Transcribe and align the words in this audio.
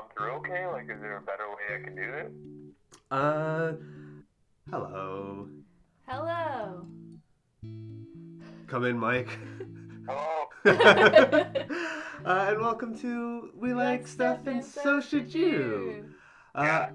come 0.00 0.08
through 0.16 0.32
okay? 0.32 0.66
Like, 0.66 0.84
is 0.84 1.00
there 1.00 1.16
a 1.16 1.22
better 1.22 1.48
way 1.48 1.76
I 1.76 1.84
can 1.84 1.94
do 1.94 2.10
this? 2.10 2.32
Uh, 3.10 3.72
hello. 4.70 5.48
Hello. 6.06 6.86
Come 8.66 8.84
in, 8.84 8.98
Mike. 8.98 9.28
Hello? 10.06 10.46
uh, 12.24 12.46
and 12.48 12.60
welcome 12.60 12.96
to 12.98 13.50
We 13.54 13.74
Like 13.74 14.06
Stuff 14.06 14.46
and 14.46 14.64
So 14.64 15.00
Should 15.00 15.34
You. 15.34 16.06
Uh, 16.54 16.88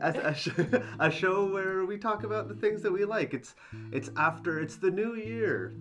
a, 0.00 0.08
a, 0.08 0.34
sh- 0.34 0.48
a 1.00 1.10
show 1.10 1.52
where 1.52 1.84
we 1.84 1.96
talk 1.96 2.24
about 2.24 2.48
the 2.48 2.54
things 2.54 2.82
that 2.82 2.92
we 2.92 3.04
like. 3.04 3.34
It's 3.34 3.54
it's 3.92 4.10
after 4.16 4.60
it's 4.60 4.76
the 4.76 4.90
new 4.90 5.14
year, 5.14 5.74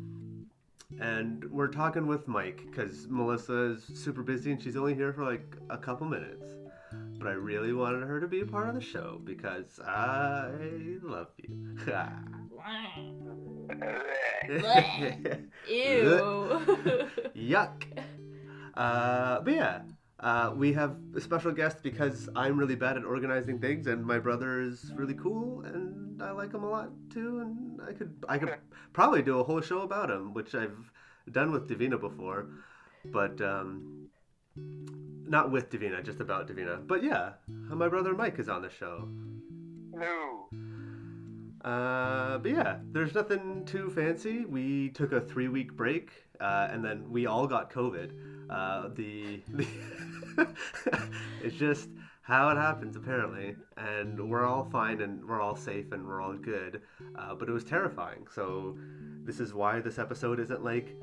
and 0.99 1.43
we're 1.51 1.67
talking 1.67 2.07
with 2.07 2.27
Mike 2.27 2.61
because 2.69 3.07
Melissa 3.09 3.73
is 3.73 3.83
super 3.83 4.23
busy 4.23 4.51
and 4.51 4.61
she's 4.61 4.77
only 4.77 4.95
here 4.95 5.11
for 5.11 5.23
like 5.25 5.57
a 5.69 5.77
couple 5.77 6.07
minutes. 6.07 6.54
But 7.25 7.31
I 7.31 7.37
really 7.37 7.73
wanted 7.73 8.03
her 8.07 8.19
to 8.19 8.27
be 8.27 8.41
a 8.41 8.45
part 8.45 8.69
of 8.69 8.75
the 8.75 8.81
show 8.81 9.19
because 9.23 9.79
I 9.83 10.51
love 11.01 11.29
you. 11.37 11.75
Ew. 15.67 17.07
Yuck. 17.35 17.83
Uh, 18.75 19.41
but 19.41 19.53
yeah, 19.55 19.81
uh, 20.19 20.53
we 20.55 20.71
have 20.73 20.97
a 21.15 21.19
special 21.19 21.51
guest 21.51 21.81
because 21.81 22.29
I'm 22.35 22.59
really 22.59 22.75
bad 22.75 22.95
at 22.95 23.03
organizing 23.03 23.57
things, 23.57 23.87
and 23.87 24.05
my 24.05 24.19
brother 24.19 24.61
is 24.61 24.91
really 24.93 25.15
cool, 25.15 25.61
and 25.61 26.21
I 26.21 26.29
like 26.29 26.53
him 26.53 26.63
a 26.63 26.69
lot 26.69 26.91
too. 27.09 27.39
And 27.39 27.81
I 27.89 27.93
could 27.93 28.23
I 28.29 28.37
could 28.37 28.53
probably 28.93 29.23
do 29.23 29.39
a 29.39 29.43
whole 29.43 29.61
show 29.61 29.81
about 29.81 30.11
him, 30.11 30.35
which 30.35 30.53
I've 30.53 30.91
done 31.31 31.51
with 31.51 31.67
Davina 31.67 31.99
before, 31.99 32.49
but 33.05 33.41
um, 33.41 34.09
not 35.27 35.51
with 35.51 35.69
Davina, 35.69 36.03
just 36.03 36.19
about 36.19 36.47
Davina. 36.47 36.85
But 36.85 37.03
yeah, 37.03 37.33
my 37.47 37.87
brother 37.87 38.13
Mike 38.13 38.39
is 38.39 38.49
on 38.49 38.61
the 38.61 38.69
show. 38.69 39.07
No. 39.91 40.49
Uh, 41.63 42.37
but 42.37 42.51
yeah, 42.51 42.77
there's 42.91 43.15
nothing 43.15 43.65
too 43.65 43.89
fancy. 43.89 44.45
We 44.45 44.89
took 44.89 45.11
a 45.11 45.21
three 45.21 45.47
week 45.47 45.73
break, 45.73 46.11
uh, 46.39 46.67
and 46.69 46.85
then 46.85 47.09
we 47.09 47.25
all 47.25 47.47
got 47.47 47.71
COVID. 47.71 48.11
Uh, 48.49 48.89
the, 48.93 49.41
the 49.49 49.67
it's 51.43 51.55
just 51.55 51.89
how 52.21 52.49
it 52.49 52.57
happens 52.57 52.95
apparently, 52.95 53.55
and 53.77 54.29
we're 54.29 54.45
all 54.45 54.65
fine 54.65 55.01
and 55.01 55.27
we're 55.27 55.41
all 55.41 55.55
safe 55.55 55.91
and 55.91 56.05
we're 56.05 56.21
all 56.21 56.33
good. 56.33 56.81
Uh, 57.17 57.33
but 57.33 57.49
it 57.49 57.51
was 57.51 57.63
terrifying. 57.63 58.27
So 58.33 58.77
this 59.23 59.39
is 59.39 59.53
why 59.53 59.79
this 59.79 59.97
episode 59.97 60.39
isn't 60.39 60.63
like. 60.63 60.95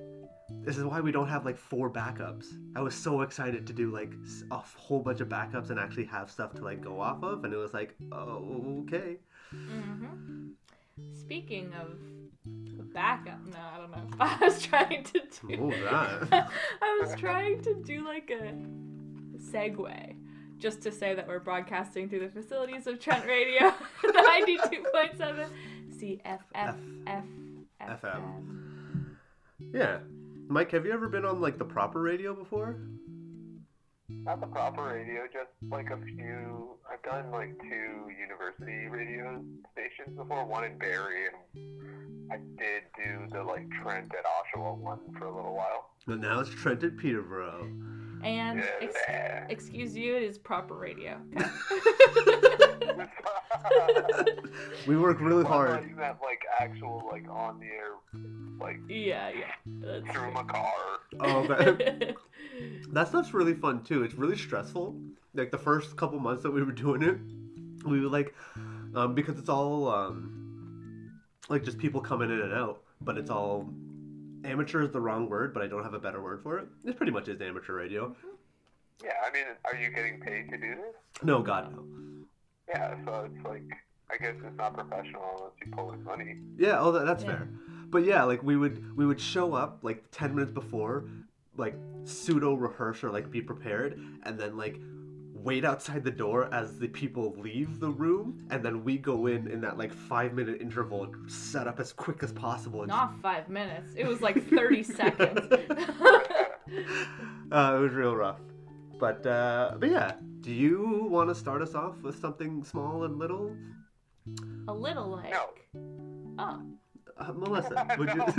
This 0.64 0.76
is 0.76 0.84
why 0.84 1.00
we 1.00 1.10
don't 1.10 1.28
have 1.28 1.44
like 1.44 1.56
four 1.56 1.90
backups. 1.90 2.46
I 2.76 2.82
was 2.82 2.94
so 2.94 3.22
excited 3.22 3.66
to 3.66 3.72
do 3.72 3.90
like 3.90 4.12
a 4.50 4.58
whole 4.58 5.00
bunch 5.00 5.20
of 5.20 5.28
backups 5.28 5.70
and 5.70 5.78
actually 5.78 6.04
have 6.04 6.30
stuff 6.30 6.54
to 6.54 6.62
like 6.62 6.80
go 6.80 7.00
off 7.00 7.22
of, 7.22 7.44
and 7.44 7.52
it 7.52 7.56
was 7.56 7.74
like, 7.74 7.94
oh, 8.12 8.84
okay. 8.84 9.16
hmm 9.50 10.50
Speaking 11.14 11.72
of 11.74 11.98
backup, 12.92 13.44
no, 13.46 13.56
I 13.58 13.78
don't 13.78 13.90
know. 13.90 14.16
I 14.20 14.36
was 14.40 14.62
trying 14.62 15.04
to 15.04 15.20
do. 15.48 15.72
That? 15.90 16.50
I 16.82 16.98
was 17.00 17.14
trying 17.16 17.62
to 17.62 17.74
do 17.74 18.04
like 18.04 18.30
a 18.30 18.54
segue, 19.38 20.14
just 20.58 20.82
to 20.82 20.92
say 20.92 21.14
that 21.14 21.26
we're 21.26 21.40
broadcasting 21.40 22.08
through 22.08 22.20
the 22.20 22.28
facilities 22.28 22.86
of 22.86 23.00
Trent 23.00 23.26
Radio, 23.26 23.72
ninety-two 24.04 24.84
point 24.92 25.16
seven, 25.16 25.48
CFF 25.96 26.76
FM. 27.80 28.22
Yeah. 29.72 29.98
Mike, 30.48 30.70
have 30.72 30.84
you 30.84 30.92
ever 30.92 31.08
been 31.08 31.24
on 31.24 31.40
like 31.40 31.58
the 31.58 31.64
proper 31.64 32.00
radio 32.00 32.34
before? 32.34 32.76
Not 34.08 34.40
the 34.40 34.46
proper 34.46 34.84
radio, 34.84 35.22
just 35.32 35.50
like 35.72 35.90
a 35.90 35.96
few. 35.96 36.76
I've 36.90 37.02
done 37.02 37.30
like 37.30 37.58
two 37.60 38.10
university 38.20 38.86
radio 38.88 39.42
stations 39.72 40.16
before, 40.16 40.44
one 40.44 40.64
in 40.64 40.78
Barrie, 40.78 41.26
and 41.54 42.32
I 42.32 42.36
did 42.36 42.82
do 42.96 43.26
the 43.36 43.42
like 43.42 43.68
Trent 43.82 44.12
at 44.12 44.24
Oshawa 44.24 44.76
one 44.76 45.00
for 45.18 45.26
a 45.26 45.34
little 45.34 45.54
while. 45.54 45.90
But 46.06 46.20
now 46.20 46.40
it's 46.40 46.50
Trent 46.50 46.84
at 46.84 46.96
Peterborough. 46.96 47.68
And 48.22 48.62
ex- 48.80 48.94
excuse 49.48 49.96
you, 49.96 50.16
it 50.16 50.22
is 50.22 50.38
proper 50.38 50.74
radio. 50.74 51.18
We 54.86 54.96
work 54.96 55.20
really 55.20 55.44
Well, 55.44 55.52
hard. 55.52 55.88
you 55.88 55.94
meant 55.96 56.16
like 56.20 56.42
actual 56.58 57.08
like 57.10 57.28
on 57.30 57.60
the 57.60 57.66
air, 57.66 57.92
like 58.60 58.78
yeah, 58.88 59.30
yeah. 59.30 59.52
That's 59.80 60.06
through 60.14 60.32
my 60.32 60.42
car. 60.42 60.72
Oh, 61.20 61.46
okay. 61.50 62.14
that 62.92 63.08
stuff's 63.08 63.32
really 63.32 63.54
fun 63.54 63.84
too. 63.84 64.02
It's 64.02 64.14
really 64.14 64.36
stressful. 64.36 64.96
Like 65.34 65.50
the 65.52 65.58
first 65.58 65.96
couple 65.96 66.18
months 66.18 66.42
that 66.42 66.50
we 66.50 66.62
were 66.62 66.72
doing 66.72 67.02
it, 67.02 67.16
we 67.86 68.00
were 68.00 68.08
like, 68.08 68.34
um, 68.94 69.14
because 69.14 69.38
it's 69.38 69.48
all 69.48 69.88
um, 69.88 71.12
like 71.48 71.62
just 71.64 71.78
people 71.78 72.00
coming 72.00 72.30
in 72.30 72.40
and 72.40 72.52
out, 72.52 72.82
but 73.00 73.16
it's 73.16 73.30
all 73.30 73.68
amateur 74.44 74.82
is 74.82 74.90
the 74.90 75.00
wrong 75.00 75.28
word, 75.28 75.54
but 75.54 75.62
I 75.62 75.68
don't 75.68 75.84
have 75.84 75.94
a 75.94 76.00
better 76.00 76.20
word 76.20 76.42
for 76.42 76.58
it. 76.58 76.66
It 76.84 76.96
pretty 76.96 77.12
much 77.12 77.28
is 77.28 77.40
amateur 77.40 77.74
radio. 77.76 78.14
Yeah, 79.02 79.12
I 79.26 79.32
mean, 79.32 79.44
are 79.64 79.76
you 79.76 79.90
getting 79.90 80.20
paid 80.20 80.48
to 80.50 80.56
do 80.58 80.74
this? 80.74 81.22
No, 81.22 81.40
God 81.42 81.72
no. 81.72 81.84
Yeah, 82.72 82.94
so 83.04 83.28
it's 83.32 83.44
like 83.44 83.64
I 84.10 84.16
guess 84.18 84.34
it's 84.44 84.56
not 84.56 84.74
professional 84.74 85.22
unless 85.36 85.52
you 85.64 85.72
pull 85.72 85.92
in 85.92 86.04
money. 86.04 86.36
Yeah, 86.58 86.80
oh, 86.80 86.92
that, 86.92 87.06
that's 87.06 87.24
Yeah. 87.24 87.30
fair. 87.38 87.48
But 87.90 88.04
yeah, 88.04 88.24
like 88.24 88.42
we 88.42 88.56
would 88.56 88.96
we 88.96 89.06
would 89.06 89.20
show 89.20 89.54
up 89.54 89.80
like 89.82 90.04
ten 90.10 90.34
minutes 90.34 90.52
before, 90.52 91.04
like 91.56 91.74
pseudo 92.04 92.54
rehearse 92.54 93.04
or 93.04 93.10
like 93.10 93.30
be 93.30 93.42
prepared, 93.42 94.00
and 94.24 94.38
then 94.38 94.56
like 94.56 94.80
wait 95.34 95.64
outside 95.64 96.04
the 96.04 96.10
door 96.10 96.48
as 96.54 96.78
the 96.78 96.88
people 96.88 97.34
leave 97.38 97.80
the 97.80 97.90
room, 97.90 98.46
and 98.50 98.64
then 98.64 98.84
we 98.84 98.96
go 98.96 99.26
in 99.26 99.48
in 99.48 99.60
that 99.60 99.76
like 99.76 99.92
five 99.92 100.32
minute 100.32 100.60
interval, 100.60 101.04
and 101.04 101.30
set 101.30 101.66
up 101.66 101.80
as 101.80 101.92
quick 101.92 102.22
as 102.22 102.32
possible. 102.32 102.80
And 102.80 102.88
Not 102.88 103.20
five 103.20 103.48
minutes. 103.48 103.92
It 103.96 104.06
was 104.06 104.20
like 104.22 104.48
30 104.48 104.82
seconds. 105.00 105.40
uh, 107.52 107.74
it 107.76 107.80
was 107.80 107.92
real 107.92 108.14
rough. 108.16 108.40
But 109.02 109.26
uh, 109.26 109.74
but 109.80 109.90
yeah, 109.90 110.12
do 110.42 110.52
you 110.52 111.08
want 111.10 111.28
to 111.28 111.34
start 111.34 111.60
us 111.60 111.74
off 111.74 112.00
with 112.02 112.20
something 112.20 112.62
small 112.62 113.02
and 113.02 113.18
little? 113.18 113.56
A 114.68 114.72
little 114.72 115.08
like. 115.08 115.32
No. 115.32 115.48
Oh. 116.38 116.62
Uh, 117.18 117.32
Melissa, 117.32 117.84
would 117.98 118.10
you? 118.10 118.20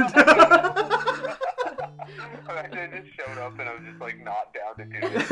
I 2.48 2.70
just 2.96 3.14
showed 3.14 3.38
up 3.40 3.60
and 3.60 3.68
I 3.68 3.74
was 3.74 3.84
just 3.86 4.00
like 4.00 4.24
not 4.24 4.54
down 4.54 4.78
to 4.78 4.86
do 4.86 5.00
it. 5.02 5.30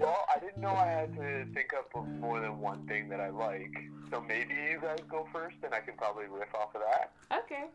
well, 0.00 0.24
I 0.34 0.38
didn't 0.40 0.62
know 0.62 0.70
I 0.70 0.86
had 0.86 1.14
to 1.16 1.44
think 1.52 1.74
up 1.78 1.90
of 1.94 2.08
more 2.08 2.40
than 2.40 2.58
one 2.58 2.86
thing 2.86 3.10
that 3.10 3.20
I 3.20 3.28
like. 3.28 3.76
So 4.08 4.18
maybe 4.18 4.54
you 4.54 4.80
guys 4.80 5.00
go 5.10 5.28
first, 5.30 5.56
and 5.62 5.74
I 5.74 5.80
can 5.80 5.94
probably 5.98 6.24
riff 6.24 6.54
off 6.54 6.74
of 6.74 6.80
that. 6.80 7.12
Okay. 7.44 7.66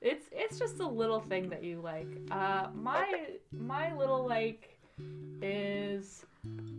It's 0.00 0.30
it's 0.32 0.58
just 0.58 0.78
a 0.80 0.88
little 0.88 1.20
thing 1.20 1.50
that 1.50 1.62
you 1.62 1.82
like. 1.82 2.08
Uh, 2.30 2.68
my 2.74 3.34
my 3.52 3.92
little 3.94 4.26
like 4.26 4.79
is 5.42 6.24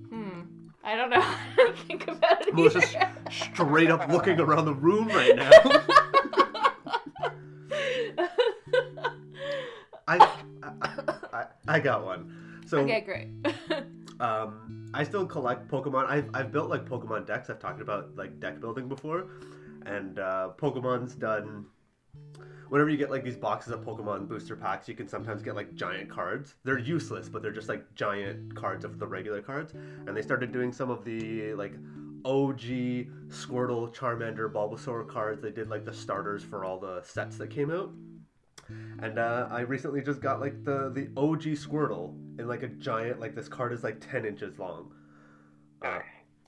hmm. 0.10 0.42
I 0.84 0.96
don't 0.96 1.10
know 1.10 1.22
how 1.22 1.68
to 1.68 1.74
think 1.74 2.08
about 2.08 2.48
it. 2.48 2.54
Melissa's 2.54 2.96
either. 2.96 3.12
straight 3.30 3.92
up 3.92 4.10
looking 4.10 4.40
around 4.40 4.66
the 4.66 4.74
room 4.74 5.08
right 5.08 5.36
now. 5.36 5.52
I, 10.08 10.18
I, 10.82 11.14
I, 11.34 11.46
I 11.68 11.80
got 11.80 12.04
one. 12.04 12.62
So, 12.68 12.80
okay, 12.80 13.02
great. 13.02 13.28
um, 14.20 14.90
I 14.94 15.04
still 15.04 15.26
collect 15.26 15.70
Pokemon. 15.70 16.08
I've, 16.08 16.30
I've 16.34 16.52
built 16.52 16.70
like 16.70 16.86
Pokemon 16.86 17.26
decks. 17.26 17.50
I've 17.50 17.60
talked 17.60 17.82
about 17.82 18.16
like 18.16 18.40
deck 18.40 18.60
building 18.60 18.88
before, 18.88 19.28
and 19.86 20.20
uh, 20.20 20.50
Pokemon's 20.58 21.16
done. 21.16 21.66
Whenever 22.72 22.90
you 22.90 22.96
get 22.96 23.12
like 23.12 23.26
these 23.26 23.36
boxes 23.36 23.74
of 23.74 23.82
Pokemon 23.82 24.30
booster 24.30 24.56
packs, 24.56 24.88
you 24.88 24.96
can 24.96 25.06
sometimes 25.06 25.42
get 25.42 25.58
like 25.58 25.76
giant 25.76 26.10
cards. 26.10 26.56
They're 26.64 26.78
useless, 26.78 27.28
but 27.28 27.42
they're 27.42 27.52
just 27.52 27.68
like 27.68 27.84
giant 27.96 28.56
cards 28.56 28.86
of 28.86 28.98
the 28.98 29.06
regular 29.06 29.42
cards. 29.42 29.74
And 29.74 30.16
they 30.16 30.22
started 30.22 30.54
doing 30.54 30.72
some 30.72 30.90
of 30.90 31.04
the 31.04 31.54
like 31.56 31.74
OG 32.24 32.62
Squirtle, 33.28 33.94
Charmander, 33.94 34.50
Bulbasaur 34.50 35.06
cards. 35.10 35.42
They 35.42 35.52
did 35.52 35.68
like 35.68 35.84
the 35.84 35.92
starters 35.92 36.46
for 36.46 36.64
all 36.64 36.80
the 36.80 37.02
sets 37.04 37.38
that 37.40 37.50
came 37.50 37.72
out. 37.72 37.92
And 39.00 39.20
uh, 39.20 39.50
I 39.52 39.60
recently 39.62 40.02
just 40.02 40.22
got 40.22 40.40
like 40.40 40.64
the 40.64 40.92
the 40.96 41.10
OG 41.18 41.44
Squirtle 41.58 42.16
in 42.40 42.48
like 42.48 42.64
a 42.64 42.70
giant 42.70 43.20
like 43.20 43.36
this 43.36 43.50
card 43.50 43.74
is 43.74 43.84
like 43.84 44.00
ten 44.00 44.24
inches 44.26 44.58
long, 44.58 44.94
uh. 45.82 46.00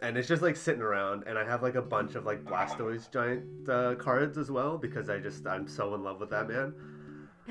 And 0.02 0.18
it's 0.18 0.28
just 0.28 0.42
like 0.42 0.56
sitting 0.56 0.82
around. 0.82 1.24
And 1.28 1.38
I 1.38 1.46
have 1.46 1.62
like 1.64 1.76
a 1.76 1.82
bunch 1.82 2.16
of 2.16 2.26
like 2.26 2.44
Blastoise 2.44 3.12
giant 3.12 3.70
uh, 3.70 3.96
cards 3.96 4.38
as 4.38 4.52
well 4.52 4.78
because 4.78 5.10
I 5.10 5.20
just 5.20 5.46
I'm 5.48 5.68
so 5.68 5.94
in 5.96 6.04
love 6.04 6.20
with 6.20 6.30
that 6.32 6.48
man. 6.50 6.74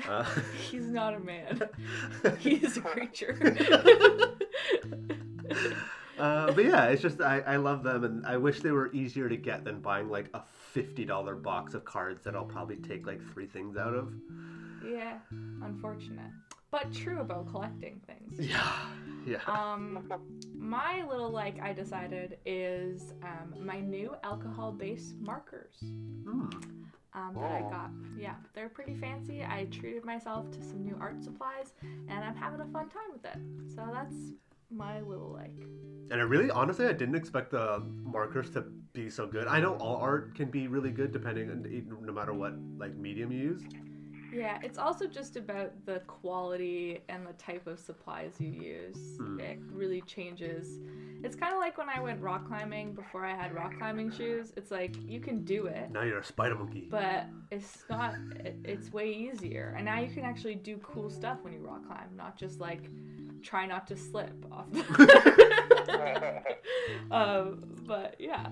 Uh, 0.09 0.25
He's 0.71 0.87
not 0.87 1.13
a 1.13 1.19
man. 1.19 1.61
He's 2.39 2.77
a 2.77 2.81
creature. 2.81 3.37
uh, 6.17 6.51
but 6.51 6.65
yeah, 6.65 6.85
it's 6.85 7.01
just 7.01 7.21
I, 7.21 7.41
I 7.41 7.57
love 7.57 7.83
them, 7.83 8.03
and 8.03 8.25
I 8.25 8.37
wish 8.37 8.61
they 8.61 8.71
were 8.71 8.91
easier 8.91 9.29
to 9.29 9.37
get 9.37 9.63
than 9.63 9.81
buying 9.81 10.09
like 10.09 10.29
a 10.33 10.41
fifty 10.71 11.05
dollar 11.05 11.35
box 11.35 11.75
of 11.75 11.85
cards 11.85 12.23
that 12.23 12.35
I'll 12.35 12.43
probably 12.43 12.77
take 12.77 13.05
like 13.05 13.21
three 13.33 13.45
things 13.45 13.77
out 13.77 13.93
of. 13.93 14.11
yeah, 14.83 15.19
unfortunate. 15.61 16.31
But 16.73 16.91
true 16.91 17.19
about 17.21 17.47
collecting 17.51 18.01
things. 18.07 18.39
Yeah. 18.49 18.67
Yeah. 19.27 19.41
Um, 19.45 20.11
my 20.57 21.03
little 21.07 21.29
like 21.29 21.61
I 21.61 21.71
decided 21.71 22.39
is 22.47 23.13
um, 23.21 23.53
my 23.63 23.79
new 23.79 24.15
alcohol-based 24.23 25.13
markers 25.19 25.75
Hmm. 25.79 26.49
um, 27.13 27.33
that 27.35 27.51
I 27.51 27.61
Oh. 27.63 27.69
got. 27.69 27.91
Yeah, 28.17 28.35
they're 28.55 28.69
pretty 28.69 28.95
fancy. 28.95 29.43
I 29.43 29.65
treated 29.65 30.03
myself 30.03 30.49
to 30.51 30.63
some 30.63 30.83
new 30.83 30.97
art 30.99 31.23
supplies, 31.23 31.73
and 31.83 32.23
I'm 32.23 32.35
having 32.35 32.59
a 32.59 32.65
fun 32.65 32.89
time 32.89 33.11
with 33.13 33.23
it. 33.23 33.37
So 33.75 33.87
that's 33.93 34.15
my 34.71 34.99
little 35.01 35.31
like. 35.31 35.55
And 36.11 36.19
I 36.19 36.23
really, 36.23 36.49
honestly, 36.49 36.87
I 36.87 36.93
didn't 36.93 37.15
expect 37.15 37.51
the 37.51 37.83
markers 38.03 38.49
to 38.55 38.61
be 38.93 39.11
so 39.11 39.27
good. 39.27 39.45
I 39.47 39.59
know 39.59 39.75
all 39.75 39.97
art 39.97 40.33
can 40.33 40.49
be 40.49 40.67
really 40.67 40.91
good 40.91 41.11
depending 41.11 41.51
on 41.51 41.61
no 42.01 42.11
matter 42.11 42.33
what 42.33 42.53
like 42.79 42.95
medium 42.95 43.31
you 43.31 43.39
use. 43.51 43.61
Yeah, 44.33 44.59
it's 44.63 44.77
also 44.77 45.07
just 45.07 45.35
about 45.35 45.85
the 45.85 45.99
quality 46.07 47.01
and 47.09 47.25
the 47.25 47.33
type 47.33 47.67
of 47.67 47.79
supplies 47.79 48.33
you 48.39 48.49
use. 48.49 49.17
Hmm. 49.17 49.39
It 49.39 49.59
really 49.71 50.01
changes. 50.01 50.79
It's 51.23 51.35
kind 51.35 51.53
of 51.53 51.59
like 51.59 51.77
when 51.77 51.87
I 51.87 52.01
went 52.01 52.21
rock 52.21 52.47
climbing 52.47 52.93
before 52.93 53.25
I 53.25 53.33
had 53.33 53.53
rock 53.55 53.77
climbing 53.77 54.11
shoes. 54.11 54.51
It's 54.57 54.71
like 54.71 54.95
you 55.07 55.21
can 55.21 55.45
do 55.45 55.67
it, 55.67 55.89
Now 55.91 56.03
you're 56.03 56.19
a 56.19 56.23
spider 56.23 56.55
monkey. 56.55 56.87
but 56.89 57.27
it's 57.49 57.83
not. 57.89 58.15
It, 58.43 58.57
it's 58.65 58.91
way 58.91 59.09
easier, 59.13 59.73
and 59.77 59.85
now 59.85 59.99
you 60.01 60.13
can 60.13 60.25
actually 60.25 60.55
do 60.55 60.77
cool 60.79 61.09
stuff 61.09 61.37
when 61.41 61.53
you 61.53 61.59
rock 61.59 61.85
climb, 61.87 62.09
not 62.17 62.35
just 62.37 62.59
like 62.59 62.89
try 63.41 63.65
not 63.65 63.87
to 63.87 63.95
slip 63.95 64.33
off. 64.51 64.69
The 64.71 66.43
um, 67.11 67.63
but 67.85 68.15
yeah, 68.19 68.47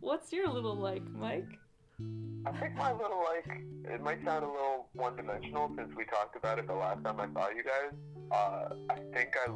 what's 0.00 0.32
your 0.32 0.48
little 0.48 0.76
like, 0.76 1.08
Mike? 1.12 1.58
I 2.00 2.52
think 2.60 2.76
my 2.76 2.92
little 2.92 3.24
like 3.34 3.60
it 3.84 4.00
might 4.02 4.24
sound 4.24 4.44
a 4.44 4.48
little 4.48 4.88
one 4.94 5.16
dimensional 5.16 5.70
since 5.76 5.90
we 5.96 6.04
talked 6.04 6.36
about 6.36 6.58
it 6.58 6.66
the 6.66 6.74
last 6.74 7.02
time 7.04 7.18
I 7.20 7.26
saw 7.32 7.48
you 7.50 7.62
guys. 7.64 7.92
Uh, 8.30 8.74
I 8.90 8.94
think 9.12 9.30
I 9.46 9.50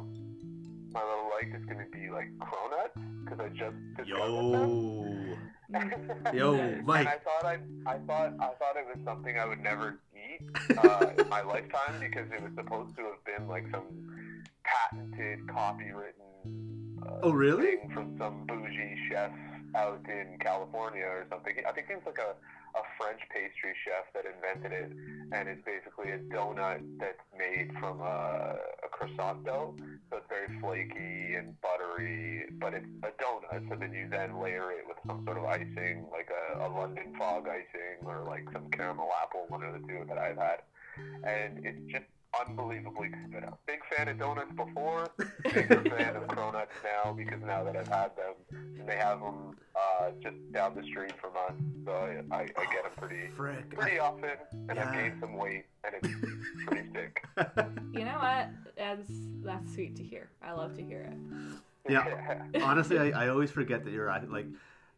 my 0.91 0.99
little 1.01 1.29
like 1.33 1.53
is 1.59 1.65
gonna 1.65 1.85
be 1.91 2.09
like 2.11 2.27
cronuts 2.39 3.01
because 3.23 3.39
I 3.39 3.49
just 3.49 3.75
discovered 3.97 4.51
them. 4.51 5.35
Yo. 6.33 6.33
Yo, 6.33 6.55
Nice. 6.55 6.81
Mike. 6.85 6.99
And 6.99 7.07
I 7.09 7.17
thought 7.17 7.45
I, 7.45 7.57
I 7.87 7.97
thought 7.99 8.33
I 8.39 8.53
thought 8.59 8.75
it 8.77 8.85
was 8.93 8.97
something 9.05 9.39
I 9.39 9.45
would 9.45 9.61
never 9.63 9.99
eat 10.13 10.77
uh, 10.77 11.05
in 11.17 11.29
my 11.29 11.41
lifetime 11.41 11.99
because 11.99 12.29
it 12.31 12.43
was 12.43 12.51
supposed 12.55 12.95
to 12.97 13.03
have 13.03 13.23
been 13.25 13.47
like 13.47 13.63
some 13.71 13.85
patented, 14.63 15.39
copywritten 15.47 17.01
uh, 17.07 17.19
Oh, 17.23 17.31
really? 17.31 17.65
thing 17.77 17.89
from 17.93 18.15
some 18.19 18.45
bougie 18.45 18.95
chef 19.09 19.31
out 19.75 20.05
in 20.07 20.37
California 20.39 21.05
or 21.05 21.25
something. 21.29 21.53
I 21.67 21.71
think 21.71 21.89
was 21.89 22.05
like 22.05 22.19
a, 22.19 22.33
a 22.77 22.83
French 22.97 23.21
pastry 23.29 23.73
chef 23.85 24.05
that 24.13 24.25
invented 24.25 24.71
it, 24.71 24.91
and 25.31 25.49
it's 25.49 25.61
basically 25.65 26.11
a 26.11 26.19
donut 26.33 26.81
that's 26.99 27.21
made 27.37 27.71
from 27.79 28.01
a, 28.01 28.57
a 28.83 28.89
croissant 28.91 29.45
dough. 29.45 29.75
So 30.09 30.17
it's 30.17 30.29
very 30.29 30.49
flaky 30.59 31.35
and 31.35 31.55
buttery, 31.61 32.45
but 32.59 32.73
it's 32.73 32.89
a 33.03 33.11
donut. 33.21 33.69
So 33.69 33.75
then 33.75 33.93
you 33.93 34.07
then 34.09 34.39
layer 34.41 34.71
it 34.71 34.85
with 34.87 34.97
some 35.05 35.23
sort 35.25 35.37
of 35.37 35.45
icing, 35.45 36.05
like 36.11 36.29
a, 36.29 36.65
a 36.65 36.69
London 36.69 37.13
fog 37.17 37.47
icing 37.47 38.05
or 38.05 38.23
like 38.27 38.45
some 38.51 38.69
caramel 38.71 39.09
apple, 39.21 39.45
one 39.49 39.63
of 39.63 39.73
the 39.73 39.87
two 39.87 40.05
that 40.07 40.17
I've 40.17 40.37
had. 40.37 40.61
And 41.23 41.65
it's 41.65 41.91
just 41.91 42.05
unbelievably 42.39 43.09
good. 43.31 43.43
I'm 43.43 43.53
a 43.53 43.57
big 43.65 43.79
fan 43.95 44.07
of 44.07 44.19
donuts 44.19 44.51
before, 44.55 45.09
bigger 45.43 45.81
fan 45.97 46.15
of 46.15 46.23
cronuts 46.23 46.67
now 46.83 47.13
because 47.13 47.39
now 47.45 47.63
that 47.63 47.75
I've 47.75 47.87
had 47.87 48.11
them, 48.15 48.33
and 48.51 48.87
they 48.87 48.95
have 48.95 49.19
them 49.19 49.55
uh, 49.75 50.11
just 50.21 50.35
down 50.51 50.75
the 50.75 50.83
street 50.83 51.13
from 51.19 51.31
us, 51.47 51.53
so 51.85 51.91
I, 51.91 52.35
I, 52.35 52.41
I 52.41 52.45
get 52.45 52.83
them 52.83 52.91
pretty 52.97 53.27
Frick. 53.35 53.69
pretty 53.75 53.99
often, 53.99 54.31
and 54.69 54.79
I've 54.79 54.93
gained 54.93 55.17
some 55.19 55.35
weight, 55.35 55.65
and 55.83 55.95
it's 56.01 56.65
pretty 56.65 56.89
sick. 56.93 57.23
You 57.93 58.05
know 58.05 58.17
what? 58.19 58.49
That's 58.77 59.11
that's 59.43 59.73
sweet 59.73 59.95
to 59.97 60.03
hear. 60.03 60.29
I 60.41 60.53
love 60.53 60.75
to 60.75 60.83
hear 60.83 61.01
it. 61.01 61.17
Yeah. 61.89 62.41
Honestly, 62.63 62.97
I, 62.97 63.25
I 63.25 63.29
always 63.29 63.51
forget 63.51 63.83
that 63.83 63.91
you're 63.91 64.09
at, 64.09 64.29
like 64.31 64.47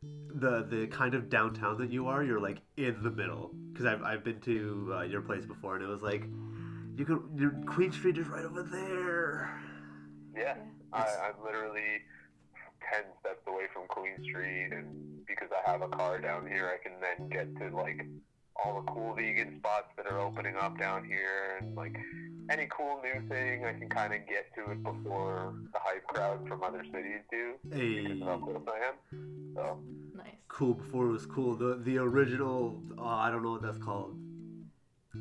the 0.04 0.64
the 0.64 0.88
kind 0.88 1.16
of 1.16 1.30
downtown 1.30 1.78
that 1.80 1.90
you 1.90 2.08
are. 2.08 2.24
You're 2.24 2.40
like 2.40 2.62
in 2.78 3.02
the 3.02 3.12
middle 3.12 3.52
because 3.72 3.86
I've 3.86 4.04
I've 4.04 4.24
been 4.24 4.40
to 4.42 4.94
uh, 4.98 5.02
your 5.04 5.22
place 5.22 5.46
before 5.46 5.76
and 5.76 5.84
it 5.84 5.88
was 5.88 6.02
like 6.02 6.24
you 6.98 7.06
could 7.06 7.22
your 7.36 7.52
Queen 7.66 7.92
Street 7.92 8.18
is 8.18 8.28
right 8.28 8.46
over 8.46 8.64
there. 8.64 9.50
Yeah, 10.36 10.56
I, 10.94 11.02
I'm 11.02 11.44
literally 11.46 12.02
ten 12.92 13.04
steps 13.20 13.42
away 13.48 13.64
from 13.74 13.88
Queen 13.88 14.16
Street, 14.30 14.70
and 14.72 15.26
because 15.26 15.50
I 15.52 15.70
have 15.70 15.82
a 15.82 15.88
car 15.88 16.20
down 16.20 16.48
here, 16.48 16.72
I 16.74 16.82
can 16.88 17.00
then 17.02 17.30
get 17.30 17.56
to 17.60 17.76
like 17.76 18.06
all 18.64 18.82
the 18.82 18.92
cool 18.92 19.14
vegan 19.16 19.58
spots 19.60 19.88
that 19.98 20.06
are 20.08 20.20
opening 20.20 20.56
up 20.56 20.78
down 20.80 21.04
here, 21.06 21.58
and 21.60 21.76
like 21.76 21.96
any 22.50 22.68
cool 22.76 23.02
new 23.04 23.28
thing, 23.28 23.66
I 23.66 23.74
can 23.74 23.90
kind 23.90 24.14
of 24.14 24.22
get 24.28 24.54
to 24.56 24.72
it 24.72 24.84
before 24.84 25.54
the 25.74 25.80
hype 25.82 26.06
crowd 26.08 26.48
from 26.48 26.64
other 26.64 26.84
cities 26.94 27.22
do, 27.32 27.54
because 27.64 27.80
Hey, 27.82 28.22
of 28.22 28.28
how 28.28 28.38
close 28.38 28.62
I 28.68 28.88
am. 28.88 29.54
So 29.56 29.80
Nice. 30.16 30.28
cool 30.48 30.76
before 30.76 31.08
it 31.08 31.12
was 31.12 31.26
cool. 31.26 31.56
The 31.56 31.76
the 31.84 31.98
original. 31.98 32.82
Oh, 32.98 33.06
I 33.06 33.30
don't 33.32 33.44
know 33.44 33.52
what 33.52 33.62
that's 33.62 33.80
called. 33.80 34.16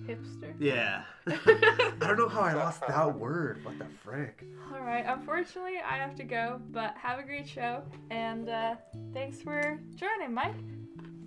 Hipster. 0.07 0.55
Yeah. 0.59 1.03
I 1.27 1.97
don't 2.01 2.19
know 2.19 2.29
how 2.29 2.43
I 2.43 2.53
lost 2.53 2.83
that 2.87 3.19
word. 3.19 3.65
What 3.65 3.79
the 3.79 3.87
frick? 4.03 4.45
All 4.73 4.81
right. 4.81 5.05
Unfortunately, 5.07 5.79
I 5.79 5.97
have 5.97 6.15
to 6.17 6.25
go, 6.25 6.61
but 6.71 6.95
have 6.97 7.19
a 7.19 7.23
great 7.23 7.49
show, 7.49 7.83
and 8.11 8.49
uh, 8.49 8.75
thanks 9.13 9.41
for 9.41 9.79
joining, 9.95 10.35
Mike. 10.35 10.55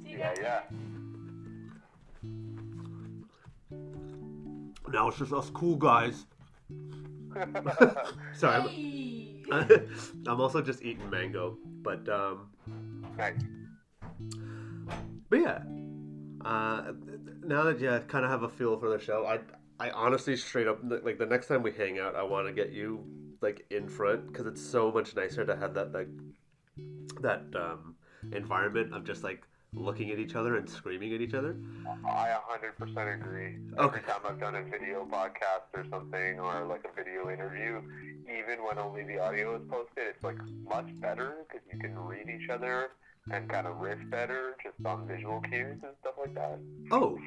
See 0.03 0.11
you 0.11 0.19
yeah, 0.19 0.35
guys. 0.35 0.43
yeah. 0.43 0.61
Now 4.91 5.09
it's 5.09 5.17
just 5.17 5.33
us 5.33 5.49
cool 5.49 5.75
guys. 5.75 6.25
Sorry. 8.35 9.43
I'm, 9.51 9.87
I'm 10.27 10.41
also 10.41 10.61
just 10.61 10.83
eating 10.83 11.09
mango, 11.09 11.57
but 11.81 12.07
um, 12.09 12.49
nice. 13.17 13.35
But 15.29 15.39
yeah, 15.39 15.59
uh, 16.45 16.93
now 17.47 17.63
that 17.63 17.79
you 17.79 17.89
kind 18.07 18.25
of 18.25 18.31
have 18.31 18.43
a 18.43 18.49
feel 18.49 18.77
for 18.77 18.89
the 18.89 18.99
show, 18.99 19.25
I 19.25 19.39
I 19.79 19.91
honestly 19.91 20.35
straight 20.35 20.67
up 20.67 20.79
like 20.83 21.17
the 21.17 21.25
next 21.25 21.47
time 21.47 21.63
we 21.63 21.71
hang 21.71 21.99
out, 21.99 22.15
I 22.15 22.23
want 22.23 22.47
to 22.47 22.53
get 22.53 22.71
you 22.71 23.03
like 23.41 23.65
in 23.69 23.87
front 23.87 24.27
because 24.27 24.45
it's 24.45 24.61
so 24.61 24.91
much 24.91 25.15
nicer 25.15 25.45
to 25.45 25.55
have 25.55 25.73
that 25.75 25.93
like 25.93 26.09
that 27.21 27.43
um, 27.55 27.95
environment 28.33 28.93
of 28.93 29.03
just 29.03 29.23
like 29.23 29.43
looking 29.73 30.11
at 30.11 30.19
each 30.19 30.35
other 30.35 30.57
and 30.57 30.69
screaming 30.69 31.13
at 31.13 31.21
each 31.21 31.33
other. 31.33 31.55
I 32.05 32.35
100% 32.79 33.13
agree. 33.13 33.57
Okay. 33.77 33.97
Every 33.97 34.01
time 34.01 34.21
I've 34.27 34.39
done 34.39 34.55
a 34.55 34.63
video 34.63 35.05
podcast 35.05 35.67
or 35.73 35.85
something, 35.89 36.39
or 36.39 36.65
like 36.65 36.85
a 36.85 36.95
video 36.95 37.29
interview, 37.29 37.81
even 38.23 38.63
when 38.65 38.77
only 38.79 39.03
the 39.03 39.19
audio 39.19 39.55
is 39.57 39.61
posted, 39.69 40.07
it's 40.07 40.23
like 40.23 40.37
much 40.67 40.87
better 40.99 41.45
because 41.47 41.65
you 41.71 41.79
can 41.79 41.97
read 41.99 42.27
each 42.29 42.49
other 42.49 42.91
and 43.31 43.49
kind 43.49 43.67
of 43.67 43.77
riff 43.77 43.99
better 44.09 44.55
just 44.63 44.75
on 44.85 45.07
visual 45.07 45.41
cues 45.41 45.79
and 45.83 45.91
stuff 46.01 46.13
like 46.19 46.33
that. 46.35 46.59
Oh, 46.91 47.19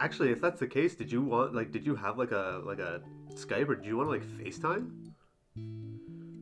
actually, 0.00 0.30
if 0.30 0.40
that's 0.40 0.60
the 0.60 0.66
case, 0.66 0.94
did 0.94 1.10
you 1.12 1.22
want 1.22 1.54
like 1.54 1.70
did 1.72 1.86
you 1.86 1.94
have 1.94 2.18
like 2.18 2.32
a 2.32 2.60
like 2.64 2.78
a 2.78 3.00
Skype 3.34 3.68
or 3.68 3.76
do 3.76 3.86
you 3.88 3.96
want 3.96 4.08
to 4.08 4.12
like 4.12 4.24
FaceTime? 4.24 4.90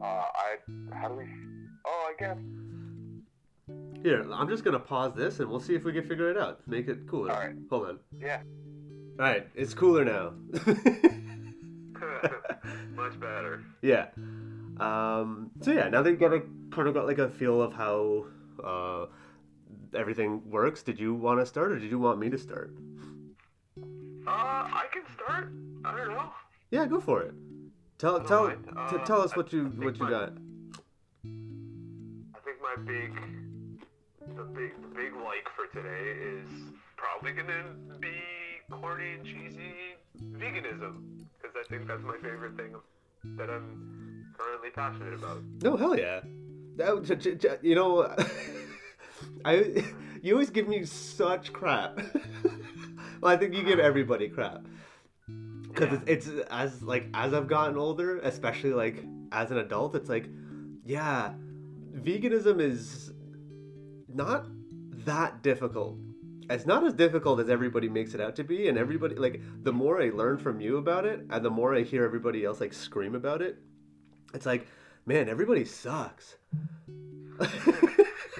Uh, 0.00 0.04
I 0.04 0.56
how 0.92 1.09
do 1.09 1.14
we? 1.14 1.25
Oh, 1.87 2.11
I 2.11 2.14
guess. 2.18 2.38
Here, 4.02 4.26
I'm 4.33 4.49
just 4.49 4.64
gonna 4.64 4.78
pause 4.78 5.14
this 5.14 5.40
and 5.40 5.49
we'll 5.49 5.61
see 5.61 5.75
if 5.75 5.85
we 5.85 5.92
can 5.92 6.06
figure 6.06 6.30
it 6.30 6.37
out. 6.37 6.61
Make 6.66 6.88
it 6.88 7.06
cooler. 7.06 7.33
All 7.33 7.38
right. 7.38 7.54
Hold 7.71 7.88
on. 7.88 7.99
Yeah. 8.21 8.40
All 9.18 9.26
right, 9.26 9.47
it's 9.54 9.75
cooler 9.75 10.04
now. 10.04 10.33
much 12.97 13.18
better. 13.21 13.62
yeah. 13.80 14.09
Um, 14.80 15.52
so 15.61 15.71
yeah, 15.71 15.88
now 15.88 16.04
you 16.04 16.16
got 16.16 16.33
a 16.33 16.42
kind 16.73 16.88
of 16.88 16.94
got 16.94 17.06
like 17.06 17.18
a 17.18 17.28
feel 17.30 17.62
of 17.62 17.73
how 17.73 18.26
uh, 18.62 19.06
everything 19.94 20.42
works, 20.50 20.82
did 20.82 20.99
you 21.00 21.14
want 21.14 21.40
to 21.40 21.46
start 21.46 21.73
or 21.73 21.78
did 21.78 21.90
you 21.90 21.99
want 21.99 22.18
me 22.18 22.30
to 22.30 22.38
start? 22.38 22.75
Uh, 24.26 24.30
I 24.30 24.84
can 24.92 25.02
start. 25.14 25.52
I 25.84 25.96
don't 25.96 26.08
know. 26.08 26.30
Yeah, 26.70 26.87
go 26.87 27.00
for 27.00 27.23
it. 27.23 27.34
Tell 27.99 28.20
tell 28.20 28.49
mind. 28.49 28.64
t- 28.64 28.73
Uh, 28.76 28.99
tell 29.04 29.20
us 29.23 29.32
I- 29.32 29.37
what 29.37 29.52
you 29.52 29.66
what 29.66 29.96
you 29.99 30.04
my- 30.04 30.11
got. 30.11 30.32
I 32.34 32.38
think 32.44 32.58
my 32.62 32.76
big, 32.84 33.12
the 34.37 34.42
big, 34.44 34.73
the 34.82 34.88
big 34.94 35.12
like 35.14 35.46
for 35.56 35.66
today 35.73 36.04
is 36.23 36.49
probably 36.96 37.32
gonna 37.32 37.75
be 38.00 38.14
corny 38.70 39.12
and 39.14 39.25
cheesy 39.25 39.73
veganism 40.38 41.25
because 41.40 41.54
I 41.56 41.62
think 41.68 41.87
that's 41.87 42.02
my 42.02 42.16
favorite 42.23 42.56
thing 42.56 42.75
that 43.37 43.50
I'm 43.50 44.26
currently 44.37 44.70
passionate 44.70 45.14
about. 45.14 45.42
No, 45.62 45.76
hell 45.76 45.96
yeah. 45.99 46.20
That, 46.76 47.02
j- 47.04 47.16
j- 47.16 47.35
j- 47.37 47.59
you 47.62 47.75
know, 47.75 48.14
I 49.45 49.85
you 50.23 50.33
always 50.35 50.50
give 50.50 50.69
me 50.69 50.85
such 50.85 51.52
crap. 51.52 51.97
well, 53.21 53.33
I 53.33 53.37
think 53.37 53.54
you 53.54 53.62
give 53.62 53.78
uh-huh. 53.78 53.88
everybody 53.88 54.28
crap 54.28 54.64
because 55.69 56.00
it's, 56.07 56.26
it's 56.26 56.47
as 56.50 56.83
like 56.83 57.07
as 57.14 57.35
I've 57.35 57.49
gotten 57.49 57.76
older, 57.76 58.19
especially 58.21 58.73
like 58.73 59.04
as 59.33 59.50
an 59.50 59.59
adult, 59.59 59.95
it's 59.95 60.09
like, 60.09 60.28
yeah, 60.85 61.35
veganism 61.95 62.61
is 62.61 63.12
not 64.09 64.47
that 65.04 65.43
difficult. 65.43 65.99
it's 66.50 66.66
not 66.66 66.85
as 66.85 66.93
difficult 66.93 67.40
as 67.40 67.49
everybody 67.49 67.88
makes 67.88 68.14
it 68.14 68.21
out 68.21 68.37
to 68.37 68.45
be 68.45 68.69
and 68.69 68.78
everybody 68.78 69.14
like 69.16 69.40
the 69.62 69.73
more 69.73 70.00
i 70.02 70.11
learn 70.11 70.37
from 70.38 70.61
you 70.61 70.76
about 70.76 71.04
it 71.07 71.21
and 71.31 71.45
the 71.45 71.50
more 71.50 71.75
i 71.75 71.83
hear 71.83 72.04
everybody 72.04 72.45
else 72.45 72.61
like 72.61 72.73
scream 72.73 73.14
about 73.14 73.40
it 73.43 73.59
it's 74.35 74.47
like 74.47 74.66
man 75.06 75.28
everybody 75.28 75.64
sucks 75.64 76.37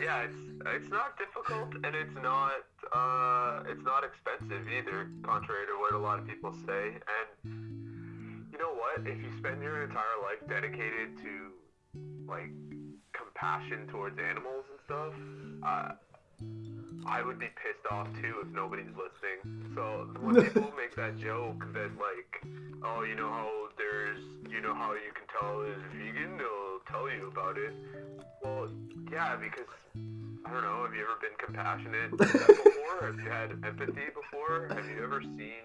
yeah, 0.01 0.23
it's 0.23 0.39
it's 0.67 0.91
not 0.91 1.19
difficult 1.19 1.75
and 1.85 1.95
it's 1.95 2.15
not 2.23 2.63
uh, 2.93 3.63
it's 3.69 3.83
not 3.83 4.05
expensive 4.05 4.67
either, 4.69 5.11
contrary 5.23 5.67
to 5.67 5.79
what 5.81 5.95
a 5.95 5.99
lot 5.99 6.19
of 6.19 6.27
people 6.27 6.55
say. 6.67 6.95
And 6.95 8.51
you 8.53 8.59
know 8.59 8.75
what? 8.75 9.07
If 9.07 9.19
you 9.19 9.31
spend 9.39 9.63
your 9.63 9.83
entire 9.83 10.19
life 10.23 10.49
dedicated 10.49 11.17
to 11.19 11.51
like 12.29 12.51
compassion 13.13 13.87
towards 13.89 14.19
animals 14.19 14.65
and 14.71 14.79
stuff, 14.85 15.15
uh, 15.67 15.93
I 17.07 17.23
would 17.23 17.39
be 17.39 17.47
pissed 17.47 17.87
off 17.91 18.09
too 18.21 18.41
if 18.43 18.49
nobody's 18.49 18.93
listening. 18.97 19.73
So 19.75 20.09
when 20.21 20.43
people 20.43 20.73
make 20.77 20.97
that 20.97 21.19
joke 21.19 21.65
that 21.75 21.91
like, 22.01 22.43
oh, 22.83 23.03
you 23.03 23.15
know 23.15 23.29
how 23.29 23.69
there's, 23.77 24.19
you 24.51 24.61
know 24.61 24.75
how 24.75 24.93
you 24.95 25.13
can 25.13 25.27
tell 25.39 25.63
is 25.63 25.77
a 25.77 25.97
vegan, 25.97 26.39
they'll 26.39 26.81
tell 26.89 27.11
you 27.11 27.29
about 27.29 27.59
it. 27.59 27.75
Well, 28.43 28.69
yeah, 29.11 29.37
because 29.37 29.69
I 30.47 30.53
don't 30.53 30.63
know. 30.63 30.85
Have 30.85 30.95
you 30.95 31.03
ever 31.03 31.19
been 31.21 31.37
compassionate 31.39 32.11
before? 32.17 32.75
have 33.01 33.19
you 33.19 33.31
had 33.31 33.51
empathy 33.65 34.09
before? 34.15 34.69
Have 34.69 34.87
you 34.87 35.03
ever 35.03 35.23
seen, 35.23 35.65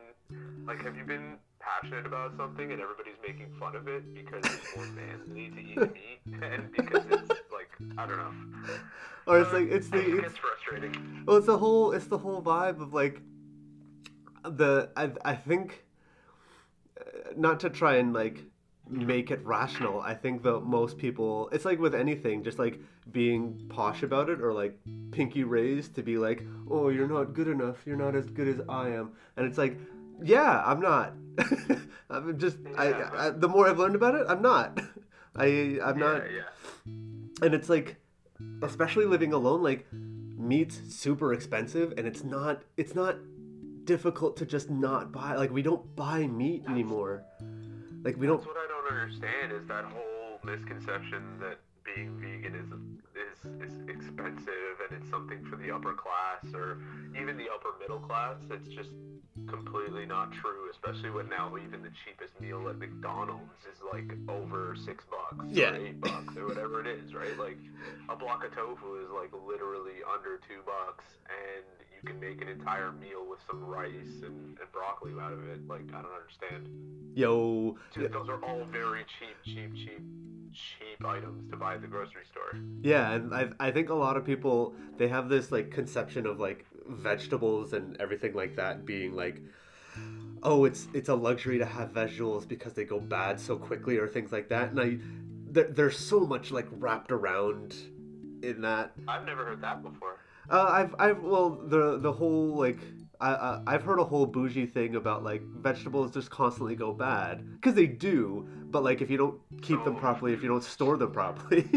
like, 0.68 0.84
have 0.84 0.96
you 0.96 1.04
been 1.04 1.38
passionate 1.60 2.06
about 2.06 2.36
something 2.38 2.72
and 2.72 2.82
everybody's 2.82 3.18
making 3.28 3.48
fun 3.60 3.76
of 3.76 3.88
it 3.88 4.14
because 4.14 4.44
it's 4.46 4.76
more 4.76 4.86
manly 4.88 5.50
to 5.50 5.60
eat 5.60 5.94
meat 5.94 6.42
and 6.42 6.72
because 6.72 7.04
it's 7.12 7.30
like 7.52 7.70
I 7.98 8.06
don't 8.08 8.18
know. 8.18 8.32
or 9.28 9.42
it's 9.42 9.52
like 9.52 9.70
it's 9.70 9.90
the 9.90 9.98
It 10.00 10.26
it's, 10.26 10.38
frustrating. 10.38 11.24
well 11.28 11.38
it's 11.38 11.46
the 11.48 11.58
whole 11.58 11.92
it's 11.92 12.08
the 12.08 12.18
whole 12.18 12.42
vibe 12.42 12.82
of 12.82 12.94
like 12.94 13.22
the 14.46 14.90
i, 14.96 15.12
I 15.26 15.36
think 15.36 15.84
uh, 17.00 17.04
not 17.36 17.60
to 17.62 17.70
try 17.70 17.96
and 17.98 18.14
like 18.14 18.40
make 18.90 19.30
it 19.32 19.46
rational 19.46 20.00
i 20.00 20.14
think 20.14 20.42
that 20.44 20.62
most 20.62 20.98
people 20.98 21.50
it's 21.52 21.66
like 21.66 21.78
with 21.80 21.94
anything 21.94 22.44
just 22.44 22.58
like 22.58 22.80
being 23.12 23.66
posh 23.70 24.02
about 24.02 24.30
it 24.30 24.42
or 24.42 24.54
like 24.54 24.78
pinky 25.12 25.44
raised 25.44 25.94
to 25.96 26.02
be 26.04 26.18
like 26.18 26.42
oh 26.72 26.88
you're 26.90 27.08
not 27.08 27.34
good 27.34 27.48
enough 27.48 27.78
you're 27.86 27.98
not 27.98 28.16
as 28.16 28.26
good 28.32 28.48
as 28.48 28.62
i 28.70 28.88
am 28.90 29.12
and 29.38 29.46
it's 29.46 29.58
like 29.58 29.78
yeah 30.24 30.64
i'm 30.66 30.80
not 30.80 31.14
i'm 32.10 32.38
just 32.38 32.58
Yeah. 32.64 33.10
I, 33.14 33.28
I 33.28 33.30
the 33.32 33.48
more 33.48 33.68
i've 33.70 33.80
learned 33.80 33.96
about 33.96 34.16
it 34.16 34.26
i'm 34.30 34.42
not 34.42 34.80
i 35.36 35.78
i'm 35.84 35.98
not 35.98 36.24
Yeah, 36.32 36.42
yeah. 36.88 37.46
and 37.46 37.54
it's 37.54 37.70
like 37.70 37.98
especially 38.62 39.06
living 39.06 39.34
alone 39.34 39.62
like 39.64 39.86
meat's 39.92 40.82
super 40.90 41.34
expensive 41.34 41.94
and 41.98 42.08
it's 42.08 42.24
not 42.24 42.64
it's 42.78 42.96
not 42.96 43.18
difficult 43.86 44.38
to 44.38 44.46
just 44.46 44.70
not 44.70 45.12
buy 45.12 45.36
like 45.36 45.52
we 45.52 45.62
don't 45.62 45.96
buy 45.96 46.28
meat 46.28 46.64
anymore 46.70 47.24
like 48.04 48.16
we 48.18 48.28
don't 48.28 48.38
That's 48.38 48.48
what 48.48 48.58
I 48.58 48.68
don't 48.68 48.98
understand 48.98 49.52
is 49.52 49.66
that 49.68 49.84
whole 49.86 50.40
misconception 50.44 51.40
that 51.42 51.58
being 51.84 52.18
vegan 52.20 52.56
is 52.56 52.70
is 53.16 53.52
is 53.70 53.74
expensive 54.30 54.76
and 54.90 55.02
it's 55.02 55.10
something 55.10 55.44
for 55.50 55.56
the 55.58 55.72
upper 55.74 55.94
class 55.94 56.46
or 56.54 56.78
even 57.20 57.38
the 57.38 57.48
upper 57.54 57.74
middle 57.80 58.00
class. 58.00 58.38
It's 58.52 58.68
just 58.70 58.90
completely 59.48 60.06
not 60.06 60.32
true, 60.34 60.70
especially 60.72 61.10
when 61.10 61.30
now 61.30 61.56
even 61.58 61.82
the 61.82 61.92
cheapest 62.06 62.40
meal 62.40 62.68
at 62.70 62.78
McDonald's 62.78 63.64
is 63.72 63.80
like 63.92 64.10
over 64.30 64.76
six 64.86 65.04
bucks 65.10 65.46
Yeah. 65.50 65.72
or 65.72 65.76
eight 65.86 66.00
bucks 66.02 66.36
or 66.38 66.48
whatever 66.48 66.82
it 66.82 66.88
is, 66.88 67.14
right? 67.14 67.38
Like 67.38 67.58
a 68.10 68.16
block 68.16 68.44
of 68.46 68.54
tofu 68.54 69.02
is 69.02 69.10
like 69.10 69.32
literally 69.34 70.04
under 70.06 70.38
two 70.48 70.62
bucks 70.66 71.06
and 71.30 71.66
you 72.02 72.10
can 72.10 72.20
make 72.20 72.42
an 72.42 72.48
entire 72.48 72.92
meal 72.92 73.26
with 73.30 73.40
some 73.50 73.64
rice 73.64 74.22
and, 74.24 74.58
and 74.60 74.72
broccoli 74.72 75.12
out 75.20 75.34
of 75.34 75.48
it. 75.48 75.68
Like 75.68 75.82
I 75.94 76.02
don't 76.02 76.12
understand. 76.12 76.70
yo 77.16 77.78
Dude, 77.94 78.14
those 78.14 78.30
are 78.30 78.44
all 78.44 78.66
very 78.72 79.04
cheap, 79.20 79.36
cheap, 79.56 79.74
cheap, 79.76 80.02
cheap 80.54 81.06
items 81.06 81.50
to 81.52 81.58
buy 81.58 81.76
at 81.76 81.82
the 81.82 81.88
grocery 81.88 82.24
store. 82.32 82.60
yeah 82.82 83.12
and 83.14 83.34
I, 83.34 83.50
I 83.60 83.72
think 83.72 83.90
a 83.90 83.94
lot 83.94 84.18
of 84.18 84.26
people 84.26 84.74
they 84.98 85.08
have 85.08 85.30
this 85.30 85.52
like 85.52 85.72
conception 85.72 86.26
of 86.26 86.40
like 86.40 86.66
vegetables 86.88 87.74
and 87.74 87.96
everything 88.02 88.34
like 88.34 88.56
that 88.56 88.86
being 88.86 89.16
like 89.16 89.42
oh 90.44 90.66
it's 90.66 90.88
it's 90.94 91.10
a 91.10 91.16
luxury 91.16 91.58
to 91.60 91.66
have 91.66 91.92
vegetables 91.92 92.46
because 92.46 92.74
they 92.74 92.84
go 92.84 93.00
bad 93.00 93.40
so 93.40 93.58
quickly 93.58 93.98
or 93.98 94.08
things 94.08 94.32
like 94.32 94.50
that 94.50 94.72
and 94.72 94.80
i 94.80 94.98
there, 95.52 95.66
there's 95.66 95.98
so 95.98 96.22
much 96.22 96.52
like 96.52 96.68
wrapped 96.72 97.12
around 97.12 97.76
in 98.42 98.62
that 98.62 98.92
I've 99.08 99.26
never 99.26 99.46
heard 99.46 99.62
that 99.62 99.84
before. 99.84 100.18
Uh, 100.50 100.66
I've, 100.70 100.96
I've, 101.00 101.22
well, 101.22 101.50
the 101.52 101.98
the 102.00 102.12
whole 102.12 102.56
like, 102.58 102.80
I, 103.22 103.34
I 103.34 103.62
I've 103.68 103.84
heard 103.84 104.00
a 104.00 104.04
whole 104.04 104.26
bougie 104.26 104.66
thing 104.66 104.96
about 104.96 105.24
like 105.24 105.42
vegetables 105.42 106.12
just 106.12 106.30
constantly 106.32 106.76
go 106.76 106.94
bad 106.94 107.46
because 107.56 107.76
they 107.76 107.86
do, 107.88 108.48
but 108.72 108.84
like 108.84 109.02
if 109.02 109.10
you 109.10 109.18
don't 109.18 109.40
keep 109.62 109.84
them 109.84 109.96
properly, 109.96 110.34
if 110.34 110.42
you 110.42 110.50
don't 110.50 110.64
store 110.64 110.98
them 110.98 111.12
properly, 111.12 111.68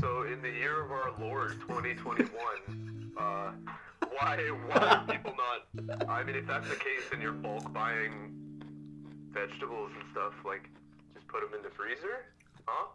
So, 0.00 0.22
in 0.22 0.42
the 0.42 0.50
year 0.50 0.84
of 0.84 0.90
our 0.90 1.12
Lord 1.20 1.52
2021, 1.60 3.12
uh, 3.16 3.52
why 4.18 4.36
why 4.66 4.76
are 4.76 5.06
people 5.06 5.34
not? 5.36 6.08
I 6.08 6.24
mean, 6.24 6.36
if 6.36 6.46
that's 6.46 6.68
the 6.68 6.76
case, 6.76 7.04
and 7.12 7.22
you're 7.22 7.32
bulk 7.32 7.72
buying 7.72 8.62
vegetables 9.32 9.90
and 9.94 10.04
stuff, 10.10 10.32
like 10.44 10.68
just 11.14 11.28
put 11.28 11.40
them 11.42 11.54
in 11.56 11.62
the 11.62 11.70
freezer, 11.70 12.24
huh? 12.66 12.88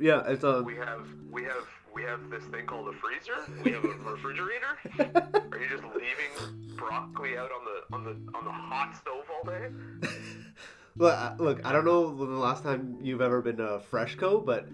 yeah, 0.00 0.22
it's 0.26 0.44
a 0.44 0.62
We 0.62 0.76
have 0.76 1.06
we 1.30 1.42
have 1.44 1.66
we 1.94 2.02
have 2.02 2.30
this 2.30 2.42
thing 2.44 2.66
called 2.66 2.88
a 2.88 2.92
freezer. 2.98 3.34
We 3.64 3.72
have 3.72 3.84
a 3.84 3.88
refrigerator. 4.10 4.78
Are 5.52 5.58
you 5.58 5.68
just 5.68 5.84
leaving 5.84 6.76
broccoli 6.76 7.36
out 7.36 7.50
on 7.52 7.64
the 7.64 7.96
on 7.96 8.04
the 8.04 8.38
on 8.38 8.44
the 8.44 8.50
hot 8.50 8.96
stove 8.96 9.24
all 9.30 9.50
day? 9.50 9.68
look, 10.96 11.14
I- 11.14 11.34
look. 11.38 11.64
I 11.64 11.72
don't 11.72 11.84
know 11.84 12.14
the 12.14 12.24
last 12.24 12.62
time 12.62 12.98
you've 13.02 13.20
ever 13.20 13.42
been 13.42 13.56
to 13.58 13.80
Freshco, 13.90 14.44
but 14.44 14.68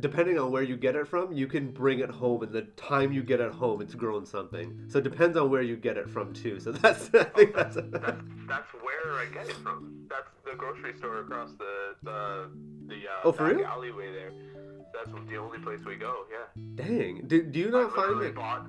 depending 0.00 0.38
on 0.38 0.50
where 0.50 0.62
you 0.62 0.76
get 0.76 0.96
it 0.96 1.06
from, 1.06 1.32
you 1.32 1.46
can 1.46 1.70
bring 1.70 2.00
it 2.00 2.10
home, 2.10 2.42
and 2.42 2.52
the 2.52 2.62
time 2.62 3.12
you 3.12 3.22
get 3.22 3.40
it 3.40 3.52
home, 3.52 3.80
it's 3.80 3.94
grown 3.94 4.26
something. 4.26 4.84
So 4.88 4.98
it 4.98 5.04
depends 5.04 5.36
on 5.36 5.50
where 5.50 5.62
you 5.62 5.76
get 5.76 5.96
it 5.96 6.08
from 6.08 6.32
too. 6.32 6.60
So 6.60 6.72
that's 6.72 7.10
I 7.14 7.24
think 7.24 7.54
that's. 7.54 7.76
That's 7.76 8.22
that's 8.48 8.68
where 8.82 9.12
I 9.14 9.26
get 9.32 9.48
it 9.48 9.56
from. 9.56 10.06
That's 10.08 10.28
the 10.44 10.56
grocery 10.56 10.94
store 10.98 11.20
across 11.20 11.50
the 11.58 11.94
the 12.04 12.48
the 12.86 12.94
uh, 12.94 13.20
Oh, 13.24 13.32
for 13.32 13.46
real? 13.46 13.64
alleyway 13.66 14.12
there. 14.12 14.32
That's 14.94 15.28
the 15.28 15.36
only 15.36 15.58
place 15.58 15.80
we 15.84 15.96
go. 15.96 16.24
Yeah. 16.30 16.62
Dang. 16.76 17.24
Do, 17.26 17.42
do 17.42 17.58
you 17.58 17.68
I 17.68 17.82
not 17.82 17.94
find 17.94 18.08
literally 18.08 18.26
that? 18.28 18.34
bought 18.36 18.66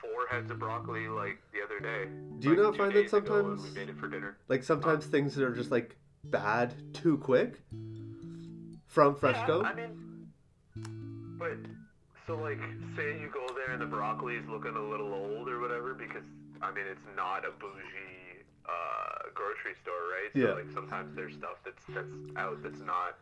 four 0.00 0.26
heads 0.30 0.50
of 0.50 0.58
broccoli 0.58 1.08
like 1.08 1.38
the 1.52 1.62
other 1.64 1.80
day. 1.80 2.10
Do 2.38 2.50
you 2.50 2.56
like, 2.56 2.62
not 2.64 2.76
find 2.76 2.90
that 2.90 2.94
days 3.02 3.12
ago, 3.12 3.34
and 3.36 3.58
sometimes- 3.58 3.74
we 3.74 3.80
made 3.80 3.88
it 3.88 3.96
for 3.98 4.08
dinner? 4.08 4.36
Like 4.48 4.62
sometimes 4.62 5.06
things 5.06 5.34
that 5.34 5.44
are 5.44 5.54
just 5.54 5.70
like 5.70 5.96
bad 6.24 6.72
too 6.94 7.16
quick 7.18 7.62
from 8.86 9.14
Freshco. 9.16 9.62
Yeah, 9.62 9.68
I 9.68 9.74
mean, 9.74 10.28
but 11.38 11.56
so 12.26 12.36
like, 12.36 12.60
say 12.96 13.18
you 13.20 13.30
go 13.32 13.46
there 13.54 13.72
and 13.72 13.80
the 13.80 13.86
broccoli 13.86 14.36
is 14.36 14.46
looking 14.48 14.74
a 14.76 14.82
little 14.82 15.12
old 15.12 15.48
or 15.48 15.60
whatever, 15.60 15.94
because 15.94 16.24
I 16.62 16.70
mean, 16.72 16.84
it's 16.90 17.04
not 17.16 17.44
a 17.44 17.50
bougie 17.50 18.44
uh, 18.66 19.28
grocery 19.34 19.74
store, 19.82 19.92
right? 20.12 20.30
So 20.32 20.38
Yeah. 20.38 20.54
like 20.54 20.70
sometimes 20.72 21.14
there's 21.16 21.34
stuff 21.34 21.56
that's 21.64 21.84
that's 21.88 22.14
out 22.36 22.62
that's 22.62 22.80
not 22.80 23.16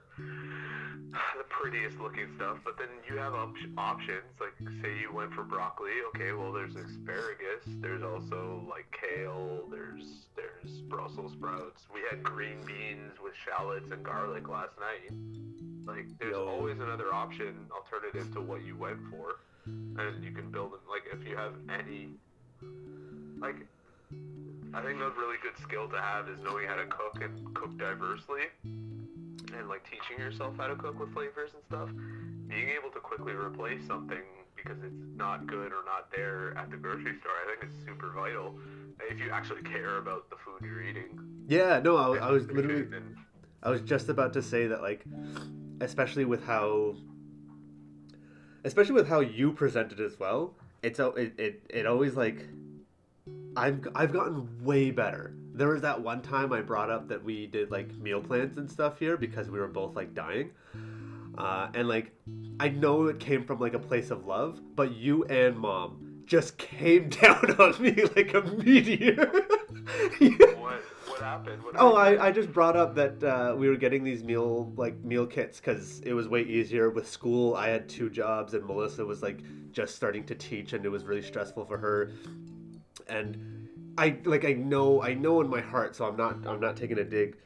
the 1.37 1.45
prettiest 1.49 1.99
looking 1.99 2.29
stuff, 2.37 2.59
but 2.65 2.79
then 2.79 2.89
you 3.09 3.17
have 3.17 3.35
op- 3.35 3.55
options. 3.77 4.25
Like, 4.41 4.57
say 4.83 4.99
you 4.99 5.13
went 5.13 5.33
for 5.35 5.43
broccoli, 5.45 5.93
okay, 6.15 6.33
well, 6.33 6.53
there's 6.53 6.75
asparagus. 6.75 7.65
There's 7.67 8.03
also 8.03 8.65
like 8.69 8.87
kale. 8.93 9.69
There's 9.71 10.27
there's 10.37 10.81
Brussels 10.83 11.33
sprouts. 11.33 11.87
We 11.93 12.01
had 12.11 12.23
green 12.23 12.61
beans 12.67 13.13
with 13.23 13.35
shallots 13.45 13.91
and 13.91 14.03
garlic 14.03 14.49
last 14.49 14.75
night. 14.81 15.13
Like, 15.85 16.07
there's 16.19 16.33
Yo. 16.33 16.47
always 16.49 16.79
another 16.79 17.13
option, 17.13 17.67
alternative 17.71 18.33
to 18.35 18.41
what 18.41 18.65
you 18.65 18.77
went 18.77 18.99
for, 19.11 19.41
and 19.67 20.25
you 20.25 20.31
can 20.31 20.51
build 20.51 20.73
it. 20.75 20.81
Like, 20.89 21.03
if 21.13 21.27
you 21.27 21.37
have 21.37 21.55
any, 21.69 22.11
like, 23.39 23.57
I 24.75 24.81
think 24.81 25.01
a 25.01 25.11
really 25.11 25.37
good 25.43 25.59
skill 25.61 25.89
to 25.89 26.01
have 26.01 26.29
is 26.29 26.39
knowing 26.43 26.67
how 26.67 26.77
to 26.77 26.87
cook 26.87 27.21
and 27.21 27.55
cook 27.55 27.77
diversely 27.77 28.47
and 29.59 29.69
like 29.69 29.83
teaching 29.89 30.19
yourself 30.19 30.55
how 30.57 30.67
to 30.67 30.77
cook 30.77 30.99
with 30.99 31.13
flavors 31.13 31.51
and 31.55 31.63
stuff, 31.69 31.89
being 32.49 32.69
able 32.71 32.91
to 32.91 33.01
quickly 33.01 33.33
replace 33.33 33.87
something 33.87 34.23
because 34.57 34.79
it's 34.83 35.03
not 35.17 35.47
good 35.47 35.73
or 35.73 35.85
not 35.85 36.11
there 36.15 36.57
at 36.57 36.71
the 36.71 36.77
grocery 36.77 37.19
store, 37.21 37.33
I 37.45 37.57
think 37.61 37.73
is 37.73 37.85
super 37.85 38.13
vital. 38.15 38.59
If 39.11 39.19
you 39.19 39.31
actually 39.31 39.63
care 39.63 39.99
about 39.99 40.31
the 40.31 40.37
food 40.37 40.63
you're 40.63 40.83
eating, 40.83 41.19
Yeah, 41.49 41.81
no, 41.81 41.97
I, 41.97 42.29
I 42.29 42.31
was 42.31 42.47
literally, 42.51 42.83
and- 42.83 43.17
I 43.63 43.71
was 43.71 43.81
just 43.81 44.09
about 44.09 44.33
to 44.35 44.43
say 44.43 44.67
that, 44.69 44.83
like, 44.83 45.05
especially 45.81 46.25
with 46.25 46.45
how, 46.45 46.95
especially 48.65 48.95
with 48.95 49.09
how 49.09 49.21
you 49.21 49.53
present 49.53 49.93
it 49.93 50.01
as 50.01 50.19
well. 50.19 50.55
It's 50.83 50.99
it, 50.99 51.33
it, 51.39 51.63
it 51.71 51.87
always 51.87 52.15
like, 52.17 52.47
I've 53.57 53.87
I've 53.95 54.13
gotten 54.13 54.65
way 54.65 54.91
better. 54.91 55.35
There 55.55 55.69
was 55.69 55.83
that 55.83 56.01
one 56.01 56.23
time 56.23 56.53
I 56.53 56.63
brought 56.63 56.91
up 56.91 57.09
that 57.09 57.23
we 57.23 57.47
did 57.47 57.71
like 57.71 57.95
meal 57.99 58.21
plans 58.21 58.57
and 58.59 58.71
stuff 58.71 58.99
here 58.99 59.17
because 59.17 59.51
we 59.51 59.59
were 59.59 59.69
both 59.69 59.95
like 59.95 60.15
dying, 60.15 60.51
uh, 61.37 61.69
and 61.75 61.89
like, 61.89 62.13
I 62.61 62.69
know 62.69 63.07
it 63.07 63.21
came 63.21 63.45
from 63.45 63.61
like 63.61 63.75
a 63.75 63.79
place 63.79 64.11
of 64.11 64.27
love, 64.27 64.61
but 64.75 64.93
you 64.93 65.25
and 65.25 65.59
mom 65.59 66.23
just 66.27 66.57
came 66.59 67.09
down 67.23 67.57
on 67.59 67.81
me 67.83 67.93
like 68.17 68.35
a 68.35 68.43
meteor. 68.43 69.33
What 70.63 70.81
what 71.09 71.21
happened? 71.21 71.63
What 71.63 71.75
Oh. 71.77 71.95
I, 71.97 72.27
I 72.29 72.31
just 72.31 72.53
brought 72.53 72.77
up 72.77 72.95
that 72.95 73.23
uh, 73.25 73.55
we 73.57 73.69
were 73.69 73.77
getting 73.77 74.05
these 74.05 74.23
meal 74.23 74.73
like 74.77 75.03
meal 75.03 75.27
kits 75.27 75.59
because 75.59 76.01
it 76.01 76.13
was 76.13 76.29
way 76.29 76.43
easier 76.43 76.89
with 76.91 77.09
school. 77.09 77.57
I 77.57 77.69
had 77.69 77.89
two 77.89 78.09
jobs 78.09 78.55
and 78.55 78.65
Melissa 78.65 79.05
was 79.05 79.23
like 79.23 79.41
just 79.73 79.97
starting 79.97 80.25
to 80.27 80.35
teach 80.37 80.73
and 80.73 80.85
it 80.85 80.89
was 80.89 81.05
really 81.05 81.23
stressful 81.23 81.65
for 81.65 81.79
her. 81.79 82.13
And 83.09 83.62
I 83.99 84.17
like 84.25 84.45
I 84.45 84.53
know 84.53 85.03
I 85.03 85.15
know 85.15 85.41
in 85.41 85.49
my 85.49 85.61
heart, 85.61 85.97
so 85.97 86.07
I'm 86.07 86.17
not 86.17 86.47
I'm 86.47 86.61
not 86.61 86.77
taking 86.77 86.99
a 86.99 87.05
dig. 87.05 87.37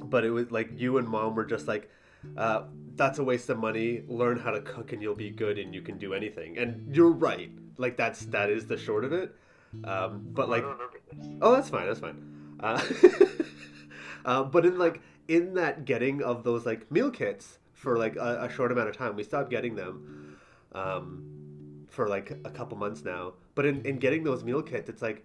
But 0.00 0.24
it 0.24 0.30
was 0.30 0.50
like 0.50 0.70
you 0.78 0.98
and 0.98 1.08
mom 1.08 1.34
were 1.34 1.44
just 1.44 1.66
like, 1.66 1.90
uh, 2.36 2.64
that's 2.96 3.18
a 3.18 3.24
waste 3.24 3.48
of 3.48 3.58
money. 3.58 4.02
Learn 4.06 4.38
how 4.38 4.50
to 4.50 4.60
cook 4.60 4.92
and 4.92 5.02
you'll 5.02 5.14
be 5.14 5.30
good 5.30 5.58
and 5.58 5.74
you 5.74 5.82
can 5.82 5.98
do 5.98 6.14
anything. 6.14 6.58
And 6.58 6.94
you're 6.94 7.10
right. 7.10 7.50
Like 7.76 7.96
that's 7.96 8.26
that 8.26 8.50
is 8.50 8.66
the 8.66 8.76
short 8.76 9.04
of 9.04 9.12
it. 9.12 9.34
Um, 9.84 10.26
but 10.32 10.48
like 10.48 10.64
I 10.64 10.66
don't 10.66 10.72
remember 10.72 10.98
this. 11.12 11.26
Oh, 11.40 11.52
that's 11.52 11.68
fine. 11.68 11.86
That's 11.86 12.00
fine. 12.00 12.56
Uh, 12.60 12.82
uh, 14.24 14.44
but 14.44 14.66
in 14.66 14.78
like 14.78 15.00
in 15.28 15.54
that 15.54 15.84
getting 15.84 16.22
of 16.22 16.42
those 16.42 16.66
like 16.66 16.90
meal 16.90 17.10
kits 17.10 17.58
for 17.72 17.96
like 17.96 18.16
a, 18.16 18.44
a 18.44 18.50
short 18.50 18.72
amount 18.72 18.88
of 18.88 18.96
time, 18.96 19.14
we 19.14 19.22
stopped 19.22 19.50
getting 19.50 19.76
them 19.76 20.36
um, 20.72 21.86
for 21.88 22.08
like 22.08 22.30
a 22.44 22.50
couple 22.50 22.76
months 22.76 23.04
now. 23.04 23.34
But 23.58 23.66
in, 23.66 23.84
in 23.84 23.98
getting 23.98 24.22
those 24.22 24.44
meal 24.44 24.62
kits, 24.62 24.88
it's 24.88 25.02
like 25.02 25.24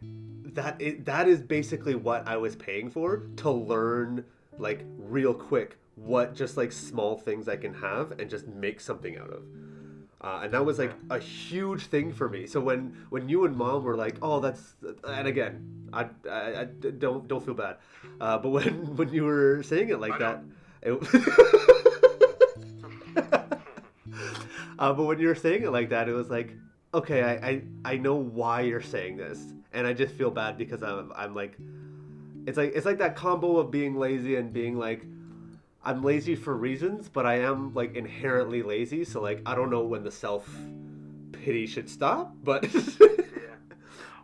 that—that 0.55 1.27
is 1.27 1.39
basically 1.39 1.93
what 1.93 2.27
I 2.27 2.37
was 2.37 2.55
paying 2.55 2.89
for 2.89 3.27
to 3.35 3.51
learn 3.51 4.25
like 4.57 4.83
real 4.97 5.35
quick 5.35 5.77
what 5.93 6.33
just 6.33 6.57
like 6.57 6.71
small 6.71 7.15
things 7.15 7.47
I 7.47 7.57
can 7.57 7.75
have 7.75 8.19
and 8.19 8.31
just 8.31 8.47
make 8.47 8.81
something 8.81 9.19
out 9.19 9.29
of. 9.29 9.43
Uh, 10.19 10.45
and 10.45 10.51
that 10.51 10.65
was 10.65 10.79
like 10.79 10.93
a 11.11 11.19
huge 11.19 11.85
thing 11.85 12.11
for 12.11 12.27
me. 12.27 12.47
So 12.47 12.59
when 12.59 13.05
when 13.11 13.29
you 13.29 13.45
and 13.45 13.55
mom 13.55 13.83
were 13.83 13.95
like, 13.95 14.15
"Oh, 14.19 14.39
that's," 14.39 14.77
and 15.03 15.27
again, 15.27 15.87
I, 15.93 16.07
I, 16.27 16.61
I 16.61 16.65
don't 16.65 17.27
don't 17.27 17.45
feel 17.45 17.53
bad, 17.53 17.75
uh, 18.19 18.39
but 18.39 18.49
when 18.49 18.95
when 18.95 19.09
you 19.09 19.25
were 19.25 19.61
saying 19.61 19.89
it 19.89 19.99
like 19.99 20.13
I 20.13 20.17
that, 20.17 20.43
it, 20.81 20.93
uh, 24.79 24.91
but 24.91 25.03
when 25.03 25.19
you 25.19 25.27
were 25.27 25.35
saying 25.35 25.61
it 25.61 25.69
like 25.69 25.89
that, 25.89 26.09
it 26.09 26.13
was 26.13 26.31
like, 26.31 26.55
okay, 26.93 27.23
I, 27.23 27.49
I 27.49 27.61
I 27.85 27.97
know 27.97 28.15
why 28.15 28.61
you're 28.61 28.81
saying 28.81 29.17
this, 29.17 29.39
and 29.73 29.85
I 29.87 29.93
just 29.93 30.13
feel 30.15 30.31
bad 30.31 30.57
because 30.57 30.83
I'm 30.83 31.11
I'm 31.15 31.33
like, 31.35 31.57
it's 32.45 32.57
like 32.57 32.73
it's 32.75 32.85
like 32.85 32.99
that 32.99 33.15
combo 33.15 33.57
of 33.57 33.71
being 33.71 33.95
lazy 33.97 34.35
and 34.35 34.51
being 34.53 34.77
like. 34.77 35.05
I'm 35.85 36.01
lazy 36.01 36.35
for 36.35 36.55
reasons, 36.55 37.09
but 37.09 37.25
I 37.25 37.39
am 37.41 37.73
like 37.73 37.93
inherently 37.97 38.63
lazy, 38.63 39.03
so 39.03 39.19
like 39.21 39.41
I 39.45 39.53
don't 39.53 39.69
know 39.69 39.81
when 39.83 40.01
the 40.05 40.11
self 40.11 40.49
pity 41.33 41.67
should 41.67 41.89
stop, 41.89 42.33
but 42.41 42.63
Yeah. 42.73 43.59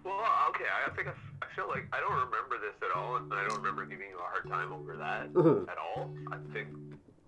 Well, 0.05 0.23
okay. 0.51 0.63
I 0.71 0.89
think 0.95 1.09
I 1.09 1.45
feel 1.57 1.67
like 1.67 1.83
I 1.91 1.99
don't 1.99 2.13
remember 2.15 2.55
this 2.63 2.75
at 2.81 2.95
all, 2.95 3.17
and 3.17 3.33
I 3.33 3.45
don't 3.45 3.57
remember 3.57 3.85
giving 3.85 4.07
you 4.09 4.17
a 4.17 4.21
hard 4.21 4.47
time 4.47 4.71
over 4.71 4.95
that 4.95 5.33
Mhm. 5.33 5.67
at 5.67 5.77
all. 5.77 6.11
I 6.31 6.37
think. 6.53 6.69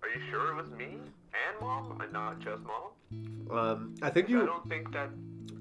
Are 0.02 0.08
you 0.08 0.20
sure 0.30 0.52
it 0.52 0.56
was 0.56 0.70
me 0.78 0.96
and 1.32 1.60
mom, 1.60 2.00
and 2.00 2.12
not 2.12 2.40
just 2.40 2.62
mom? 2.62 3.50
um, 3.50 3.94
I 4.02 4.10
think 4.10 4.28
you. 4.28 4.42
I 4.42 4.46
don't 4.46 4.68
think 4.68 4.92
that. 4.92 5.10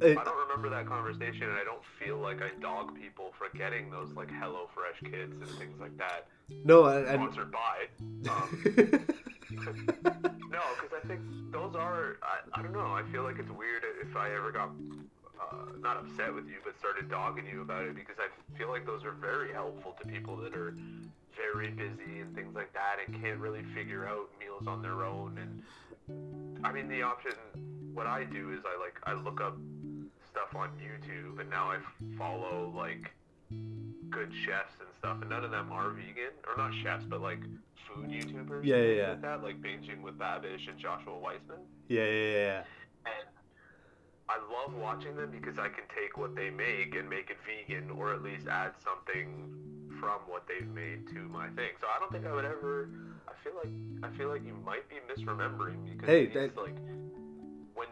It, 0.01 0.17
I 0.17 0.23
don't 0.23 0.47
remember 0.47 0.69
that 0.69 0.87
conversation, 0.87 1.43
and 1.43 1.53
I 1.53 1.63
don't 1.63 1.83
feel 1.99 2.17
like 2.17 2.41
I 2.41 2.49
dog 2.59 2.99
people 2.99 3.33
for 3.37 3.55
getting 3.55 3.91
those 3.91 4.09
like 4.15 4.31
Hello 4.31 4.67
Fresh 4.73 5.11
kids 5.11 5.33
and 5.39 5.49
things 5.59 5.79
like 5.79 5.95
that. 5.97 6.27
no, 6.65 6.85
and, 6.85 7.07
Sponsored 7.07 7.51
by. 7.51 7.87
Um, 8.29 8.61
no, 10.49 10.61
because 10.73 10.91
I 11.03 11.07
think 11.07 11.21
those 11.51 11.75
are. 11.75 12.17
I, 12.23 12.59
I 12.59 12.61
don't 12.63 12.73
know. 12.73 12.79
I 12.79 13.03
feel 13.11 13.23
like 13.23 13.37
it's 13.37 13.51
weird 13.51 13.83
if 14.01 14.15
I 14.15 14.33
ever 14.33 14.51
got 14.51 14.71
uh, 15.41 15.55
not 15.79 15.97
upset 15.97 16.33
with 16.33 16.47
you, 16.47 16.57
but 16.63 16.77
started 16.79 17.09
dogging 17.09 17.45
you 17.51 17.61
about 17.61 17.85
it 17.85 17.95
because 17.95 18.15
I 18.19 18.29
feel 18.57 18.69
like 18.69 18.85
those 18.85 19.03
are 19.03 19.11
very 19.11 19.51
helpful 19.51 19.95
to 20.01 20.07
people 20.07 20.37
that 20.37 20.53
are 20.55 20.75
very 21.35 21.69
busy 21.71 22.19
and 22.19 22.35
things 22.35 22.53
like 22.55 22.71
that 22.73 22.97
and 23.05 23.21
can't 23.21 23.39
really 23.39 23.63
figure 23.73 24.07
out 24.07 24.29
meals 24.39 24.67
on 24.67 24.81
their 24.81 25.03
own. 25.03 25.37
And 25.37 26.61
I 26.63 26.71
mean, 26.71 26.87
the 26.87 27.01
option. 27.01 27.33
What 27.93 28.07
I 28.07 28.23
do 28.23 28.51
is 28.53 28.59
I 28.65 28.79
like 28.79 28.95
I 29.03 29.13
look 29.13 29.41
up 29.41 29.57
stuff 30.29 30.55
on 30.55 30.69
YouTube, 30.79 31.39
and 31.41 31.49
now 31.49 31.71
I 31.71 31.77
follow 32.17 32.71
like 32.75 33.11
good 34.09 34.31
chefs 34.45 34.73
and 34.79 34.87
stuff, 34.97 35.17
and 35.21 35.29
none 35.29 35.43
of 35.43 35.51
them 35.51 35.71
are 35.71 35.89
vegan, 35.89 36.31
or 36.47 36.55
not 36.57 36.71
chefs, 36.83 37.03
but 37.03 37.21
like 37.21 37.39
food 37.87 38.09
YouTubers. 38.09 38.63
Yeah, 38.63 38.77
yeah, 38.77 38.93
yeah. 38.93 39.09
Like 39.09 39.21
that, 39.21 39.43
like 39.43 39.61
binging 39.61 40.01
with 40.01 40.17
Babish 40.17 40.69
and 40.69 40.77
Joshua 40.77 41.17
Weissman. 41.17 41.59
yeah, 41.89 42.05
yeah, 42.05 42.31
yeah, 42.35 42.63
And 43.05 43.27
I 44.31 44.37
love 44.47 44.73
watching 44.79 45.15
them 45.15 45.29
because 45.31 45.59
I 45.59 45.67
can 45.67 45.83
take 45.91 46.15
what 46.17 46.35
they 46.35 46.49
make 46.49 46.95
and 46.95 47.09
make 47.09 47.29
it 47.29 47.37
vegan, 47.43 47.91
or 47.91 48.13
at 48.13 48.23
least 48.23 48.47
add 48.47 48.71
something 48.79 49.27
from 49.99 50.19
what 50.31 50.47
they've 50.47 50.69
made 50.71 51.05
to 51.09 51.19
my 51.27 51.47
thing. 51.49 51.71
So 51.81 51.87
I 51.93 51.99
don't 51.99 52.11
think 52.11 52.25
I 52.25 52.31
would 52.33 52.45
ever. 52.45 52.87
I 53.27 53.33
feel 53.43 53.53
like 53.59 53.73
I 54.07 54.09
feel 54.17 54.29
like 54.29 54.45
you 54.45 54.55
might 54.65 54.87
be 54.87 54.95
misremembering 55.11 55.83
because 55.91 56.07
Hey, 56.07 56.23
it's 56.25 56.33
that- 56.33 56.55
like 56.55 56.77
when 57.75 57.89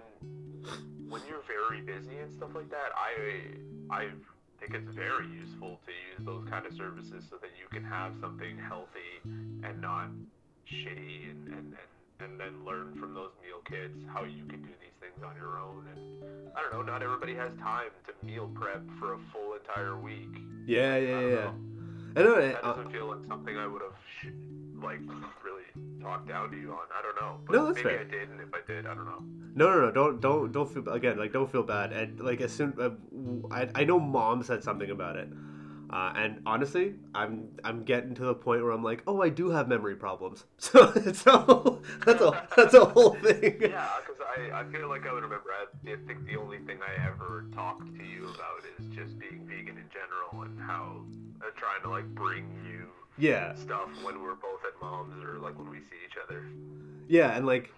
when 1.10 1.22
you're 1.28 1.44
very 1.48 1.82
busy 1.82 2.18
and 2.18 2.32
stuff 2.34 2.52
like 2.56 2.70
that. 2.70 2.92
I 2.96 3.52
I 3.92 4.10
think 4.60 4.74
it's 4.76 4.96
very 4.96 5.28
useful 5.28 5.80
to 5.86 5.92
use 5.92 6.26
those 6.26 6.48
kind 6.50 6.66
of 6.66 6.74
services 6.74 7.26
so 7.30 7.36
that 7.42 7.52
you 7.60 7.68
can 7.72 7.84
have 7.84 8.14
something 8.22 8.58
healthy 8.58 9.12
and 9.26 9.82
not 9.82 10.10
shitty 10.68 11.32
and, 11.32 11.48
and, 11.48 11.58
and, 11.58 11.90
and 12.22 12.40
then 12.40 12.66
learn 12.66 12.96
from 13.00 13.14
those 13.14 13.32
meal 13.42 13.62
kits 13.66 13.98
how 14.14 14.24
you 14.24 14.44
can 14.46 14.62
do 14.62 14.74
these 14.82 14.96
things 15.00 15.24
on 15.24 15.36
your 15.36 15.58
own 15.58 15.88
and 15.96 16.00
I 16.56 16.62
don't 16.62 16.74
know, 16.74 16.82
not 16.82 17.02
everybody 17.02 17.36
has 17.36 17.52
time 17.60 17.92
to 18.08 18.26
meal 18.26 18.50
prep 18.54 18.82
for 19.00 19.14
a 19.14 19.20
full 19.32 19.54
entire 19.54 19.98
week. 19.98 20.30
yeah, 20.66 20.98
yeah, 20.98 21.20
yeah. 21.20 21.28
know. 21.30 21.56
I 22.16 22.24
know. 22.24 22.42
That 22.42 22.64
uh, 22.66 22.74
doesn't 22.74 22.92
feel 22.92 23.08
like 23.08 23.26
something 23.28 23.58
I 23.58 23.68
would 23.68 23.82
have 23.82 23.94
sh- 24.22 24.34
like 24.82 25.00
really 25.44 25.64
talked 26.02 26.28
down 26.28 26.52
to 26.52 26.58
you 26.58 26.72
on. 26.72 26.80
I 26.98 27.02
don't 27.02 27.16
know. 27.22 27.38
But 27.46 27.54
No, 27.54 27.66
that's 27.68 27.78
maybe 27.78 27.90
fair. 27.90 28.00
I 28.00 28.04
did, 28.04 28.30
and 28.30 28.42
if 28.42 28.54
I 28.54 28.60
did, 28.68 28.86
I 28.86 28.94
don't 28.96 29.06
know. 29.06 29.24
No, 29.56 29.70
no, 29.70 29.86
no! 29.86 29.92
Don't, 29.92 30.20
don't, 30.20 30.52
don't 30.52 30.72
feel 30.74 30.88
again. 30.90 31.18
Like, 31.18 31.32
don't 31.34 31.52
feel 31.52 31.64
bad. 31.64 31.94
And 31.94 32.20
like, 32.20 32.42
as 32.42 32.52
soon 32.52 32.74
uh, 32.80 33.54
I, 33.54 33.70
I 33.76 33.84
know 33.84 34.00
mom 34.00 34.44
said 34.44 34.64
something 34.64 34.90
about 34.90 35.16
it, 35.18 35.30
uh, 35.92 36.14
and 36.16 36.42
honestly, 36.46 36.94
I'm, 37.16 37.50
I'm 37.64 37.84
getting 37.84 38.14
to 38.16 38.24
the 38.26 38.36
point 38.36 38.62
where 38.64 38.72
I'm 38.72 38.84
like, 38.84 39.02
oh, 39.08 39.22
I 39.22 39.30
do 39.30 39.50
have 39.50 39.68
memory 39.68 39.96
problems. 39.96 40.46
So, 40.60 40.92
so 41.14 41.82
that's 42.06 42.22
a, 42.22 42.48
that's 42.56 42.74
a 42.76 42.86
whole 42.86 43.16
thing. 43.16 43.58
Yeah, 43.62 43.88
because 44.06 44.22
I, 44.22 44.60
I 44.62 44.64
feel 44.72 44.88
like 44.90 45.08
I 45.08 45.14
would 45.14 45.24
remember. 45.24 45.50
I 45.52 45.66
think 46.08 46.26
the 46.28 46.38
only 46.38 46.60
thing 46.60 46.78
I 46.82 47.08
ever 47.08 47.46
talked 47.56 47.88
to 47.98 48.04
you 48.04 48.26
about 48.30 48.62
is 48.78 48.86
just 48.96 49.18
being 49.20 49.48
vegan 49.48 49.78
in 49.78 49.90
general 49.90 50.44
and 50.44 50.60
how 50.62 51.02
uh, 51.42 51.46
trying 51.56 51.82
to 51.84 51.90
like 51.90 52.06
bring 52.14 52.46
you 52.70 52.88
Yeah, 53.18 53.56
stuff 53.56 53.90
when 54.04 54.22
we're 54.22 54.36
both 54.36 54.62
at 54.68 54.80
mom's 54.82 55.24
or 55.24 55.40
like 55.40 55.58
when 55.58 55.70
we 55.70 55.78
see 55.80 55.98
each 56.06 56.18
other. 56.24 56.44
yeah, 57.08 57.36
and 57.36 57.46
like, 57.48 57.72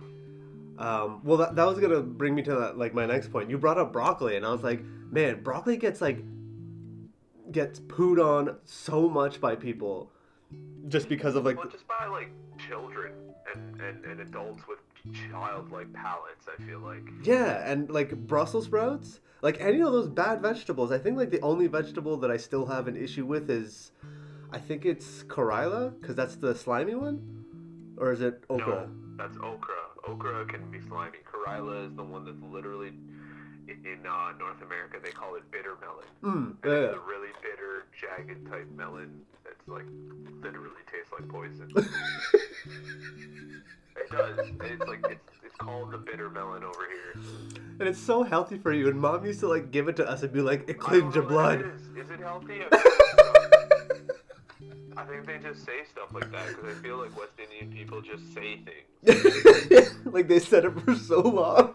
um, 0.77 1.21
well, 1.23 1.37
that, 1.37 1.55
that 1.55 1.65
was 1.65 1.79
gonna 1.79 2.01
bring 2.01 2.35
me 2.35 2.41
to 2.43 2.55
that, 2.55 2.77
like 2.77 2.93
my 2.93 3.05
next 3.05 3.31
point. 3.31 3.49
You 3.49 3.57
brought 3.57 3.77
up 3.77 3.93
broccoli, 3.93 4.35
and 4.35 4.45
I 4.45 4.51
was 4.51 4.63
like, 4.63 4.81
man, 5.11 5.41
broccoli 5.43 5.77
gets 5.77 6.01
like 6.01 6.19
gets 7.51 7.79
pooed 7.79 8.23
on 8.23 8.57
so 8.65 9.09
much 9.09 9.41
by 9.41 9.55
people 9.55 10.11
just 10.87 11.09
because 11.09 11.35
of 11.35 11.45
like 11.45 11.57
Well, 11.57 11.67
just 11.69 11.87
by 11.87 12.07
like 12.07 12.29
children 12.67 13.13
and, 13.53 13.81
and, 13.81 14.05
and 14.05 14.19
adults 14.21 14.61
with 14.67 14.79
childlike 15.29 15.91
palates, 15.93 16.45
I 16.47 16.61
feel 16.63 16.79
like. 16.79 17.03
Yeah, 17.23 17.69
and 17.69 17.89
like 17.89 18.15
Brussels 18.27 18.65
sprouts, 18.65 19.19
like 19.41 19.59
any 19.59 19.81
of 19.81 19.91
those 19.91 20.07
bad 20.07 20.41
vegetables. 20.41 20.91
I 20.91 20.97
think 20.97 21.17
like 21.17 21.31
the 21.31 21.41
only 21.41 21.67
vegetable 21.67 22.17
that 22.17 22.31
I 22.31 22.37
still 22.37 22.65
have 22.65 22.87
an 22.87 22.95
issue 22.95 23.25
with 23.25 23.49
is, 23.49 23.91
I 24.51 24.59
think 24.59 24.85
it's 24.85 25.23
Corilla, 25.23 25.93
because 25.99 26.15
that's 26.15 26.35
the 26.35 26.53
slimy 26.53 26.95
one, 26.95 27.43
or 27.97 28.11
is 28.11 28.21
it 28.21 28.43
okra? 28.49 28.87
No, 28.87 28.89
that's 29.17 29.37
okra. 29.37 29.75
Okra 30.07 30.45
can 30.45 30.69
be 30.71 30.79
slimy. 30.87 31.17
Corilla 31.31 31.87
is 31.87 31.95
the 31.95 32.03
one 32.03 32.25
that's 32.25 32.41
literally 32.41 32.91
in, 33.85 34.05
uh, 34.05 34.31
North 34.37 34.61
America 34.61 34.97
they 35.03 35.11
call 35.11 35.35
it 35.35 35.43
bitter 35.51 35.75
melon. 35.81 36.05
Mm, 36.23 36.55
yeah, 36.65 36.89
it's 36.89 36.95
a 36.95 36.99
really 36.99 37.29
bitter, 37.41 37.85
jagged 37.99 38.47
type 38.49 38.67
melon 38.75 39.21
that's 39.43 39.67
like 39.67 39.85
literally 40.41 40.81
tastes 40.91 41.11
like 41.11 41.27
poison. 41.29 41.71
it 43.97 44.09
does. 44.11 44.39
It's 44.39 44.87
like 44.87 45.05
it's 45.09 45.21
it's 45.43 45.55
called 45.57 45.91
the 45.91 45.97
bitter 45.97 46.29
melon 46.29 46.63
over 46.63 46.87
here. 46.87 47.23
and 47.79 47.87
it's 47.87 47.99
so 47.99 48.23
healthy 48.23 48.57
for 48.57 48.71
you. 48.73 48.87
And 48.87 48.99
mom 48.99 49.25
used 49.25 49.39
to 49.41 49.47
like 49.47 49.71
give 49.71 49.87
it 49.87 49.95
to 49.97 50.07
us 50.09 50.23
and 50.23 50.31
be 50.31 50.41
like, 50.41 50.69
it 50.69 50.79
cleans 50.79 51.15
your 51.15 51.23
what 51.25 51.31
it 51.31 51.33
blood. 51.33 51.61
Is. 51.61 52.05
is 52.05 52.11
it 52.11 52.19
healthy? 52.19 52.61
I 54.97 55.05
think 55.05 55.25
they 55.25 55.37
just 55.39 55.65
say 55.65 55.83
stuff 55.89 56.13
like 56.13 56.31
that 56.31 56.47
because 56.49 56.65
I 56.65 56.73
feel 56.81 56.97
like 56.97 57.17
West 57.17 57.33
Indian 57.41 57.71
people 57.75 58.01
just 58.01 58.33
say 58.33 58.59
things. 58.59 59.95
like 60.05 60.27
they 60.27 60.39
said 60.39 60.65
it 60.65 60.79
for 60.81 60.95
so 60.95 61.21
long. 61.21 61.73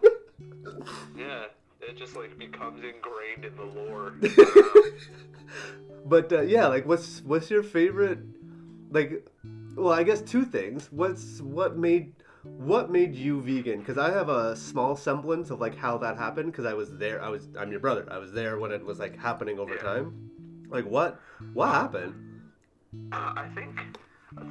Yeah, 1.17 1.47
it 1.89 1.97
just 1.97 2.17
like 2.17 2.39
becomes 2.39 2.83
ingrained 2.83 3.45
in 3.45 3.57
the 3.57 3.65
lore. 3.65 4.15
Know. 4.21 4.83
but 6.07 6.33
uh, 6.33 6.43
yeah, 6.43 6.67
like 6.67 6.87
what's 6.87 7.23
what's 7.23 7.51
your 7.51 7.63
favorite? 7.63 8.19
Like, 8.91 9.27
well, 9.75 9.93
I 9.93 10.03
guess 10.03 10.23
two 10.23 10.45
things. 10.45 10.89
What's 10.91 11.41
what 11.41 11.77
made 11.77 12.13
what 12.43 12.91
made 12.91 13.15
you 13.15 13.41
vegan? 13.41 13.81
Because 13.81 13.99
I 13.99 14.11
have 14.13 14.29
a 14.29 14.57
small 14.57 14.97
semblance 14.97 15.51
of 15.51 15.61
like 15.61 15.77
how 15.77 15.99
that 15.99 16.17
happened. 16.17 16.53
Because 16.53 16.65
I 16.65 16.75
was 16.75 16.97
there. 16.97 17.23
I 17.23 17.29
was. 17.29 17.49
I'm 17.59 17.71
your 17.71 17.81
brother. 17.81 18.07
I 18.11 18.19
was 18.19 18.33
there 18.33 18.59
when 18.59 18.73
it 18.73 18.85
was 18.85 18.99
like 18.99 19.19
happening 19.19 19.59
over 19.59 19.75
Yeah. 19.75 19.83
time. 19.83 20.31
Like 20.69 20.87
what? 20.87 21.21
What 21.53 21.69
happened? 21.69 22.15
Uh, 23.13 23.33
I 23.37 23.49
think 23.55 23.79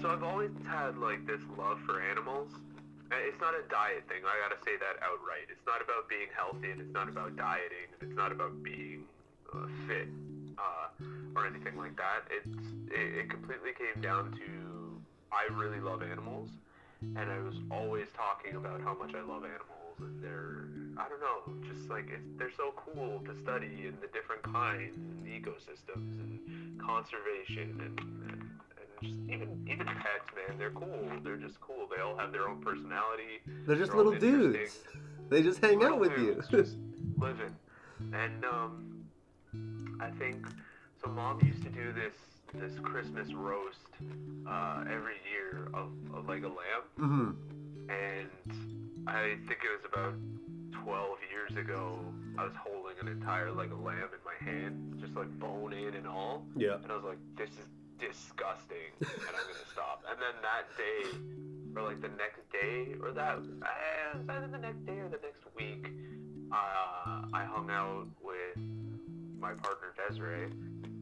so. 0.01 0.09
I've 0.09 0.23
always 0.23 0.51
had 0.67 0.97
like 0.97 1.25
this 1.25 1.41
love 1.57 1.79
for 1.85 2.01
animals. 2.01 2.51
And 3.11 3.21
It's 3.25 3.39
not 3.39 3.53
a 3.53 3.61
diet 3.69 4.03
thing. 4.07 4.25
I 4.25 4.35
gotta 4.41 4.59
say 4.65 4.77
that 4.81 4.97
outright. 5.05 5.47
It's 5.49 5.65
not 5.65 5.81
about 5.81 6.09
being 6.09 6.29
healthy, 6.33 6.71
and 6.71 6.81
it's 6.81 6.93
not 6.93 7.07
about 7.07 7.35
dieting, 7.35 7.89
and 7.93 8.09
it's 8.09 8.17
not 8.17 8.31
about 8.31 8.63
being 8.63 9.05
uh, 9.53 9.67
fit 9.87 10.09
uh, 10.57 10.89
or 11.35 11.45
anything 11.45 11.77
like 11.77 11.95
that. 11.97 12.25
It's 12.33 12.57
it, 12.89 13.25
it 13.25 13.29
completely 13.29 13.71
came 13.77 14.01
down 14.01 14.31
to 14.33 15.01
I 15.31 15.51
really 15.53 15.79
love 15.79 16.01
animals, 16.01 16.49
and 17.01 17.29
I 17.29 17.39
was 17.39 17.55
always 17.69 18.07
talking 18.15 18.55
about 18.55 18.81
how 18.81 18.95
much 18.97 19.13
I 19.13 19.21
love 19.21 19.43
animals, 19.45 19.97
and 19.99 20.23
they're 20.23 20.65
I 20.97 21.09
don't 21.09 21.19
know, 21.19 21.53
just 21.67 21.89
like 21.89 22.07
it's, 22.09 22.23
they're 22.37 22.55
so 22.55 22.73
cool 22.75 23.21
to 23.25 23.35
study, 23.43 23.85
and 23.85 23.99
the 24.01 24.07
different 24.13 24.43
kinds, 24.43 24.95
and 24.95 25.27
ecosystems, 25.27 26.15
and 26.23 26.39
conservation, 26.79 27.75
and, 27.83 27.99
and, 28.31 28.34
even 29.29 29.65
even 29.69 29.85
pets, 29.85 30.29
man, 30.35 30.57
they're 30.57 30.71
cool. 30.71 31.09
They're 31.23 31.37
just 31.37 31.59
cool. 31.61 31.87
They 31.93 32.01
all 32.01 32.17
have 32.17 32.31
their 32.31 32.47
own 32.47 32.61
personality. 32.61 33.41
They're 33.65 33.75
just 33.75 33.91
They're 33.91 34.03
little 34.03 34.19
dudes. 34.19 34.79
They 35.29 35.41
just 35.41 35.59
hang 35.59 35.83
out 35.83 35.99
with 35.99 36.11
you. 36.17 36.41
just 36.51 36.75
living. 37.17 37.55
And 38.13 38.45
um, 38.45 39.05
I 39.99 40.09
think 40.11 40.45
so. 41.01 41.09
Mom 41.09 41.39
used 41.43 41.63
to 41.63 41.69
do 41.69 41.93
this 41.93 42.13
this 42.53 42.79
Christmas 42.83 43.33
roast 43.33 43.79
uh, 44.47 44.81
every 44.83 45.15
year 45.29 45.67
of, 45.73 45.89
of 46.13 46.27
like 46.27 46.43
a 46.43 46.47
lamb, 46.47 46.83
mm-hmm. 46.99 47.91
and 47.91 49.07
I 49.07 49.35
think 49.47 49.59
it 49.63 49.71
was 49.75 49.85
about 49.91 50.13
12 50.83 51.17
years 51.31 51.57
ago. 51.61 51.99
I 52.37 52.43
was 52.43 52.53
holding 52.55 52.95
an 53.01 53.07
entire 53.07 53.51
like 53.51 53.71
a 53.71 53.75
lamb 53.75 54.09
in 54.13 54.23
my 54.23 54.51
hand, 54.51 54.97
just 55.01 55.15
like 55.15 55.27
bone 55.39 55.73
in 55.73 55.95
and 55.95 56.07
all, 56.07 56.45
Yeah. 56.55 56.75
and 56.83 56.91
I 56.91 56.95
was 56.95 57.03
like, 57.03 57.17
"This 57.37 57.49
is 57.49 57.67
disgusting," 57.99 58.91
and 59.01 59.10
I'm 59.10 59.47
gonna 59.47 59.71
stop. 59.71 60.03
And 60.10 60.17
then 60.19 60.36
that 60.41 60.65
day, 60.77 61.17
or 61.75 61.84
like 61.84 62.01
the 62.01 62.13
next 62.15 62.41
day, 62.51 62.95
or 63.01 63.12
that 63.12 63.38
uh, 63.38 64.19
it 64.19 64.29
either 64.29 64.47
the 64.47 64.58
next 64.58 64.86
day 64.86 64.99
or 64.99 65.10
the 65.10 65.19
next 65.21 65.43
week, 65.55 65.88
uh, 66.51 67.25
I 67.34 67.43
hung 67.43 67.69
out 67.69 68.08
with 68.23 68.58
my 69.39 69.53
partner 69.53 69.93
Desiree, 69.97 70.51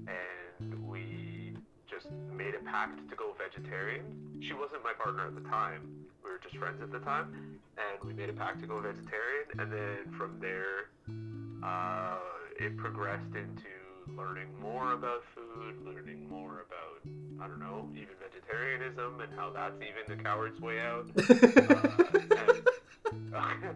and 0.07 0.87
we 0.87 1.55
just 1.89 2.07
made 2.35 2.55
a 2.55 2.63
pact 2.65 3.09
to 3.09 3.15
go 3.15 3.33
vegetarian. 3.37 4.05
She 4.41 4.53
wasn't 4.53 4.83
my 4.83 4.93
partner 4.93 5.27
at 5.27 5.35
the 5.35 5.47
time; 5.49 5.81
we 6.23 6.31
were 6.31 6.39
just 6.41 6.57
friends 6.57 6.81
at 6.81 6.91
the 6.91 6.99
time, 6.99 7.59
and 7.77 8.07
we 8.07 8.13
made 8.13 8.29
a 8.29 8.33
pact 8.33 8.59
to 8.61 8.67
go 8.67 8.79
vegetarian. 8.79 9.45
And 9.59 9.71
then 9.71 10.13
from 10.17 10.39
there, 10.39 10.89
uh, 11.63 12.17
it 12.59 12.75
progressed 12.77 13.35
into 13.35 13.82
learning 14.17 14.47
more 14.61 14.93
about 14.93 15.21
food, 15.35 15.75
learning 15.85 16.27
more 16.29 16.65
about 16.67 17.01
I 17.41 17.47
don't 17.47 17.59
know, 17.59 17.89
even 17.93 18.13
vegetarianism 18.21 19.19
and 19.21 19.33
how 19.35 19.51
that's 19.51 19.75
even 19.81 20.17
the 20.17 20.23
coward's 20.23 20.59
way 20.61 20.79
out. 20.79 21.05
Uh, 23.33 23.43
and, 23.63 23.75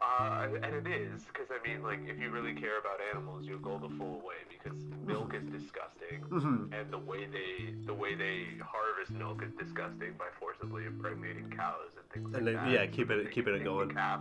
uh, 0.00 0.46
and 0.62 0.74
it 0.74 0.86
is 0.90 1.22
because 1.24 1.48
I 1.52 1.60
mean, 1.66 1.82
like, 1.82 2.00
if 2.06 2.18
you 2.20 2.30
really 2.30 2.52
care 2.54 2.78
about 2.78 2.98
animals, 3.14 3.44
you'll 3.46 3.58
go 3.60 3.78
the 3.78 3.88
full 3.96 4.20
way 4.24 4.40
because 4.48 4.76
milk 5.06 5.34
is 5.34 5.44
disgusting, 5.52 6.20
hmm 6.28 6.64
and 6.72 6.90
the 6.90 6.98
way 6.98 7.26
they 7.26 7.74
the 7.86 7.94
way 7.94 8.14
they 8.14 8.44
harvest 8.64 9.12
milk 9.12 9.42
is 9.42 9.52
disgusting 9.58 10.12
by 10.18 10.26
forcibly 10.40 10.84
impregnating 10.86 11.48
cows 11.56 11.92
and 11.96 12.04
things 12.12 12.34
And 12.34 12.44
like 12.46 12.56
they- 12.56 12.60
that. 12.60 12.70
yeah, 12.70 12.86
keep 12.86 13.10
it- 13.10 13.30
keeping 13.32 13.54
it 13.54 13.64
going. 13.64 13.90
Calf, 13.90 14.20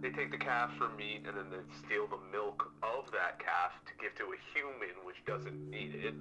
they 0.00 0.10
take 0.10 0.30
the 0.30 0.38
calf 0.38 0.70
for 0.78 0.88
meat, 0.96 1.22
and 1.26 1.36
then 1.36 1.46
they 1.50 1.58
steal 1.86 2.06
the 2.06 2.18
milk 2.32 2.72
of 2.82 3.10
that 3.12 3.38
calf 3.38 3.72
to 3.86 3.92
give 4.02 4.14
to 4.16 4.24
a 4.24 4.36
human, 4.54 4.94
which 5.04 5.16
doesn't 5.26 5.70
need 5.70 5.94
it. 5.94 6.14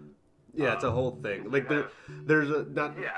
Yeah, 0.54 0.74
it's 0.74 0.84
a 0.84 0.88
Um, 0.88 0.94
whole 0.94 1.20
thing. 1.22 1.50
Like 1.52 1.70
there, 1.70 1.84
have- 1.84 1.92
there's 2.28 2.50
a 2.50 2.64
not. 2.66 2.96
Yeah. 3.00 3.12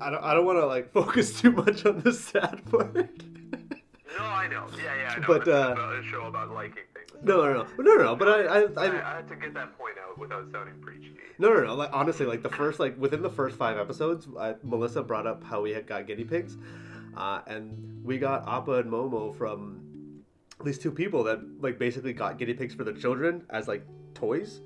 I 0.00 0.10
don't. 0.10 0.22
I 0.22 0.34
don't 0.34 0.44
want 0.46 0.58
to 0.58 0.66
like 0.66 0.92
focus 0.98 1.40
too 1.40 1.52
much 1.52 1.84
on 1.86 2.00
the 2.00 2.12
sad 2.12 2.62
part. 2.70 2.94
No, 4.16 4.24
I 4.24 4.46
know. 4.48 4.66
Yeah, 4.76 4.94
yeah, 4.94 5.14
I 5.16 5.18
know. 5.18 5.26
But, 5.26 5.48
uh, 5.48 5.72
about 5.72 5.98
a 5.98 6.02
show 6.04 6.26
about 6.26 6.50
liking 6.52 6.84
things. 6.94 7.10
no, 7.24 7.42
no, 7.52 7.66
no, 7.78 7.84
no, 7.96 7.96
no. 8.04 8.16
But 8.16 8.28
I, 8.28 8.40
I, 8.42 8.58
I, 8.60 8.62
I, 8.76 9.12
I 9.12 9.16
had 9.16 9.28
to 9.28 9.36
get 9.36 9.54
that 9.54 9.76
point 9.78 9.96
out 9.98 10.16
without 10.18 10.50
sounding 10.52 10.80
preachy. 10.80 11.10
No, 11.38 11.52
no, 11.52 11.62
no. 11.64 11.74
Like 11.74 11.90
honestly, 11.92 12.24
like 12.26 12.42
the 12.42 12.48
first, 12.50 12.78
like 12.78 12.96
within 12.98 13.22
the 13.22 13.30
first 13.30 13.56
five 13.56 13.76
episodes, 13.76 14.28
I, 14.38 14.54
Melissa 14.62 15.02
brought 15.02 15.26
up 15.26 15.42
how 15.42 15.60
we 15.62 15.72
had 15.72 15.86
got 15.86 16.06
guinea 16.06 16.22
pigs, 16.24 16.56
uh, 17.16 17.40
and 17.48 18.04
we 18.04 18.18
got 18.18 18.46
Appa 18.46 18.72
and 18.74 18.90
Momo 18.92 19.36
from 19.36 19.80
these 20.64 20.78
two 20.78 20.90
people 20.90 21.24
that 21.24 21.40
like 21.60 21.78
basically 21.78 22.12
got 22.12 22.38
guinea 22.38 22.54
pigs 22.54 22.74
for 22.74 22.84
their 22.84 22.94
children 22.94 23.44
as 23.50 23.68
like 23.68 23.86
toys, 24.14 24.60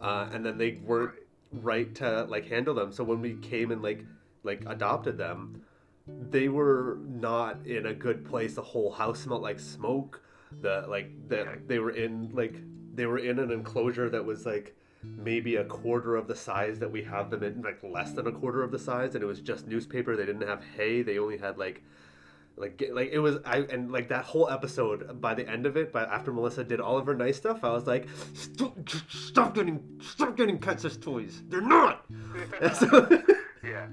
uh, 0.00 0.28
and 0.32 0.44
then 0.44 0.58
they 0.58 0.78
weren't 0.84 1.14
right 1.52 1.94
to 1.96 2.24
like 2.24 2.46
handle 2.48 2.74
them. 2.74 2.92
So 2.92 3.04
when 3.04 3.20
we 3.20 3.34
came 3.36 3.70
and 3.70 3.82
like 3.82 4.04
like 4.44 4.62
adopted 4.66 5.18
them, 5.18 5.62
they 6.06 6.48
were 6.48 6.98
not 7.06 7.66
in 7.66 7.86
a 7.86 7.94
good 7.94 8.24
place. 8.24 8.54
The 8.54 8.62
whole 8.62 8.92
house 8.92 9.20
smelled 9.20 9.42
like 9.42 9.60
smoke. 9.60 10.22
The 10.60 10.86
like 10.88 11.10
the 11.28 11.58
they 11.66 11.78
were 11.78 11.90
in 11.90 12.30
like 12.32 12.54
they 12.94 13.06
were 13.06 13.18
in 13.18 13.38
an 13.38 13.50
enclosure 13.50 14.08
that 14.10 14.24
was 14.24 14.46
like 14.46 14.74
maybe 15.02 15.56
a 15.56 15.64
quarter 15.64 16.16
of 16.16 16.26
the 16.26 16.34
size 16.34 16.78
that 16.80 16.90
we 16.90 17.02
have 17.02 17.30
them 17.30 17.42
in, 17.42 17.62
like 17.62 17.82
less 17.82 18.12
than 18.12 18.26
a 18.26 18.32
quarter 18.32 18.62
of 18.62 18.70
the 18.70 18.78
size, 18.78 19.14
and 19.14 19.22
it 19.22 19.26
was 19.26 19.40
just 19.40 19.66
newspaper. 19.66 20.16
They 20.16 20.26
didn't 20.26 20.46
have 20.46 20.62
hay. 20.76 21.02
They 21.02 21.18
only 21.18 21.38
had 21.38 21.58
like, 21.58 21.82
like, 22.58 22.82
like 22.92 23.10
it 23.12 23.18
was. 23.18 23.36
I 23.44 23.58
and 23.70 23.90
like 23.92 24.08
that 24.08 24.24
whole 24.24 24.48
episode. 24.50 25.20
By 25.20 25.34
the 25.34 25.48
end 25.48 25.66
of 25.66 25.76
it, 25.76 25.92
but 25.92 26.08
after 26.10 26.32
Melissa 26.32 26.64
did 26.64 26.80
all 26.80 26.98
of 26.98 27.06
her 27.06 27.14
nice 27.14 27.36
stuff, 27.36 27.64
I 27.64 27.70
was 27.70 27.86
like, 27.86 28.06
stop, 28.34 28.76
stop 29.08 29.54
getting, 29.54 29.82
stop 30.02 30.36
getting 30.36 30.58
pets 30.58 30.84
as 30.84 30.96
toys. 30.96 31.42
They're 31.48 31.60
not. 31.60 32.04
So- 32.74 33.08
yeah. 33.64 33.86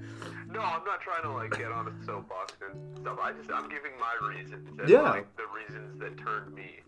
No, 0.52 0.60
I'm 0.60 0.84
not 0.84 1.00
trying 1.00 1.22
to 1.22 1.30
like 1.32 1.56
get 1.58 1.70
on 1.70 1.88
a 1.88 2.04
soapbox 2.06 2.54
and 2.70 2.98
stuff. 2.98 3.18
I 3.20 3.32
just 3.32 3.50
I'm 3.50 3.68
giving 3.68 3.92
my 4.00 4.28
reasons. 4.28 4.68
And, 4.78 4.88
Yeah. 4.88 5.02
Like 5.02 5.36
the 5.36 5.44
reasons 5.54 5.98
that 6.00 6.16
turned 6.16 6.54
me. 6.54 6.80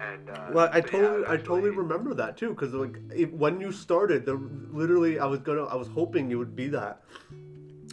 And 0.00 0.30
uh, 0.30 0.48
Well, 0.52 0.68
I 0.72 0.80
so, 0.80 0.86
yeah, 0.86 0.90
totally, 1.02 1.24
I 1.26 1.36
totally 1.36 1.70
remember 1.70 2.14
that 2.14 2.36
too, 2.36 2.50
because 2.50 2.72
like 2.74 2.96
it, 3.14 3.32
when 3.32 3.60
you 3.60 3.72
started, 3.72 4.24
the 4.26 4.34
literally, 4.72 5.18
I 5.18 5.26
was 5.26 5.40
gonna, 5.40 5.64
I 5.64 5.74
was 5.76 5.88
hoping 5.88 6.30
it 6.30 6.34
would 6.34 6.56
be 6.56 6.68
that, 6.68 7.02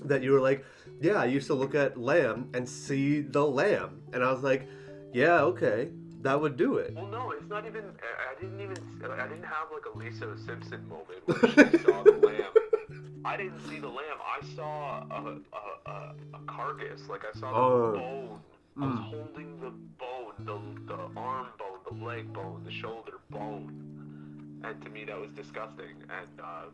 that 0.05 0.23
you 0.23 0.31
were 0.31 0.41
like, 0.41 0.65
yeah, 1.01 1.15
I 1.15 1.25
used 1.25 1.47
to 1.47 1.53
look 1.53 1.75
at 1.75 1.97
lamb 1.97 2.49
and 2.53 2.67
see 2.67 3.21
the 3.21 3.45
lamb, 3.45 4.01
and 4.13 4.23
I 4.23 4.31
was 4.31 4.43
like, 4.43 4.67
yeah, 5.13 5.41
okay, 5.41 5.89
that 6.21 6.39
would 6.39 6.57
do 6.57 6.77
it. 6.77 6.93
Well, 6.95 7.07
no, 7.11 7.31
it's 7.31 7.49
not 7.49 7.65
even. 7.65 7.83
I 7.83 8.39
didn't 8.41 8.61
even. 8.61 8.77
I 9.19 9.27
didn't 9.27 9.45
have 9.45 9.67
like 9.71 9.85
a 9.93 9.97
Lisa 9.97 10.35
Simpson 10.45 10.79
moment 10.87 11.19
where 11.25 11.37
she 11.47 11.77
saw 11.83 12.03
the 12.03 12.11
lamb. 12.25 12.53
I 13.25 13.37
didn't 13.37 13.59
see 13.69 13.79
the 13.79 13.87
lamb. 13.87 14.19
I 14.19 14.43
saw 14.55 15.03
a, 15.11 15.19
a, 15.21 15.91
a, 15.91 15.95
a 16.35 16.39
carcass. 16.47 17.01
Like 17.09 17.23
I 17.23 17.37
saw 17.39 17.51
the 17.51 17.57
Oh. 17.57 17.91
bone. 17.93 18.39
I 18.81 18.87
was 18.89 18.97
Mm. 18.97 19.03
holding 19.05 19.49
the 19.61 19.69
bone, 20.01 20.33
the 20.49 20.57
the 20.89 20.99
arm 21.15 21.47
bone, 21.61 21.79
the 21.85 22.03
leg 22.03 22.25
bone, 22.33 22.61
the 22.65 22.71
shoulder 22.71 23.21
bone, 23.29 23.69
and 24.65 24.75
to 24.81 24.89
me 24.89 25.05
that 25.05 25.13
was 25.19 25.29
disgusting. 25.37 25.93
And 26.09 26.33
uh, 26.41 26.65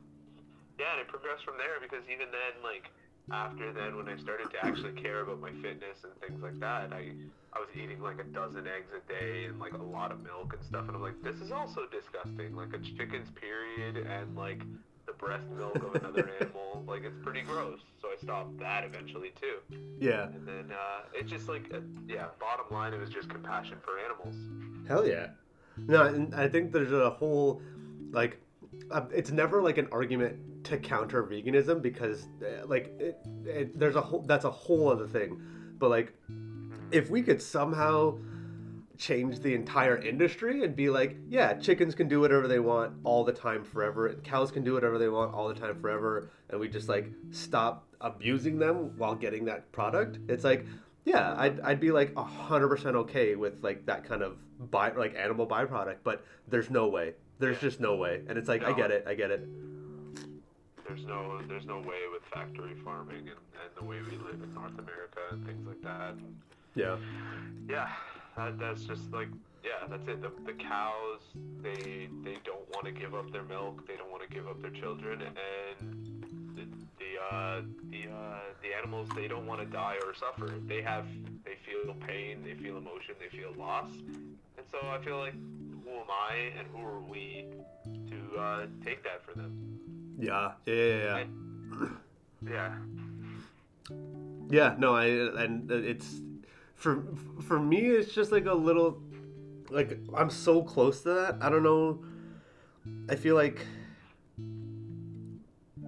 yeah, 0.80 0.96
and 0.96 1.02
it 1.04 1.08
progressed 1.12 1.44
from 1.44 1.60
there 1.60 1.76
because 1.84 2.02
even 2.08 2.32
then, 2.32 2.64
like 2.64 2.88
after 3.32 3.72
then, 3.74 3.96
when 3.98 4.08
I 4.10 4.18
started 4.18 4.50
to 4.52 4.66
actually 4.66 4.94
care 4.94 5.22
about 5.22 5.40
my 5.40 5.52
fitness 5.62 6.04
and 6.04 6.14
things 6.22 6.42
like 6.42 6.60
that, 6.60 6.94
I 6.94 7.12
I 7.54 7.60
was 7.60 7.70
eating 7.76 8.02
like 8.02 8.20
a 8.20 8.24
dozen 8.26 8.68
eggs 8.68 8.90
a 8.96 9.02
day 9.12 9.46
and 9.46 9.60
like 9.60 9.74
a 9.74 9.82
lot 9.84 10.12
of 10.12 10.22
milk 10.24 10.54
and 10.54 10.64
stuff, 10.64 10.86
and 10.88 10.96
I'm 10.96 11.02
like, 11.02 11.22
this 11.24 11.36
is 11.42 11.52
also 11.52 11.82
disgusting. 11.92 12.56
Like 12.56 12.74
a 12.74 12.80
chicken's 12.80 13.30
period 13.32 13.98
and 13.98 14.36
like 14.36 14.62
the 15.08 15.14
breast 15.14 15.46
milk 15.58 15.76
of 15.76 15.96
another 15.96 16.30
animal, 16.42 16.84
like 16.88 17.04
it's 17.04 17.18
pretty 17.24 17.42
gross. 17.42 17.80
So 18.02 18.10
I 18.10 18.18
stopped 18.22 18.60
that 18.60 18.84
eventually 18.84 19.32
too. 19.42 19.58
Yeah, 20.00 20.26
And 20.26 20.48
then 20.48 20.72
uh, 20.72 21.02
it's 21.14 21.32
just 21.32 21.50
like, 21.50 21.72
uh, 21.74 21.80
yeah, 22.08 22.28
bottom 22.40 22.66
line, 22.72 22.94
it 22.94 23.00
was 23.00 23.10
just 23.10 23.30
compassion 23.30 23.78
for 23.84 23.98
animals. 24.00 24.36
hell 24.88 25.08
yeah. 25.08 25.28
No, 25.78 26.28
I 26.36 26.48
think 26.48 26.72
there's 26.72 26.92
a 26.92 27.10
whole, 27.10 27.62
like, 28.12 28.40
uh, 28.92 29.06
it's 29.14 29.32
never 29.32 29.62
like 29.62 29.78
an 29.78 29.88
argument 29.92 30.38
to 30.66 30.78
counter 30.78 31.24
veganism 31.24 31.82
because, 31.82 32.28
uh, 32.42 32.66
like, 32.66 32.94
it, 33.00 33.18
it, 33.46 33.80
there's 33.80 33.96
a 33.96 34.02
whole 34.02 34.22
that's 34.22 34.46
a 34.46 34.52
whole 34.52 34.90
other 34.90 35.08
thing. 35.08 35.42
But 35.78 35.90
like, 35.90 36.14
if 36.92 37.10
we 37.10 37.22
could 37.22 37.42
somehow 37.42 38.18
change 38.98 39.40
the 39.40 39.54
entire 39.56 39.98
industry 39.98 40.64
and 40.66 40.76
be 40.76 40.90
like, 40.90 41.16
yeah, 41.30 41.54
chickens 41.54 41.96
can 41.96 42.10
do 42.10 42.20
whatever 42.20 42.48
they 42.48 42.60
want 42.60 42.94
all 43.06 43.24
the 43.24 43.32
time 43.32 43.64
forever, 43.64 44.14
cows 44.24 44.52
can 44.52 44.64
do 44.64 44.74
whatever 44.74 44.98
they 44.98 45.08
want 45.08 45.34
all 45.34 45.48
the 45.48 45.54
time 45.54 45.80
forever, 45.80 46.30
and 46.50 46.60
we 46.60 46.68
just 46.68 46.90
like 46.90 47.10
stop 47.32 47.88
abusing 48.02 48.60
them 48.60 48.98
while 48.98 49.16
getting 49.16 49.46
that 49.46 49.72
product, 49.72 50.20
it's 50.28 50.44
like, 50.44 50.66
yeah, 51.06 51.34
I'd, 51.38 51.60
I'd 51.62 51.80
be 51.80 51.92
like 51.92 52.16
hundred 52.16 52.68
percent 52.68 52.96
okay 52.96 53.36
with 53.36 53.64
like 53.64 53.86
that 53.86 54.04
kind 54.04 54.22
of 54.22 54.38
by 54.72 54.92
like 54.92 55.16
animal 55.16 55.48
byproduct, 55.48 55.98
but 56.04 56.26
there's 56.48 56.70
no 56.70 56.88
way. 56.88 57.14
There's 57.40 57.56
Yeah. 57.56 57.62
just 57.62 57.80
no 57.80 57.96
way, 57.96 58.22
and 58.28 58.38
it's 58.38 58.50
like 58.50 58.64
I 58.64 58.74
get 58.74 58.92
it, 58.92 59.06
I 59.08 59.16
get 59.16 59.32
it. 59.32 59.48
there's 60.88 61.06
no 61.06 61.40
there's 61.48 61.66
no 61.66 61.78
way 61.78 62.02
with 62.12 62.24
factory 62.34 62.74
farming 62.84 63.30
and, 63.30 63.38
and 63.62 63.70
the 63.78 63.84
way 63.84 63.98
we 64.02 64.18
live 64.18 64.42
in 64.44 64.54
North 64.56 64.78
America 64.78 65.20
and 65.32 65.46
things 65.46 65.66
like 65.68 65.82
that. 65.84 66.16
Yeah. 66.76 66.98
Yeah, 67.70 67.90
that, 68.36 68.58
that's 68.60 68.84
just 68.84 69.12
like 69.14 69.30
yeah, 69.64 69.88
that's 69.90 70.08
it. 70.08 70.22
The, 70.22 70.32
the 70.46 70.54
cows 70.54 71.22
they 71.62 72.10
they 72.24 72.38
don't 72.44 72.68
want 72.72 72.86
to 72.86 72.92
give 72.92 73.14
up 73.16 73.32
their 73.32 73.44
milk. 73.44 73.88
They 73.88 73.96
don't 73.96 74.12
want 74.12 74.24
to 74.24 74.30
give 74.30 74.48
up 74.48 74.62
their 74.62 74.72
children, 74.72 75.22
and 75.22 76.56
the 76.58 76.64
the 76.98 77.36
uh, 77.36 77.62
the 77.92 78.12
uh, 78.12 78.40
the 78.64 78.74
animals 78.78 79.08
they 79.16 79.28
don't 79.28 79.46
want 79.46 79.62
to 79.62 79.68
die 79.68 79.98
or 80.06 80.14
suffer. 80.14 80.54
They 80.66 80.82
have 80.82 81.06
they 81.46 81.56
feel 81.66 81.94
pain, 82.06 82.44
they 82.44 82.56
feel 82.56 82.78
emotion, 82.78 83.16
they 83.20 83.30
feel 83.38 83.54
loss, 83.58 83.90
and 84.58 84.66
so 84.72 84.80
I 84.88 84.98
feel 85.06 85.20
like 85.20 85.36
who 85.90 86.00
am 86.00 86.08
I 86.10 86.52
and 86.58 86.68
who 86.74 86.86
are 86.86 87.02
we 87.02 87.46
to 88.10 88.40
uh, 88.40 88.66
take 88.84 89.04
that 89.04 89.24
for 89.24 89.38
them? 89.38 89.80
Yeah. 90.20 90.52
Yeah. 90.66 90.74
Yeah. 90.74 90.98
yeah. 90.98 91.24
Yeah. 92.50 92.76
Yeah, 94.52 94.76
no, 94.80 94.96
I 94.96 95.06
and 95.06 95.70
it's 95.72 96.22
for 96.76 97.04
for 97.42 97.60
me 97.60 97.82
it's 97.82 98.14
just 98.14 98.32
like 98.32 98.46
a 98.46 98.54
little 98.54 99.02
like 99.70 100.00
I'm 100.16 100.30
so 100.30 100.64
close 100.64 101.02
to 101.04 101.10
that. 101.10 101.38
I 101.42 101.50
don't 101.50 101.64
know. 101.64 102.04
I 103.10 103.16
feel 103.16 103.36
like 103.36 103.66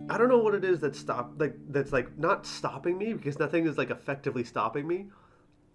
I 0.09 0.17
don't 0.17 0.29
know 0.29 0.39
what 0.39 0.53
it 0.53 0.63
is 0.63 0.79
that 0.81 0.95
stop 0.95 1.33
like 1.37 1.55
that's 1.69 1.91
like 1.91 2.17
not 2.17 2.45
stopping 2.45 2.97
me 2.97 3.13
because 3.13 3.39
nothing 3.39 3.65
is 3.65 3.77
like 3.77 3.89
effectively 3.89 4.43
stopping 4.43 4.87
me. 4.87 5.07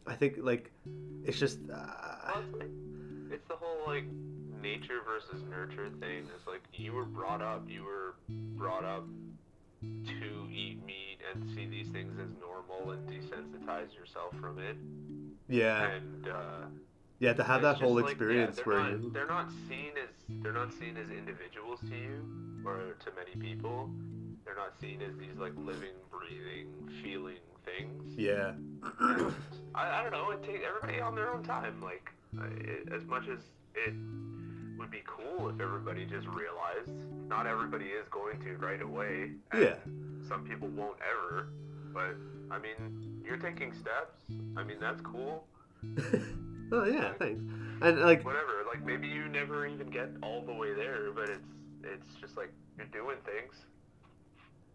I 0.06 0.14
think 0.14 0.36
like 0.38 0.70
it's 1.24 1.38
just 1.38 1.58
uh, 1.72 2.40
it's, 3.36 3.48
the 3.48 3.56
whole 3.56 3.86
like 3.86 4.04
nature 4.62 5.00
versus 5.04 5.44
nurture 5.50 5.90
thing. 6.00 6.24
It's 6.34 6.46
like 6.46 6.62
you 6.72 6.92
were 6.92 7.04
brought 7.04 7.42
up, 7.42 7.64
you 7.68 7.84
were 7.84 8.14
brought 8.28 8.84
up 8.84 9.04
to 9.82 10.48
eat 10.52 10.84
meat 10.84 11.18
and 11.32 11.48
see 11.54 11.66
these 11.66 11.88
things 11.88 12.18
as 12.18 12.30
normal 12.40 12.92
and 12.92 13.08
desensitize 13.08 13.94
yourself 13.94 14.34
from 14.40 14.58
it. 14.58 14.76
yeah 15.48 15.90
And 15.90 16.28
uh, 16.28 16.66
yeah 17.18 17.32
to 17.34 17.44
have 17.44 17.62
that 17.62 17.76
whole 17.76 17.94
like, 17.94 18.04
yeah, 18.06 18.10
experience 18.10 18.56
they're 18.56 18.64
where 18.64 18.82
not, 18.82 18.90
you 18.90 19.10
they're 19.12 19.26
not 19.26 19.50
seen 19.68 19.92
as 20.02 20.10
they're 20.42 20.52
not 20.52 20.72
seen 20.72 20.96
as 20.96 21.10
individuals 21.10 21.80
to 21.80 21.94
you 21.96 22.24
or 22.64 22.96
to 23.04 23.10
many 23.14 23.36
people. 23.38 23.90
They're 24.44 24.56
not 24.56 24.78
seen 24.80 25.02
as 25.02 25.16
these 25.18 25.36
like 25.38 25.52
living, 25.56 25.96
breathing, 26.10 26.68
feeling 27.02 27.42
things. 27.64 28.14
yeah 28.16 28.52
I, 29.74 30.00
I 30.00 30.02
don't 30.02 30.12
know. 30.12 30.30
It 30.30 30.42
takes 30.42 30.60
everybody 30.66 31.00
on 31.00 31.14
their 31.14 31.32
own 31.32 31.42
time. 31.42 31.82
Like, 31.82 32.10
it, 32.60 32.92
as 32.92 33.04
much 33.04 33.24
as 33.28 33.38
it 33.74 33.94
would 34.78 34.90
be 34.90 35.02
cool 35.06 35.48
if 35.48 35.60
everybody 35.60 36.04
just 36.04 36.26
realized, 36.28 36.90
not 37.28 37.46
everybody 37.46 37.86
is 37.86 38.06
going 38.10 38.40
to 38.40 38.56
right 38.56 38.82
away. 38.82 39.32
Yeah. 39.54 39.74
Some 40.28 40.44
people 40.46 40.68
won't 40.68 40.98
ever. 41.00 41.48
But 41.92 42.16
I 42.50 42.58
mean, 42.58 43.22
you're 43.24 43.38
taking 43.38 43.72
steps. 43.72 44.16
I 44.56 44.62
mean, 44.62 44.78
that's 44.80 45.00
cool. 45.00 45.44
oh 46.72 46.84
yeah 46.84 47.12
thanks 47.18 47.40
and 47.82 48.00
like 48.00 48.24
Whatever. 48.24 48.64
Like 48.66 48.84
maybe 48.84 49.08
you 49.08 49.28
never 49.28 49.66
even 49.66 49.88
get 49.90 50.08
all 50.22 50.42
the 50.42 50.52
way 50.52 50.72
there, 50.74 51.10
but 51.14 51.28
it's 51.28 51.48
it's 51.82 52.14
just 52.20 52.36
like 52.36 52.52
you're 52.76 52.86
doing 52.86 53.16
things. 53.24 53.54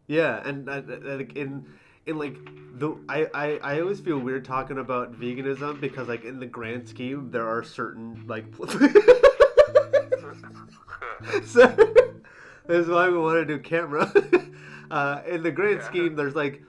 Yeah, 0.08 0.47
and 0.47 0.69
uh, 0.69 0.82
like 1.04 1.36
in 1.36 1.65
in 2.05 2.17
like 2.17 2.35
the 2.79 2.95
I, 3.07 3.27
I 3.33 3.59
I 3.75 3.81
always 3.81 3.99
feel 3.99 4.17
weird 4.17 4.43
talking 4.45 4.77
about 4.79 5.13
veganism 5.19 5.79
because 5.79 6.07
like 6.07 6.23
in 6.25 6.39
the 6.39 6.45
grand 6.47 6.87
scheme 6.87 7.29
there 7.31 7.47
are 7.47 7.63
certain 7.63 8.23
like 8.27 8.45
so 11.45 11.67
that's 12.67 12.87
why 12.87 13.09
we 13.09 13.17
want 13.17 13.35
to 13.37 13.45
do 13.45 13.59
camera. 13.59 14.11
uh, 14.91 15.21
in 15.27 15.43
the 15.43 15.51
grand 15.51 15.79
Yeah. 15.81 15.87
scheme, 15.87 16.15
there's 16.15 16.35
like 16.35 16.63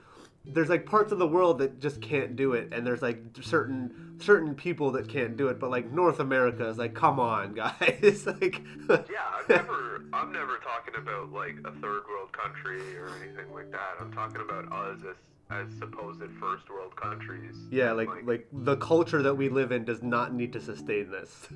there's 0.45 0.69
like 0.69 0.85
parts 0.85 1.11
of 1.11 1.19
the 1.19 1.27
world 1.27 1.59
that 1.59 1.79
just 1.79 2.01
can't 2.01 2.35
do 2.35 2.53
it, 2.53 2.73
and 2.73 2.85
there's 2.85 3.01
like 3.01 3.19
certain 3.41 4.17
certain 4.19 4.55
people 4.55 4.91
that 4.91 5.07
can't 5.07 5.37
do 5.37 5.47
it. 5.47 5.59
But 5.59 5.69
like 5.69 5.91
North 5.91 6.19
America 6.19 6.67
is 6.67 6.77
like, 6.77 6.93
come 6.93 7.19
on, 7.19 7.53
guys, 7.55 8.25
like 8.25 8.61
Yeah, 8.89 8.95
I'm 9.33 9.45
never 9.49 10.03
I'm 10.13 10.31
never 10.31 10.57
talking 10.57 10.95
about 10.97 11.31
like 11.31 11.55
a 11.65 11.71
third 11.79 12.03
world 12.09 12.31
country 12.33 12.97
or 12.97 13.09
anything 13.21 13.53
like 13.53 13.71
that. 13.71 13.95
I'm 13.99 14.11
talking 14.11 14.41
about 14.41 14.71
us 14.71 14.99
as 15.09 15.15
as 15.49 15.77
supposed 15.77 16.21
first 16.39 16.69
world 16.69 16.95
countries. 16.95 17.55
yeah, 17.71 17.91
like 17.91 18.09
like 18.23 18.47
the 18.51 18.77
culture 18.77 19.21
that 19.21 19.35
we 19.35 19.49
live 19.49 19.71
in 19.71 19.85
does 19.85 20.01
not 20.01 20.33
need 20.33 20.51
to 20.53 20.61
sustain 20.61 21.11
this. 21.11 21.47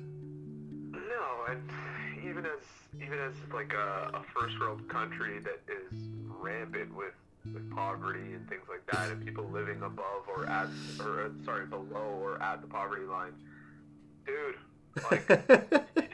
No, 0.92 1.44
and 1.48 1.70
even 2.24 2.46
as 2.46 2.60
even 3.02 3.18
as 3.18 3.34
like 3.52 3.72
a, 3.72 4.10
a 4.14 4.22
first 4.34 4.58
world 4.60 4.88
country 4.88 5.40
that 5.40 5.60
is 5.68 6.08
rampant 6.40 6.94
with 6.94 7.14
with 7.54 7.70
poverty 7.70 8.34
and 8.34 8.48
things 8.48 8.62
like 8.68 8.84
that, 8.92 9.10
and 9.10 9.24
people 9.24 9.48
living 9.50 9.82
above 9.82 10.24
or 10.34 10.46
at 10.46 10.68
or 11.00 11.26
uh, 11.26 11.44
sorry 11.44 11.66
below 11.66 12.18
or 12.20 12.42
at 12.42 12.60
the 12.60 12.66
poverty 12.66 13.06
line, 13.06 13.32
dude, 14.26 14.56
like 15.10 15.28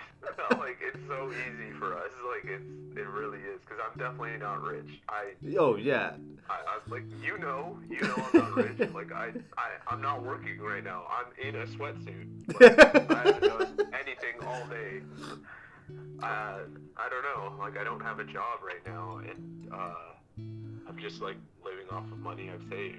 like 0.58 0.78
it's 0.80 0.98
so 1.08 1.30
easy 1.30 1.72
for 1.78 1.94
us. 1.96 2.10
Like 2.26 2.50
it's 2.52 2.96
it 2.96 3.08
really 3.08 3.38
is 3.38 3.60
because 3.60 3.78
I'm 3.84 3.98
definitely 3.98 4.38
not 4.38 4.62
rich. 4.62 5.00
I 5.08 5.32
oh 5.58 5.76
yeah, 5.76 6.12
I, 6.48 6.54
I'm 6.54 6.90
like 6.90 7.04
you 7.22 7.38
know, 7.38 7.78
you 7.88 8.00
know 8.02 8.14
I'm 8.16 8.40
not 8.40 8.56
rich. 8.56 8.90
Like 8.94 9.12
I, 9.12 9.32
I 9.56 9.70
I'm 9.88 10.00
not 10.00 10.22
working 10.22 10.60
right 10.60 10.84
now. 10.84 11.04
I'm 11.10 11.26
in 11.46 11.56
a 11.56 11.66
sweatsuit. 11.66 12.60
Like, 12.60 13.10
I 13.10 13.24
haven't 13.24 13.42
done 13.42 13.92
anything 13.92 14.46
all 14.46 14.66
day. 14.66 15.00
Uh, 16.22 16.58
I 16.96 17.08
don't 17.10 17.22
know. 17.22 17.54
Like 17.58 17.76
I 17.76 17.84
don't 17.84 18.00
have 18.00 18.18
a 18.20 18.24
job 18.24 18.60
right 18.64 18.84
now, 18.86 19.18
and 19.18 19.68
uh, 19.72 19.94
I'm 20.88 20.98
just 20.98 21.20
like 21.22 21.36
living 21.64 21.86
off 21.90 22.04
of 22.12 22.18
money 22.18 22.50
I've 22.50 22.62
saved. 22.70 22.98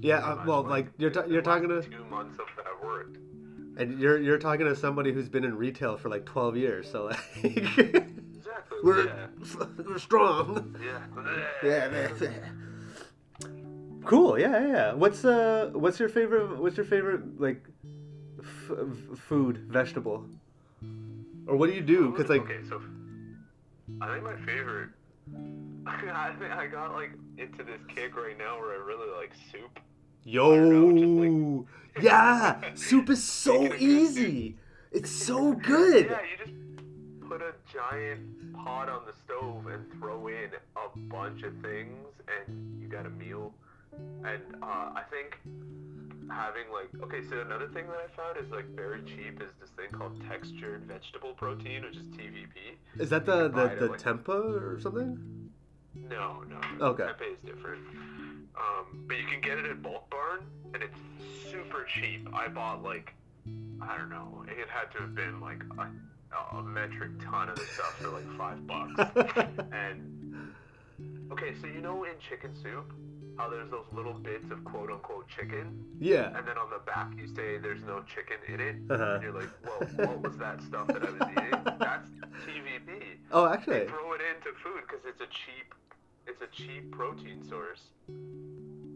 yeah. 0.00 0.18
Uh, 0.18 0.44
well, 0.46 0.62
like 0.62 0.86
you're 0.98 1.10
ta- 1.10 1.24
you're 1.26 1.42
talking 1.42 1.68
to 1.68 1.82
two 1.82 2.04
months 2.04 2.38
of 2.38 2.46
that 2.56 2.84
work, 2.84 3.16
and 3.76 3.98
you're 4.00 4.18
you're 4.18 4.38
talking 4.38 4.66
to 4.66 4.74
somebody 4.76 5.12
who's 5.12 5.28
been 5.28 5.44
in 5.44 5.56
retail 5.56 5.96
for 5.96 6.08
like 6.08 6.24
12 6.26 6.56
years, 6.56 6.90
so 6.90 7.04
like 7.06 7.18
Exactly. 7.44 8.78
we're 8.82 9.06
yeah. 9.06 9.26
we're 9.86 9.98
strong. 9.98 10.74
Yeah. 10.84 11.00
Cool. 14.04 14.38
Yeah, 14.38 14.60
yeah, 14.60 14.66
yeah. 14.68 14.92
What's 14.94 15.24
uh 15.24 15.70
what's 15.74 15.98
your 16.00 16.08
favorite 16.08 16.58
what's 16.58 16.76
your 16.76 16.86
favorite 16.86 17.38
like 17.40 17.62
f- 18.38 18.70
f- 19.12 19.18
food 19.18 19.58
vegetable? 19.68 20.24
Or 21.46 21.56
what 21.56 21.68
do 21.68 21.74
you 21.76 21.82
do? 21.82 22.12
Cuz 22.12 22.28
like 22.28 22.42
okay, 22.42 22.60
so 22.68 22.80
I 24.00 24.12
think 24.12 24.24
my 24.24 24.36
favorite. 24.46 24.90
I 26.12 26.34
think 26.38 26.52
I 26.52 26.66
got 26.66 26.94
like 26.94 27.12
into 27.36 27.62
this 27.64 27.80
kick 27.94 28.16
right 28.16 28.36
now 28.38 28.58
where 28.60 28.72
I 28.72 28.84
really 28.84 29.10
like 29.16 29.32
soup. 29.50 29.78
yo 30.24 30.54
know, 30.56 31.66
yeah, 32.02 32.74
soup 32.74 33.08
is 33.10 33.22
so 33.44 33.52
Making 33.62 33.66
a 33.66 33.70
good 33.70 33.82
easy. 33.82 34.56
It's 34.92 35.10
so 35.10 35.52
good. 35.52 36.06
Yeah, 36.06 36.18
you 36.22 36.44
just 36.44 37.28
put 37.28 37.42
a 37.42 37.52
giant 37.72 38.54
pot 38.54 38.88
on 38.88 39.02
the 39.06 39.12
stove 39.24 39.66
and 39.66 39.84
throw 39.98 40.28
in 40.28 40.50
a 40.76 40.98
bunch 41.10 41.42
of 41.42 41.52
things, 41.62 42.06
and 42.46 42.80
you 42.80 42.88
got 42.88 43.06
a 43.06 43.10
meal. 43.10 43.52
And 44.24 44.42
uh, 44.62 44.92
I 44.94 45.02
think 45.10 45.38
having 46.30 46.64
like 46.72 46.88
okay, 47.02 47.26
so 47.28 47.40
another 47.40 47.68
thing 47.68 47.86
that 47.86 47.96
I 47.96 48.16
found 48.16 48.44
is 48.44 48.50
like 48.50 48.66
very 48.76 49.02
cheap 49.02 49.42
is 49.42 49.50
this 49.60 49.70
thing 49.70 49.90
called 49.92 50.20
textured 50.28 50.84
vegetable 50.84 51.32
protein, 51.34 51.82
which 51.84 51.96
is 51.96 52.06
TVP. 52.08 53.00
Is 53.00 53.10
that 53.10 53.26
the 53.26 53.36
You 53.36 53.48
the, 53.48 53.48
the 53.48 53.84
at, 53.84 53.90
like- 53.90 54.00
tempeh 54.02 54.28
or 54.28 54.78
something? 54.80 55.47
No, 56.08 56.42
no. 56.48 56.86
Okay. 56.86 57.04
Tempeh 57.04 57.32
is 57.32 57.38
different. 57.44 57.82
Um, 58.56 59.04
but 59.06 59.16
you 59.16 59.24
can 59.30 59.40
get 59.40 59.58
it 59.58 59.66
at 59.66 59.82
Bulk 59.82 60.10
Barn, 60.10 60.40
and 60.74 60.82
it's 60.82 60.98
super 61.50 61.84
cheap. 61.84 62.28
I 62.32 62.48
bought 62.48 62.82
like, 62.82 63.14
I 63.80 63.96
don't 63.96 64.10
know, 64.10 64.44
it 64.48 64.68
had 64.68 64.90
to 64.92 64.98
have 65.02 65.14
been 65.14 65.40
like 65.40 65.62
a, 65.78 66.56
a 66.56 66.62
metric 66.62 67.12
ton 67.24 67.48
of 67.48 67.56
the 67.56 67.64
stuff 67.64 67.94
for 68.00 68.08
like 68.08 68.28
five 68.36 68.66
bucks. 68.66 69.12
and 69.72 70.52
okay, 71.32 71.54
so 71.60 71.66
you 71.68 71.80
know 71.80 72.04
in 72.04 72.12
chicken 72.28 72.50
soup, 72.60 72.92
how 73.36 73.48
there's 73.48 73.70
those 73.70 73.86
little 73.92 74.14
bits 74.14 74.50
of 74.50 74.64
quote 74.64 74.90
unquote 74.90 75.28
chicken, 75.28 75.84
Yeah. 76.00 76.36
and 76.36 76.46
then 76.46 76.58
on 76.58 76.68
the 76.70 76.80
back 76.84 77.12
you 77.16 77.28
say 77.28 77.58
there's 77.58 77.84
no 77.84 78.02
chicken 78.12 78.38
in 78.52 78.60
it, 78.60 78.76
Uh-huh. 78.90 79.14
and 79.14 79.22
you're 79.22 79.32
like, 79.32 79.50
well, 79.64 80.08
what 80.08 80.20
was 80.22 80.36
that 80.38 80.60
stuff 80.62 80.88
that 80.88 81.02
I 81.04 81.10
was 81.10 81.22
eating? 81.30 81.78
That's 81.78 82.08
TVP 82.44 83.02
Oh, 83.30 83.46
actually. 83.46 83.80
they 83.80 83.86
throw 83.86 84.12
it 84.14 84.20
into 84.34 84.50
food 84.64 84.82
because 84.88 85.04
it's 85.06 85.20
a 85.20 85.26
cheap 85.26 85.74
it's 86.28 86.42
a 86.42 86.46
cheap 86.48 86.90
protein 86.90 87.42
source 87.48 87.82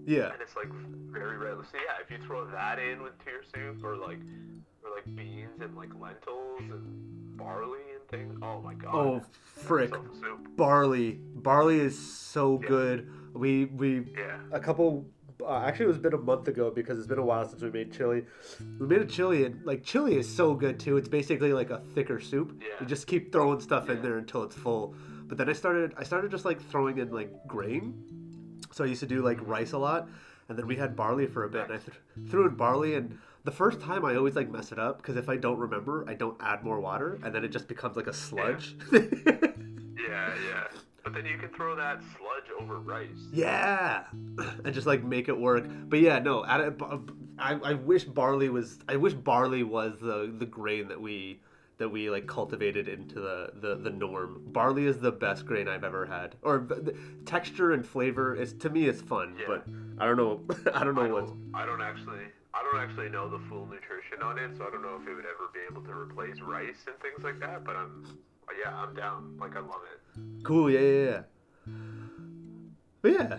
Yeah. 0.06 0.32
and 0.32 0.40
it's 0.42 0.56
like 0.56 0.68
very 1.10 1.36
rare 1.38 1.54
so 1.62 1.76
yeah 1.78 2.02
if 2.02 2.10
you 2.10 2.18
throw 2.26 2.44
that 2.46 2.78
in 2.78 3.02
with 3.02 3.12
your 3.26 3.42
soup 3.42 3.82
or 3.84 3.96
like 3.96 4.18
or 4.84 4.90
like 4.94 5.16
beans 5.16 5.60
and 5.60 5.76
like 5.76 5.90
lentils 6.00 6.60
and 6.60 7.36
barley 7.36 7.80
and 7.94 8.08
things 8.08 8.36
oh 8.42 8.60
my 8.60 8.74
god 8.74 8.94
Oh, 8.94 9.22
frick. 9.42 9.90
Soup. 10.20 10.56
Barley. 10.56 11.18
Barley 11.34 11.78
is 11.80 11.96
so 11.98 12.58
Yeah. 12.62 12.68
good. 12.68 13.10
We 13.34 13.66
we 13.66 14.00
yeah 14.16 14.38
a 14.50 14.60
couple 14.60 15.06
uh, 15.44 15.56
actually 15.64 15.86
it 15.86 15.88
was 15.88 15.98
been 15.98 16.12
a 16.14 16.18
month 16.18 16.46
ago 16.48 16.70
because 16.70 16.98
it's 16.98 17.06
been 17.08 17.18
a 17.18 17.24
while 17.24 17.48
since 17.48 17.62
we 17.62 17.70
made 17.70 17.90
chili 17.92 18.24
we 18.78 18.86
made 18.86 19.00
a 19.02 19.06
chili 19.06 19.44
and 19.44 19.64
like 19.64 19.82
chili 19.82 20.16
is 20.16 20.32
so 20.32 20.54
good 20.54 20.78
too 20.78 20.96
it's 20.98 21.08
basically 21.08 21.52
like 21.52 21.70
a 21.70 21.80
thicker 21.94 22.20
soup 22.20 22.52
Yeah. 22.60 22.66
you 22.80 22.86
just 22.86 23.06
keep 23.08 23.32
throwing 23.32 23.58
stuff 23.60 23.88
in 23.90 24.02
there 24.02 24.18
until 24.18 24.44
it's 24.44 24.54
full 24.54 24.94
but 25.32 25.38
then 25.38 25.48
I 25.48 25.54
started 25.54 25.94
I 25.96 26.02
started 26.02 26.30
just 26.30 26.44
like 26.44 26.60
throwing 26.60 26.98
in 26.98 27.10
like 27.10 27.30
grain. 27.46 27.94
So 28.70 28.84
I 28.84 28.86
used 28.86 29.00
to 29.00 29.06
do 29.06 29.22
like 29.22 29.38
rice 29.48 29.72
a 29.72 29.78
lot, 29.78 30.06
and 30.50 30.58
then 30.58 30.66
we 30.66 30.76
had 30.76 30.94
barley 30.94 31.26
for 31.26 31.44
a 31.44 31.48
bit. 31.48 31.62
And 31.62 31.72
I 31.72 31.78
th- 31.78 31.96
threw 32.28 32.46
in 32.46 32.54
barley, 32.54 32.96
and 32.96 33.18
the 33.44 33.50
first 33.50 33.80
time 33.80 34.04
I 34.04 34.14
always 34.14 34.36
like 34.36 34.50
mess 34.50 34.72
it 34.72 34.78
up 34.78 34.98
because 34.98 35.16
if 35.16 35.30
I 35.30 35.38
don't 35.38 35.56
remember, 35.56 36.04
I 36.06 36.12
don't 36.12 36.36
add 36.42 36.62
more 36.62 36.80
water, 36.80 37.18
and 37.24 37.34
then 37.34 37.46
it 37.46 37.48
just 37.48 37.66
becomes 37.66 37.96
like 37.96 38.08
a 38.08 38.12
sludge. 38.12 38.76
Yeah, 38.92 38.98
yeah. 40.06 40.64
But 41.02 41.14
then 41.14 41.24
you 41.24 41.38
can 41.38 41.48
throw 41.48 41.76
that 41.76 42.02
sludge 42.18 42.60
over 42.60 42.78
rice. 42.80 43.08
Yeah, 43.32 44.04
and 44.66 44.74
just 44.74 44.86
like 44.86 45.02
make 45.02 45.30
it 45.30 45.40
work. 45.40 45.64
But 45.88 46.00
yeah, 46.00 46.18
no. 46.18 46.44
Add 46.44 46.60
it, 46.60 46.82
I, 47.38 47.54
I 47.54 47.72
wish 47.72 48.04
barley 48.04 48.50
was. 48.50 48.80
I 48.86 48.96
wish 48.96 49.14
barley 49.14 49.62
was 49.62 49.98
the 49.98 50.30
the 50.38 50.44
grain 50.44 50.88
that 50.88 51.00
we 51.00 51.40
that 51.82 51.88
we 51.88 52.08
like 52.10 52.28
cultivated 52.28 52.86
into 52.86 53.16
the 53.16 53.50
the, 53.60 53.74
the 53.74 53.90
norm. 53.90 54.40
Barley 54.46 54.86
is 54.86 55.00
the 55.00 55.10
best 55.10 55.44
grain 55.44 55.66
I've 55.66 55.82
ever 55.82 56.06
had. 56.06 56.36
Or 56.42 56.58
the 56.58 56.94
texture 57.26 57.72
and 57.72 57.84
flavor 57.84 58.36
is 58.36 58.52
to 58.54 58.70
me 58.70 58.86
is 58.86 59.02
fun, 59.02 59.34
Yeah. 59.36 59.46
but 59.48 59.66
I 59.98 60.06
don't 60.06 60.16
know. 60.16 60.40
I 60.74 60.84
don't 60.84 60.94
know 60.94 61.02
I 61.02 61.08
don't, 61.08 61.50
I 61.54 61.66
don't 61.66 61.82
actually 61.82 62.22
I 62.54 62.62
don't 62.62 62.80
actually 62.80 63.08
know 63.08 63.28
the 63.28 63.40
full 63.48 63.66
nutrition 63.66 64.22
on 64.22 64.38
it, 64.38 64.56
so 64.56 64.64
I 64.64 64.70
don't 64.70 64.82
know 64.82 64.96
if 65.02 65.08
it 65.08 65.14
would 65.14 65.24
ever 65.24 65.50
be 65.52 65.58
able 65.68 65.82
to 65.82 65.92
replace 65.92 66.40
rice 66.40 66.84
and 66.86 66.96
things 67.00 67.24
like 67.24 67.40
that. 67.40 67.64
But 67.64 67.74
I'm 67.74 68.16
yeah, 68.64 68.72
I'm 68.76 68.94
down. 68.94 69.36
Like 69.40 69.56
I 69.56 69.60
love 69.60 69.82
it. 69.92 70.20
Cool. 70.44 70.70
Yeah, 70.70 70.78
yeah, 70.78 71.04
yeah. 71.10 71.20
But 73.02 73.12
yeah. 73.12 73.38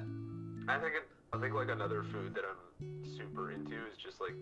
I 0.68 0.80
think 0.80 0.96
it, 0.96 1.08
I 1.34 1.40
think 1.40 1.56
like 1.56 1.70
another 1.70 2.04
food 2.04 2.36
that 2.36 2.44
I'm 2.46 3.18
super 3.18 3.52
into 3.52 3.74
is 3.74 3.98
just 3.98 4.22
like 4.22 4.36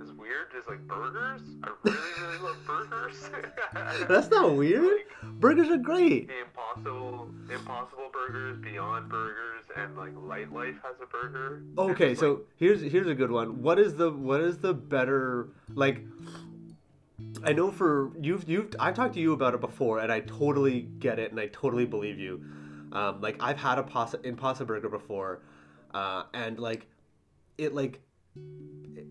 is 0.00 0.10
weird 0.12 0.46
is 0.58 0.66
like 0.66 0.80
burgers. 0.88 1.42
I 1.62 1.68
really 1.82 1.98
really 2.20 2.38
love 2.38 2.56
burgers. 2.66 3.30
That's 4.08 4.30
not 4.30 4.56
weird. 4.56 4.84
Like, 4.84 5.40
Burgers 5.40 5.68
are 5.68 5.76
great. 5.76 6.30
Impossible 6.30 7.28
Impossible 7.52 8.10
Burgers, 8.10 8.58
Beyond 8.58 9.10
Burgers, 9.10 9.64
and 9.76 9.96
like 9.98 10.14
Lightlife 10.14 10.80
has 10.82 10.96
a 11.02 11.06
burger. 11.06 11.62
Okay, 11.76 12.12
it's, 12.12 12.20
so 12.20 12.30
like, 12.30 12.42
here's 12.56 12.80
here's 12.80 13.06
a 13.06 13.14
good 13.14 13.30
one. 13.30 13.62
What 13.62 13.78
is 13.78 13.94
the 13.94 14.10
what 14.10 14.40
is 14.40 14.58
the 14.58 14.72
better 14.72 15.48
like? 15.74 16.00
I 17.44 17.52
know 17.52 17.70
for 17.70 18.12
you've 18.18 18.48
you've 18.48 18.74
I've 18.80 18.94
talked 18.94 19.14
to 19.14 19.20
you 19.20 19.34
about 19.34 19.52
it 19.52 19.60
before, 19.60 19.98
and 19.98 20.10
I 20.10 20.20
totally 20.20 20.88
get 20.98 21.18
it, 21.18 21.32
and 21.32 21.38
I 21.38 21.48
totally 21.48 21.84
believe 21.84 22.18
you. 22.18 22.42
Um, 22.92 23.20
like 23.20 23.42
I've 23.42 23.58
had 23.58 23.78
a 23.78 23.82
pasta 23.82 24.20
Impossible 24.24 24.66
burger 24.66 24.88
before, 24.88 25.40
uh, 25.94 26.24
and 26.34 26.58
like 26.58 26.86
it 27.56 27.72
like 27.72 28.00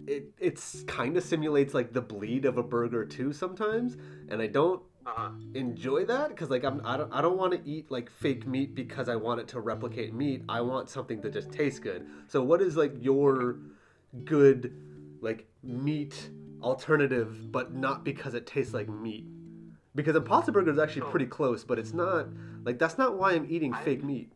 it 0.06 0.32
it's 0.38 0.84
kind 0.84 1.16
of 1.16 1.24
simulates 1.24 1.74
like 1.74 1.94
the 1.94 2.02
bleed 2.02 2.46
of 2.46 2.58
a 2.58 2.64
burger 2.64 3.06
too 3.06 3.32
sometimes, 3.34 3.98
and 4.30 4.42
I 4.42 4.48
don't 4.48 4.82
uh-huh. 5.06 5.30
enjoy 5.54 6.06
that 6.06 6.30
because 6.30 6.50
like 6.50 6.64
I'm 6.64 6.82
I 6.86 6.98
don't 6.98 7.14
I 7.14 7.22
don't 7.22 7.38
want 7.38 7.54
to 7.54 7.70
eat 7.70 7.90
like 7.90 8.10
fake 8.12 8.46
meat 8.46 8.76
because 8.76 9.10
I 9.10 9.16
want 9.16 9.40
it 9.40 9.48
to 9.50 9.62
replicate 9.62 10.14
meat. 10.14 10.44
I 10.50 10.62
want 10.62 10.90
something 10.90 11.22
that 11.22 11.34
just 11.34 11.52
tastes 11.52 11.80
good. 11.80 12.06
So 12.28 12.44
what 12.44 12.62
is 12.62 12.76
like 12.76 12.94
your 13.00 13.58
good 14.26 14.74
like 15.22 15.48
meat 15.64 16.30
alternative, 16.62 17.52
but 17.52 17.74
not 17.74 18.04
because 18.04 18.34
it 18.34 18.46
tastes 18.46 18.74
like 18.74 18.90
meat? 18.90 19.26
Because 19.96 20.16
Impossible 20.16 20.54
Burger 20.60 20.72
is 20.72 20.80
actually 20.80 21.04
pretty 21.04 21.28
close, 21.28 21.64
but 21.64 21.80
it's 21.80 21.94
not 21.94 22.28
like 22.66 22.78
that's 22.78 22.98
not 22.98 23.18
why 23.18 23.34
I'm 23.34 23.46
eating 23.50 23.74
I- 23.74 23.84
fake 23.84 24.04
meat. 24.04 24.33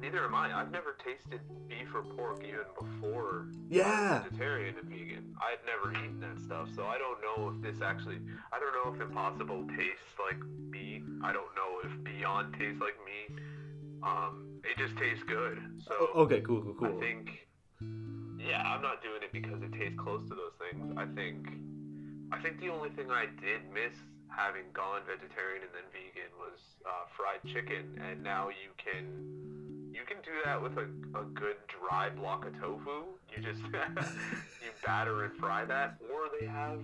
Neither 0.00 0.24
am 0.24 0.34
I. 0.34 0.52
I've 0.58 0.70
never 0.70 0.96
tasted 1.04 1.40
beef 1.68 1.94
or 1.94 2.02
pork 2.02 2.42
even 2.44 2.66
before 2.78 3.46
Yeah. 3.68 4.22
vegetarian 4.22 4.76
and 4.78 4.88
vegan. 4.88 5.34
I'd 5.40 5.58
never 5.66 5.92
eaten 5.96 6.20
that 6.20 6.40
stuff, 6.40 6.68
so 6.74 6.84
I 6.86 6.98
don't 6.98 7.20
know 7.22 7.48
if 7.54 7.62
this 7.62 7.82
actually. 7.82 8.18
I 8.52 8.58
don't 8.58 8.72
know 8.74 8.94
if 8.94 9.00
Impossible 9.00 9.66
tastes 9.76 10.12
like 10.18 10.38
meat. 10.70 11.02
I 11.22 11.32
don't 11.32 11.54
know 11.56 11.80
if 11.84 12.04
Beyond 12.04 12.54
tastes 12.58 12.80
like 12.80 12.94
meat. 13.04 13.38
Um, 14.02 14.60
it 14.64 14.76
just 14.78 14.96
tastes 14.96 15.24
good. 15.24 15.58
So 15.86 15.94
Okay, 16.16 16.40
cool, 16.40 16.62
cool, 16.62 16.74
cool. 16.74 16.96
I 16.96 17.00
think. 17.00 17.46
Yeah, 18.38 18.62
I'm 18.66 18.82
not 18.82 19.02
doing 19.02 19.22
it 19.22 19.32
because 19.32 19.62
it 19.62 19.72
tastes 19.72 19.98
close 19.98 20.22
to 20.28 20.34
those 20.34 20.54
things. 20.58 20.94
I 20.96 21.06
think. 21.14 21.46
I 22.32 22.40
think 22.42 22.60
the 22.60 22.68
only 22.70 22.90
thing 22.90 23.10
I 23.10 23.26
did 23.40 23.62
miss 23.72 23.94
having 24.28 24.64
gone 24.72 25.02
vegetarian 25.06 25.62
and 25.62 25.70
then 25.76 25.84
vegan 25.92 26.32
was 26.40 26.58
uh, 26.86 27.04
fried 27.16 27.40
chicken, 27.52 28.00
and 28.02 28.22
now 28.22 28.48
you 28.48 28.72
can 28.80 29.04
you 29.92 30.00
can 30.06 30.16
do 30.24 30.32
that 30.44 30.60
with 30.62 30.76
a, 30.78 30.86
a 31.18 31.24
good 31.34 31.56
dry 31.68 32.08
block 32.10 32.46
of 32.46 32.58
tofu. 32.58 33.04
You 33.34 33.42
just 33.42 33.60
you 33.62 34.70
batter 34.84 35.24
and 35.24 35.34
fry 35.38 35.64
that, 35.64 35.98
or 36.12 36.28
they 36.40 36.46
have 36.46 36.80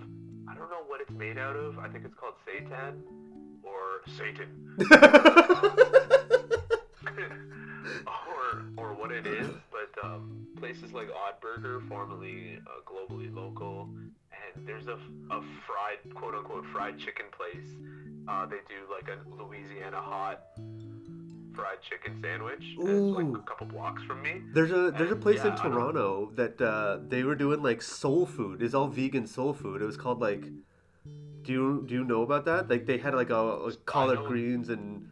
I 0.48 0.54
don't 0.54 0.70
know 0.70 0.82
what 0.86 1.00
it's 1.00 1.10
made 1.10 1.38
out 1.38 1.56
of. 1.56 1.78
I 1.78 1.88
think 1.88 2.04
it's 2.04 2.14
called 2.14 2.34
seitan 2.46 3.00
or 3.62 4.02
Satan. 4.16 4.76
or 8.06 8.64
or 8.76 8.94
what 8.94 9.10
it 9.10 9.26
is, 9.26 9.50
but 9.70 10.04
um, 10.04 10.46
places 10.56 10.92
like 10.92 11.08
Odd 11.08 11.40
Burger, 11.40 11.80
formerly 11.88 12.58
uh, 12.66 12.80
globally 12.90 13.34
local, 13.34 13.88
and 14.32 14.66
there's 14.66 14.86
a, 14.86 14.98
a 15.30 15.42
fried 15.66 16.14
quote 16.14 16.34
unquote 16.34 16.66
fried 16.72 16.98
chicken 16.98 17.26
place. 17.36 17.68
Uh, 18.28 18.44
they 18.46 18.58
do 18.68 18.84
like 18.92 19.08
a 19.08 19.42
Louisiana 19.42 20.00
hot 20.00 20.42
fried 21.58 21.82
chicken 21.82 22.20
sandwich. 22.22 22.64
and 22.78 22.88
It's 22.88 23.16
like 23.16 23.26
Ooh. 23.26 23.34
a 23.34 23.42
couple 23.50 23.66
blocks 23.66 24.02
from 24.04 24.22
me. 24.22 24.42
There's 24.54 24.70
a 24.70 24.92
there's 24.96 25.10
a 25.10 25.16
place 25.16 25.40
yeah, 25.44 25.50
in 25.50 25.56
Toronto 25.56 26.30
that 26.36 26.60
uh, 26.60 26.98
they 27.08 27.22
were 27.24 27.34
doing 27.34 27.62
like 27.62 27.82
soul 27.82 28.26
food. 28.26 28.62
It's 28.62 28.74
all 28.74 28.86
vegan 28.86 29.26
soul 29.26 29.52
food. 29.52 29.82
It 29.82 29.84
was 29.84 29.96
called 29.96 30.20
like, 30.20 30.42
do 31.42 31.52
you 31.52 31.84
do 31.86 31.94
you 31.94 32.04
know 32.04 32.22
about 32.22 32.44
that? 32.44 32.70
Like 32.70 32.86
they 32.86 32.98
had 32.98 33.14
like 33.14 33.30
a, 33.30 33.36
like 33.36 33.84
collard 33.86 34.24
greens 34.26 34.68
and 34.68 35.08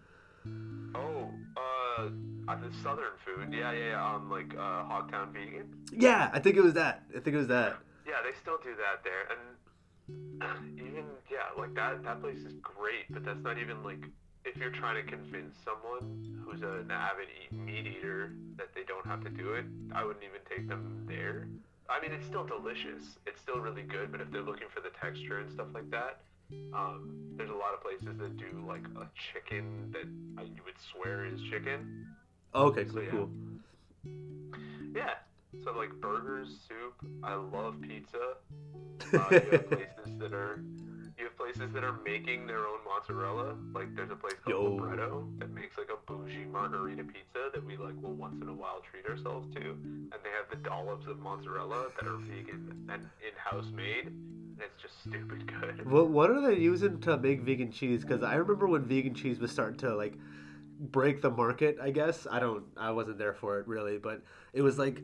Oh, 0.95 1.29
uh, 1.57 2.57
the 2.57 2.71
southern 2.83 3.17
food. 3.25 3.53
Yeah, 3.53 3.73
yeah, 3.73 3.91
yeah. 3.91 4.15
Um, 4.15 4.31
like 4.31 4.55
uh, 4.55 4.85
Hogtown 4.91 5.33
Vegan. 5.33 5.67
yeah, 5.93 6.31
I 6.33 6.39
think 6.39 6.57
it 6.57 6.63
was 6.63 6.75
that. 6.75 7.03
I 7.11 7.21
think 7.21 7.35
it 7.35 7.39
was 7.39 7.49
that. 7.49 7.77
Yeah, 8.07 8.23
they 8.23 8.35
still 8.41 8.59
do 8.63 8.75
that 8.85 9.03
there, 9.03 9.25
and 9.35 10.79
even 10.89 11.05
yeah, 11.31 11.51
like 11.59 11.75
that 11.75 12.05
that 12.05 12.21
place 12.21 12.39
is 12.39 12.55
great, 12.63 13.11
but 13.11 13.25
that's 13.25 13.43
not 13.43 13.59
even 13.59 13.83
like 13.83 14.05
if 14.47 14.57
you're 14.57 14.71
trying 14.71 14.97
to 15.05 15.11
convince 15.11 15.57
someone 15.65 16.41
who's 16.45 16.63
an 16.63 16.91
avid 16.91 17.27
eat, 17.43 17.53
meat 17.59 17.87
eater 17.99 18.33
that 18.57 18.69
they 18.75 18.83
don't 18.87 19.05
have 19.07 19.23
to 19.25 19.31
do 19.31 19.55
it. 19.55 19.65
I 19.93 20.05
wouldn't 20.05 20.25
even 20.25 20.41
take 20.49 20.69
them 20.69 21.05
there. 21.09 21.49
I 21.91 22.01
mean, 22.01 22.13
it's 22.13 22.27
still 22.27 22.45
delicious. 22.47 23.19
It's 23.27 23.41
still 23.41 23.59
really 23.59 23.83
good, 23.83 24.11
but 24.13 24.21
if 24.21 24.31
they're 24.31 24.43
looking 24.43 24.69
for 24.75 24.81
the 24.81 24.91
texture 25.01 25.39
and 25.41 25.51
stuff 25.51 25.69
like 25.75 25.91
that, 25.91 26.21
um, 26.73 27.13
there's 27.37 27.51
a 27.51 27.55
lot 27.55 27.75
of 27.75 27.83
places 27.83 28.19
that 28.19 28.37
do 28.37 28.65
like 28.67 28.85
a 28.97 29.07
chicken 29.33 29.93
that 29.93 30.47
you 30.47 30.63
would 30.65 30.79
swear 30.93 31.25
is 31.27 31.41
chicken. 31.51 32.07
Okay, 32.55 32.85
So, 32.87 32.93
cool, 32.95 33.03
yeah. 33.03 33.11
cool. 33.11 33.31
Yeah. 34.95 35.15
So 35.65 35.73
like 35.77 35.91
burgers, 36.01 36.49
soup. 36.69 36.95
I 37.25 37.35
love 37.35 37.77
pizza. 37.83 38.19
Uh, 39.15 39.29
you 39.31 39.51
have 39.53 39.71
places 39.71 40.19
that 40.19 40.33
are 40.33 40.59
you 41.19 41.25
have 41.25 41.37
places 41.37 41.73
that 41.73 41.85
are 41.85 41.99
making 42.05 42.47
their 42.47 42.67
own 42.67 42.79
mozzarella. 42.85 43.57
Like 43.75 43.95
there's 43.95 44.11
a 44.11 44.17
place 44.17 44.35
called. 44.45 44.81
Libretto 44.81 45.27
that 45.39 45.51
makes 45.51 45.79
like 45.79 45.89
a 45.91 46.11
bougie 46.11 46.45
margherita 46.45 47.05
pizza 47.05 47.51
that 47.53 47.65
we 47.65 47.77
like 47.77 47.95
will 48.03 48.13
once 48.13 48.41
in 48.43 48.49
a 48.49 48.55
while 48.55 48.83
treat 48.91 49.07
ourselves 49.07 49.53
to. 49.55 49.61
And 49.61 50.13
they 50.23 50.31
have 50.31 50.49
the 50.51 50.57
dollops 50.57 51.07
of 51.07 51.19
mozzarella 51.19 51.87
that 51.99 52.09
are 52.09 52.17
vegan 52.17 52.89
and 52.93 53.03
in-house 53.27 53.71
made. 53.75 54.07
And 54.07 54.61
it's 54.61 54.83
just 54.83 55.01
stupid 55.01 55.47
good. 55.47 55.91
What 55.91 56.11
what 56.11 56.31
are 56.31 56.41
they 56.41 56.59
using 56.59 57.01
to 57.03 57.17
make 57.17 57.43
vegan 57.43 57.71
cheese? 57.71 58.03
Because 58.03 58.23
I 58.23 58.35
remember 58.35 58.67
when 58.67 58.85
vegan 58.85 59.15
cheese 59.15 59.39
was 59.39 59.51
starting 59.51 59.79
to 59.79 59.95
like 59.95 60.15
break 60.81 61.23
the 61.23 61.31
market. 61.31 61.79
I 61.83 61.91
guess 61.91 62.27
I 62.31 62.41
don't. 62.41 62.65
I 62.77 62.91
wasn't 62.91 63.19
there 63.19 63.35
for 63.35 63.59
it 63.59 63.67
really, 63.67 63.99
but 63.99 64.23
it 64.53 64.63
was 64.63 64.79
like 64.79 65.03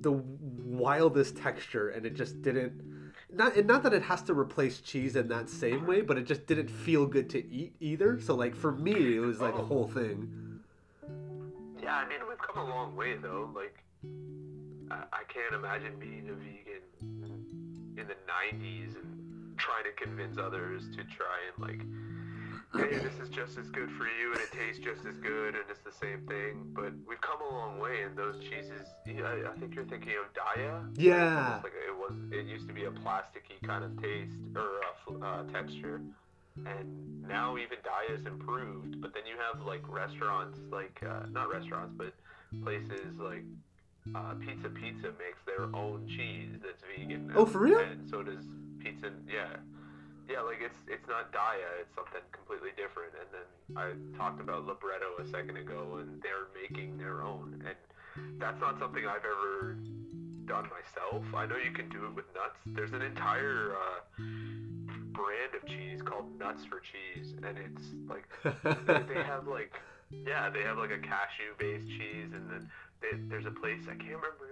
the 0.00 0.12
wildest 0.12 1.36
texture, 1.36 1.88
and 1.90 2.04
it 2.04 2.14
just 2.14 2.42
didn't. 2.42 2.95
Not 3.36 3.56
and 3.56 3.66
not 3.66 3.82
that 3.82 3.92
it 3.92 4.02
has 4.02 4.22
to 4.22 4.34
replace 4.34 4.80
cheese 4.80 5.14
in 5.14 5.28
that 5.28 5.50
same 5.50 5.86
way, 5.86 6.00
but 6.00 6.16
it 6.16 6.26
just 6.26 6.46
didn't 6.46 6.68
feel 6.68 7.06
good 7.06 7.28
to 7.30 7.46
eat 7.52 7.74
either. 7.80 8.18
So 8.18 8.34
like 8.34 8.54
for 8.54 8.72
me, 8.72 9.16
it 9.16 9.20
was 9.20 9.40
like 9.40 9.54
a 9.54 9.62
whole 9.62 9.86
thing. 9.86 10.60
Yeah, 11.82 11.96
I 11.96 12.08
mean 12.08 12.20
we've 12.26 12.38
come 12.38 12.64
a 12.64 12.68
long 12.68 12.96
way 12.96 13.16
though. 13.16 13.50
Like 13.54 13.84
I, 14.90 15.04
I 15.12 15.22
can't 15.28 15.54
imagine 15.54 15.98
being 15.98 16.30
a 16.30 16.34
vegan 16.34 16.82
in 17.98 18.06
the 18.08 18.16
'90s 18.26 18.96
and 18.96 19.56
trying 19.58 19.84
to 19.84 19.92
convince 20.02 20.38
others 20.38 20.88
to 20.90 21.04
try 21.04 21.36
and 21.48 21.68
like, 21.68 21.80
hey, 22.76 22.98
this 22.98 23.18
is 23.22 23.28
just 23.28 23.58
as 23.58 23.70
good 23.70 23.90
for 23.92 24.04
you 24.04 24.32
and 24.32 24.40
it 24.40 24.52
tastes 24.52 24.82
just 24.82 25.06
as 25.06 25.16
good 25.18 25.54
and 25.54 25.64
it's 25.70 25.80
the 25.80 25.92
same 25.92 26.26
thing. 26.26 26.72
But 26.74 26.92
we've 27.08 27.20
come 27.20 27.40
a 27.40 27.52
long 27.52 27.78
way, 27.78 28.02
and 28.02 28.16
those 28.16 28.38
cheeses. 28.40 28.86
I, 29.06 29.50
I 29.50 29.58
think 29.58 29.74
you're 29.74 29.84
thinking 29.84 30.14
of 30.20 30.32
Daiya. 30.34 30.88
Yeah. 30.96 31.60
Like 31.62 31.72
it 31.72 31.96
was. 31.96 32.16
It 32.32 32.46
used 32.46 32.68
to 32.68 32.74
be 32.74 32.84
a 32.84 32.90
plasticky 32.90 33.60
kind 33.64 33.84
of 33.84 34.00
taste 34.00 34.40
or 34.54 34.68
fl- 35.04 35.24
uh, 35.24 35.42
texture. 35.52 36.00
And 36.56 37.22
now 37.28 37.56
even 37.58 37.78
Daiya's 37.84 38.24
improved, 38.26 39.00
but 39.00 39.12
then 39.12 39.24
you 39.26 39.34
have 39.36 39.66
like 39.66 39.82
restaurants, 39.88 40.58
like 40.72 41.02
uh, 41.06 41.26
not 41.30 41.52
restaurants, 41.52 41.92
but 41.96 42.14
places 42.62 43.18
like 43.18 43.44
uh, 44.14 44.34
Pizza 44.40 44.70
Pizza 44.70 45.08
makes 45.18 45.42
their 45.44 45.64
own 45.74 46.06
cheese 46.08 46.48
that's 46.62 46.82
vegan. 46.96 47.30
Oh, 47.34 47.44
for 47.44 47.58
real? 47.58 47.78
And 47.78 48.08
so 48.08 48.22
does 48.22 48.44
Pizza, 48.78 49.10
yeah. 49.28 49.56
Yeah, 50.28 50.42
like 50.42 50.58
it's 50.60 50.76
it's 50.88 51.06
not 51.08 51.32
Daiya, 51.32 51.86
it's 51.86 51.94
something 51.94 52.22
completely 52.32 52.70
different. 52.74 53.14
And 53.14 53.28
then 53.30 53.48
I 53.78 54.18
talked 54.18 54.40
about 54.40 54.66
Libretto 54.66 55.22
a 55.22 55.26
second 55.30 55.56
ago, 55.56 55.98
and 56.00 56.20
they're 56.22 56.50
making 56.54 56.98
their 56.98 57.22
own, 57.22 57.62
and 57.64 57.76
that's 58.38 58.60
not 58.60 58.78
something 58.78 59.06
I've 59.06 59.24
ever 59.24 59.78
done 60.46 60.68
myself. 60.70 61.22
I 61.34 61.46
know 61.46 61.56
you 61.56 61.70
can 61.70 61.88
do 61.88 62.06
it 62.06 62.14
with 62.14 62.26
nuts. 62.34 62.58
There's 62.66 62.92
an 62.92 63.02
entire 63.02 63.74
uh, 63.74 64.00
brand 65.14 65.54
of 65.54 65.66
cheese 65.68 66.02
called 66.02 66.26
Nuts 66.38 66.64
for 66.66 66.80
Cheese, 66.80 67.34
and 67.42 67.58
it's 67.58 67.86
like 68.08 68.26
they, 68.42 69.14
they 69.14 69.22
have 69.30 69.46
like 69.46 69.72
yeah, 70.26 70.50
they 70.50 70.62
have 70.62 70.78
like 70.78 70.90
a 70.90 70.98
cashew-based 70.98 71.88
cheese, 71.88 72.30
and 72.34 72.50
then 72.50 72.70
they, 73.00 73.18
there's 73.28 73.46
a 73.46 73.50
place 73.50 73.82
I 73.86 73.94
can't 73.94 74.18
remember 74.18 74.46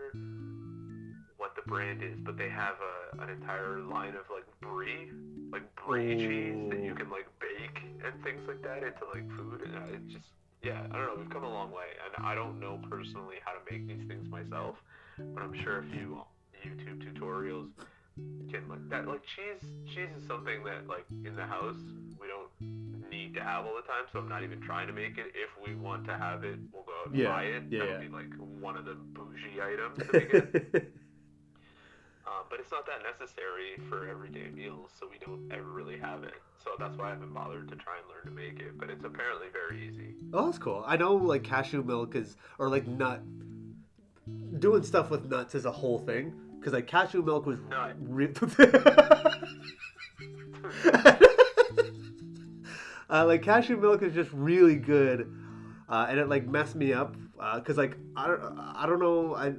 what 1.44 1.54
the 1.54 1.68
brand 1.70 2.02
is, 2.02 2.16
but 2.24 2.38
they 2.38 2.48
have 2.48 2.76
a, 2.80 3.22
an 3.22 3.28
entire 3.28 3.80
line 3.80 4.16
of 4.16 4.24
like 4.32 4.46
brie, 4.62 5.10
like 5.52 5.62
brie 5.84 6.16
cheese 6.16 6.56
that 6.70 6.80
you 6.80 6.94
can 6.94 7.10
like 7.10 7.28
bake 7.38 7.84
and 8.02 8.16
things 8.24 8.40
like 8.48 8.62
that 8.62 8.78
into 8.78 9.04
like 9.12 9.28
food, 9.36 9.60
and 9.68 9.76
uh, 9.76 9.92
it 9.94 10.08
just 10.08 10.24
yeah, 10.62 10.80
I 10.90 10.96
don't 10.96 11.06
know. 11.06 11.16
We've 11.18 11.28
come 11.28 11.44
a 11.44 11.52
long 11.52 11.70
way, 11.70 11.92
and 12.00 12.24
I 12.24 12.34
don't 12.34 12.58
know 12.58 12.80
personally 12.88 13.36
how 13.44 13.52
to 13.52 13.60
make 13.70 13.86
these 13.86 14.08
things 14.08 14.26
myself, 14.30 14.76
but 15.18 15.42
I'm 15.42 15.52
sure 15.62 15.80
a 15.80 15.84
few 15.92 16.22
YouTube 16.64 17.04
tutorials 17.04 17.68
can 18.50 18.64
like 18.70 18.88
that. 18.88 19.06
Like 19.06 19.20
cheese, 19.36 19.68
cheese 19.92 20.08
is 20.18 20.26
something 20.26 20.64
that 20.64 20.88
like 20.88 21.04
in 21.26 21.36
the 21.36 21.44
house 21.44 21.76
we 22.18 22.26
don't 22.26 23.10
need 23.10 23.34
to 23.34 23.42
have 23.44 23.66
all 23.66 23.76
the 23.76 23.82
time, 23.86 24.08
so 24.10 24.18
I'm 24.18 24.30
not 24.30 24.42
even 24.44 24.62
trying 24.62 24.86
to 24.86 24.94
make 24.94 25.18
it. 25.18 25.26
If 25.36 25.50
we 25.62 25.74
want 25.76 26.06
to 26.06 26.16
have 26.16 26.42
it, 26.44 26.58
we'll 26.72 26.84
go 26.88 26.92
out 27.04 27.12
and 27.12 27.20
Yeah, 27.20 27.28
buy 27.28 27.42
it. 27.44 27.64
yeah, 27.68 27.80
that 27.84 27.88
yeah. 27.90 27.98
be 28.00 28.08
like 28.08 28.32
one 28.62 28.78
of 28.78 28.86
the 28.86 28.94
bougie 28.94 29.60
items 29.60 29.98
to 30.08 30.86
Uh, 32.26 32.42
but 32.48 32.58
it's 32.58 32.70
not 32.72 32.86
that 32.86 33.02
necessary 33.02 33.76
for 33.88 34.08
everyday 34.08 34.48
meals, 34.50 34.90
so 34.98 35.06
we 35.10 35.18
don't 35.24 35.50
ever 35.52 35.70
really 35.70 35.98
have 35.98 36.24
it. 36.24 36.32
So 36.62 36.70
that's 36.78 36.96
why 36.96 37.08
I 37.08 37.10
haven't 37.10 37.34
bothered 37.34 37.68
to 37.68 37.76
try 37.76 37.94
and 37.98 38.06
learn 38.08 38.24
to 38.24 38.30
make 38.30 38.60
it. 38.66 38.78
But 38.78 38.88
it's 38.90 39.04
apparently 39.04 39.48
very 39.52 39.86
easy. 39.86 40.14
oh, 40.32 40.46
that's 40.46 40.56
cool. 40.58 40.82
I 40.86 40.96
know 40.96 41.14
like 41.14 41.44
cashew 41.44 41.82
milk 41.82 42.14
is 42.14 42.36
or 42.58 42.68
like 42.70 42.86
nut. 42.86 43.22
Doing 44.58 44.82
stuff 44.82 45.10
with 45.10 45.26
nuts 45.26 45.54
is 45.54 45.66
a 45.66 45.70
whole 45.72 45.98
thing 45.98 46.32
because 46.58 46.72
like 46.72 46.86
cashew 46.86 47.20
milk 47.22 47.44
was 47.44 47.58
Nut. 47.68 47.94
re- 48.00 48.32
uh, 53.10 53.26
like 53.26 53.42
cashew 53.42 53.76
milk 53.76 54.02
is 54.02 54.14
just 54.14 54.30
really 54.32 54.76
good, 54.76 55.30
uh, 55.88 56.06
and 56.08 56.18
it 56.18 56.28
like 56.28 56.46
messed 56.46 56.74
me 56.74 56.92
up 56.94 57.16
because 57.56 57.76
like 57.76 57.98
I 58.16 58.26
don't 58.28 58.58
I 58.58 58.86
don't 58.86 59.00
know 59.00 59.34
I 59.34 59.52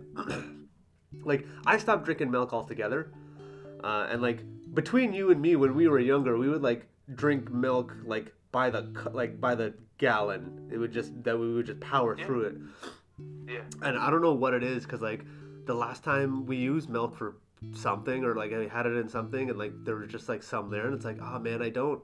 like 1.25 1.45
I 1.65 1.77
stopped 1.77 2.05
drinking 2.05 2.31
milk 2.31 2.53
altogether, 2.53 3.11
uh, 3.83 4.07
and 4.09 4.21
like 4.21 4.39
between 4.73 5.13
you 5.13 5.31
and 5.31 5.41
me 5.41 5.55
when 5.55 5.73
we 5.75 5.87
were 5.87 5.99
younger 5.99 6.37
we 6.37 6.49
would 6.49 6.61
like 6.61 6.87
drink 7.13 7.51
milk 7.51 7.95
like 8.05 8.33
by 8.51 8.69
the 8.69 8.81
like 9.13 9.41
by 9.41 9.55
the 9.55 9.73
gallon. 9.97 10.69
It 10.71 10.77
would 10.77 10.91
just 10.91 11.11
that 11.23 11.37
we 11.37 11.53
would 11.53 11.65
just 11.65 11.79
power 11.79 12.15
Yeah. 12.17 12.25
through 12.25 12.41
it, 12.45 12.55
Yeah. 13.47 13.61
and 13.81 13.97
I 13.97 14.09
don't 14.09 14.21
know 14.21 14.33
what 14.33 14.53
it 14.53 14.63
is 14.63 14.83
because 14.83 15.01
like 15.01 15.25
the 15.65 15.73
last 15.73 16.03
time 16.03 16.45
we 16.45 16.57
used 16.57 16.89
milk 16.89 17.15
for 17.17 17.37
something 17.73 18.23
or 18.23 18.35
like 18.35 18.53
I 18.53 18.67
had 18.67 18.85
it 18.85 18.95
in 18.97 19.09
something 19.09 19.49
and 19.49 19.57
like 19.57 19.73
there 19.85 19.95
was 19.95 20.09
just 20.11 20.29
like 20.29 20.43
some 20.43 20.69
there 20.69 20.85
and 20.85 20.93
it's 20.93 21.05
like 21.05 21.17
oh 21.21 21.39
man 21.39 21.61
I 21.63 21.69
don't 21.69 22.01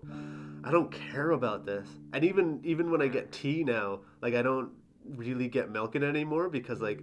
I 0.64 0.72
don't 0.72 0.92
care 0.92 1.32
about 1.32 1.66
this 1.66 1.88
and 2.14 2.24
even 2.24 2.62
even 2.64 2.90
when 2.90 3.02
I 3.02 3.08
get 3.08 3.32
tea 3.32 3.64
now 3.64 4.00
like 4.22 4.34
I 4.34 4.42
don't 4.42 4.72
really 5.06 5.48
get 5.48 5.70
milk 5.70 5.96
in 5.96 6.02
it 6.04 6.08
anymore 6.08 6.50
because 6.50 6.82
like 6.82 7.02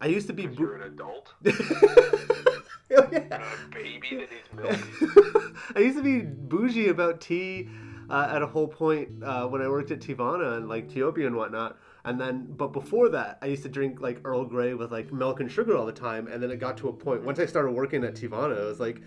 I 0.00 0.06
used 0.06 0.26
to 0.26 0.32
be 0.32 0.46
boo- 0.46 0.62
you're 0.62 0.76
an 0.76 0.82
adult, 0.82 1.34
yeah. 1.44 1.54
baby 3.72 4.10
that 4.10 4.30
needs 4.30 4.52
milk. 4.54 5.52
I 5.74 5.80
used 5.80 5.96
to 5.96 6.02
be 6.02 6.20
bougie 6.20 6.88
about 6.88 7.20
tea 7.20 7.68
uh, 8.10 8.28
at 8.30 8.42
a 8.42 8.46
whole 8.46 8.68
point 8.68 9.22
uh, 9.22 9.46
when 9.46 9.62
I 9.62 9.68
worked 9.68 9.90
at 9.90 10.00
Teavana 10.00 10.56
and 10.58 10.68
like 10.68 10.88
Teopia 10.88 11.26
and 11.26 11.36
whatnot. 11.36 11.78
And 12.04 12.20
then, 12.20 12.46
but 12.48 12.68
before 12.68 13.08
that, 13.10 13.38
I 13.42 13.46
used 13.46 13.64
to 13.64 13.68
drink 13.68 14.00
like 14.00 14.20
Earl 14.24 14.44
Grey 14.44 14.74
with 14.74 14.92
like 14.92 15.12
milk 15.12 15.40
and 15.40 15.50
sugar 15.50 15.76
all 15.76 15.86
the 15.86 15.92
time. 15.92 16.28
And 16.28 16.42
then 16.42 16.50
it 16.50 16.58
got 16.58 16.76
to 16.78 16.88
a 16.88 16.92
point 16.92 17.24
once 17.24 17.40
I 17.40 17.46
started 17.46 17.72
working 17.72 18.04
at 18.04 18.14
Teavana, 18.14 18.56
it 18.56 18.64
was 18.64 18.78
like, 18.78 19.02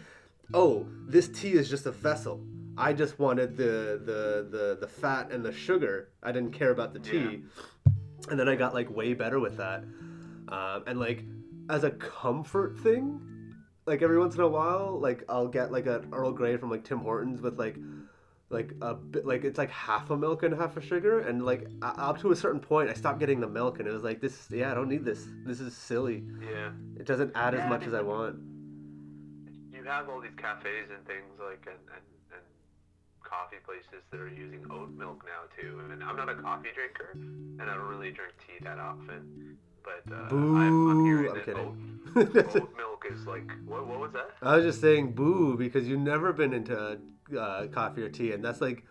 oh, 0.54 0.86
this 1.08 1.30
tea 1.30 1.54
is 1.54 1.70
just 1.70 1.86
a 1.86 1.92
vessel. 1.92 2.44
I 2.78 2.94
just 2.94 3.20
wanted 3.20 3.56
the 3.58 4.02
the 4.04 4.48
the 4.50 4.78
the 4.82 4.88
fat 4.88 5.32
and 5.32 5.46
the 5.46 5.52
sugar. 5.52 6.10
I 6.24 6.32
didn't 6.32 6.52
care 6.52 6.72
about 6.72 6.94
the 6.94 7.00
tea. 7.00 7.42
Yeah. 7.86 7.92
And 8.30 8.40
then 8.40 8.50
I 8.50 8.56
got 8.56 8.74
like 8.74 8.90
way 8.94 9.14
better 9.14 9.40
with 9.40 9.58
that. 9.58 9.84
Um, 10.52 10.84
and 10.88 11.00
like 11.00 11.24
as 11.70 11.84
a 11.84 11.92
comfort 11.92 12.78
thing, 12.80 13.22
like 13.86 14.02
every 14.02 14.18
once 14.20 14.36
in 14.36 14.42
a 14.42 14.48
while, 14.48 15.00
like 15.00 15.24
I'll 15.30 15.48
get 15.48 15.72
like 15.72 15.86
an 15.86 16.10
Earl 16.12 16.32
Grey 16.32 16.58
from 16.58 16.70
like 16.72 16.84
Tim 16.84 17.00
Hortons 17.00 17.42
with 17.42 17.58
like 17.60 17.78
like 18.52 18.74
a 18.82 18.96
bit 18.96 19.28
like 19.28 19.44
it's 19.44 19.60
like 19.60 19.70
half 19.70 20.10
a 20.10 20.18
milk 20.18 20.42
and 20.42 20.56
half 20.56 20.76
a 20.76 20.82
sugar 20.82 21.20
and 21.20 21.46
like 21.46 21.68
up 21.84 22.20
to 22.20 22.32
a 22.32 22.36
certain 22.36 22.60
point 22.60 22.90
I 22.90 22.94
stopped 22.94 23.20
getting 23.20 23.40
the 23.40 23.48
milk 23.48 23.78
and 23.78 23.88
it 23.88 23.92
was 23.92 24.02
like 24.04 24.22
this 24.22 24.48
yeah 24.50 24.72
I 24.72 24.74
don't 24.74 24.90
need 24.90 25.06
this 25.06 25.28
this 25.46 25.60
is 25.60 25.78
silly 25.78 26.24
Yeah. 26.52 26.72
it 26.98 27.06
doesn't 27.06 27.32
add 27.36 27.54
as 27.54 27.60
Yeah, 27.60 27.66
I 27.68 27.70
much 27.70 27.82
mean- 27.82 27.90
as 27.90 27.94
I 27.94 28.02
want 28.02 28.40
You 29.72 29.84
have 29.84 30.10
all 30.10 30.20
these 30.20 30.34
cafes 30.36 30.90
and 30.96 31.06
things 31.06 31.30
like 31.40 31.62
and, 31.68 31.78
and, 31.94 32.06
and 32.34 32.42
coffee 33.24 33.58
places 33.64 34.02
that 34.10 34.20
are 34.20 34.28
using 34.28 34.66
oat 34.72 34.90
milk 34.98 35.24
now 35.26 35.46
too. 35.56 35.80
And 35.92 36.04
I'm 36.04 36.16
not 36.16 36.30
a 36.30 36.34
coffee 36.36 36.70
drinker, 36.74 37.12
and 37.14 37.62
I 37.62 37.76
don't 37.76 37.88
really 37.88 38.12
drink 38.12 38.34
tea 38.46 38.64
that 38.64 38.80
often. 38.80 39.58
But 39.84 40.14
uh, 40.14 40.28
I'm, 40.36 40.90
I'm 40.92 41.06
hearing 41.06 41.30
I'm 41.30 41.36
that 41.36 41.46
kidding. 41.46 42.00
oat, 42.16 42.56
oat 42.56 42.78
milk 42.78 43.06
is 43.12 43.26
like 43.26 43.50
what? 43.66 43.88
What 43.88 44.00
was 44.00 44.12
that? 44.14 44.32
I 44.42 44.56
was 44.58 44.66
just 44.66 44.82
saying 44.82 45.14
boo 45.14 45.58
because 45.58 45.88
you've 45.88 46.00
never 46.00 46.34
been 46.34 46.54
into 46.54 46.98
uh, 47.38 47.68
coffee 47.68 48.02
or 48.04 48.10
tea 48.10 48.32
and 48.32 48.44
that's 48.44 48.62
like 48.62 48.86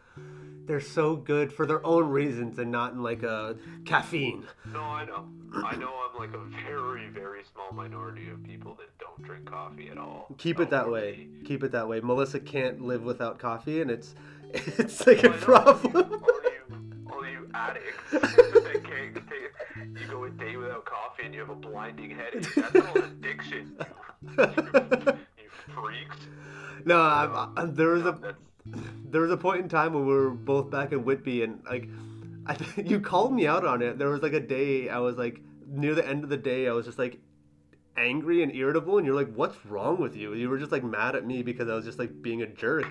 they're 0.66 0.80
so 0.80 1.16
good 1.16 1.50
for 1.52 1.64
their 1.66 1.84
own 1.86 2.08
reasons 2.10 2.58
and 2.58 2.70
not 2.70 2.92
in 2.92 3.02
like 3.02 3.22
a 3.22 3.56
caffeine 3.86 4.44
No, 4.72 4.80
I 4.82 5.04
know. 5.06 5.24
I 5.64 5.74
know 5.76 5.90
I'm 6.12 6.18
like 6.18 6.34
a 6.34 6.44
very, 6.70 7.08
very 7.08 7.40
small 7.52 7.72
minority 7.72 8.28
of 8.28 8.44
people 8.44 8.74
that 8.74 8.90
don't 8.98 9.22
drink 9.26 9.46
coffee 9.46 9.88
at 9.88 9.96
all. 9.98 10.26
keep 10.36 10.60
it 10.60 10.68
that 10.70 10.90
way 10.90 11.26
keep 11.44 11.64
it 11.64 11.72
that 11.72 11.88
way 11.88 12.00
Melissa 12.00 12.38
can't 12.38 12.82
live 12.82 13.02
without 13.02 13.38
coffee 13.38 13.80
and 13.80 13.90
it's 13.90 14.14
it's 14.52 15.06
like 15.06 15.24
a 15.24 15.30
I 15.30 15.32
know, 15.32 15.38
problem 15.38 16.22
addicts 17.54 18.02
that 18.10 18.82
can't 18.84 19.14
take, 19.14 20.00
you 20.00 20.06
go 20.08 20.24
a 20.24 20.30
day 20.30 20.56
without 20.56 20.84
coffee 20.84 21.24
and 21.24 21.34
you 21.34 21.40
have 21.40 21.50
a 21.50 21.54
blinding 21.54 22.10
headache. 22.10 22.54
That's 22.54 22.72
called 22.72 23.04
addiction. 23.04 23.76
You, 24.22 24.44
you 24.44 25.74
freaks. 25.74 26.16
no 26.84 27.00
I'm, 27.00 27.52
I'm, 27.56 27.74
there 27.74 27.88
was 27.88 28.04
a 28.04 28.36
there 29.10 29.22
was 29.22 29.30
a 29.30 29.36
point 29.36 29.62
in 29.62 29.68
time 29.68 29.94
when 29.94 30.06
we 30.06 30.12
were 30.12 30.30
both 30.30 30.70
back 30.70 30.92
in 30.92 31.04
Whitby, 31.04 31.42
and 31.42 31.62
like, 31.64 31.88
I 32.46 32.54
th- 32.54 32.86
you 32.90 33.00
called 33.00 33.32
me 33.32 33.46
out 33.46 33.64
on 33.64 33.82
it. 33.82 33.98
There 33.98 34.08
was 34.08 34.22
like 34.22 34.34
a 34.34 34.40
day 34.40 34.88
I 34.88 34.98
was 34.98 35.16
like 35.16 35.40
near 35.66 35.94
the 35.94 36.06
end 36.06 36.24
of 36.24 36.30
the 36.30 36.36
day, 36.36 36.68
I 36.68 36.72
was 36.72 36.86
just 36.86 36.98
like 36.98 37.20
angry 37.96 38.42
and 38.42 38.54
irritable, 38.54 38.98
and 38.98 39.06
you're 39.06 39.16
like, 39.16 39.32
"What's 39.34 39.64
wrong 39.66 40.00
with 40.00 40.16
you?" 40.16 40.34
You 40.34 40.48
were 40.48 40.58
just 40.58 40.72
like 40.72 40.84
mad 40.84 41.16
at 41.16 41.26
me 41.26 41.42
because 41.42 41.68
I 41.68 41.74
was 41.74 41.84
just 41.84 41.98
like 41.98 42.22
being 42.22 42.42
a 42.42 42.46
jerk, 42.46 42.86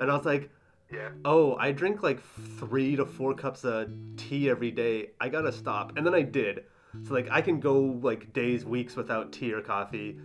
and 0.00 0.10
I 0.10 0.16
was 0.16 0.26
like, 0.26 0.50
yeah. 0.92 1.10
"Oh, 1.24 1.56
I 1.56 1.72
drink 1.72 2.02
like 2.02 2.20
three 2.58 2.96
to 2.96 3.06
four 3.06 3.34
cups 3.34 3.64
of 3.64 3.90
tea 4.16 4.50
every 4.50 4.70
day. 4.70 5.10
I 5.20 5.28
gotta 5.28 5.52
stop." 5.52 5.96
And 5.96 6.06
then 6.06 6.14
I 6.14 6.22
did. 6.22 6.64
So 7.04 7.14
like 7.14 7.28
I 7.30 7.40
can 7.40 7.60
go 7.60 7.80
like 8.02 8.32
days, 8.32 8.64
weeks 8.64 8.96
without 8.96 9.32
tea 9.32 9.52
or 9.52 9.60
coffee. 9.60 10.18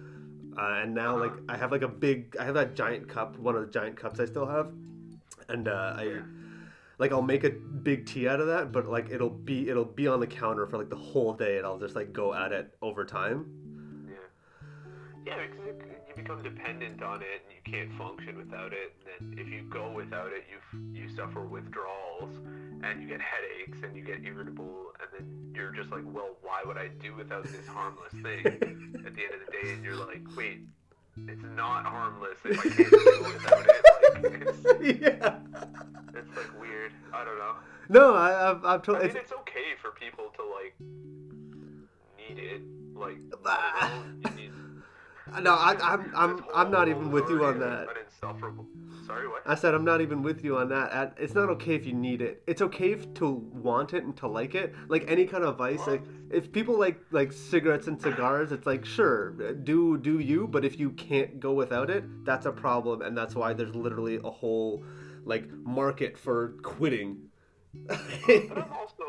Uh, 0.58 0.80
and 0.84 0.96
now 0.96 1.18
like 1.18 1.34
I 1.50 1.58
have 1.58 1.72
like 1.72 1.82
a 1.82 1.88
big, 1.88 2.36
I 2.40 2.46
have 2.46 2.56
that 2.56 2.76
giant 2.76 3.10
cup, 3.10 3.38
one 3.38 3.56
of 3.56 3.62
the 3.66 3.72
giant 3.72 3.98
cups 3.98 4.20
I 4.20 4.26
still 4.26 4.46
have, 4.46 4.72
and 5.50 5.68
uh, 5.68 5.96
I 5.98 6.22
like 6.98 7.12
I'll 7.12 7.22
make 7.22 7.44
a 7.44 7.50
big 7.50 8.06
tea 8.06 8.28
out 8.28 8.40
of 8.40 8.48
that, 8.48 8.72
but 8.72 8.88
like 8.88 9.10
it'll 9.10 9.30
be 9.30 9.70
it'll 9.70 9.84
be 9.86 10.08
on 10.08 10.20
the 10.20 10.28
counter 10.28 10.66
for 10.66 10.78
like 10.78 10.90
the 10.90 10.96
whole 10.96 11.34
day, 11.34 11.58
and 11.58 11.66
I'll 11.66 11.80
just 11.80 11.96
like 11.96 12.14
go 12.14 12.34
at 12.34 12.52
it 12.52 12.74
over 12.82 13.04
time. 13.04 14.08
Yeah. 14.08 14.16
Yeah, 15.26 15.46
because 15.46 15.68
it, 15.68 15.95
become 16.16 16.42
dependent 16.44 17.02
on 17.04 17.22
it 17.22 17.42
and 17.46 17.52
you 17.54 17.62
can't 17.72 17.92
function 17.98 18.38
without 18.38 18.74
it. 18.74 18.94
And 19.20 19.38
then 19.38 19.46
if 19.46 19.52
you 19.52 19.64
go 19.70 19.92
without 19.92 20.32
it, 20.32 20.44
you 20.50 20.80
you 20.94 21.10
suffer 21.16 21.42
withdrawals 21.42 22.30
and 22.84 23.02
you 23.02 23.08
get 23.08 23.20
headaches 23.22 23.78
and 23.84 23.96
you 23.96 24.04
get 24.04 24.24
irritable. 24.24 24.92
And 25.00 25.10
then 25.18 25.54
you're 25.56 25.72
just 25.72 25.92
like, 25.92 26.04
well, 26.06 26.36
why 26.42 26.62
would 26.66 26.78
I 26.78 26.90
do 27.02 27.16
without 27.16 27.44
this 27.44 27.68
harmless 27.68 28.12
thing? 28.24 28.46
At 28.46 29.16
the 29.16 29.24
end 29.24 29.34
of 29.34 29.46
the 29.46 29.52
day, 29.52 29.74
and 29.74 29.84
you're 29.84 29.96
like, 29.96 30.22
wait, 30.36 30.62
it's 31.28 31.44
not 31.56 31.86
harmless 31.86 32.38
if 32.44 32.60
I 32.60 32.64
can't 32.64 32.90
do 32.90 33.24
without 33.34 33.66
it. 33.66 34.24
Like, 34.24 34.42
it's, 34.48 35.02
yeah. 35.02 35.40
it's 36.14 36.38
like 36.38 36.60
weird. 36.60 36.92
I 37.14 37.24
don't 37.26 37.38
know. 37.38 37.56
No, 37.88 38.16
I, 38.16 38.50
I've 38.52 38.66
I've 38.66 38.82
I 38.82 38.84
told. 38.84 38.98
mean, 39.00 39.08
It's, 39.08 39.16
it's 39.16 39.32
okay 39.32 39.76
for 39.82 39.92
people 39.92 40.32
to 40.38 40.44
like 40.44 40.74
need 42.18 42.40
it. 42.44 42.62
Like. 42.96 43.18
I 43.46 43.90
know, 44.24 44.30
you 44.32 44.36
need 44.36 44.52
no, 45.42 45.54
I, 45.54 45.76
I'm 45.82 46.12
I'm 46.16 46.46
I'm 46.54 46.72
not 46.72 46.88
even 46.88 47.12
with 47.12 47.30
you 47.30 47.44
on 47.46 47.60
that. 47.60 47.88
Sorry, 49.06 49.28
what? 49.28 49.44
I 49.46 49.56
said 49.56 49.74
I'm 49.74 49.86
not 49.86 50.02
even 50.02 50.24
with 50.24 50.44
you 50.44 50.58
on 50.58 50.70
that. 50.70 51.16
It's 51.18 51.36
not 51.36 51.50
okay 51.50 51.76
if 51.76 51.86
you 51.86 51.94
need 51.94 52.22
it. 52.22 52.42
It's 52.48 52.62
okay 52.62 52.92
if, 52.92 53.14
to 53.16 53.30
want 53.30 53.94
it 53.94 54.04
and 54.04 54.16
to 54.18 54.28
like 54.28 54.56
it. 54.56 54.74
Like 54.88 55.06
any 55.08 55.26
kind 55.26 55.44
of 55.44 55.58
vice. 55.58 55.86
Like 55.86 56.04
if 56.32 56.52
people 56.52 56.78
like 56.80 57.00
like 57.12 57.32
cigarettes 57.32 57.88
and 57.88 58.02
cigars, 58.02 58.52
it's 58.52 58.66
like 58.66 58.86
sure, 58.86 59.32
do 59.32 59.98
do 59.98 60.20
you. 60.20 60.48
But 60.48 60.66
if 60.66 60.80
you 60.80 60.92
can't 60.92 61.40
go 61.40 61.54
without 61.54 61.90
it, 61.90 62.04
that's 62.26 62.46
a 62.46 62.52
problem, 62.52 63.02
and 63.02 63.18
that's 63.18 63.36
why 63.36 63.54
there's 63.54 63.76
literally 63.76 64.18
a 64.18 64.30
whole 64.30 64.84
like 65.24 65.50
market 65.52 66.18
for 66.18 66.56
quitting. 66.64 67.30
But 68.28 68.58
I'm 68.58 68.74
also 68.74 69.04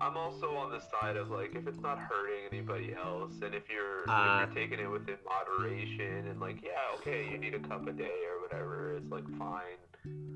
I'm 0.00 0.16
also 0.16 0.56
on 0.56 0.70
the 0.72 0.80
side 0.80 1.16
of 1.16 1.30
like 1.30 1.54
if 1.54 1.66
it's 1.66 1.80
not 1.80 1.98
hurting 1.98 2.46
anybody 2.50 2.94
else 2.94 3.32
and 3.42 3.54
if 3.54 3.64
you're, 3.68 4.04
Ah. 4.08 4.42
if 4.42 4.54
you're 4.54 4.62
taking 4.68 4.80
it 4.84 4.90
within 4.90 5.16
moderation 5.24 6.26
and 6.28 6.40
like 6.40 6.62
yeah 6.62 6.70
okay 6.98 7.28
you 7.30 7.38
need 7.38 7.54
a 7.54 7.60
cup 7.60 7.86
a 7.86 7.92
day 7.92 8.18
or 8.30 8.40
whatever 8.42 8.94
it's 8.96 9.10
like 9.10 9.28
fine 9.38 9.78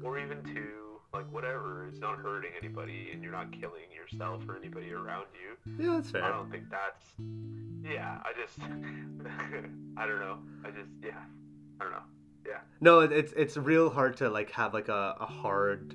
or 0.05 0.19
even 0.19 0.43
two 0.45 1.01
like 1.13 1.31
whatever 1.33 1.87
it's 1.89 1.99
not 2.01 2.19
hurting 2.19 2.51
anybody 2.61 3.09
and 3.13 3.23
you're 3.23 3.33
not 3.33 3.51
killing 3.53 3.89
yourself 3.95 4.43
or 4.49 4.57
anybody 4.57 4.93
around 4.93 5.27
you 5.35 5.83
yeah, 5.83 5.95
that's 5.95 6.11
fair. 6.11 6.23
I 6.25 6.29
don't 6.29 6.51
think 6.51 6.65
that's 6.71 7.05
yeah 7.83 8.19
I 8.25 8.33
just 8.41 8.59
I 9.97 10.07
don't 10.07 10.21
know 10.21 10.39
I 10.65 10.71
just 10.71 10.91
yeah 11.03 11.23
I 11.81 11.85
don't 11.85 11.93
know 11.93 12.03
Yeah. 12.47 12.59
No, 12.81 13.01
it's 13.01 13.33
it's 13.37 13.57
real 13.57 13.89
hard 13.91 14.19
to 14.19 14.29
like 14.29 14.51
have 14.53 14.75
like 14.75 14.89
a, 14.89 15.17
a 15.19 15.27
hard 15.27 15.95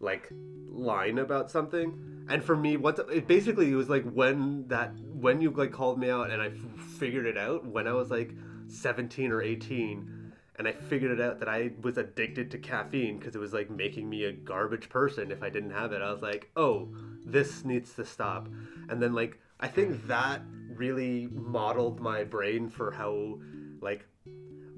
like 0.00 0.30
line 0.76 1.18
about 1.18 1.50
something. 1.50 1.98
And 2.28 2.42
for 2.42 2.56
me, 2.56 2.76
what 2.76 2.98
it 3.12 3.26
basically 3.26 3.70
it 3.70 3.74
was 3.76 3.88
like 3.88 4.04
when 4.10 4.66
that 4.68 4.92
when 5.12 5.40
you 5.40 5.50
like 5.50 5.72
called 5.72 5.98
me 5.98 6.10
out 6.10 6.30
and 6.30 6.42
I 6.42 6.46
f- 6.46 6.80
figured 6.98 7.26
it 7.26 7.38
out 7.38 7.64
when 7.64 7.86
I 7.86 7.92
was 7.92 8.10
like 8.10 8.34
17 8.68 9.30
or 9.30 9.42
18 9.42 10.32
and 10.58 10.66
I 10.66 10.72
figured 10.72 11.12
it 11.12 11.20
out 11.20 11.38
that 11.40 11.48
I 11.48 11.72
was 11.82 11.98
addicted 11.98 12.50
to 12.50 12.58
caffeine 12.58 13.18
because 13.18 13.36
it 13.36 13.38
was 13.38 13.52
like 13.52 13.70
making 13.70 14.08
me 14.08 14.24
a 14.24 14.32
garbage 14.32 14.88
person 14.88 15.30
if 15.30 15.42
I 15.42 15.50
didn't 15.50 15.70
have 15.70 15.92
it. 15.92 16.02
I 16.02 16.10
was 16.10 16.22
like, 16.22 16.50
"Oh, 16.56 16.88
this 17.24 17.64
needs 17.64 17.94
to 17.94 18.04
stop." 18.04 18.48
And 18.88 19.02
then 19.02 19.12
like 19.12 19.38
I 19.60 19.68
think 19.68 20.06
that 20.08 20.42
really 20.68 21.28
modeled 21.32 22.00
my 22.00 22.24
brain 22.24 22.68
for 22.68 22.90
how 22.90 23.38
like 23.80 24.06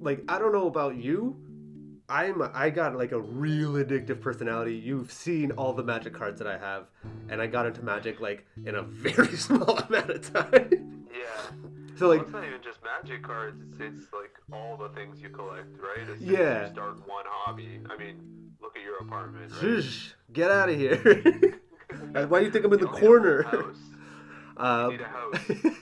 like 0.01 0.23
I 0.29 0.39
don't 0.39 0.53
know 0.53 0.67
about 0.67 0.97
you. 0.97 1.37
I'm 2.09 2.43
I 2.55 2.71
got 2.71 2.97
like 2.97 3.13
a 3.13 3.21
real 3.21 3.73
addictive 3.73 4.21
personality. 4.21 4.75
You've 4.75 5.13
seen 5.13 5.51
all 5.53 5.73
the 5.75 5.83
magic 5.85 6.15
cards 6.15 6.39
that 6.39 6.49
I 6.49 6.57
have, 6.59 6.87
and 7.29 7.41
I 7.43 7.47
got 7.47 7.67
into 7.67 7.83
magic 7.83 8.21
like 8.21 8.47
in 8.65 8.75
a 8.75 8.83
very 9.07 9.37
small 9.37 9.79
amount 9.79 10.11
of 10.11 10.33
time. 10.33 11.07
yeah 11.13 11.27
So 11.97 12.09
Well, 12.09 12.17
like 12.17 12.23
it's 12.27 12.33
not 12.33 12.45
even 12.45 12.63
just 12.63 12.79
magic 12.83 13.23
cards. 13.23 13.61
It's, 13.71 13.81
it's 13.81 14.13
like 14.13 14.33
all 14.53 14.77
the 14.77 14.89
things 14.91 15.21
you 15.21 15.29
collect, 15.29 15.69
right? 15.79 16.09
As 16.09 16.21
Yeah. 16.23 16.67
You 16.67 16.73
start 16.73 16.97
one 17.07 17.25
hobby. 17.27 17.81
I 17.91 17.97
mean, 17.99 18.53
look 18.63 18.77
at 18.77 18.83
your 18.83 18.99
apartment. 18.99 19.53
Right? 19.53 19.61
Shush, 19.61 20.15
get 20.33 20.51
out 20.51 20.71
of 20.71 20.77
here. 20.77 20.97
Why 22.29 22.39
do 22.41 22.45
you 22.47 22.51
think 22.51 22.65
I'm 22.65 22.73
in 22.73 22.81
the 22.81 22.87
You 22.87 22.93
don't 22.93 22.95
need 22.95 23.03
a 23.03 23.07
corner? 23.07 23.43
house. 23.43 23.77
Um, 24.61 24.91
need 24.91 25.01
a 25.01 25.05
house. 25.05 25.77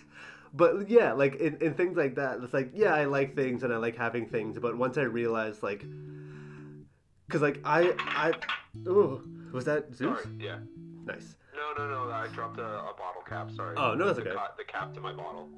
But 0.57 0.89
yeah, 0.89 1.13
like 1.13 1.37
in, 1.37 1.59
in 1.61 1.75
things 1.75 1.97
like 1.97 2.15
that, 2.17 2.39
it's 2.43 2.55
like 2.55 2.71
yeah, 2.75 2.95
I 2.95 3.05
like 3.05 3.35
things 3.35 3.63
and 3.63 3.73
I 3.73 3.77
like 3.77 3.97
having 3.97 4.27
things, 4.27 4.59
but 4.59 4.77
once 4.77 4.97
I 4.97 5.03
realized 5.03 5.63
like, 5.63 5.85
because 7.27 7.43
like 7.43 7.61
I 7.65 7.95
I, 7.99 8.33
oh, 8.89 9.21
was 9.53 9.67
that 9.67 9.95
Zeus? 9.95 10.23
Sorry. 10.23 10.35
Yeah. 10.39 10.59
Nice. 11.05 11.37
No, 11.55 11.85
no, 11.85 11.91
no. 11.91 12.11
I 12.11 12.27
dropped 12.29 12.59
a, 12.59 12.65
a 12.65 12.95
bottle 12.99 13.23
cap. 13.27 13.51
Sorry. 13.51 13.77
Oh, 13.77 13.95
no, 13.95 14.07
that's 14.07 14.19
the, 14.19 14.31
okay. 14.31 14.41
the 14.59 14.65
cap 14.65 14.93
to 14.95 15.01
my 15.01 15.13
bottle. 15.13 15.49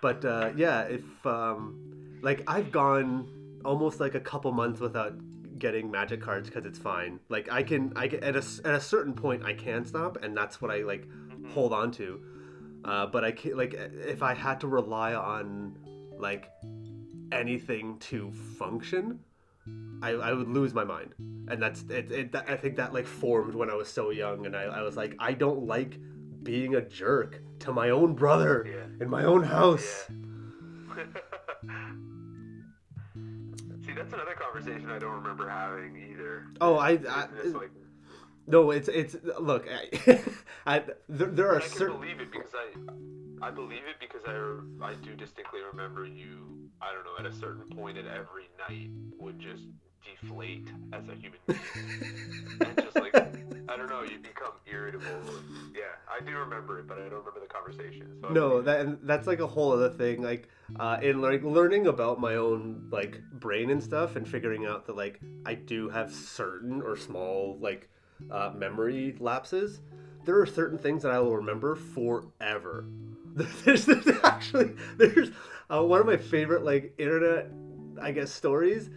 But 0.00 0.24
uh, 0.24 0.50
yeah, 0.56 0.82
if 0.82 1.04
um, 1.26 2.18
like 2.22 2.42
I've 2.46 2.72
gone 2.72 3.60
almost 3.64 4.00
like 4.00 4.14
a 4.14 4.20
couple 4.20 4.52
months 4.52 4.80
without 4.80 5.14
getting 5.58 5.90
magic 5.90 6.22
cards 6.22 6.48
because 6.48 6.64
it's 6.64 6.78
fine. 6.78 7.20
Like 7.28 7.50
I 7.52 7.62
can, 7.62 7.92
I 7.94 8.08
can, 8.08 8.24
at 8.24 8.36
a 8.36 8.44
at 8.64 8.74
a 8.74 8.80
certain 8.80 9.12
point 9.12 9.44
I 9.44 9.52
can 9.52 9.84
stop, 9.84 10.16
and 10.22 10.36
that's 10.36 10.60
what 10.60 10.70
I 10.70 10.78
like 10.78 11.06
hold 11.52 11.72
on 11.72 11.90
to. 11.92 12.20
Uh, 12.84 13.06
but 13.06 13.24
I 13.24 13.32
can't, 13.32 13.56
like 13.56 13.74
if 13.74 14.22
I 14.22 14.34
had 14.34 14.60
to 14.60 14.68
rely 14.68 15.14
on 15.14 15.76
like 16.18 16.50
anything 17.32 17.98
to 17.98 18.30
function, 18.58 19.20
I, 20.02 20.10
I 20.10 20.32
would 20.32 20.48
lose 20.48 20.72
my 20.74 20.84
mind. 20.84 21.14
And 21.48 21.60
that's 21.62 21.82
it, 21.90 22.10
it. 22.10 22.32
that- 22.32 22.48
I 22.48 22.56
think 22.56 22.76
that 22.76 22.92
like 22.94 23.06
formed 23.06 23.54
when 23.54 23.68
I 23.70 23.74
was 23.74 23.88
so 23.88 24.10
young, 24.10 24.46
and 24.46 24.56
I, 24.56 24.62
I 24.62 24.82
was 24.82 24.96
like, 24.96 25.14
I 25.18 25.32
don't 25.32 25.66
like 25.66 25.98
being 26.42 26.74
a 26.76 26.80
jerk 26.80 27.42
to 27.60 27.72
my 27.72 27.90
own 27.90 28.14
brother 28.14 28.66
Yeah. 28.66 28.86
in 29.04 29.10
my 29.10 29.24
own 29.24 29.42
house. 29.42 30.06
Yeah. 30.96 31.04
See, 33.84 33.92
that's 33.92 34.12
another 34.12 34.34
conversation 34.34 34.90
I 34.90 34.98
don't 34.98 35.14
remember 35.14 35.48
having 35.48 35.96
either. 36.12 36.46
Oh, 36.60 36.76
I, 36.76 36.92
I 37.08 37.26
like, 37.44 37.70
no, 38.46 38.70
it's 38.70 38.88
it's 38.88 39.16
look, 39.40 39.66
I, 39.68 40.20
I 40.66 40.82
there, 41.08 41.28
there 41.28 41.48
are 41.50 41.58
I 41.58 41.60
can 41.60 41.70
certain 41.70 42.00
believe 42.00 42.20
it 42.20 42.32
because 42.32 42.50
I, 42.54 43.46
I 43.46 43.50
believe 43.50 43.82
it 43.88 43.96
because 44.00 44.22
I, 44.26 44.84
I 44.84 44.94
do 44.94 45.14
distinctly 45.14 45.60
remember 45.70 46.06
you. 46.06 46.70
I 46.82 46.92
don't 46.92 47.04
know 47.04 47.16
at 47.18 47.26
a 47.26 47.36
certain 47.36 47.64
point 47.76 47.98
at 47.98 48.06
every 48.06 48.48
night 48.68 48.90
would 49.18 49.38
just 49.38 49.64
deflate 50.04 50.68
as 50.92 51.08
a 51.08 51.14
human 51.14 51.38
being, 51.46 51.60
and 52.60 52.76
just 52.82 52.96
like 52.96 53.14
I 53.14 53.76
don't 53.76 53.88
know, 53.88 54.02
you 54.02 54.18
become 54.18 54.52
irritable. 54.66 55.06
Yeah, 55.74 55.82
I 56.10 56.24
do 56.24 56.36
remember 56.36 56.80
it, 56.80 56.88
but 56.88 56.98
I 56.98 57.02
don't 57.02 57.20
remember 57.24 57.40
the 57.40 57.46
conversation. 57.46 58.18
So 58.20 58.28
no 58.30 58.62
that 58.62 59.06
that's 59.06 59.26
like 59.26 59.40
a 59.40 59.46
whole 59.46 59.72
other 59.72 59.90
thing. 59.90 60.22
Like 60.22 60.48
uh, 60.78 60.98
in 61.02 61.20
like 61.20 61.42
learning 61.42 61.86
about 61.86 62.20
my 62.20 62.36
own 62.36 62.88
like 62.90 63.20
brain 63.32 63.70
and 63.70 63.82
stuff, 63.82 64.16
and 64.16 64.26
figuring 64.26 64.66
out 64.66 64.86
that 64.86 64.96
like 64.96 65.20
I 65.46 65.54
do 65.54 65.88
have 65.88 66.12
certain 66.12 66.82
or 66.82 66.96
small 66.96 67.58
like 67.60 67.88
uh, 68.30 68.52
memory 68.56 69.16
lapses. 69.18 69.80
There 70.24 70.38
are 70.40 70.46
certain 70.46 70.78
things 70.78 71.02
that 71.02 71.12
I 71.12 71.18
will 71.18 71.36
remember 71.36 71.74
forever. 71.74 72.86
There's, 73.64 73.86
there's 73.86 74.08
actually 74.24 74.74
there's 74.96 75.30
uh, 75.72 75.84
one 75.84 76.00
of 76.00 76.06
my 76.06 76.16
favorite 76.16 76.64
like 76.64 76.94
internet 76.98 77.46
I 78.02 78.10
guess 78.10 78.32
stories 78.32 78.90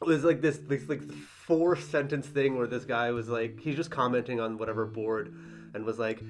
was 0.00 0.24
like 0.24 0.40
this 0.40 0.58
this 0.68 0.88
like 0.88 1.02
four 1.12 1.76
sentence 1.76 2.26
thing 2.26 2.56
where 2.56 2.66
this 2.66 2.84
guy 2.84 3.10
was 3.10 3.28
like 3.28 3.60
he's 3.60 3.76
just 3.76 3.90
commenting 3.90 4.40
on 4.40 4.58
whatever 4.58 4.86
board 4.86 5.34
and 5.74 5.84
was 5.84 5.98
like 5.98 6.20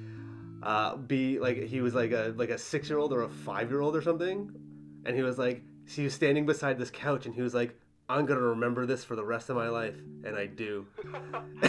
uh 0.63 0.97
be 0.97 1.39
like 1.39 1.63
he 1.65 1.81
was 1.81 1.95
like 1.95 2.13
a 2.13 2.35
like 2.37 2.51
a 2.51 2.59
six 2.59 2.89
year 2.89 2.99
old 2.99 3.13
or 3.13 3.23
a 3.23 3.29
five 3.29 3.71
year 3.71 3.81
old 3.81 3.95
or 3.95 4.03
something 4.03 4.51
and 5.05 5.15
he 5.15 5.23
was 5.23 5.39
like 5.39 5.63
he 5.87 6.03
was 6.03 6.15
standing 6.15 6.47
beside 6.47 6.79
this 6.79 6.91
couch 6.91 7.27
and 7.27 7.35
he 7.35 7.43
was 7.43 7.55
like 7.55 7.79
i'm 8.09 8.27
gonna 8.27 8.41
remember 8.41 8.87
this 8.87 9.05
for 9.05 9.17
the 9.17 9.25
rest 9.25 9.51
of 9.51 9.57
my 9.57 9.69
life 9.69 9.97
and 10.25 10.37
i 10.37 10.47
do. 10.47 10.87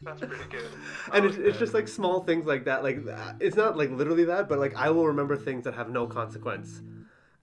That's 0.00 0.20
pretty 0.20 0.44
good. 0.50 0.70
and 1.12 1.26
it's, 1.26 1.36
it's 1.36 1.58
just 1.58 1.74
like 1.74 1.88
small 1.88 2.22
things 2.22 2.46
like 2.46 2.64
that 2.64 2.82
like 2.82 3.04
that- 3.04 3.36
it's 3.40 3.56
not 3.56 3.76
like 3.76 3.90
literally 3.90 4.24
that 4.24 4.48
but 4.48 4.58
like 4.58 4.74
i 4.76 4.88
will 4.90 5.06
remember 5.06 5.36
things 5.36 5.64
that 5.64 5.74
have 5.74 5.90
no 5.90 6.06
consequence. 6.06 6.80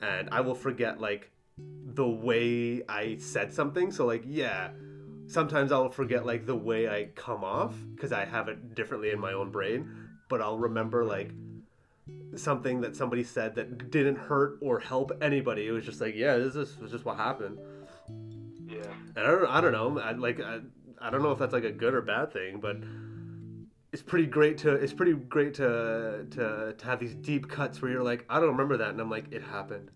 And 0.01 0.30
i 0.32 0.41
will 0.41 0.55
forget 0.55 0.99
like 0.99 1.32
the 1.57 2.07
way 2.07 2.82
i 2.89 3.18
said 3.18 3.53
something. 3.53 3.91
So 3.91 4.05
like 4.05 4.24
yeah 4.26 4.70
sometimes 5.28 5.72
i'll 5.72 5.89
forget 5.89 6.26
like 6.26 6.45
the 6.45 6.55
way 6.55 6.88
i 6.88 7.05
come 7.16 7.43
off 7.43 7.74
because 7.95 8.11
i 8.11 8.24
have 8.26 8.47
it 8.47 8.76
differently 8.76 9.09
in 9.09 9.20
my 9.20 9.34
own 9.34 9.49
brain 9.49 9.89
but 10.30 10.39
i'll 10.39 10.59
remember 10.59 11.03
like 11.03 11.32
something 12.36 12.82
that 12.82 12.95
somebody 12.95 13.23
said 13.23 13.55
that 13.55 13.91
didn't 13.91 14.17
hurt 14.17 14.57
or 14.61 14.80
help 14.80 15.11
anybody 15.21 15.67
it 15.67 15.71
was 15.71 15.86
just 15.86 16.01
like 16.01 16.15
yeah 16.15 16.38
this 16.38 16.55
is 16.55 16.78
was 16.80 16.91
just 16.91 17.05
what 17.05 17.17
happened 17.17 17.57
yeah. 18.67 18.84
and 19.15 19.26
I 19.26 19.32
don't, 19.32 19.47
I 19.47 19.61
don't 19.61 19.71
know. 19.71 19.99
I, 19.99 20.11
like, 20.11 20.39
I, 20.39 20.59
I 20.99 21.09
don't 21.09 21.21
know 21.21 21.32
if 21.32 21.39
that's 21.39 21.53
like 21.53 21.63
a 21.63 21.71
good 21.71 21.93
or 21.93 22.01
bad 22.01 22.34
thing, 22.34 22.59
but 22.59 22.78
it's 23.91 24.01
pretty 24.01 24.26
great 24.26 24.57
to, 24.59 24.73
it's 24.73 24.93
pretty 24.93 25.13
great 25.13 25.53
to, 25.55 26.26
to, 26.32 26.73
to 26.78 26.86
have 26.86 26.99
these 26.99 27.15
deep 27.15 27.49
cuts 27.49 27.82
where 27.82 27.91
you're 27.91 28.03
like, 28.03 28.26
I 28.30 28.39
don't 28.39 28.49
remember 28.49 28.78
that, 28.78 28.89
and 28.89 28.99
I'm 28.99 29.09
like, 29.09 29.32
it 29.32 29.43
happened. 29.43 29.91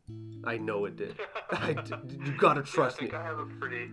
I 0.45 0.57
know 0.57 0.85
it 0.85 0.95
did. 0.95 1.15
I 1.51 1.73
d 1.73 1.93
you 2.25 2.37
gotta 2.37 2.61
I 2.61 2.63
trust 2.63 3.01
me. 3.01 3.11
I 3.11 3.23
have 3.23 3.39
a 3.39 3.45
pretty, 3.45 3.89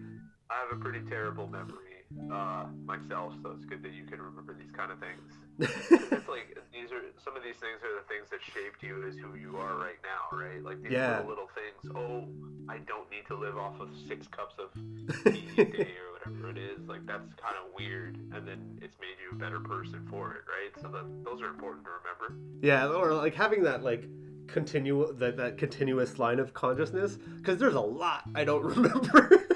I 0.50 0.54
have 0.60 0.78
a 0.78 0.80
pretty 0.80 1.00
terrible 1.08 1.48
memory 1.48 2.04
uh, 2.32 2.66
myself, 2.84 3.34
so 3.42 3.50
it's 3.50 3.64
good 3.64 3.82
that 3.82 3.92
you 3.92 4.04
can 4.04 4.20
remember 4.22 4.54
these 4.54 4.70
kind 4.70 4.92
of 4.92 5.00
things. 5.00 5.32
It's 5.58 6.28
like 6.28 6.56
these 6.72 6.92
are 6.92 7.00
some 7.22 7.36
of 7.36 7.42
these 7.42 7.56
things 7.56 7.80
are 7.82 7.94
the 7.96 8.06
things 8.08 8.28
that 8.30 8.40
shaped 8.42 8.82
you 8.82 9.06
as 9.08 9.16
who 9.16 9.38
you 9.38 9.56
are 9.56 9.76
right 9.76 9.98
now, 10.04 10.36
right? 10.36 10.62
Like 10.62 10.82
these 10.82 10.92
Yeah. 10.92 11.18
little, 11.24 11.46
little 11.46 11.50
things. 11.54 11.96
Oh, 11.96 12.28
I 12.68 12.78
don't 12.78 13.10
need 13.10 13.26
to 13.28 13.36
live 13.36 13.56
off 13.56 13.80
of 13.80 13.88
six 14.08 14.26
cups 14.28 14.54
of 14.58 14.72
tea 15.32 15.48
a 15.56 15.64
day 15.64 15.94
or 15.96 16.12
whatever 16.12 16.50
it 16.50 16.58
is. 16.58 16.86
Like 16.88 17.06
that's 17.06 17.32
kind 17.34 17.56
of 17.56 17.72
weird, 17.76 18.16
and 18.34 18.46
then 18.46 18.78
it's 18.82 18.96
made 19.00 19.16
you 19.22 19.36
a 19.36 19.38
better 19.38 19.60
person 19.60 20.00
for 20.10 20.32
it, 20.34 20.42
right? 20.48 20.72
So 20.82 20.88
that 20.88 21.06
those 21.24 21.40
are 21.40 21.48
important 21.48 21.84
to 21.86 21.90
remember. 22.02 22.58
yeah, 22.62 22.86
or 22.88 23.14
like 23.14 23.34
having 23.34 23.62
that 23.64 23.82
like 23.82 24.04
continue 24.48 25.12
that 25.18 25.36
that 25.36 25.58
continuous 25.58 26.18
line 26.18 26.38
of 26.38 26.52
consciousness, 26.54 27.16
because 27.38 27.58
there's 27.58 27.74
a 27.74 27.80
lot 27.80 28.24
I 28.34 28.44
don't 28.44 28.64
remember, 28.76 29.46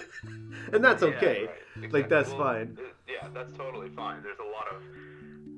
and 0.73 0.83
that's 0.85 1.03
Yeah, 1.03 1.09
okay. 1.11 1.47
right, 1.47 1.93
Like, 1.93 2.09
that's 2.09 2.29
Well, 2.31 2.39
fine. 2.39 2.79
yeah, 3.09 3.29
that's 3.35 3.53
totally 3.53 3.89
fine. 3.91 4.23
There's 4.23 4.39
a 4.39 4.51
lot 4.51 4.67
of 4.69 4.83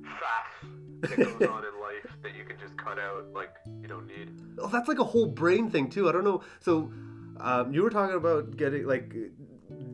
faff 0.03 0.69
that 1.03 1.17
goes 1.17 1.49
on 1.49 1.65
in 1.65 1.81
life 1.81 2.17
that 2.23 2.35
you 2.37 2.45
can 2.45 2.59
just 2.59 2.77
cut 2.77 2.99
out, 2.99 3.27
like 3.33 3.51
you 3.81 3.89
don't 3.89 4.07
need. 4.07 4.31
Oh, 4.59 4.69
that's 4.69 4.89
like 4.89 4.99
a 4.99 5.05
whole 5.05 5.27
brain 5.27 5.71
thing 5.71 5.89
too. 5.91 6.09
I 6.09 6.13
don't 6.13 6.25
know. 6.25 6.43
So, 6.61 6.93
um, 7.41 7.73
you 7.73 7.83
were 7.83 7.91
talking 7.91 8.17
about 8.17 8.57
getting 8.57 8.87
like 8.87 9.15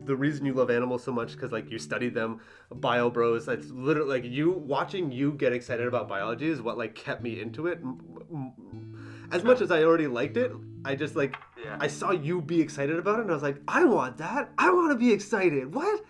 the 0.05 0.15
reason 0.15 0.45
you 0.45 0.53
love 0.53 0.69
animals 0.69 1.03
so 1.03 1.11
much 1.11 1.33
because 1.33 1.51
like 1.51 1.69
you 1.71 1.79
studied 1.79 2.13
them 2.13 2.39
bio 2.71 3.09
bros 3.09 3.45
that's 3.45 3.69
literally 3.69 4.21
like 4.21 4.29
you 4.29 4.51
watching 4.51 5.11
you 5.11 5.31
get 5.33 5.53
excited 5.53 5.87
about 5.87 6.07
biology 6.09 6.47
is 6.49 6.61
what 6.61 6.77
like 6.77 6.95
kept 6.95 7.21
me 7.23 7.39
into 7.39 7.67
it 7.67 7.79
as 9.31 9.43
much 9.43 9.61
as 9.61 9.71
i 9.71 9.83
already 9.83 10.07
liked 10.07 10.35
it 10.35 10.51
i 10.83 10.95
just 10.95 11.15
like 11.15 11.35
Yeah. 11.63 11.77
i 11.79 11.87
saw 11.87 12.11
you 12.11 12.41
be 12.41 12.59
excited 12.59 12.97
about 12.97 13.19
it 13.19 13.21
and 13.23 13.31
i 13.31 13.33
was 13.33 13.43
like 13.43 13.61
i 13.67 13.83
want 13.85 14.17
that 14.17 14.49
i 14.57 14.69
want 14.71 14.91
to 14.91 14.97
be 14.97 15.13
excited 15.13 15.73
what 15.73 16.03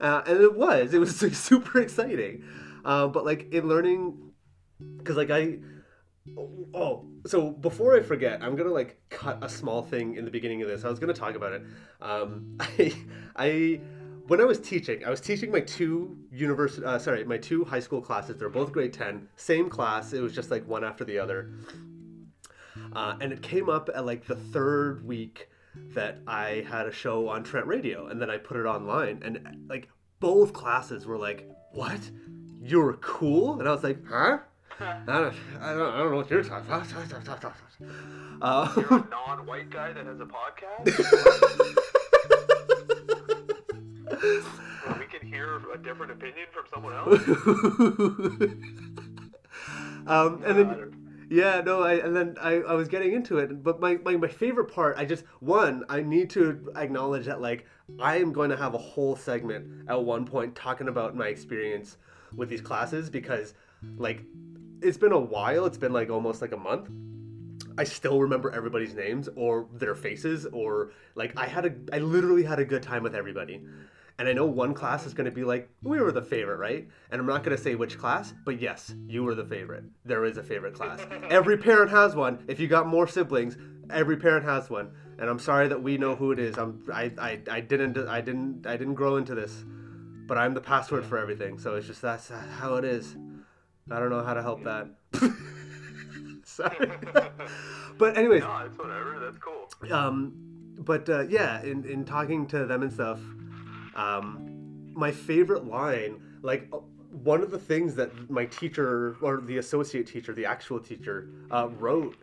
uh, 0.00 0.22
and 0.26 0.40
it 0.40 0.54
was 0.56 0.92
it 0.94 0.98
was 0.98 1.22
like 1.22 1.34
super 1.50 1.80
exciting 1.80 2.42
uh, 2.84 3.06
but 3.06 3.24
like 3.24 3.52
in 3.52 3.68
learning 3.68 4.32
because 4.98 5.16
like 5.16 5.30
i 5.30 5.58
Oh, 6.74 7.04
so 7.26 7.50
before 7.50 7.96
I 7.96 8.00
forget, 8.00 8.42
I'm 8.42 8.54
gonna 8.54 8.70
like 8.70 9.00
cut 9.10 9.42
a 9.42 9.48
small 9.48 9.82
thing 9.82 10.14
in 10.14 10.24
the 10.24 10.30
beginning 10.30 10.62
of 10.62 10.68
this. 10.68 10.84
I 10.84 10.88
was 10.88 10.98
gonna 10.98 11.12
talk 11.12 11.34
about 11.34 11.52
it. 11.52 11.62
Um, 12.00 12.56
I, 12.60 12.94
I, 13.34 13.80
when 14.28 14.40
I 14.40 14.44
was 14.44 14.60
teaching, 14.60 15.04
I 15.04 15.10
was 15.10 15.20
teaching 15.20 15.50
my 15.50 15.60
two 15.60 16.16
university, 16.30 16.86
uh, 16.86 16.98
sorry, 16.98 17.24
my 17.24 17.38
two 17.38 17.64
high 17.64 17.80
school 17.80 18.00
classes. 18.00 18.36
They're 18.36 18.48
both 18.48 18.70
grade 18.70 18.92
ten, 18.92 19.28
same 19.36 19.68
class. 19.68 20.12
It 20.12 20.20
was 20.20 20.32
just 20.32 20.50
like 20.50 20.66
one 20.68 20.84
after 20.84 21.04
the 21.04 21.18
other. 21.18 21.50
Uh, 22.92 23.16
and 23.20 23.32
it 23.32 23.42
came 23.42 23.68
up 23.68 23.90
at 23.94 24.06
like 24.06 24.24
the 24.24 24.36
third 24.36 25.04
week 25.04 25.48
that 25.94 26.18
I 26.26 26.64
had 26.68 26.86
a 26.86 26.92
show 26.92 27.28
on 27.28 27.42
Trent 27.42 27.66
Radio, 27.66 28.06
and 28.06 28.22
then 28.22 28.30
I 28.30 28.38
put 28.38 28.56
it 28.58 28.66
online, 28.66 29.22
and 29.24 29.66
like 29.68 29.88
both 30.20 30.52
classes 30.52 31.04
were 31.04 31.18
like, 31.18 31.50
"What? 31.72 32.00
You're 32.62 32.94
cool?" 32.94 33.58
And 33.58 33.68
I 33.68 33.72
was 33.72 33.82
like, 33.82 33.98
"Huh?" 34.06 34.38
I 34.80 35.02
don't, 35.06 35.34
I 35.60 35.74
don't, 35.74 35.92
I 35.94 35.98
don't 35.98 36.10
know 36.10 36.16
what 36.16 36.30
you're 36.30 36.42
talking 36.42 36.66
about. 36.66 36.88
Uh, 38.40 38.72
You're 38.76 38.98
a 38.98 39.08
non-white 39.08 39.70
guy 39.70 39.92
that 39.92 40.06
has 40.06 40.20
a 40.20 40.26
podcast. 40.26 40.88
Where 44.22 44.98
we 44.98 45.06
can 45.06 45.26
hear 45.26 45.60
a 45.72 45.78
different 45.78 46.12
opinion 46.12 46.46
from 46.52 46.64
someone 46.72 46.94
else. 46.94 47.20
um, 50.06 50.42
and 50.44 50.58
then, 50.58 51.26
yeah, 51.30 51.60
no, 51.60 51.82
I, 51.82 51.94
and 51.94 52.14
then 52.16 52.36
I, 52.40 52.54
I 52.54 52.74
was 52.74 52.88
getting 52.88 53.12
into 53.12 53.38
it, 53.38 53.62
but 53.62 53.78
my, 53.80 53.98
my, 54.04 54.16
my 54.16 54.28
favorite 54.28 54.72
part, 54.72 54.96
I 54.98 55.04
just, 55.04 55.22
one, 55.40 55.84
I 55.88 56.02
need 56.02 56.30
to 56.30 56.72
acknowledge 56.76 57.26
that, 57.26 57.40
like, 57.40 57.66
I 58.00 58.16
am 58.16 58.32
going 58.32 58.50
to 58.50 58.56
have 58.56 58.74
a 58.74 58.78
whole 58.78 59.14
segment 59.14 59.88
at 59.88 60.02
one 60.02 60.24
point 60.24 60.56
talking 60.56 60.88
about 60.88 61.14
my 61.14 61.28
experience 61.28 61.98
with 62.36 62.48
these 62.48 62.60
classes 62.60 63.10
because, 63.10 63.54
like, 63.96 64.24
it's 64.80 64.98
been 64.98 65.12
a 65.12 65.18
while, 65.18 65.66
it's 65.66 65.78
been 65.78 65.92
like 65.92 66.10
almost 66.10 66.42
like 66.42 66.52
a 66.52 66.56
month. 66.56 66.90
I 67.78 67.84
still 67.84 68.20
remember 68.20 68.50
everybody's 68.50 68.94
names 68.94 69.28
or 69.36 69.66
their 69.72 69.94
faces 69.94 70.46
or 70.46 70.90
like 71.14 71.32
I 71.38 71.46
had 71.46 71.64
a 71.64 71.72
I 71.94 72.00
literally 72.00 72.42
had 72.42 72.58
a 72.58 72.64
good 72.64 72.82
time 72.82 73.02
with 73.02 73.14
everybody. 73.14 73.62
And 74.18 74.28
I 74.28 74.34
know 74.34 74.44
one 74.44 74.74
class 74.74 75.06
is 75.06 75.14
going 75.14 75.24
to 75.24 75.30
be 75.30 75.42
like, 75.42 75.70
we 75.82 75.98
were 75.98 76.12
the 76.12 76.22
favorite, 76.22 76.58
right? 76.58 76.86
And 77.10 77.20
I'm 77.20 77.26
not 77.26 77.42
going 77.42 77.56
to 77.56 77.62
say 77.62 77.76
which 77.76 77.98
class, 77.98 78.34
but 78.44 78.60
yes, 78.60 78.94
you 79.06 79.24
were 79.24 79.34
the 79.34 79.44
favorite. 79.44 79.84
There 80.04 80.26
is 80.26 80.36
a 80.36 80.42
favorite 80.42 80.74
class. 80.74 81.00
Every 81.30 81.56
parent 81.56 81.90
has 81.90 82.14
one. 82.14 82.44
If 82.46 82.60
you 82.60 82.68
got 82.68 82.86
more 82.86 83.08
siblings, 83.08 83.56
every 83.90 84.16
parent 84.16 84.44
has 84.44 84.70
one. 84.70 84.90
And 85.18 85.28
I'm 85.28 85.38
sorry 85.38 85.68
that 85.68 85.82
we 85.82 85.98
know 85.98 86.14
who 86.14 86.32
it 86.32 86.38
is. 86.38 86.58
I'm 86.58 86.82
I, 86.92 87.10
I, 87.18 87.40
I 87.50 87.60
didn't 87.60 87.96
I 87.98 88.20
didn't 88.20 88.66
I 88.66 88.76
didn't 88.76 88.94
grow 88.94 89.16
into 89.16 89.34
this, 89.34 89.64
but 90.26 90.38
I'm 90.38 90.54
the 90.54 90.60
password 90.60 91.04
for 91.04 91.18
everything. 91.18 91.58
So 91.58 91.76
it's 91.76 91.86
just 91.86 92.02
that's 92.02 92.30
how 92.58 92.76
it 92.76 92.84
is. 92.84 93.16
I 93.90 93.98
don't 93.98 94.10
know 94.10 94.22
how 94.22 94.34
to 94.34 94.42
help 94.42 94.64
that. 94.64 94.88
sorry. 96.44 96.90
but 97.98 98.16
anyways, 98.16 98.42
no, 98.42 98.58
it's 98.66 98.78
whatever. 98.78 99.18
That's 99.20 99.38
cool. 99.38 99.92
um, 99.92 100.32
but 100.78 101.08
uh, 101.08 101.22
yeah, 101.28 101.62
in, 101.62 101.84
in 101.84 102.04
talking 102.04 102.46
to 102.48 102.66
them 102.66 102.82
and 102.82 102.92
stuff, 102.92 103.18
um, 103.94 104.92
my 104.94 105.10
favorite 105.10 105.66
line, 105.66 106.20
like 106.42 106.68
uh, 106.72 106.78
one 107.22 107.42
of 107.42 107.50
the 107.50 107.58
things 107.58 107.94
that 107.96 108.30
my 108.30 108.46
teacher 108.46 109.16
or 109.20 109.40
the 109.40 109.58
associate 109.58 110.06
teacher, 110.06 110.32
the 110.32 110.46
actual 110.46 110.80
teacher, 110.80 111.28
uh, 111.50 111.68
wrote 111.78 112.16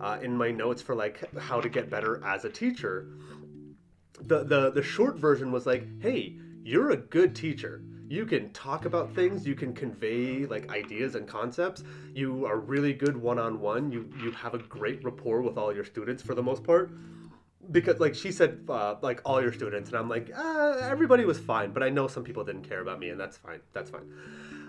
uh, 0.00 0.18
in 0.22 0.36
my 0.36 0.50
notes 0.50 0.82
for 0.82 0.94
like 0.94 1.34
how 1.38 1.60
to 1.60 1.68
get 1.68 1.90
better 1.90 2.24
as 2.24 2.44
a 2.44 2.50
teacher. 2.50 3.08
The, 4.20 4.44
the 4.44 4.70
the 4.70 4.82
short 4.82 5.16
version 5.16 5.50
was 5.50 5.66
like, 5.66 5.86
hey, 6.00 6.36
you're 6.64 6.90
a 6.90 6.96
good 6.96 7.34
teacher. 7.36 7.82
You 8.08 8.26
can 8.26 8.52
talk 8.52 8.84
about 8.84 9.14
things, 9.14 9.46
you 9.46 9.54
can 9.54 9.72
convey 9.72 10.46
like 10.46 10.70
ideas 10.70 11.14
and 11.14 11.26
concepts. 11.26 11.84
You 12.14 12.46
are 12.46 12.58
really 12.58 12.92
good 12.92 13.16
one 13.16 13.38
on 13.38 13.60
one. 13.60 13.92
You 13.92 14.08
you 14.14 14.30
have 14.32 14.54
a 14.54 14.58
great 14.58 15.04
rapport 15.04 15.42
with 15.42 15.56
all 15.56 15.74
your 15.74 15.84
students 15.84 16.22
for 16.22 16.34
the 16.34 16.42
most 16.42 16.64
part 16.64 16.90
because 17.70 17.98
like 18.00 18.14
she 18.14 18.30
said 18.30 18.64
uh, 18.68 18.96
like 19.02 19.20
all 19.24 19.40
your 19.40 19.52
students 19.52 19.88
and 19.88 19.98
i'm 19.98 20.08
like 20.08 20.30
uh, 20.36 20.76
everybody 20.82 21.24
was 21.24 21.38
fine 21.38 21.72
but 21.72 21.82
i 21.82 21.88
know 21.88 22.06
some 22.06 22.22
people 22.22 22.44
didn't 22.44 22.62
care 22.68 22.80
about 22.80 22.98
me 22.98 23.08
and 23.08 23.18
that's 23.18 23.36
fine 23.36 23.60
that's 23.72 23.90
fine 23.90 24.02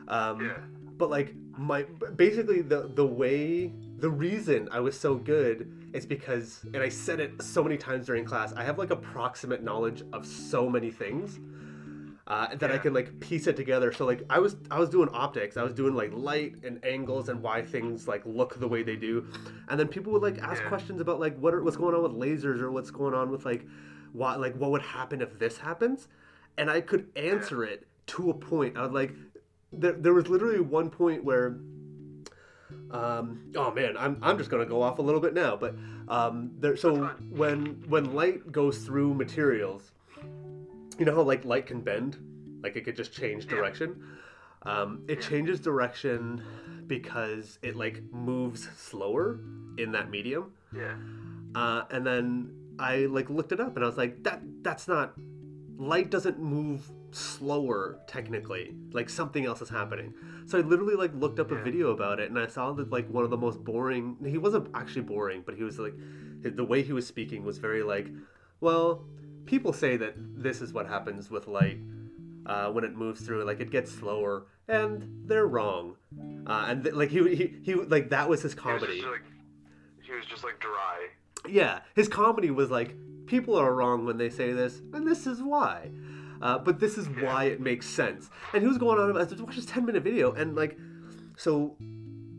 um, 0.07 0.39
Yeah. 0.39 0.57
but 0.97 1.09
like 1.09 1.33
my 1.57 1.83
basically 2.15 2.61
the 2.61 2.89
the 2.93 3.05
way 3.05 3.73
the 3.97 4.09
reason 4.09 4.69
i 4.71 4.79
was 4.79 4.97
so 4.97 5.15
good 5.15 5.89
is 5.93 6.05
because 6.05 6.61
and 6.73 6.77
i 6.77 6.89
said 6.89 7.19
it 7.19 7.41
so 7.41 7.63
many 7.63 7.77
times 7.77 8.05
during 8.05 8.23
class 8.23 8.53
i 8.53 8.63
have 8.63 8.77
like 8.77 8.91
approximate 8.91 9.63
knowledge 9.63 10.03
of 10.13 10.25
so 10.25 10.69
many 10.69 10.91
things 10.91 11.39
uh, 12.27 12.55
that 12.55 12.71
I 12.71 12.75
Yeah. 12.75 12.79
can 12.79 12.93
like 12.93 13.19
piece 13.19 13.45
it 13.47 13.55
together. 13.55 13.91
So 13.91 14.05
like 14.05 14.23
I 14.29 14.39
was 14.39 14.55
I 14.71 14.79
was 14.79 14.89
doing 14.89 15.09
optics, 15.13 15.57
I 15.57 15.63
was 15.63 15.73
doing 15.73 15.93
like 15.93 16.11
light 16.13 16.55
and 16.63 16.83
angles 16.83 17.29
and 17.29 17.41
why 17.41 17.61
things 17.61 18.07
like 18.07 18.25
look 18.25 18.59
the 18.59 18.67
way 18.67 18.81
they 18.83 18.95
do, 18.95 19.27
and 19.69 19.79
then 19.79 19.87
people 19.87 20.11
would 20.13 20.23
like 20.23 20.39
ask 20.39 20.61
Yeah. 20.63 20.69
questions 20.69 21.01
about 21.01 21.19
like 21.19 21.37
what 21.37 21.53
are, 21.53 21.63
what's 21.63 21.77
going 21.77 21.93
on 21.93 22.01
with 22.03 22.13
lasers 22.13 22.61
or 22.61 22.71
what's 22.71 22.91
going 22.91 23.13
on 23.13 23.29
with 23.29 23.45
like 23.45 23.65
what 24.13 24.39
like 24.39 24.55
what 24.55 24.71
would 24.71 24.81
happen 24.81 25.21
if 25.21 25.37
this 25.37 25.59
happens, 25.59 26.07
and 26.57 26.69
I 26.69 26.81
could 26.81 27.09
answer 27.15 27.63
it 27.63 27.87
to 28.07 28.29
a 28.31 28.33
point. 28.33 28.75
I 28.77 28.81
was 28.81 28.91
like, 28.91 29.11
there 29.71 29.93
there 29.93 30.13
was 30.13 30.27
literally 30.27 30.59
one 30.61 30.89
point 30.89 31.23
where. 31.23 31.57
Um, 32.91 33.51
oh 33.55 33.71
man, 33.71 33.97
I'm, 33.97 34.17
I'm 34.21 34.37
just 34.37 34.49
gonna 34.49 34.65
go 34.65 34.81
off 34.81 34.99
a 34.99 35.01
little 35.01 35.19
bit 35.19 35.33
now, 35.33 35.55
but 35.55 35.75
um, 36.07 36.51
there. 36.59 36.75
So 36.77 37.07
when 37.29 37.83
when 37.87 38.13
light 38.13 38.51
goes 38.51 38.79
through 38.79 39.13
materials, 39.15 39.91
you 40.97 41.05
know 41.05 41.15
how 41.15 41.21
like 41.21 41.45
light 41.45 41.65
can 41.67 41.81
bend? 41.81 42.17
Like 42.63 42.75
it 42.75 42.81
could 42.85 42.95
just 42.95 43.13
change 43.13 43.45
Yeah. 43.45 43.51
direction? 43.51 44.03
Um, 44.63 45.03
it 45.07 45.21
changes 45.21 45.59
direction 45.59 46.41
because 46.87 47.59
it 47.61 47.75
like 47.75 48.01
moves 48.11 48.67
slower 48.77 49.39
in 49.77 49.91
that 49.91 50.09
medium. 50.09 50.51
Yeah. 50.73 50.95
uh, 51.55 51.83
and 51.91 52.05
then 52.05 52.51
i 52.77 53.05
like 53.05 53.29
looked 53.29 53.53
it 53.53 53.61
up 53.61 53.75
and 53.77 53.85
i 53.85 53.87
was 53.87 53.95
like 53.95 54.21
that 54.23 54.41
that's 54.61 54.89
not 54.89 55.13
light 55.77 56.09
doesn't 56.09 56.37
move 56.39 56.81
slower 57.11 57.97
technically. 58.07 58.73
Like 58.91 59.09
something 59.09 59.45
else 59.45 59.61
is 59.61 59.69
happening. 59.69 60.13
So 60.47 60.57
i 60.57 60.61
literally 60.61 60.95
like 60.95 61.13
looked 61.15 61.39
up 61.39 61.51
a 61.51 61.55
video 61.63 61.91
about 61.91 62.19
it 62.19 62.29
and 62.29 62.37
i 62.37 62.47
saw 62.47 62.73
that 62.73 62.89
like 62.91 63.07
one 63.09 63.23
of 63.23 63.29
the 63.29 63.37
most 63.37 63.63
boring 63.63 64.17
he 64.25 64.37
wasn't 64.37 64.67
actually 64.73 65.03
boring 65.03 65.43
but 65.45 65.55
he 65.55 65.63
was 65.63 65.79
like 65.79 65.93
the 66.41 66.63
way 66.71 66.81
he 66.81 66.91
was 66.93 67.07
speaking 67.07 67.43
was 67.45 67.57
very 67.57 67.83
like 67.83 68.07
well 68.59 69.05
people 69.45 69.73
say 69.73 69.97
that 69.97 70.13
this 70.17 70.61
is 70.61 70.73
what 70.73 70.87
happens 70.87 71.29
with 71.29 71.47
light 71.47 71.77
uh, 72.45 72.69
when 72.71 72.83
it 72.83 72.95
moves 72.95 73.21
through 73.21 73.43
like 73.43 73.59
it 73.59 73.71
gets 73.71 73.91
slower 73.91 74.45
and 74.67 75.07
they're 75.25 75.47
wrong 75.47 75.95
uh, 76.47 76.65
and 76.69 76.83
th- 76.83 76.95
like 76.95 77.09
he, 77.09 77.35
he 77.35 77.55
he 77.63 77.73
like 77.75 78.09
that 78.09 78.27
was 78.29 78.41
his 78.41 78.53
He 78.53 78.59
was 78.59 78.81
comedy 78.81 79.01
like, 79.01 79.23
he 80.03 80.11
was 80.13 80.25
just 80.25 80.43
like 80.43 80.59
dry. 80.59 81.07
yeah, 81.47 81.79
his 81.95 82.07
comedy 82.07 82.51
was 82.51 82.69
like, 82.69 82.95
people 83.25 83.55
are 83.55 83.73
wrong 83.73 84.05
when 84.05 84.17
they 84.17 84.29
say 84.29 84.51
this, 84.51 84.81
and 84.93 85.07
this 85.07 85.25
is 85.25 85.41
why. 85.41 85.89
Uh, 86.41 86.59
but 86.59 86.79
this 86.79 86.97
is 86.97 87.07
why 87.23 87.45
it 87.45 87.59
makes 87.59 87.87
sense. 87.87 88.29
And 88.53 88.61
he 88.61 88.67
was 88.67 88.77
going 88.77 88.99
on 88.99 89.09
about 89.09 89.31
I 89.33 89.41
watched 89.41 89.55
this 89.55 89.65
ten 89.65 89.85
minute 89.85 90.03
video, 90.03 90.31
and 90.33 90.55
like, 90.55 90.77
so, 91.37 91.75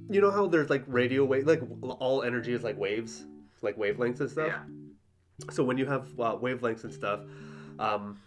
you 0.09 0.21
know 0.21 0.31
how 0.31 0.47
there's 0.47 0.71
like 0.71 0.85
radio 0.87 1.25
wave, 1.25 1.47
like 1.47 1.61
all 1.83 2.23
energy 2.23 2.53
is 2.53 2.63
like 2.63 2.79
waves, 2.79 3.25
like 3.63 3.77
wavelengths 3.77 4.21
and 4.21 4.31
stuff. 4.31 4.49
Yeah. 4.49 4.63
So 5.51 5.63
when 5.63 5.79
you 5.79 5.87
have 5.87 6.09
uh, 6.19 6.37
wavelengths 6.37 6.85
and 6.85 6.93
stuff, 6.93 7.21
um, 7.79 8.19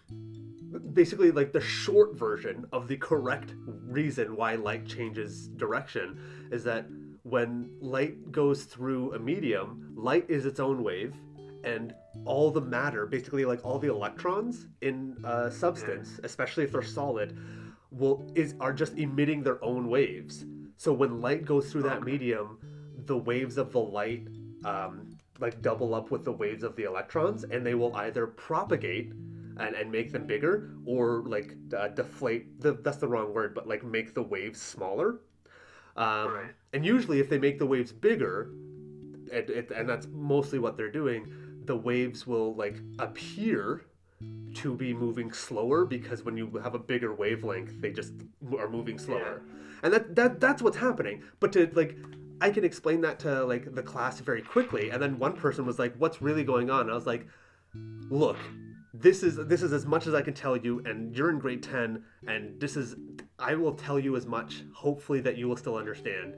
basically 0.93 1.31
like 1.31 1.51
the 1.51 1.61
short 1.61 2.15
version 2.15 2.65
of 2.71 2.87
the 2.87 2.97
correct 2.97 3.53
reason 3.65 4.35
why 4.35 4.55
light 4.55 4.85
changes 4.85 5.47
direction 5.49 6.19
is 6.51 6.63
that 6.65 6.85
when 7.23 7.69
light 7.79 8.31
goes 8.31 8.63
through 8.63 9.13
a 9.13 9.19
medium, 9.19 9.93
light 9.95 10.25
is 10.29 10.45
its 10.45 10.59
own 10.59 10.83
wave, 10.83 11.15
and 11.63 11.93
all 12.25 12.51
the 12.51 12.61
matter, 12.61 13.05
basically 13.05 13.45
like 13.45 13.63
all 13.65 13.79
the 13.79 13.89
electrons 13.89 14.67
in 14.81 15.17
a 15.23 15.51
substance, 15.51 16.19
especially 16.23 16.63
if 16.63 16.71
they're 16.71 16.81
solid, 16.81 17.37
will 17.91 18.25
is 18.35 18.55
are 18.59 18.73
just 18.73 18.97
emitting 18.97 19.43
their 19.43 19.63
own 19.63 19.89
waves. 19.89 20.45
So 20.77 20.93
when 20.93 21.19
light 21.19 21.43
goes 21.43 21.71
through 21.71 21.83
that 21.83 22.03
medium, 22.03 22.59
the 23.05 23.17
waves 23.17 23.57
of 23.57 23.71
the 23.73 23.79
light 23.79 24.27
um, 24.63 25.18
like 25.39 25.61
double 25.61 25.93
up 25.95 26.11
with 26.11 26.23
the 26.25 26.31
waves 26.31 26.63
of 26.63 26.75
the 26.75 26.83
electrons, 26.83 27.43
and 27.43 27.65
they 27.65 27.75
will 27.75 27.95
either 27.95 28.27
propagate 28.27 29.11
and, 29.57 29.75
and 29.75 29.91
make 29.91 30.11
them 30.11 30.25
bigger, 30.25 30.71
or 30.85 31.23
like 31.25 31.55
uh, 31.77 31.89
deflate. 31.89 32.59
The, 32.61 32.73
that's 32.73 32.97
the 32.97 33.07
wrong 33.07 33.33
word, 33.33 33.53
but 33.53 33.67
like 33.67 33.83
make 33.83 34.13
the 34.13 34.23
waves 34.23 34.61
smaller. 34.61 35.19
Um, 35.95 36.31
Right. 36.31 36.51
And 36.73 36.85
usually, 36.85 37.19
if 37.19 37.29
they 37.29 37.39
make 37.39 37.57
the 37.57 37.65
waves 37.65 37.91
bigger, 37.91 38.51
and, 39.33 39.49
it, 39.49 39.71
and 39.71 39.89
that's 39.89 40.07
mostly 40.11 40.59
what 40.59 40.77
they're 40.77 40.91
doing, 40.91 41.27
the 41.65 41.75
waves 41.75 42.27
will 42.27 42.55
like 42.55 42.77
appear 42.99 43.85
to 44.55 44.75
be 44.75 44.93
moving 44.93 45.31
slower 45.31 45.85
because 45.85 46.23
when 46.23 46.37
you 46.37 46.59
have 46.63 46.75
a 46.75 46.79
bigger 46.79 47.13
wavelength, 47.13 47.81
they 47.81 47.91
just 47.91 48.13
are 48.57 48.69
moving 48.69 48.99
slower, 48.99 49.41
and 49.83 49.93
that 49.93 50.15
that 50.15 50.39
that's 50.39 50.61
what's 50.61 50.77
happening. 50.77 51.23
But 51.39 51.51
to 51.53 51.69
like. 51.73 51.97
I 52.41 52.49
can 52.51 52.63
explain 52.63 53.01
that 53.01 53.19
to 53.19 53.43
like 53.45 53.73
the 53.73 53.83
class 53.83 54.19
very 54.19 54.41
quickly, 54.41 54.89
and 54.89 55.01
then 55.01 55.19
one 55.19 55.33
person 55.33 55.65
was 55.65 55.79
like, 55.79 55.95
"What's 55.97 56.21
really 56.21 56.43
going 56.43 56.69
on?" 56.69 56.81
And 56.81 56.91
I 56.91 56.95
was 56.95 57.05
like, 57.07 57.27
"Look, 58.09 58.37
this 58.93 59.23
is 59.23 59.35
this 59.47 59.61
is 59.61 59.73
as 59.73 59.85
much 59.85 60.07
as 60.07 60.13
I 60.13 60.21
can 60.21 60.33
tell 60.33 60.55
you, 60.55 60.81
and 60.85 61.15
you're 61.15 61.29
in 61.29 61.39
grade 61.39 61.63
ten, 61.63 62.03
and 62.27 62.59
this 62.59 62.77
is 62.77 62.95
I 63.37 63.55
will 63.55 63.73
tell 63.73 63.99
you 63.99 64.15
as 64.15 64.25
much, 64.25 64.63
hopefully 64.73 65.21
that 65.21 65.37
you 65.37 65.47
will 65.47 65.57
still 65.57 65.75
understand." 65.75 66.35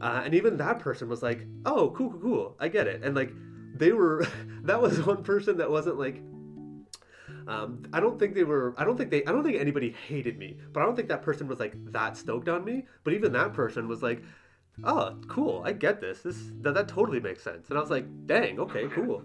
Uh, 0.00 0.22
and 0.24 0.34
even 0.34 0.56
that 0.58 0.78
person 0.78 1.08
was 1.08 1.22
like, 1.22 1.46
"Oh, 1.66 1.92
cool, 1.96 2.10
cool, 2.10 2.20
cool, 2.20 2.56
I 2.60 2.68
get 2.68 2.86
it." 2.86 3.02
And 3.02 3.14
like 3.16 3.32
they 3.74 3.92
were, 3.92 4.26
that 4.62 4.80
was 4.80 5.04
one 5.04 5.22
person 5.22 5.58
that 5.58 5.70
wasn't 5.70 5.98
like. 5.98 6.22
Um, 7.48 7.82
I 7.92 7.98
don't 7.98 8.20
think 8.20 8.34
they 8.34 8.44
were. 8.44 8.74
I 8.76 8.84
don't 8.84 8.96
think 8.96 9.10
they. 9.10 9.24
I 9.24 9.32
don't 9.32 9.42
think 9.42 9.58
anybody 9.58 9.90
hated 10.06 10.38
me, 10.38 10.58
but 10.72 10.82
I 10.82 10.86
don't 10.86 10.94
think 10.94 11.08
that 11.08 11.22
person 11.22 11.48
was 11.48 11.58
like 11.58 11.74
that 11.92 12.16
stoked 12.16 12.48
on 12.48 12.64
me. 12.64 12.86
But 13.02 13.14
even 13.14 13.32
that 13.32 13.52
person 13.52 13.88
was 13.88 14.02
like, 14.02 14.22
"Oh, 14.84 15.16
cool, 15.28 15.62
I 15.64 15.72
get 15.72 16.00
this. 16.00 16.22
This 16.22 16.36
that, 16.60 16.74
that 16.74 16.88
totally 16.88 17.20
makes 17.20 17.42
sense." 17.42 17.68
And 17.68 17.78
I 17.78 17.80
was 17.80 17.90
like, 17.90 18.06
"Dang, 18.26 18.58
okay, 18.60 18.88
cool." 18.88 19.22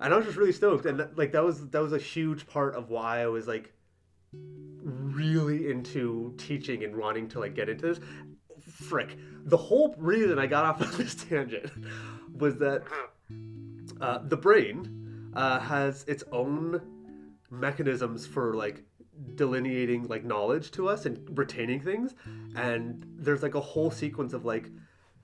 And 0.00 0.12
I 0.12 0.16
was 0.16 0.26
just 0.26 0.36
really 0.36 0.52
stoked, 0.52 0.86
and 0.86 0.98
that, 1.00 1.16
like 1.16 1.32
that 1.32 1.44
was 1.44 1.68
that 1.70 1.80
was 1.80 1.92
a 1.92 1.98
huge 1.98 2.46
part 2.46 2.74
of 2.74 2.90
why 2.90 3.20
I 3.20 3.26
was 3.26 3.46
like 3.46 3.72
really 4.32 5.70
into 5.70 6.34
teaching 6.38 6.84
and 6.84 6.96
wanting 6.96 7.28
to 7.28 7.40
like 7.40 7.54
get 7.54 7.68
into 7.68 7.86
this. 7.86 8.00
Frick, 8.60 9.16
the 9.44 9.56
whole 9.56 9.94
reason 9.98 10.38
I 10.38 10.46
got 10.46 10.64
off 10.64 10.82
on 10.92 10.96
this 10.96 11.14
tangent 11.14 11.70
was 12.36 12.56
that 12.58 12.82
uh, 14.00 14.18
the 14.24 14.36
brain 14.36 15.30
uh, 15.34 15.60
has 15.60 16.04
its 16.08 16.24
own 16.32 16.80
mechanisms 17.50 18.26
for 18.26 18.54
like 18.54 18.82
delineating 19.34 20.06
like 20.08 20.24
knowledge 20.24 20.70
to 20.72 20.88
us 20.88 21.06
and 21.06 21.38
retaining 21.38 21.80
things. 21.80 22.14
And 22.56 23.04
there's 23.16 23.42
like 23.42 23.54
a 23.54 23.60
whole 23.60 23.90
sequence 23.90 24.32
of 24.32 24.44
like 24.44 24.70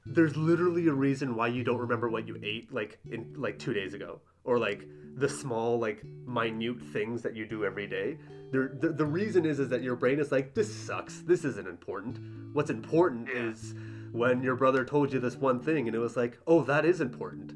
there's 0.06 0.36
literally 0.36 0.88
a 0.88 0.92
reason 0.92 1.34
why 1.34 1.48
you 1.48 1.62
don't 1.62 1.78
remember 1.78 2.08
what 2.08 2.26
you 2.26 2.36
ate 2.42 2.72
like 2.72 2.98
in 3.10 3.34
like 3.36 3.58
two 3.58 3.74
days 3.74 3.94
ago 3.94 4.20
or 4.44 4.58
like 4.58 4.86
the 5.16 5.28
small 5.28 5.78
like 5.78 6.02
minute 6.26 6.80
things 6.92 7.22
that 7.22 7.36
you 7.36 7.46
do 7.46 7.64
every 7.64 7.86
day. 7.86 8.16
There, 8.52 8.72
the, 8.80 8.88
the 8.88 9.04
reason 9.04 9.44
is 9.44 9.60
is 9.60 9.68
that 9.68 9.82
your 9.82 9.96
brain 9.96 10.18
is 10.18 10.32
like 10.32 10.54
this 10.54 10.74
sucks. 10.74 11.20
This 11.20 11.44
isn't 11.44 11.68
important. 11.68 12.18
What's 12.54 12.70
important 12.70 13.28
Yeah. 13.32 13.50
is 13.50 13.74
when 14.12 14.42
your 14.42 14.56
brother 14.56 14.84
told 14.84 15.12
you 15.12 15.20
this 15.20 15.36
one 15.36 15.60
thing 15.60 15.86
and 15.86 15.94
it 15.94 16.00
was 16.00 16.16
like 16.16 16.38
oh 16.46 16.62
that 16.64 16.84
is 16.84 17.00
important 17.00 17.52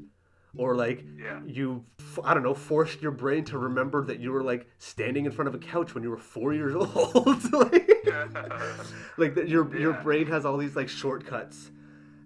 or 0.57 0.75
like 0.75 1.03
Yeah. 1.17 1.41
you 1.45 1.83
f- 1.99 2.19
i 2.23 2.33
don't 2.33 2.43
know 2.43 2.53
forced 2.53 3.01
your 3.01 3.11
brain 3.11 3.43
to 3.45 3.57
remember 3.57 4.03
that 4.05 4.19
you 4.19 4.31
were 4.31 4.43
like 4.43 4.67
standing 4.79 5.25
in 5.25 5.31
front 5.31 5.47
of 5.49 5.55
a 5.55 5.57
couch 5.59 5.93
when 5.93 6.03
you 6.03 6.09
were 6.09 6.17
four 6.17 6.53
years 6.53 6.73
old. 6.81 7.53
Like, 7.53 7.91
like 9.17 9.35
that 9.35 9.47
your 9.47 9.75
your 9.77 9.93
brain 9.93 10.27
has 10.27 10.45
all 10.45 10.57
these 10.57 10.75
like 10.75 10.89
shortcuts. 10.89 11.71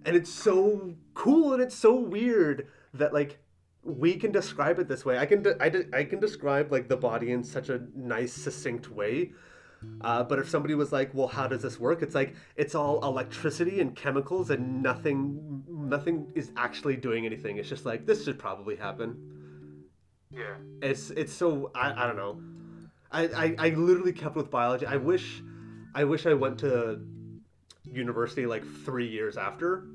And 0.04 0.16
it's 0.16 0.30
so 0.30 0.94
cool 1.14 1.52
and 1.52 1.62
it's 1.62 1.74
so 1.74 1.94
weird 1.94 2.68
that 2.94 3.12
like 3.12 3.38
we 3.82 4.16
can 4.16 4.30
describe 4.32 4.78
it 4.78 4.88
this 4.88 5.04
way. 5.04 5.18
I 5.18 5.26
can 5.26 5.42
de- 5.42 5.62
I, 5.62 5.68
de- 5.68 5.88
I 5.96 6.04
can 6.04 6.20
describe 6.20 6.70
like 6.70 6.88
the 6.88 6.96
body 6.96 7.32
in 7.32 7.42
such 7.44 7.68
a 7.68 7.82
nice 7.94 8.32
succinct 8.32 8.90
way 8.90 9.32
uh, 10.00 10.22
but 10.22 10.38
if 10.38 10.48
somebody 10.48 10.74
was 10.74 10.92
like 10.92 11.14
well 11.14 11.28
how 11.28 11.46
does 11.46 11.62
this 11.62 11.78
work? 11.80 12.02
It's 12.02 12.14
like 12.14 12.34
it's 12.56 12.74
all 12.74 13.02
electricity 13.04 13.80
and 13.80 13.94
chemicals 13.94 14.50
and 14.50 14.82
nothing 14.82 15.64
nothing 15.68 16.32
is 16.34 16.52
actually 16.56 16.96
doing 16.96 17.26
anything. 17.26 17.56
It's 17.58 17.68
just 17.68 17.86
like 17.86 18.06
this 18.06 18.24
should 18.24 18.38
probably 18.38 18.76
happen. 18.76 19.16
Yeah. 20.32 20.54
it's 20.80 21.10
it's 21.10 21.32
so 21.32 21.72
I, 21.74 22.04
I 22.04 22.06
don't 22.06 22.16
know. 22.16 22.40
I, 23.10 23.22
I 23.26 23.66
I 23.66 23.68
literally 23.70 24.12
kept 24.12 24.36
with 24.36 24.50
biology. 24.50 24.86
I 24.86 24.96
wish 24.96 25.42
I 25.94 26.04
wish 26.04 26.26
I 26.26 26.34
went 26.34 26.58
to 26.60 27.00
university 27.84 28.46
like 28.46 28.64
three 28.84 29.08
years 29.08 29.36
after 29.36 29.86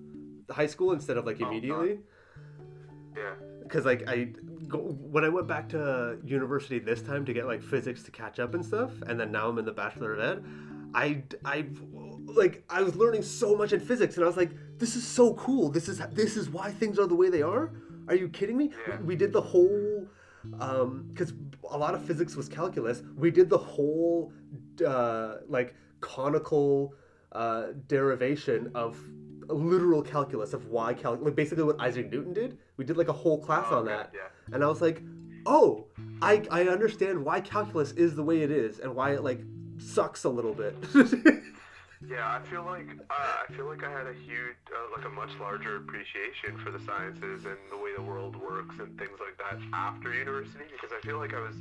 high 0.49 0.65
school 0.67 0.91
instead 0.91 1.17
of 1.17 1.25
like 1.25 1.37
Oh, 1.41 1.47
immediately 1.47 1.99
Yeah. 3.15 3.33
because 3.63 3.85
like 3.85 4.07
I 4.07 4.29
go, 4.67 4.79
when 4.79 5.23
I 5.23 5.29
went 5.29 5.47
back 5.47 5.69
to 5.69 6.17
university 6.23 6.79
this 6.79 7.01
time 7.01 7.25
to 7.25 7.33
get 7.33 7.45
like 7.45 7.61
physics 7.61 8.03
to 8.03 8.11
catch 8.11 8.39
up 8.39 8.53
and 8.53 8.65
stuff, 8.65 8.91
and 9.07 9.19
then 9.19 9.31
now 9.31 9.49
I'm 9.49 9.57
in 9.57 9.65
the 9.65 9.71
bachelor 9.71 10.13
of 10.13 10.19
ed. 10.19 10.45
I 10.93 11.23
I 11.43 11.65
like 12.25 12.63
I 12.69 12.81
was 12.81 12.95
learning 12.95 13.23
so 13.23 13.55
much 13.55 13.73
in 13.73 13.79
physics, 13.79 14.15
and 14.15 14.23
I 14.23 14.27
was 14.27 14.37
like, 14.37 14.51
this 14.77 14.95
is 14.95 15.05
so 15.05 15.33
cool. 15.35 15.69
This 15.69 15.87
is 15.89 16.01
this 16.11 16.37
is 16.37 16.49
why 16.49 16.71
things 16.71 16.99
are 16.99 17.07
the 17.07 17.15
way 17.15 17.29
they 17.29 17.41
are. 17.41 17.71
Are 18.07 18.15
you 18.15 18.29
kidding 18.29 18.57
me? 18.57 18.71
Yeah. 18.87 18.97
We, 18.97 19.05
we 19.07 19.15
did 19.15 19.33
the 19.33 19.41
whole 19.41 20.07
because 20.51 21.33
a 21.71 21.77
lot 21.77 21.95
of 21.95 22.05
physics 22.05 22.35
was 22.35 22.47
calculus. 22.47 23.01
We 23.15 23.31
did 23.31 23.49
the 23.49 23.57
whole 23.57 24.31
uh, 24.85 25.37
like 25.47 25.75
conical 26.01 26.93
uh, 27.31 27.67
derivation 27.87 28.71
of 28.75 28.97
literal 29.47 30.01
calculus 30.01 30.53
of 30.53 30.67
why 30.67 30.93
cal 30.93 31.15
like 31.15 31.35
basically 31.35 31.63
what 31.63 31.79
Isaac 31.79 32.11
Newton 32.11 32.33
did. 32.33 32.57
We 32.77 32.85
did 32.85 32.97
like 32.97 33.07
a 33.09 33.13
whole 33.13 33.37
class 33.39 33.67
Oh, 33.69 33.79
on 33.79 33.85
that, 33.85 34.11
yeah. 34.13 34.53
and 34.55 34.63
I 34.63 34.67
was 34.67 34.81
like, 34.81 35.01
oh, 35.45 35.85
I 36.21 36.43
I 36.51 36.63
understand 36.65 37.23
why 37.23 37.41
calculus 37.41 37.91
is 37.93 38.15
the 38.15 38.23
way 38.23 38.41
it 38.41 38.51
is 38.51 38.79
and 38.79 38.95
why 38.95 39.11
it 39.11 39.23
like 39.23 39.41
sucks 39.77 40.23
a 40.23 40.29
little 40.29 40.53
bit. 40.53 40.75
Yeah, 42.07 42.37
I 42.39 42.47
feel 42.51 42.63
like 42.65 42.85
uh, 43.09 43.13
I 43.49 43.53
feel 43.53 43.65
like 43.65 43.83
I 43.83 43.89
had 43.89 44.05
a 44.05 44.13
huge, 44.13 44.53
uh, 44.69 44.95
like 44.95 45.05
a 45.07 45.09
much 45.09 45.31
larger 45.39 45.77
appreciation 45.77 46.57
for 46.63 46.69
the 46.69 46.77
sciences 46.85 47.45
and 47.45 47.57
the 47.71 47.77
way 47.77 47.91
the 47.95 48.03
world 48.03 48.35
works 48.35 48.75
and 48.79 48.95
things 48.99 49.17
like 49.19 49.37
that 49.39 49.59
after 49.73 50.13
university 50.13 50.65
because 50.71 50.91
I 50.95 51.03
feel 51.03 51.17
like 51.17 51.33
I 51.33 51.39
was, 51.39 51.55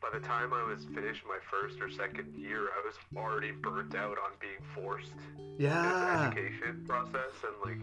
by 0.00 0.16
the 0.16 0.24
time 0.24 0.52
I 0.52 0.62
was 0.62 0.84
finished 0.94 1.22
my 1.26 1.38
first 1.50 1.80
or 1.80 1.90
second 1.90 2.34
year, 2.36 2.68
I 2.68 2.86
was 2.86 2.94
already 3.16 3.52
burnt 3.52 3.94
out 3.94 4.18
on 4.18 4.32
being 4.40 4.60
forced 4.74 5.12
yeah, 5.58 6.30
the 6.32 6.38
education 6.38 6.84
process 6.86 7.34
and 7.42 7.54
like. 7.64 7.80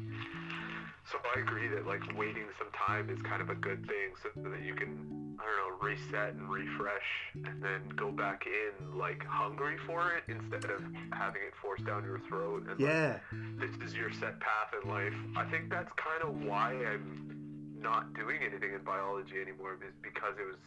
So 1.11 1.19
I 1.35 1.39
agree 1.39 1.67
that 1.67 1.85
like 1.85 2.01
waiting 2.17 2.45
some 2.57 2.69
time 2.73 3.11
is 3.11 3.21
kind 3.21 3.39
of 3.39 3.51
a 3.51 3.55
good 3.55 3.85
thing 3.85 4.09
so 4.23 4.29
that 4.49 4.63
you 4.63 4.73
can 4.73 5.35
I 5.39 5.43
don't 5.45 5.57
know 5.69 5.87
reset 5.87 6.33
and 6.33 6.49
refresh 6.49 7.05
and 7.35 7.61
then 7.61 7.81
go 7.95 8.11
back 8.11 8.45
in 8.47 8.97
like 8.97 9.23
hungry 9.23 9.77
for 9.85 10.13
it 10.13 10.23
instead 10.27 10.65
of 10.65 10.81
having 11.11 11.41
it 11.43 11.53
forced 11.61 11.85
down 11.85 12.03
your 12.03 12.19
throat 12.27 12.65
and 12.69 12.79
like, 12.79 13.21
this 13.59 13.87
is 13.87 13.95
your 13.95 14.11
set 14.11 14.39
path 14.39 14.73
in 14.81 14.89
life. 14.89 15.13
I 15.35 15.45
think 15.45 15.69
that's 15.69 15.91
kind 15.95 16.23
of 16.23 16.43
why 16.43 16.73
I'm 16.73 17.77
not 17.79 18.13
doing 18.15 18.39
anything 18.41 18.73
in 18.73 18.83
biology 18.83 19.39
anymore 19.39 19.77
is 19.85 19.93
because 20.01 20.33
it 20.39 20.47
was 20.47 20.57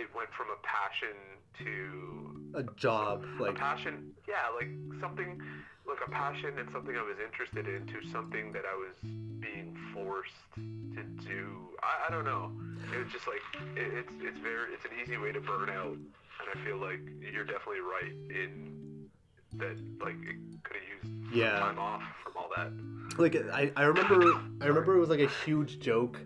it 0.00 0.08
went 0.16 0.30
from 0.32 0.46
a 0.48 0.58
passion 0.66 1.14
to 1.62 2.58
a 2.58 2.62
job 2.76 3.22
a 3.38 3.42
like 3.42 3.54
passion 3.54 4.12
yeah 4.26 4.48
like 4.56 4.68
something 5.00 5.38
like 5.86 5.98
a 6.06 6.10
passion 6.10 6.58
and 6.58 6.68
something 6.72 6.96
i 6.96 7.02
was 7.02 7.16
interested 7.24 7.68
in 7.68 7.86
to 7.86 8.00
something 8.10 8.52
that 8.52 8.64
i 8.64 8.74
was 8.74 8.96
being 9.40 9.76
forced 9.94 10.32
to 10.54 11.02
do. 11.26 11.68
I, 11.82 12.08
I 12.08 12.10
don't 12.10 12.24
know. 12.26 12.52
It 12.94 12.98
was 13.02 13.10
just 13.12 13.26
like 13.26 13.40
it, 13.76 13.90
it's 13.94 14.12
it's 14.20 14.38
very 14.40 14.72
it's 14.74 14.84
an 14.84 14.90
easy 15.02 15.16
way 15.16 15.32
to 15.32 15.40
burn 15.40 15.70
out 15.70 15.92
and 15.96 16.46
i 16.54 16.64
feel 16.64 16.76
like 16.78 17.00
you're 17.32 17.44
definitely 17.44 17.80
right 17.80 18.12
in 18.30 19.06
that 19.54 19.76
like 20.04 20.14
it 20.28 20.36
could 20.62 20.76
have 20.76 21.10
used 21.10 21.34
Yeah. 21.34 21.58
time 21.58 21.78
off 21.78 22.02
from 22.22 22.32
all 22.36 22.50
that. 22.56 22.70
Like 23.18 23.34
I, 23.52 23.72
I 23.76 23.82
remember 23.84 24.34
I 24.60 24.66
remember 24.66 24.96
it 24.96 25.00
was 25.00 25.08
like 25.08 25.20
a 25.20 25.28
huge 25.44 25.80
joke 25.80 26.18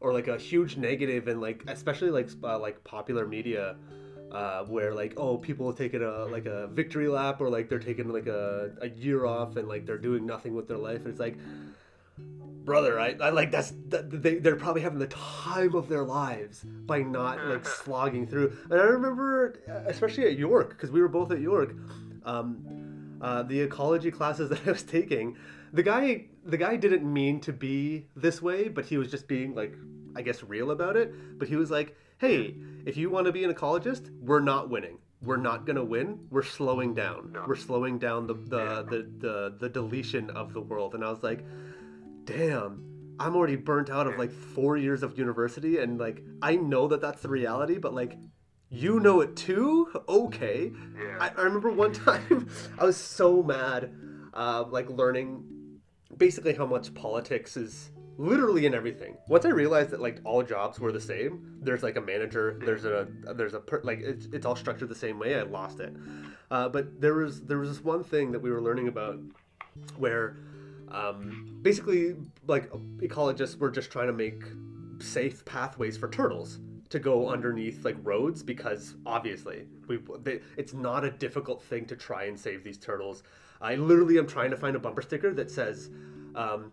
or 0.00 0.12
like 0.12 0.28
a 0.28 0.38
huge 0.38 0.76
negative 0.76 1.28
and 1.28 1.40
like 1.40 1.62
especially 1.68 2.10
like 2.10 2.28
uh, 2.42 2.58
like 2.58 2.82
popular 2.84 3.26
media 3.26 3.76
uh, 4.32 4.64
where 4.64 4.94
like 4.94 5.14
oh 5.16 5.36
people 5.36 5.68
are 5.68 5.74
taking 5.74 6.02
a 6.02 6.24
like 6.26 6.46
a 6.46 6.68
victory 6.68 7.08
lap 7.08 7.40
or 7.40 7.50
like 7.50 7.68
they're 7.68 7.78
taking 7.78 8.08
like 8.08 8.26
a, 8.26 8.70
a 8.80 8.88
year 8.88 9.26
off 9.26 9.56
and 9.56 9.68
like 9.68 9.86
they're 9.86 9.98
doing 9.98 10.24
nothing 10.24 10.54
with 10.54 10.68
their 10.68 10.78
life. 10.78 10.98
And 10.98 11.08
it's 11.08 11.20
like 11.20 11.36
brother 12.64 13.00
I, 13.00 13.16
I 13.20 13.30
like 13.30 13.50
that's 13.50 13.72
that, 13.88 14.22
they, 14.22 14.36
they're 14.36 14.56
probably 14.56 14.82
having 14.82 14.98
the 14.98 15.08
time 15.08 15.74
of 15.74 15.88
their 15.88 16.04
lives 16.04 16.62
by 16.62 17.00
not 17.00 17.44
like 17.46 17.66
slogging 17.84 18.26
through. 18.26 18.56
And 18.70 18.80
i 18.80 18.84
remember 18.84 19.56
uh, 19.68 19.90
especially 19.90 20.24
at 20.24 20.38
york 20.38 20.70
because 20.70 20.90
we 20.90 21.00
were 21.00 21.08
both 21.08 21.30
at 21.32 21.40
york 21.40 21.74
um, 22.24 23.18
uh, 23.20 23.42
the 23.42 23.60
ecology 23.60 24.10
classes 24.10 24.50
that 24.50 24.60
i 24.66 24.70
was 24.70 24.82
taking 24.82 25.36
the 25.72 25.82
guy 25.82 26.24
the 26.44 26.56
guy 26.56 26.76
didn't 26.76 27.04
mean 27.12 27.40
to 27.40 27.52
be 27.52 28.06
this 28.16 28.40
way 28.42 28.68
but 28.68 28.84
he 28.84 28.96
was 28.98 29.10
just 29.10 29.28
being 29.28 29.54
like 29.54 29.74
i 30.16 30.22
guess 30.22 30.42
real 30.42 30.70
about 30.70 30.96
it. 30.96 31.38
But 31.38 31.48
he 31.48 31.56
was 31.56 31.70
like 31.70 31.96
hey 32.18 32.56
if 32.86 32.96
you 32.96 33.10
want 33.10 33.26
to 33.26 33.32
be 33.32 33.44
an 33.44 33.52
ecologist 33.52 34.10
we're 34.20 34.40
not 34.40 34.70
winning. 34.70 34.98
We're 35.22 35.36
not 35.36 35.66
going 35.66 35.76
to 35.76 35.84
win. 35.84 36.20
We're 36.30 36.42
slowing 36.42 36.94
down. 36.94 37.36
We're 37.46 37.54
slowing 37.54 37.98
down 37.98 38.26
the 38.26 38.32
the, 38.34 38.56
Yeah. 38.56 38.82
the 38.88 39.00
the 39.18 39.54
the 39.60 39.68
deletion 39.68 40.30
of 40.30 40.54
the 40.54 40.60
world. 40.62 40.94
And 40.94 41.04
i 41.04 41.10
was 41.10 41.22
like 41.22 41.44
damn 42.24 42.84
i'm 43.18 43.36
already 43.36 43.56
burnt 43.56 43.90
out 43.90 44.06
of 44.06 44.18
like 44.18 44.30
four 44.32 44.76
years 44.76 45.02
of 45.02 45.18
university 45.18 45.78
and 45.78 45.98
like 45.98 46.22
i 46.42 46.56
know 46.56 46.88
that 46.88 47.00
that's 47.00 47.22
the 47.22 47.28
reality 47.28 47.76
but 47.78 47.92
like 47.94 48.16
you 48.72 49.00
know 49.00 49.20
it 49.20 49.34
too? 49.34 49.88
Okay. 50.08 50.70
Yeah. 50.96 51.16
I, 51.20 51.28
I 51.36 51.42
remember 51.42 51.70
one 51.72 51.92
time 52.08 52.48
I 52.78 52.84
was 52.84 52.96
so 52.96 53.42
mad, 53.42 53.92
uh, 54.32 54.64
like 54.70 54.88
learning 54.88 55.42
basically 56.20 56.54
how 56.54 56.66
much 56.66 56.94
politics 56.94 57.56
is 57.56 57.90
literally 58.18 58.66
in 58.66 58.74
everything. 58.74 59.16
Once 59.26 59.46
I 59.46 59.48
realized 59.48 59.90
that 59.90 60.00
like 60.00 60.20
all 60.24 60.42
jobs 60.42 60.78
were 60.78 60.92
the 60.92 61.00
same, 61.00 61.58
there's 61.62 61.82
like 61.82 61.96
a 61.96 62.00
manager, 62.00 62.60
there's 62.64 62.84
a 62.84 63.08
there's 63.34 63.54
a 63.54 63.60
per, 63.60 63.80
like 63.82 64.00
it's, 64.00 64.26
it's 64.26 64.46
all 64.46 64.54
structured 64.54 64.90
the 64.90 64.94
same 64.94 65.18
way. 65.18 65.34
I 65.34 65.42
lost 65.42 65.80
it, 65.80 65.92
uh, 66.50 66.68
but 66.68 67.00
there 67.00 67.14
was 67.14 67.40
there 67.42 67.58
was 67.58 67.70
this 67.70 67.82
one 67.82 68.04
thing 68.04 68.30
that 68.32 68.38
we 68.38 68.50
were 68.50 68.60
learning 68.60 68.88
about 68.88 69.18
where 69.96 70.36
um, 70.88 71.58
basically 71.62 72.14
like 72.46 72.70
ecologists 72.98 73.56
were 73.56 73.70
just 73.70 73.90
trying 73.90 74.08
to 74.08 74.12
make 74.12 74.42
safe 74.98 75.42
pathways 75.46 75.96
for 75.96 76.08
turtles 76.08 76.60
to 76.90 76.98
go 76.98 77.30
underneath 77.30 77.84
like 77.84 77.96
roads 78.02 78.42
because 78.42 78.96
obviously 79.06 79.66
we 79.86 79.98
they, 80.22 80.40
it's 80.58 80.74
not 80.74 81.04
a 81.04 81.10
difficult 81.10 81.62
thing 81.62 81.86
to 81.86 81.96
try 81.96 82.24
and 82.24 82.38
save 82.38 82.62
these 82.62 82.76
turtles. 82.76 83.22
I 83.60 83.74
literally 83.74 84.18
am 84.18 84.26
trying 84.26 84.50
to 84.50 84.56
find 84.56 84.74
a 84.76 84.78
bumper 84.78 85.02
sticker 85.02 85.34
that 85.34 85.50
says, 85.50 85.90
um, 86.34 86.72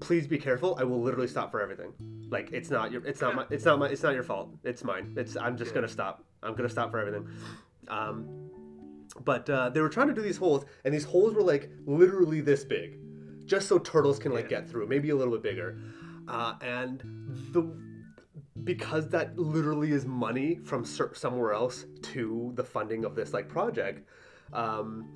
"Please 0.00 0.26
be 0.26 0.38
careful. 0.38 0.76
I 0.78 0.84
will 0.84 1.00
literally 1.00 1.28
stop 1.28 1.50
for 1.50 1.60
everything." 1.60 1.92
Like 2.30 2.50
it's 2.52 2.70
not 2.70 2.90
your, 2.90 3.04
it's 3.06 3.20
not 3.20 3.34
my, 3.34 3.46
it's 3.50 3.64
not 3.64 3.78
my, 3.78 3.86
it's 3.86 4.02
not 4.02 4.14
your 4.14 4.22
fault. 4.22 4.56
It's 4.64 4.82
mine. 4.82 5.14
It's 5.16 5.36
I'm 5.36 5.56
just 5.56 5.74
gonna 5.74 5.88
stop. 5.88 6.24
I'm 6.42 6.54
gonna 6.54 6.68
stop 6.68 6.90
for 6.90 6.98
everything. 6.98 7.28
Um, 7.88 8.50
but 9.24 9.48
uh, 9.48 9.70
they 9.70 9.80
were 9.80 9.88
trying 9.88 10.08
to 10.08 10.14
do 10.14 10.22
these 10.22 10.36
holes, 10.36 10.64
and 10.84 10.92
these 10.92 11.04
holes 11.04 11.34
were 11.34 11.42
like 11.42 11.70
literally 11.86 12.40
this 12.40 12.64
big, 12.64 12.98
just 13.46 13.68
so 13.68 13.78
turtles 13.78 14.18
can 14.18 14.32
like 14.32 14.48
get 14.48 14.68
through, 14.68 14.88
maybe 14.88 15.10
a 15.10 15.16
little 15.16 15.32
bit 15.34 15.42
bigger. 15.42 15.78
Uh, 16.28 16.54
and 16.60 17.02
the 17.52 17.62
because 18.64 19.08
that 19.10 19.38
literally 19.38 19.92
is 19.92 20.04
money 20.04 20.58
from 20.64 20.84
somewhere 20.84 21.52
else 21.52 21.86
to 22.02 22.52
the 22.56 22.64
funding 22.64 23.04
of 23.04 23.14
this 23.14 23.32
like 23.32 23.48
project. 23.48 24.08
Um, 24.52 25.08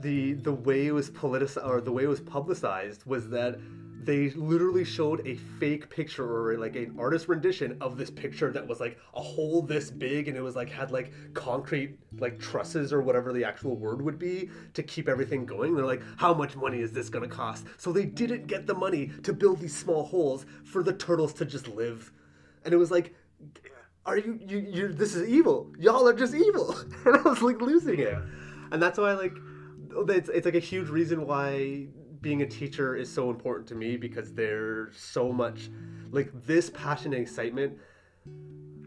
the 0.00 0.34
the 0.34 0.52
way 0.52 0.86
it 0.86 0.92
was 0.92 1.10
politicized 1.10 1.66
or 1.66 1.80
the 1.80 1.92
way 1.92 2.04
it 2.04 2.08
was 2.08 2.20
publicized 2.20 3.04
was 3.04 3.28
that 3.30 3.58
they 4.08 4.30
literally 4.30 4.84
showed 4.84 5.26
a 5.26 5.34
fake 5.60 5.90
picture 5.90 6.24
or 6.24 6.56
like 6.56 6.76
an 6.76 6.94
artist 6.98 7.28
rendition 7.28 7.76
of 7.82 7.98
this 7.98 8.08
picture 8.08 8.50
that 8.50 8.66
was 8.66 8.80
like 8.80 8.98
a 9.14 9.20
hole 9.20 9.60
this 9.60 9.90
big 9.90 10.28
and 10.28 10.36
it 10.36 10.40
was 10.40 10.56
like 10.56 10.70
had 10.70 10.90
like 10.90 11.12
concrete 11.34 11.98
like 12.18 12.38
trusses 12.38 12.90
or 12.90 13.02
whatever 13.02 13.34
the 13.34 13.44
actual 13.44 13.76
word 13.76 14.00
would 14.00 14.18
be 14.18 14.48
to 14.72 14.82
keep 14.82 15.10
everything 15.10 15.44
going. 15.44 15.74
They're 15.74 15.84
like 15.84 16.02
how 16.16 16.32
much 16.32 16.56
money 16.56 16.80
is 16.80 16.90
this 16.90 17.10
going 17.10 17.28
to 17.28 17.34
cost? 17.34 17.66
So 17.76 17.92
they 17.92 18.06
didn't 18.06 18.46
get 18.46 18.66
the 18.66 18.74
money 18.74 19.10
to 19.24 19.32
build 19.34 19.60
these 19.60 19.76
small 19.76 20.04
holes 20.04 20.46
for 20.64 20.82
the 20.82 20.94
turtles 20.94 21.34
to 21.34 21.44
just 21.44 21.68
live. 21.68 22.10
And 22.64 22.72
it 22.72 22.78
was 22.78 22.90
like 22.90 23.14
are 24.06 24.16
you 24.16 24.40
you 24.46 24.58
you 24.58 24.88
this 24.88 25.14
is 25.14 25.28
evil. 25.28 25.70
Y'all 25.78 26.08
are 26.08 26.14
just 26.14 26.34
evil. 26.34 26.74
And 27.04 27.16
i 27.16 27.22
was 27.28 27.42
like 27.42 27.60
losing 27.60 27.98
it. 27.98 28.16
And 28.70 28.80
that's 28.80 28.98
why 28.98 29.12
like 29.12 29.36
Oh, 29.94 30.04
it's, 30.06 30.28
it's 30.28 30.44
like 30.44 30.54
a 30.54 30.60
huge 30.60 30.88
reason 30.88 31.26
why 31.26 31.88
being 32.20 32.42
a 32.42 32.46
teacher 32.46 32.96
is 32.96 33.12
so 33.12 33.30
important 33.30 33.68
to 33.68 33.74
me 33.74 33.96
because 33.96 34.32
there's 34.34 34.98
so 34.98 35.32
much 35.32 35.70
like 36.10 36.30
this 36.44 36.70
passion 36.70 37.12
and 37.12 37.22
excitement 37.22 37.78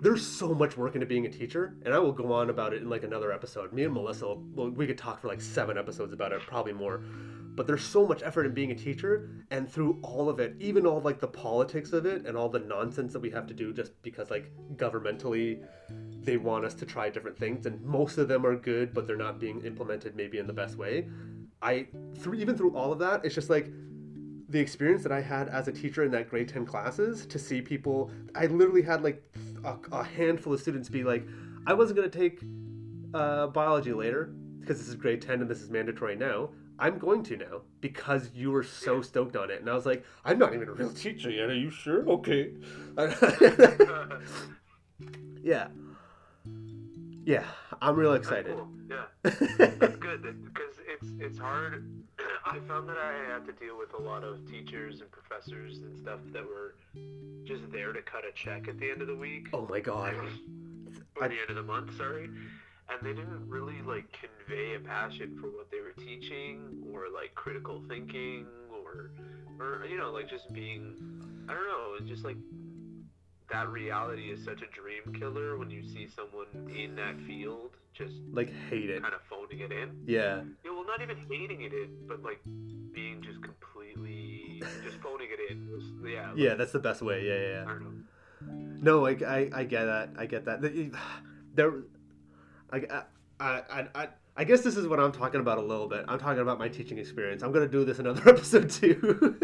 there's 0.02 0.26
so 0.26 0.54
much 0.54 0.78
work 0.78 0.96
into 0.96 1.06
being 1.06 1.28
a 1.28 1.30
teacher 1.30 1.76
and 1.86 1.94
i 1.94 2.00
will 2.00 2.12
go 2.12 2.34
on 2.34 2.50
about 2.50 2.74
it 2.74 2.82
in 2.82 2.90
like 2.90 3.04
another 3.04 3.32
episode. 3.32 3.72
Me 3.72 3.84
and 3.84 3.94
melissa 3.94 4.36
well, 4.54 4.70
we 4.70 4.88
could 4.88 4.98
talk 4.98 5.22
for 5.22 5.28
like 5.28 5.40
seven 5.40 5.78
episodes 5.78 6.12
about 6.14 6.32
it 6.32 6.42
probably 6.42 6.74
more. 6.74 7.02
But 7.54 7.68
there's 7.68 7.84
so 7.84 8.08
much 8.08 8.24
effort 8.24 8.46
in 8.46 8.54
being 8.54 8.72
a 8.72 8.76
teacher 8.76 9.30
and 9.52 9.70
through 9.70 10.00
all 10.02 10.30
of 10.30 10.40
it 10.40 10.56
even 10.60 10.86
all 10.86 11.02
like 11.02 11.20
the 11.20 11.28
politics 11.28 11.94
of 11.94 12.06
it 12.06 12.26
and 12.26 12.36
all 12.36 12.50
the 12.50 12.60
nonsense 12.60 13.14
that 13.14 13.20
we 13.20 13.30
have 13.30 13.46
to 13.48 13.54
do 13.54 13.74
just 13.74 14.02
because 14.02 14.32
like 14.32 14.52
governmentally 14.76 15.64
they 16.24 16.38
want 16.38 16.64
us 16.66 16.74
to 16.74 16.86
try 16.86 17.10
different 17.10 17.38
things 17.38 17.66
and 17.66 17.82
most 17.84 18.18
of 18.18 18.28
them 18.28 18.46
are 18.46 18.56
good 18.56 18.94
but 18.94 19.08
they're 19.08 19.18
not 19.18 19.40
being 19.40 19.62
implemented 19.62 20.16
maybe 20.16 20.38
in 20.38 20.48
the 20.48 20.54
best 20.54 20.78
way 20.78 21.08
i 21.62 21.88
through 22.20 22.36
even 22.36 22.56
through 22.56 22.76
all 22.76 22.92
of 22.92 23.00
that 23.00 23.24
it's 23.26 23.36
just 23.36 23.50
like 23.50 23.72
the 24.52 24.60
experience 24.60 25.02
that 25.04 25.14
I 25.14 25.22
had 25.22 25.48
as 25.48 25.68
a 25.70 25.72
teacher 25.72 26.04
in 26.04 26.12
that 26.12 26.30
grade 26.30 26.50
10 26.50 26.66
classes 26.66 27.26
to 27.26 27.40
see 27.40 27.62
people, 27.62 28.12
I 28.36 28.48
literally 28.48 28.82
had 28.82 29.02
like 29.02 29.24
a, 29.64 29.78
a 29.94 30.04
handful 30.04 30.54
of 30.54 30.60
students 30.60 30.90
be 30.90 31.04
like, 31.04 31.26
I 31.66 31.74
wasn't 31.74 31.98
going 31.98 32.12
to 32.12 32.20
take 32.20 32.42
uh, 33.14 33.48
biology 33.48 33.94
later 33.94 34.34
because 34.60 34.78
this 34.78 34.90
is 34.90 34.96
grade 34.96 35.22
10 35.22 35.42
and 35.42 35.50
this 35.50 35.62
is 35.62 35.70
mandatory 35.70 36.16
now. 36.18 36.50
I'm 36.80 36.98
going 36.98 37.24
to 37.24 37.38
now 37.38 37.62
because 37.80 38.32
you 38.34 38.52
were 38.52 38.64
so 38.64 39.02
stoked 39.02 39.38
on 39.38 39.52
it. 39.52 39.62
And 39.62 39.70
I 39.70 39.74
was 39.74 39.86
like, 39.86 40.04
I'm 40.26 40.38
not 40.38 40.54
even 40.54 40.68
a 40.68 40.74
real 40.74 40.92
teacher 40.92 41.30
yet. 41.30 41.50
Are 41.50 41.56
you 41.56 41.70
sure? 41.70 42.06
Okay. 42.10 42.54
yeah. 45.44 45.68
Yeah, 47.26 47.44
I'm 47.82 47.96
real 47.96 48.14
excited. 48.14 48.56
Cool. 48.56 48.68
Yeah, 48.90 49.06
that's 49.24 49.96
good 49.98 50.24
because 50.44 50.76
it's 50.88 51.08
it's 51.20 51.38
hard. 51.38 51.86
I 52.46 52.60
found 52.68 52.90
that 52.90 52.98
I 52.98 53.34
had 53.34 53.46
to 53.46 53.54
deal 53.54 53.78
with 53.78 53.94
a 53.94 54.02
lot 54.02 54.24
of 54.24 54.46
teachers 54.50 55.02
and 55.02 55.12
professors 55.12 55.80
and 55.80 55.98
stuff 55.98 56.20
that 56.34 56.44
were 56.44 56.76
just 57.46 57.72
there 57.72 57.94
to 57.94 58.02
cut 58.02 58.24
a 58.26 58.32
check 58.34 58.68
at 58.68 58.80
the 58.80 58.90
end 58.90 59.02
of 59.02 59.08
the 59.08 59.16
week. 59.16 59.50
Oh 59.54 59.68
my 59.70 59.80
god. 59.80 60.16
or 61.16 61.28
the 61.28 61.36
end 61.40 61.50
of 61.50 61.56
the 61.56 61.64
month, 61.64 61.96
sorry. 61.96 62.26
And 62.26 63.00
they 63.02 63.14
didn't 63.14 63.48
really 63.48 63.82
like 63.86 64.06
convey 64.12 64.76
a 64.76 64.80
passion 64.80 65.38
for 65.40 65.48
what 65.48 65.70
they 65.72 65.80
were 65.80 65.94
teaching 65.94 66.84
or 66.92 67.06
like 67.14 67.34
critical 67.36 67.84
thinking 67.88 68.48
or 68.72 69.12
or 69.60 69.86
you 69.86 69.98
know, 69.98 70.12
like 70.12 70.30
just 70.30 70.52
being 70.54 70.96
I 71.48 71.54
don't 71.54 71.68
know, 71.68 71.96
it's 72.00 72.10
just 72.10 72.26
like 72.26 72.38
that 73.52 73.70
reality 73.70 74.32
is 74.32 74.44
such 74.44 74.62
a 74.62 74.68
dream 74.68 75.14
killer 75.20 75.58
when 75.58 75.70
you 75.70 75.84
see 75.84 76.08
someone 76.16 76.48
in 76.76 76.96
that 76.96 77.16
field 77.28 77.72
just 77.94 78.14
like 78.32 78.50
hate 78.70 78.90
it. 78.90 79.02
kind 79.02 79.14
of 79.14 79.22
phoning 79.30 79.60
it 79.60 79.72
in. 79.72 79.90
Yeah. 80.06 80.42
Yeah, 80.64 80.72
well, 80.72 80.86
not 80.86 81.02
even 81.02 81.18
hating 81.30 81.62
it 81.62 81.74
in, 81.74 81.90
but 82.08 82.24
like 82.24 82.40
being 82.94 83.22
just 83.22 83.40
completely 83.44 84.62
just 84.84 84.98
phoning 84.98 85.28
it 85.32 85.52
in. 85.52 85.68
Yeah. 86.10 86.30
like, 86.30 86.38
Yeah, 86.38 86.54
that's 86.56 86.72
the 86.72 86.80
best 86.80 87.02
way. 87.02 87.26
Yeah, 87.28 87.34
yeah. 87.34 87.46
I 87.46 87.50
yeah. 87.60 87.66
don't 87.66 87.84
know. 87.84 87.92
No, 88.82 89.06
I, 89.06 89.12
I, 89.12 89.50
I 89.54 89.64
get 89.66 89.86
that. 89.86 90.10
I 90.18 90.26
get 90.26 90.46
that. 90.46 90.62
There, 91.54 91.74
I, 92.72 92.78
I, 93.40 93.62
I, 93.70 93.88
I, 93.94 94.08
I 94.38 94.44
guess 94.46 94.62
this 94.62 94.78
is 94.78 94.88
what 94.88 95.00
I'm 95.00 95.12
talking 95.12 95.42
about 95.42 95.58
a 95.58 95.62
little 95.62 95.88
bit. 95.88 96.06
I'm 96.08 96.18
talking 96.18 96.42
about 96.42 96.58
my 96.58 96.70
teaching 96.70 96.98
experience. 96.98 97.44
I'm 97.44 97.52
gonna 97.52 97.68
do 97.68 97.84
this 97.86 98.00
another 98.00 98.28
episode 98.30 98.70
too. 98.70 99.38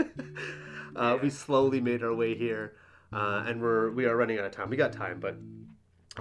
uh, 0.95 1.18
We 1.22 1.30
slowly 1.30 1.82
made 1.82 2.01
our 2.03 2.16
way 2.16 2.36
here, 2.36 2.74
uh, 3.14 3.43
and 3.47 3.62
we're 3.62 3.91
we 3.91 4.05
are 4.05 4.16
running 4.16 4.38
out 4.38 4.45
of 4.45 4.51
time. 4.51 4.70
We 4.70 4.78
got 4.78 4.93
time, 4.93 5.20
but 5.20 5.38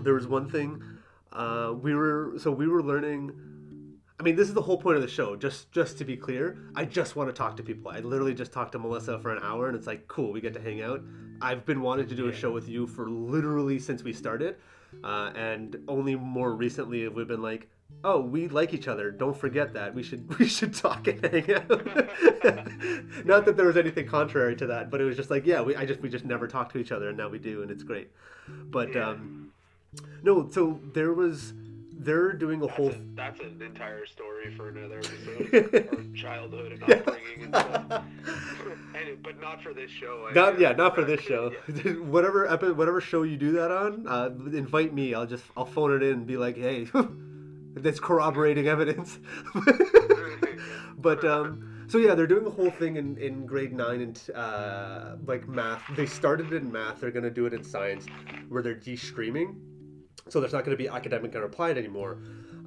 there 0.03 0.14
was 0.14 0.26
one 0.26 0.49
thing. 0.49 0.82
Uh, 1.32 1.74
we 1.80 1.95
were 1.95 2.34
so 2.39 2.51
we 2.51 2.68
were 2.68 2.82
learning. 2.82 3.32
I 4.18 4.22
mean, 4.22 4.34
this 4.34 4.49
is 4.49 4.55
the 4.55 4.62
whole 4.62 4.78
point 4.78 4.97
of 4.97 5.03
the 5.03 5.09
show. 5.09 5.37
Just 5.37 5.70
just 5.72 5.99
to 5.99 6.05
be 6.05 6.16
clear, 6.16 6.59
I 6.74 6.84
just 6.84 7.16
want 7.16 7.28
to 7.28 7.34
talk 7.34 7.57
to 7.59 7.62
people. 7.62 7.91
I 7.91 8.01
literally 8.01 8.34
just 8.34 8.53
talked 8.53 8.72
to 8.72 8.78
Melissa 8.78 9.18
for 9.18 9.34
an 9.34 9.43
hour, 9.43 9.68
and 9.68 9.76
it's 9.76 9.87
like, 9.87 10.09
cool, 10.09 10.32
we 10.32 10.41
get 10.41 10.55
to 10.55 10.61
hang 10.61 10.82
out. 10.82 11.03
I've 11.43 11.66
been 11.66 11.82
wanting 11.82 12.09
to 12.09 12.14
do 12.14 12.28
a 12.28 12.32
show 12.32 12.51
with 12.51 12.68
you 12.68 12.87
for 12.87 13.11
literally 13.11 13.78
since 13.78 14.03
we 14.03 14.14
started, 14.14 14.57
uh, 15.05 15.32
and 15.34 15.76
only 15.87 16.14
more 16.16 16.55
recently 16.55 17.03
have 17.05 17.12
we 17.12 17.24
been 17.24 17.43
like, 17.43 17.68
oh, 18.05 18.20
we 18.20 18.49
like 18.49 18.72
each 18.74 18.89
other. 18.89 19.11
Don't 19.11 19.37
forget 19.37 19.74
that. 19.74 19.95
We 19.95 20.03
should 20.03 20.39
we 20.39 20.47
should 20.47 20.74
talk 20.74 21.07
and 21.09 21.24
hang 21.24 21.53
out. 21.55 21.68
Not 23.26 23.45
that 23.47 23.55
there 23.57 23.66
was 23.66 23.76
anything 23.76 24.07
contrary 24.07 24.57
to 24.57 24.66
that, 24.66 24.91
but 24.91 25.01
it 25.01 25.05
was 25.05 25.16
just 25.16 25.30
like, 25.30 25.47
yeah, 25.47 25.61
we 25.61 25.74
I 25.76 25.84
just 25.87 26.01
we 26.01 26.09
just 26.09 26.24
never 26.24 26.47
talked 26.47 26.72
to 26.72 26.78
each 26.78 26.93
other, 26.93 27.09
and 27.09 27.16
now 27.18 27.28
we 27.28 27.39
do, 27.39 27.62
and 27.62 27.70
it's 27.70 27.82
great. 27.82 28.11
But 28.49 28.95
Yeah. 28.95 29.11
um, 29.11 29.53
no, 30.22 30.49
so 30.51 30.80
there 30.93 31.12
was 31.14 31.55
they're 31.99 32.32
doing 32.34 32.62
a 32.62 32.66
whole. 32.66 32.91
That's, 33.14 33.41
a, 33.41 33.45
that's 33.45 33.55
an 33.55 33.62
entire 33.62 34.05
story 34.07 34.55
for 34.55 34.68
another 34.68 34.99
episode. 34.99 36.14
Childhood 36.14 36.72
and 36.72 36.82
upbringing 36.82 37.43
and 37.45 37.55
stuff. 37.57 38.03
and, 38.95 39.22
but 39.22 39.41
not 39.41 39.62
for 39.62 39.72
this 39.72 39.91
show. 39.91 40.26
I 40.30 40.34
Not 40.34 40.53
guess. 40.53 40.61
yeah, 40.61 40.72
not 40.72 40.95
for 40.95 41.05
this 41.05 41.22
show. 41.22 41.53
Yeah. 41.84 41.93
whatever 41.95 42.47
epi- 42.47 42.72
whatever 42.72 43.01
show 43.01 43.22
you 43.22 43.39
do 43.39 43.53
that 43.53 43.70
on, 43.70 44.07
uh, 44.07 44.28
invite 44.53 44.93
me. 44.93 45.14
I'll 45.14 45.26
just 45.26 45.45
I'll 45.57 45.64
phone 45.64 45.91
it 45.97 46.03
in 46.03 46.12
and 46.12 46.26
be 46.26 46.37
like, 46.37 46.57
hey, 46.57 46.84
that's 47.77 48.01
corroborating 48.01 48.68
evidence. 48.68 49.18
but 50.99 51.24
um, 51.24 51.85
so 51.89 51.99
yeah, 51.99 52.14
they're 52.14 52.27
doing 52.27 52.47
a 52.47 52.51
whole 52.51 52.70
thing 52.70 52.97
in, 52.97 53.16
in 53.18 53.47
grade 53.47 53.72
nine 53.72 54.01
and 54.01 54.20
uh, 54.35 55.16
like 55.27 55.47
math. 55.49 55.83
They 55.97 56.07
started 56.07 56.53
it 56.53 56.62
in 56.62 56.72
math. 56.72 57.01
They're 57.01 57.11
gonna 57.11 57.31
do 57.31 57.47
it 57.47 57.55
in 57.55 57.62
science, 57.62 58.07
where 58.49 58.62
they're 58.62 58.74
de-streaming. 58.74 59.61
So 60.29 60.41
there's 60.41 60.53
not 60.53 60.64
going 60.64 60.77
to 60.77 60.83
be 60.83 60.89
academic 60.89 61.35
and 61.37 61.45
applied 61.45 61.79
anymore. 61.79 62.18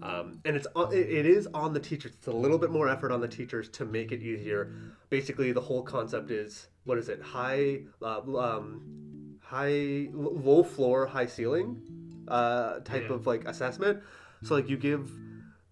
Um, 0.01 0.39
and 0.45 0.55
it's 0.55 0.66
it 0.93 0.93
it 0.93 1.26
is 1.26 1.45
on 1.53 1.74
the 1.74 1.80
teachers. 1.80 2.14
It's 2.18 2.28
a 2.28 2.32
little 2.32 2.57
bit 2.57 2.70
more 2.72 2.88
effort 2.88 3.12
on 3.12 3.20
the 3.20 3.28
teachers 3.28 3.68
to 3.72 3.86
make 3.86 4.14
it 4.14 4.22
easier. 4.22 4.74
Basically, 5.10 5.51
the 5.51 5.60
whole 5.60 5.84
concept 5.84 6.32
is 6.32 6.68
what 6.86 6.97
is 6.97 7.10
it? 7.10 7.22
High, 7.22 7.82
uh, 8.01 8.22
um, 8.38 9.36
high, 9.41 10.07
low 10.14 10.64
floor, 10.64 11.05
high 11.05 11.26
ceiling, 11.26 11.82
uh, 12.30 12.80
type 12.80 13.10
Yeah. 13.10 13.16
of 13.16 13.28
like 13.28 13.45
assessment. 13.45 14.01
So 14.43 14.55
like 14.55 14.69
you 14.69 14.77
give 14.77 15.11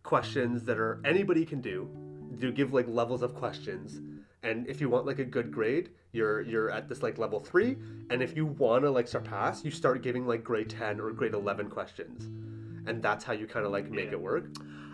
questions 0.03 0.63
that 0.65 0.77
are 0.77 1.01
anybody 1.05 1.45
can 1.45 1.61
do. 1.61 1.89
You 2.37 2.51
give 2.51 2.73
like 2.73 2.87
levels 2.87 3.21
of 3.23 3.33
questions, 3.33 3.99
and 4.43 4.67
if 4.67 4.79
you 4.81 4.89
want 4.89 5.05
like 5.05 5.19
a 5.19 5.25
good 5.25 5.51
grade, 5.51 5.89
you're 6.11 6.41
you're 6.41 6.69
at 6.69 6.87
this 6.87 7.01
like 7.01 7.17
level 7.17 7.39
three. 7.39 7.77
And 8.09 8.21
if 8.21 8.35
you 8.35 8.45
want 8.45 8.83
to 8.83 8.91
like 8.91 9.07
surpass, 9.07 9.65
you 9.65 9.71
start 9.71 10.03
giving 10.03 10.27
like 10.27 10.43
grade 10.43 10.69
ten 10.69 10.99
or 10.99 11.11
grade 11.11 11.33
eleven 11.33 11.69
questions, 11.69 12.25
and 12.87 13.01
that's 13.01 13.23
how 13.23 13.33
you 13.33 13.47
kind 13.47 13.65
of 13.65 13.71
like 13.71 13.89
make 13.89 14.07
Yeah. 14.07 14.13
it 14.13 14.21
work. 14.21 14.45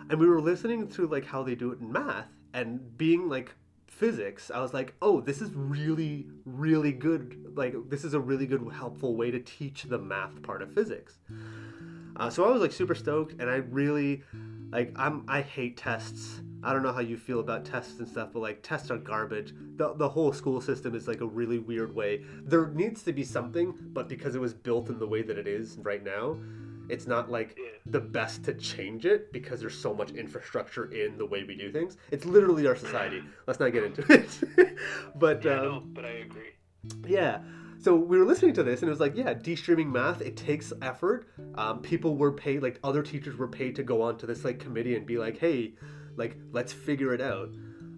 And 0.08 0.18
we 0.20 0.26
were 0.26 0.40
listening 0.40 0.88
to 0.88 1.06
like 1.06 1.26
how 1.26 1.42
they 1.42 1.54
do 1.54 1.72
it 1.72 1.80
in 1.80 1.92
math, 1.92 2.28
and 2.54 2.96
being 2.96 3.28
like 3.28 3.54
physics, 3.86 4.50
I 4.52 4.60
was 4.60 4.74
like, 4.74 4.94
oh, 5.02 5.20
this 5.20 5.40
is 5.40 5.50
really, 5.54 6.26
really 6.44 6.92
good. 6.92 7.52
Like, 7.54 7.74
this 7.88 8.04
is 8.04 8.12
a 8.14 8.18
really 8.20 8.44
good, 8.46 8.66
helpful 8.72 9.14
way 9.14 9.30
to 9.30 9.38
teach 9.38 9.84
the 9.84 9.98
math 9.98 10.42
part 10.42 10.62
of 10.62 10.72
physics. 10.74 11.18
Uh, 12.16 12.30
so 12.30 12.44
I 12.44 12.50
was 12.50 12.60
like 12.60 12.72
super 12.72 12.94
stoked, 12.94 13.40
and 13.40 13.50
I 13.50 13.56
really, 13.56 14.22
like, 14.70 14.92
I'm 14.96 15.24
I 15.28 15.40
hate 15.42 15.76
tests. 15.76 16.40
I 16.62 16.72
don't 16.72 16.82
know 16.82 16.92
how 16.92 17.00
you 17.00 17.18
feel 17.18 17.40
about 17.40 17.64
tests 17.66 17.98
and 17.98 18.08
stuff, 18.08 18.30
but 18.32 18.40
like 18.40 18.62
tests 18.62 18.90
are 18.90 18.96
garbage. 18.96 19.52
The, 19.76 19.92
the 19.94 20.08
whole 20.08 20.32
school 20.32 20.60
system 20.62 20.94
is 20.94 21.06
like 21.06 21.20
a 21.20 21.26
really 21.26 21.58
weird 21.58 21.94
way. 21.94 22.24
There 22.42 22.68
needs 22.68 23.02
to 23.02 23.12
be 23.12 23.22
something, 23.22 23.74
but 23.92 24.08
because 24.08 24.34
it 24.34 24.40
was 24.40 24.54
built 24.54 24.88
in 24.88 24.98
the 24.98 25.06
way 25.06 25.20
that 25.20 25.36
it 25.36 25.46
is 25.46 25.76
right 25.82 26.02
now, 26.02 26.38
it's 26.88 27.06
not 27.06 27.30
like 27.30 27.58
the 27.86 28.00
best 28.00 28.44
to 28.44 28.54
change 28.54 29.04
it 29.04 29.30
because 29.32 29.60
there's 29.60 29.76
so 29.78 29.92
much 29.92 30.12
infrastructure 30.12 30.90
in 30.92 31.18
the 31.18 31.26
way 31.26 31.44
we 31.44 31.54
do 31.54 31.70
things. 31.70 31.98
It's 32.10 32.24
literally 32.24 32.66
our 32.66 32.76
society. 32.76 33.22
Let's 33.46 33.60
not 33.60 33.70
get 33.72 33.84
into 33.84 34.04
it. 34.10 34.78
but 35.16 35.44
Yeah, 35.44 35.52
um, 35.56 35.62
no, 35.62 35.80
but 35.92 36.04
I 36.06 36.10
agree. 36.10 36.52
yeah. 37.06 37.40
So 37.84 37.94
we 37.94 38.18
were 38.18 38.24
listening 38.24 38.54
to 38.54 38.62
this, 38.62 38.80
and 38.80 38.88
it 38.88 38.90
was 38.90 38.98
like, 38.98 39.14
yeah, 39.14 39.34
de-streaming 39.34 39.92
math. 39.92 40.22
It 40.22 40.38
takes 40.38 40.72
effort. 40.80 41.28
Um, 41.54 41.82
people 41.82 42.16
were 42.16 42.32
paid, 42.32 42.62
like 42.62 42.80
other 42.82 43.02
teachers 43.02 43.36
were 43.36 43.46
paid 43.46 43.76
to 43.76 43.82
go 43.82 44.00
on 44.00 44.16
to 44.16 44.26
this 44.26 44.42
like 44.42 44.58
committee 44.58 44.96
and 44.96 45.04
be 45.04 45.18
like, 45.18 45.36
hey, 45.36 45.74
like 46.16 46.38
let's 46.50 46.72
figure 46.72 47.12
it 47.12 47.20
out. 47.20 47.50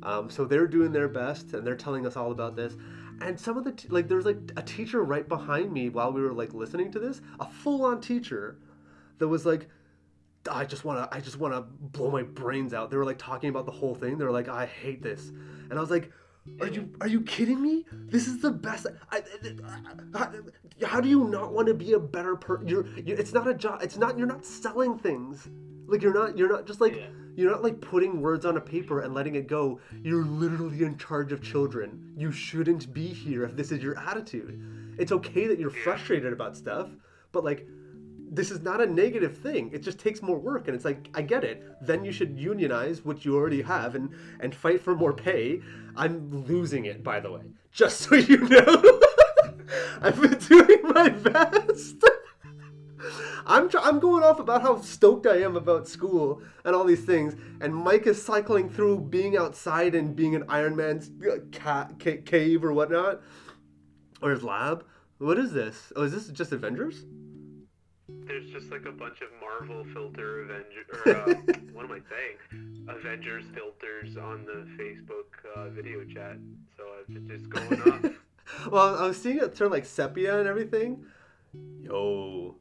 Um, 0.02 0.28
so 0.28 0.44
they're 0.44 0.66
doing 0.66 0.90
their 0.90 1.06
best, 1.06 1.52
and 1.52 1.64
they're 1.64 1.76
telling 1.76 2.04
us 2.04 2.16
all 2.16 2.32
about 2.32 2.56
this. 2.56 2.74
And 3.20 3.38
some 3.38 3.56
of 3.56 3.62
the 3.62 3.70
t- 3.70 3.86
like, 3.86 4.08
there's 4.08 4.24
like 4.24 4.38
a 4.56 4.62
teacher 4.62 5.04
right 5.04 5.28
behind 5.28 5.72
me 5.72 5.88
while 5.88 6.12
we 6.12 6.20
were 6.20 6.32
like 6.32 6.52
listening 6.52 6.90
to 6.90 6.98
this, 6.98 7.20
a 7.38 7.48
full-on 7.48 8.00
teacher 8.00 8.58
that 9.18 9.28
was 9.28 9.46
like, 9.46 9.68
I 10.50 10.64
just 10.64 10.84
want 10.84 10.98
to 10.98 11.16
I 11.16 11.20
just 11.20 11.38
want 11.38 11.54
to 11.54 11.60
blow 11.60 12.10
my 12.10 12.24
brains 12.24 12.74
out. 12.74 12.90
They 12.90 12.96
were 12.96 13.04
like 13.04 13.18
talking 13.18 13.50
about 13.50 13.66
the 13.66 13.72
whole 13.72 13.94
thing. 13.94 14.18
They 14.18 14.24
were 14.24 14.32
like, 14.32 14.48
I 14.48 14.66
hate 14.66 15.00
this, 15.00 15.28
and 15.70 15.74
I 15.74 15.80
was 15.80 15.92
like, 15.92 16.10
Are 16.60 16.68
you 16.68 16.90
are 17.00 17.08
you 17.08 17.20
kidding 17.22 17.60
me? 17.60 17.84
This 17.92 18.26
is 18.26 18.40
the 18.40 18.50
best. 18.50 18.86
I, 19.10 19.22
how, 20.14 20.32
how 20.84 21.00
do 21.00 21.08
you 21.08 21.24
not 21.28 21.52
want 21.52 21.68
to 21.68 21.74
be 21.74 21.92
a 21.92 21.98
better 21.98 22.36
person? 22.36 22.68
You're, 22.68 22.86
you 22.98 23.14
it's 23.14 23.32
not 23.32 23.46
a 23.48 23.54
job. 23.54 23.80
It's 23.82 23.96
not 23.96 24.16
you're 24.18 24.26
not 24.26 24.44
selling 24.44 24.98
things. 24.98 25.48
Like 25.86 26.02
you're 26.02 26.14
not 26.14 26.38
you're 26.38 26.48
not 26.48 26.66
just 26.66 26.80
like 26.80 26.96
Yeah. 26.96 27.08
you're 27.36 27.50
not 27.50 27.62
like 27.62 27.80
putting 27.80 28.20
words 28.20 28.44
on 28.46 28.56
a 28.56 28.60
paper 28.60 29.00
and 29.00 29.12
letting 29.14 29.34
it 29.34 29.46
go. 29.46 29.80
You're 30.02 30.24
literally 30.24 30.82
in 30.82 30.96
charge 30.96 31.32
of 31.32 31.42
children. 31.42 32.14
You 32.16 32.32
shouldn't 32.32 32.92
be 32.92 33.08
here 33.08 33.44
if 33.44 33.56
this 33.56 33.70
is 33.70 33.82
your 33.82 33.98
attitude. 33.98 34.94
It's 34.98 35.12
okay 35.12 35.46
that 35.46 35.58
you're 35.58 35.70
frustrated 35.70 36.32
about 36.32 36.56
stuff, 36.56 36.88
but 37.32 37.44
like 37.44 37.66
this 38.30 38.50
is 38.50 38.60
not 38.60 38.80
a 38.80 38.86
negative 38.86 39.38
thing. 39.38 39.70
It 39.72 39.82
just 39.82 39.98
takes 39.98 40.22
more 40.22 40.38
work, 40.38 40.68
and 40.68 40.74
it's 40.74 40.84
like 40.84 41.08
I 41.14 41.22
get 41.22 41.44
it. 41.44 41.64
Then 41.80 42.04
you 42.04 42.12
should 42.12 42.38
unionize, 42.38 43.04
what 43.04 43.24
you 43.24 43.36
already 43.36 43.62
have, 43.62 43.94
and 43.94 44.10
and 44.40 44.54
fight 44.54 44.80
for 44.80 44.94
more 44.94 45.12
pay. 45.12 45.60
I'm 45.96 46.44
losing 46.46 46.86
it, 46.86 47.02
by 47.02 47.20
the 47.20 47.32
way, 47.32 47.42
just 47.72 48.00
so 48.00 48.14
you 48.14 48.38
know. 48.38 49.00
I've 50.00 50.20
been 50.20 50.38
doing 50.38 50.82
my 50.84 51.08
best. 51.08 51.96
I'm 53.46 53.68
tr- 53.68 53.78
I'm 53.78 54.00
going 54.00 54.22
off 54.24 54.40
about 54.40 54.62
how 54.62 54.80
stoked 54.80 55.26
I 55.26 55.36
am 55.42 55.56
about 55.56 55.86
school 55.86 56.42
and 56.64 56.74
all 56.74 56.84
these 56.84 57.04
things, 57.04 57.36
and 57.60 57.74
Mike 57.74 58.06
is 58.06 58.22
cycling 58.22 58.68
through 58.68 59.00
being 59.00 59.36
outside 59.36 59.94
and 59.94 60.16
being 60.16 60.34
in 60.34 60.44
Iron 60.48 60.74
Man's 60.76 61.10
uh, 61.24 61.38
ca- 61.52 61.90
ca- 61.98 62.22
cave 62.24 62.64
or 62.64 62.72
whatnot, 62.72 63.22
or 64.20 64.30
his 64.30 64.42
lab. 64.42 64.84
What 65.18 65.38
is 65.38 65.52
this? 65.52 65.92
Oh, 65.94 66.02
is 66.02 66.12
this 66.12 66.28
just 66.28 66.52
Avengers? 66.52 67.04
There's 68.26 68.50
just 68.50 68.70
like 68.70 68.84
a 68.86 68.92
bunch 68.92 69.18
of 69.20 69.28
Marvel 69.40 69.84
filter 69.92 70.42
Avenger, 70.42 70.84
or 71.06 71.30
uh, 71.30 71.34
what 71.72 71.84
am 71.84 71.92
I 71.92 72.00
saying? 72.10 72.88
Avengers 72.88 73.44
filters 73.54 74.16
on 74.16 74.44
the 74.44 74.66
Facebook 74.82 75.26
uh, 75.54 75.68
video 75.70 76.04
chat. 76.04 76.36
So 76.76 76.84
I've 76.98 77.06
been 77.12 77.28
just 77.28 77.48
going 77.48 77.80
off. 77.82 78.12
well, 78.72 78.96
I 78.98 79.06
was 79.06 79.20
seeing 79.20 79.38
it 79.38 79.54
turn 79.54 79.70
like 79.70 79.84
sepia 79.84 80.38
and 80.40 80.48
everything. 80.48 81.04
Yo. 81.80 82.56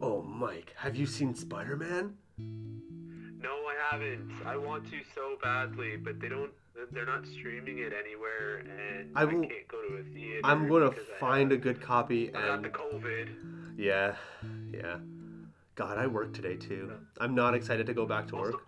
Oh, 0.00 0.22
Mike, 0.22 0.74
have 0.76 0.96
you 0.96 1.06
seen 1.06 1.34
Spider 1.34 1.76
Man? 1.76 2.14
No, 2.38 3.50
I 3.50 3.74
haven't. 3.90 4.30
I 4.46 4.56
want 4.56 4.84
to 4.90 4.98
so 5.14 5.36
badly, 5.42 5.96
but 5.96 6.20
they 6.20 6.28
don't. 6.28 6.50
They're 6.90 7.06
not 7.06 7.26
streaming 7.26 7.78
it 7.78 7.92
anywhere, 7.92 8.58
and 8.58 9.10
I 9.14 9.22
I, 9.22 9.24
will- 9.24 9.42
can't 9.42 9.68
go 9.68 9.80
to 9.88 9.94
a 9.96 10.02
theater. 10.14 10.40
I'm 10.44 10.68
gonna 10.68 10.90
find 11.20 11.52
a 11.52 11.56
good 11.56 11.80
copy 11.80 12.30
I 12.30 12.32
got 12.32 12.50
and 12.56 12.64
the 12.64 12.68
COVID. 12.70 13.28
Yeah, 13.76 14.14
yeah. 14.72 14.96
God, 15.74 15.98
I 15.98 16.06
work 16.06 16.34
today 16.34 16.56
too. 16.56 16.92
I'm 17.20 17.34
not 17.34 17.54
excited 17.54 17.86
to 17.86 17.94
go 17.94 18.06
back 18.06 18.28
to 18.28 18.36
work. 18.36 18.66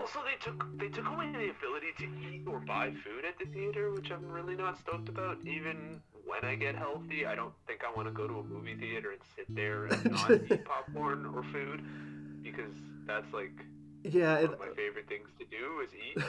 Also, 0.00 0.20
they 0.24 0.36
took 0.40 0.64
they 0.78 0.88
took 0.88 1.06
away 1.10 1.30
the 1.32 1.50
ability 1.50 1.92
to 1.98 2.04
eat 2.04 2.42
or 2.46 2.60
buy 2.60 2.90
food 3.04 3.24
at 3.26 3.38
the 3.38 3.46
theater, 3.52 3.92
which 3.92 4.10
I'm 4.10 4.24
really 4.30 4.54
not 4.54 4.78
stoked 4.78 5.08
about. 5.08 5.38
Even 5.44 6.00
when 6.24 6.44
I 6.44 6.54
get 6.54 6.76
healthy, 6.76 7.26
I 7.26 7.34
don't 7.34 7.52
think 7.66 7.82
I 7.84 7.94
want 7.94 8.08
to 8.08 8.12
go 8.12 8.26
to 8.26 8.34
a 8.34 8.44
movie 8.44 8.76
theater 8.76 9.10
and 9.12 9.20
sit 9.34 9.46
there 9.54 9.86
and 9.86 10.04
not 10.10 10.30
eat 10.30 10.64
popcorn 10.64 11.26
or 11.34 11.42
food 11.52 11.82
because 12.42 12.72
that's 13.06 13.32
like 13.32 13.52
Yeah, 14.04 14.42
one 14.42 14.54
of 14.54 14.58
my 14.58 14.68
favorite 14.76 15.08
things 15.08 15.28
to 15.38 15.44
do 15.46 15.80
is 15.84 15.90
eat. 15.94 16.22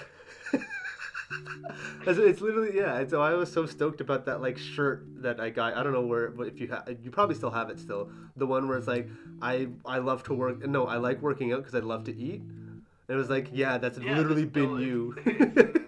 it's, 2.07 2.19
it's 2.19 2.41
literally 2.41 2.77
yeah. 2.77 2.97
And 2.99 3.09
so 3.09 3.21
I 3.21 3.33
was 3.33 3.51
so 3.51 3.65
stoked 3.65 4.01
about 4.01 4.25
that 4.25 4.41
like 4.41 4.57
shirt 4.57 5.05
that 5.21 5.39
I 5.39 5.49
got. 5.49 5.75
I 5.75 5.83
don't 5.83 5.93
know 5.93 6.05
where, 6.05 6.29
but 6.29 6.47
if 6.47 6.59
you 6.59 6.67
have, 6.69 6.87
you 7.03 7.11
probably 7.11 7.35
still 7.35 7.51
have 7.51 7.69
it 7.69 7.79
still. 7.79 8.09
The 8.35 8.47
one 8.47 8.67
where 8.67 8.77
it's 8.77 8.87
like 8.87 9.09
I 9.41 9.67
I 9.85 9.99
love 9.99 10.23
to 10.23 10.33
work. 10.33 10.65
No, 10.65 10.87
I 10.87 10.97
like 10.97 11.21
working 11.21 11.51
out 11.53 11.59
because 11.59 11.75
I 11.75 11.79
love 11.85 12.05
to 12.05 12.15
eat. 12.15 12.41
And 12.41 12.83
it 13.09 13.15
was 13.15 13.29
like 13.29 13.49
yeah, 13.51 13.77
that's 13.77 13.97
Yeah, 13.97 14.15
literally 14.17 14.45
been 14.45 14.77
you. 14.77 15.15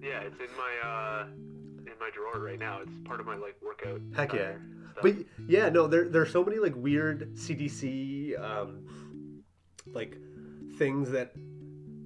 Yeah, 0.00 0.20
it's 0.20 0.38
in 0.40 0.46
my 0.56 0.88
uh 0.88 1.26
in 1.80 1.92
my 2.00 2.10
drawer 2.14 2.40
right 2.42 2.58
now. 2.58 2.80
It's 2.80 2.92
part 3.04 3.20
of 3.20 3.26
my 3.26 3.36
like 3.36 3.56
workout. 3.64 4.00
Heck 4.14 4.32
yeah. 4.32 4.52
stuff. 4.92 5.02
But 5.02 5.16
yeah, 5.46 5.68
no, 5.68 5.86
there 5.86 6.08
there's 6.08 6.32
so 6.32 6.44
many 6.44 6.58
like 6.58 6.74
weird 6.76 7.34
CDC 7.34 8.40
um, 8.40 8.86
like 9.92 10.16
things 10.76 11.10
that 11.10 11.32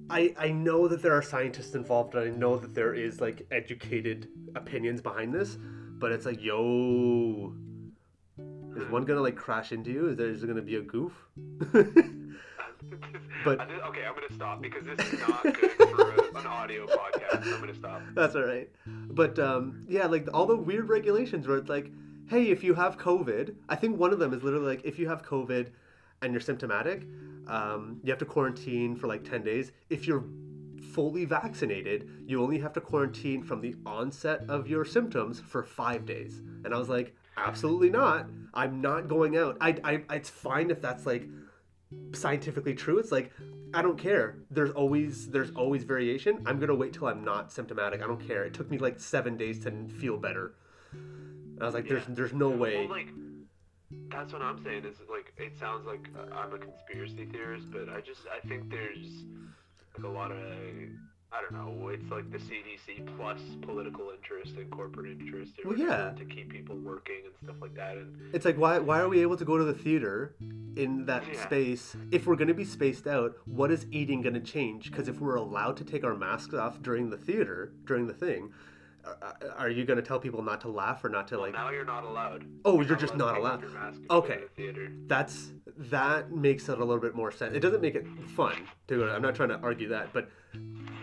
I 0.09 0.33
I 0.37 0.51
know 0.51 0.87
that 0.87 1.01
there 1.01 1.13
are 1.13 1.21
scientists 1.21 1.75
involved 1.75 2.15
and 2.15 2.33
I 2.33 2.37
know 2.37 2.57
that 2.57 2.75
there 2.75 2.93
is 2.93 3.21
like 3.21 3.45
educated 3.51 4.27
opinions 4.55 5.01
behind 5.01 5.33
this, 5.33 5.57
but 5.99 6.11
it's 6.11 6.25
like 6.25 6.41
yo, 6.41 7.53
is 8.75 8.87
one 8.89 9.05
gonna 9.05 9.21
like 9.21 9.35
crash 9.35 9.71
into 9.71 9.91
you? 9.91 10.09
Is 10.09 10.17
there 10.17 10.27
is 10.27 10.41
there 10.41 10.47
gonna 10.47 10.61
be 10.61 10.75
a 10.75 10.81
goof? 10.81 11.13
But- 13.43 13.59
okay, 13.61 14.05
I'm 14.05 14.13
gonna 14.15 14.33
stop 14.33 14.61
because 14.61 14.85
this 14.85 14.99
is 15.13 15.19
not 15.19 15.43
good 15.43 15.71
for 15.71 16.11
a, 16.11 16.39
an 16.39 16.47
audio 16.47 16.85
podcast. 16.85 17.45
I'm 17.53 17.59
gonna 17.59 17.73
stop. 17.73 18.01
That's 18.13 18.35
all 18.35 18.43
right. 18.43 18.69
But 18.85 19.37
um, 19.39 19.81
yeah, 19.87 20.05
like 20.05 20.27
all 20.33 20.45
the 20.45 20.55
weird 20.55 20.87
regulations 20.89 21.47
where 21.47 21.57
it's 21.57 21.69
like, 21.69 21.91
hey, 22.27 22.49
if 22.51 22.63
you 22.63 22.73
have 22.73 22.97
COVID, 22.97 23.53
I 23.67 23.75
think 23.75 23.97
one 23.97 24.13
of 24.13 24.19
them 24.19 24.33
is 24.33 24.43
literally 24.43 24.67
like, 24.67 24.85
if 24.85 24.97
you 24.97 25.09
have 25.09 25.23
COVID 25.23 25.67
and 26.21 26.31
you're 26.31 26.41
symptomatic, 26.41 27.03
um, 27.47 27.99
you 28.03 28.11
have 28.11 28.19
to 28.19 28.25
quarantine 28.25 28.95
for 28.95 29.07
like 29.07 29.23
10 29.23 29.43
days. 29.43 29.71
If 29.89 30.07
you're 30.07 30.23
fully 30.93 31.25
vaccinated, 31.25 32.09
you 32.27 32.41
only 32.41 32.59
have 32.59 32.73
to 32.73 32.81
quarantine 32.81 33.43
from 33.43 33.61
the 33.61 33.75
onset 33.85 34.43
of 34.47 34.67
your 34.67 34.85
symptoms 34.85 35.39
for 35.39 35.63
five 35.63 36.05
days. 36.05 36.41
And 36.63 36.73
I 36.73 36.77
was 36.77 36.89
like, 36.89 37.15
absolutely 37.37 37.89
not. 37.89 38.27
I'm 38.53 38.81
not 38.81 39.07
going 39.07 39.37
out. 39.37 39.57
I, 39.59 39.75
I, 39.83 40.01
it's 40.15 40.29
fine 40.29 40.69
if 40.69 40.81
that's 40.81 41.05
like 41.05 41.23
scientifically 42.13 42.73
true. 42.73 42.97
It's 42.99 43.11
like 43.11 43.31
I 43.73 43.81
don't 43.81 43.97
care. 43.97 44.35
There's 44.51 44.69
always 44.71 45.29
there's 45.29 45.51
always 45.55 45.83
variation. 45.83 46.43
I'm 46.45 46.59
gonna 46.59 46.75
wait 46.75 46.93
till 46.93 47.07
I'm 47.07 47.23
not 47.23 47.51
symptomatic. 47.51 48.03
I 48.03 48.07
don't 48.07 48.25
care. 48.25 48.43
It 48.43 48.53
took 48.53 48.69
me 48.69 48.77
like 48.77 48.99
seven 48.99 49.35
days 49.35 49.59
to 49.63 49.71
feel 49.99 50.17
better. 50.17 50.53
And 50.91 51.57
I 51.61 51.65
was 51.65 51.73
like, 51.73 51.87
there's 51.87 52.03
Yeah. 52.07 52.13
there's 52.15 52.33
no 52.33 52.49
way. 52.49 52.85
Well, 52.85 52.89
like 52.89 53.07
that's 54.09 54.33
what 54.33 54.41
I'm 54.41 54.63
saying. 54.63 54.85
Is 54.85 54.97
like 55.09 55.33
it 55.37 55.57
sounds 55.59 55.85
like 55.85 56.07
I'm 56.31 56.53
a 56.53 56.57
conspiracy 56.57 57.25
theorist, 57.31 57.71
but 57.71 57.89
I 57.89 58.01
just 58.01 58.21
I 58.33 58.45
think 58.47 58.69
there's 58.69 59.23
like 59.97 60.05
a 60.05 60.07
lot 60.07 60.31
of 60.31 60.39
I 61.35 61.41
don't 61.41 61.53
know. 61.53 61.87
It's 61.87 62.11
like 62.11 62.29
the 62.31 62.37
CDC 62.37 63.17
plus 63.17 63.39
political 63.63 64.11
interest 64.11 64.55
and 64.55 64.69
corporate 64.69 65.19
interest 65.19 65.53
Well, 65.65 65.75
yeah. 65.75 66.11
to 66.15 66.25
keep 66.25 66.51
people 66.51 66.75
working 66.77 67.21
and 67.25 67.33
stuff 67.43 67.55
like 67.59 67.73
that. 67.73 67.97
And 67.97 68.15
It's 68.35 68.45
like 68.45 68.57
why 68.57 68.77
why 68.79 68.99
are 68.99 69.09
we 69.09 69.21
able 69.21 69.37
to 69.37 69.45
go 69.45 69.57
to 69.57 69.63
the 69.63 69.73
theater 69.73 70.35
in 70.75 71.05
that 71.07 71.23
Yeah. 71.27 71.43
space 71.43 71.95
if 72.11 72.27
we're 72.27 72.35
gonna 72.35 72.53
be 72.53 72.63
spaced 72.65 73.07
out? 73.07 73.35
What 73.45 73.71
is 73.71 73.87
eating 73.91 74.21
gonna 74.21 74.41
change? 74.41 74.91
Because 74.91 75.07
if 75.07 75.19
we're 75.19 75.35
allowed 75.35 75.75
to 75.77 75.83
take 75.83 76.03
our 76.03 76.15
masks 76.15 76.53
off 76.53 76.83
during 76.83 77.09
the 77.09 77.17
theater 77.17 77.73
during 77.85 78.05
the 78.07 78.13
thing. 78.13 78.51
Uh, 79.05 79.33
Are 79.57 79.69
you 79.69 79.85
gonna 79.85 80.01
tell 80.01 80.19
people 80.19 80.41
not 80.41 80.61
to 80.61 80.69
laugh 80.69 81.03
or 81.03 81.09
not 81.09 81.27
to 81.29 81.35
well, 81.35 81.43
like? 81.45 81.53
now 81.53 81.69
you're 81.71 81.85
not 81.85 82.03
allowed. 82.03 82.45
Oh, 82.65 82.81
you're 82.81 82.95
just 82.97 83.15
not 83.17 83.33
to 83.33 83.39
allowed. 83.39 83.61
Your 83.61 83.69
mask 83.71 83.97
and 83.99 84.07
go 84.07 84.21
to 84.21 84.27
Okay. 84.33 84.41
the 84.43 84.47
theater. 84.61 84.91
That's 85.07 85.51
that 85.77 86.31
makes 86.31 86.69
it 86.69 86.77
a 86.79 86.85
little 86.85 87.01
bit 87.01 87.15
more 87.15 87.31
sense. 87.31 87.55
It 87.55 87.59
doesn't 87.61 87.81
make 87.81 87.95
it 87.95 88.05
fun 88.35 88.55
to 88.87 88.97
go. 88.97 89.05
to- 89.07 89.13
I'm 89.13 89.21
not 89.21 89.35
trying 89.35 89.49
to 89.49 89.59
argue 89.59 89.87
that, 89.89 90.13
but 90.13 90.29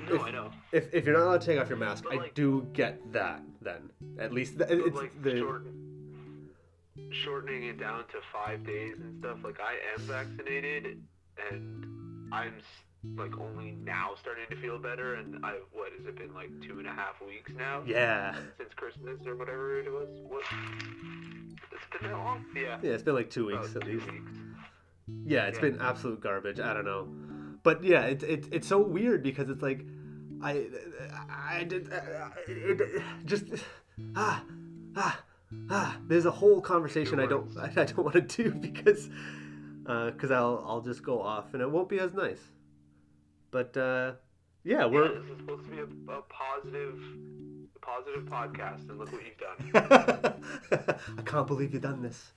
No, 0.08 0.14
If- 0.16 0.22
I 0.22 0.30
know. 0.30 0.50
if, 0.72 0.92
if 0.94 1.04
you're 1.04 1.16
not 1.16 1.24
allowed 1.24 1.40
to 1.42 1.46
take 1.46 1.60
off 1.60 1.68
your 1.68 1.78
mask, 1.78 2.04
But, 2.04 2.12
I 2.14 2.16
like- 2.16 2.34
do 2.34 2.66
get 2.72 3.12
that. 3.12 3.42
Then 3.62 3.90
at 4.18 4.32
least 4.32 4.60
it's 4.60 4.96
like 4.96 5.22
the 5.22 5.38
shorten, 5.38 6.48
shortening 7.10 7.64
it 7.64 7.78
down 7.78 8.04
to 8.08 8.18
five 8.32 8.64
days 8.64 8.96
and 8.98 9.18
stuff. 9.20 9.38
Like 9.44 9.58
I 9.60 9.74
am 9.94 10.00
vaccinated, 10.06 11.02
and 11.50 12.32
I'm 12.32 12.54
like 13.16 13.38
only 13.38 13.72
now 13.82 14.10
starting 14.20 14.44
to 14.50 14.56
feel 14.56 14.78
better, 14.78 15.14
and 15.14 15.44
I 15.44 15.54
what 15.72 15.90
has 15.96 16.06
it 16.06 16.16
been 16.16 16.34
like 16.34 16.50
two 16.60 16.78
and 16.78 16.86
a 16.86 16.92
half 16.92 17.20
weeks 17.26 17.50
now 17.56 17.82
Yeah. 17.86 18.34
since 18.58 18.72
Christmas 18.74 19.18
or 19.26 19.36
whatever 19.36 19.78
it 19.80 19.90
was. 19.90 20.08
What? 20.28 20.42
It's 21.72 22.00
been 22.00 22.10
that 22.10 22.16
long? 22.18 22.44
Yeah. 22.54 22.78
Yeah, 22.82 22.90
it's 22.92 23.02
been 23.02 23.14
like 23.14 23.30
two 23.30 23.46
weeks 23.46 23.70
About 23.70 23.76
at 23.76 23.82
two 23.88 23.94
least. 24.00 24.10
weeks. 24.10 24.32
Yeah, 25.24 25.46
it's 25.46 25.56
Yeah. 25.56 25.62
been 25.70 25.80
absolute 25.80 26.20
garbage. 26.20 26.60
I 26.60 26.74
don't 26.74 26.84
know, 26.84 27.08
but 27.62 27.82
yeah, 27.82 28.02
it's 28.02 28.22
it's 28.22 28.48
it's 28.52 28.68
so 28.68 28.78
weird 28.80 29.22
because 29.22 29.48
it's 29.48 29.62
like, 29.62 29.84
I 30.42 30.66
I 31.28 31.64
did 31.64 31.88
it, 32.46 33.02
just 33.24 33.44
ah 34.14 34.44
ah 34.96 35.20
ah. 35.70 35.96
There's 36.06 36.26
a 36.26 36.30
whole 36.30 36.60
conversation 36.60 37.18
I 37.18 37.26
don't 37.26 37.50
I 37.76 37.84
don't 37.86 37.98
want 38.04 38.14
to 38.14 38.20
do 38.20 38.50
because 38.52 39.08
because 39.86 40.30
I'll 40.30 40.62
I'll 40.66 40.80
just 40.82 41.02
go 41.02 41.20
off 41.22 41.54
and 41.54 41.62
it 41.62 41.70
won't 41.70 41.88
be 41.88 41.98
as 41.98 42.12
nice. 42.14 42.42
But 43.50 43.76
uh, 43.76 44.12
yeah, 44.64 44.80
Yeah, 44.80 44.86
we're. 44.86 45.08
this 45.20 45.30
is 45.30 45.38
supposed 45.38 45.64
to 45.64 45.70
be 45.70 45.78
a, 45.78 46.12
a 46.12 46.22
positive, 46.22 47.00
podcast, 48.26 48.88
and 48.88 48.98
look 48.98 49.10
what 49.12 49.22
you've 49.24 49.72
done. 49.72 50.34
I 51.18 51.22
can't 51.22 51.46
believe 51.46 51.72
you've 51.72 51.82
done 51.82 52.02
this. 52.02 52.32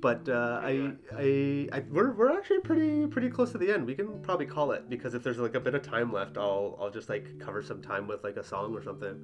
But 0.00 0.28
uh, 0.28 0.60
I, 0.62 0.92
I, 1.16 1.68
I, 1.72 1.84
we're, 1.90 2.12
we're 2.12 2.32
actually 2.32 2.60
pretty 2.60 3.06
pretty 3.06 3.28
close 3.28 3.52
to 3.52 3.58
the 3.58 3.70
end. 3.72 3.86
We 3.86 3.94
can 3.94 4.20
probably 4.22 4.46
call 4.46 4.72
it 4.72 4.88
because 4.88 5.14
if 5.14 5.22
there's 5.22 5.38
like 5.38 5.54
a 5.54 5.60
bit 5.60 5.74
of 5.74 5.82
time 5.82 6.12
left, 6.12 6.38
I'll 6.38 6.76
I'll 6.80 6.90
just 6.90 7.08
like 7.08 7.38
cover 7.38 7.62
some 7.62 7.82
time 7.82 8.08
with 8.08 8.24
like 8.24 8.36
a 8.36 8.44
song 8.44 8.74
or 8.74 8.82
something. 8.82 9.20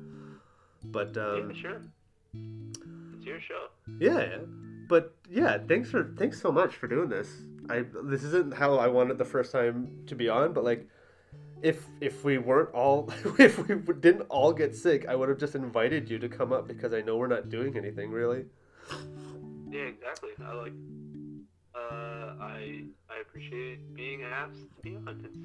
But 0.85 1.17
um, 1.17 1.51
yeah, 1.51 1.57
sure. 1.61 1.81
It's 3.17 3.25
your 3.25 3.41
show. 3.41 3.69
yeah, 3.99 4.21
yeah. 4.21 4.37
But 4.89 5.15
yeah, 5.29 5.59
thanks 5.67 5.91
for 5.91 6.13
thanks 6.17 6.41
so 6.41 6.53
much 6.53 6.75
for 6.77 6.87
doing 6.87 7.09
this. 7.09 7.29
I 7.71 7.85
this 8.05 8.23
isn't 8.23 8.55
how 8.55 8.77
I 8.77 8.87
wanted 8.89 9.19
the 9.19 9.25
first 9.25 9.51
time 9.53 10.05
to 10.07 10.15
be 10.15 10.29
on, 10.29 10.53
but 10.53 10.63
like 10.63 10.87
if 11.67 11.85
if 12.01 12.23
we 12.25 12.39
weren't 12.39 12.73
all 12.73 13.13
if 13.39 13.59
we 13.59 13.75
didn't 13.95 14.27
all 14.29 14.53
get 14.53 14.75
sick, 14.77 15.07
I 15.09 15.17
would 15.17 15.29
have 15.29 15.39
just 15.39 15.55
invited 15.57 16.09
you 16.09 16.19
to 16.21 16.29
come 16.29 16.53
up 16.53 16.69
because 16.69 16.93
I 16.95 17.01
know 17.01 17.17
we're 17.17 17.27
not 17.27 17.49
doing 17.49 17.77
anything 17.77 18.11
really. 18.13 18.45
Yeah, 19.71 19.83
exactly. 19.95 20.31
I 20.45 20.53
like. 20.55 20.73
Uh, 21.75 22.35
I 22.41 22.85
I 23.11 23.17
appreciate 23.21 23.95
being 23.95 24.23
asked 24.23 24.61
to 24.77 24.83
be 24.83 24.97
on. 24.97 25.21
It's 25.25 25.37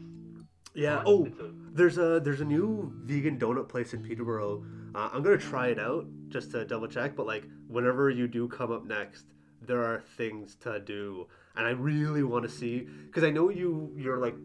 Yeah. 0.76 0.98
fun. 0.98 1.06
Oh, 1.08 1.26
a, 1.26 1.52
there's 1.74 1.98
a 1.98 2.20
there's 2.20 2.42
a 2.42 2.46
new 2.46 2.94
vegan 3.04 3.40
donut 3.40 3.68
place 3.68 3.94
in 3.96 4.04
Peterborough. 4.04 4.64
Uh, 4.94 5.10
I'm 5.12 5.24
gonna 5.24 5.38
try 5.38 5.68
it 5.70 5.80
out 5.80 6.06
just 6.30 6.52
to 6.52 6.66
double 6.66 6.88
check. 6.88 7.16
But 7.16 7.26
like, 7.26 7.46
whenever 7.68 8.10
you 8.12 8.28
do 8.28 8.48
come 8.48 8.72
up 8.72 8.86
next, 8.86 9.26
there 9.62 9.84
are 9.84 10.02
things 10.18 10.56
to 10.58 10.80
do, 10.80 11.28
and 11.56 11.66
I 11.66 11.72
really 11.72 12.24
want 12.24 12.44
to 12.44 12.50
see 12.50 12.88
because 13.06 13.24
I 13.24 13.30
know 13.30 13.50
you 13.50 13.94
you're 13.98 14.18
like 14.18 14.36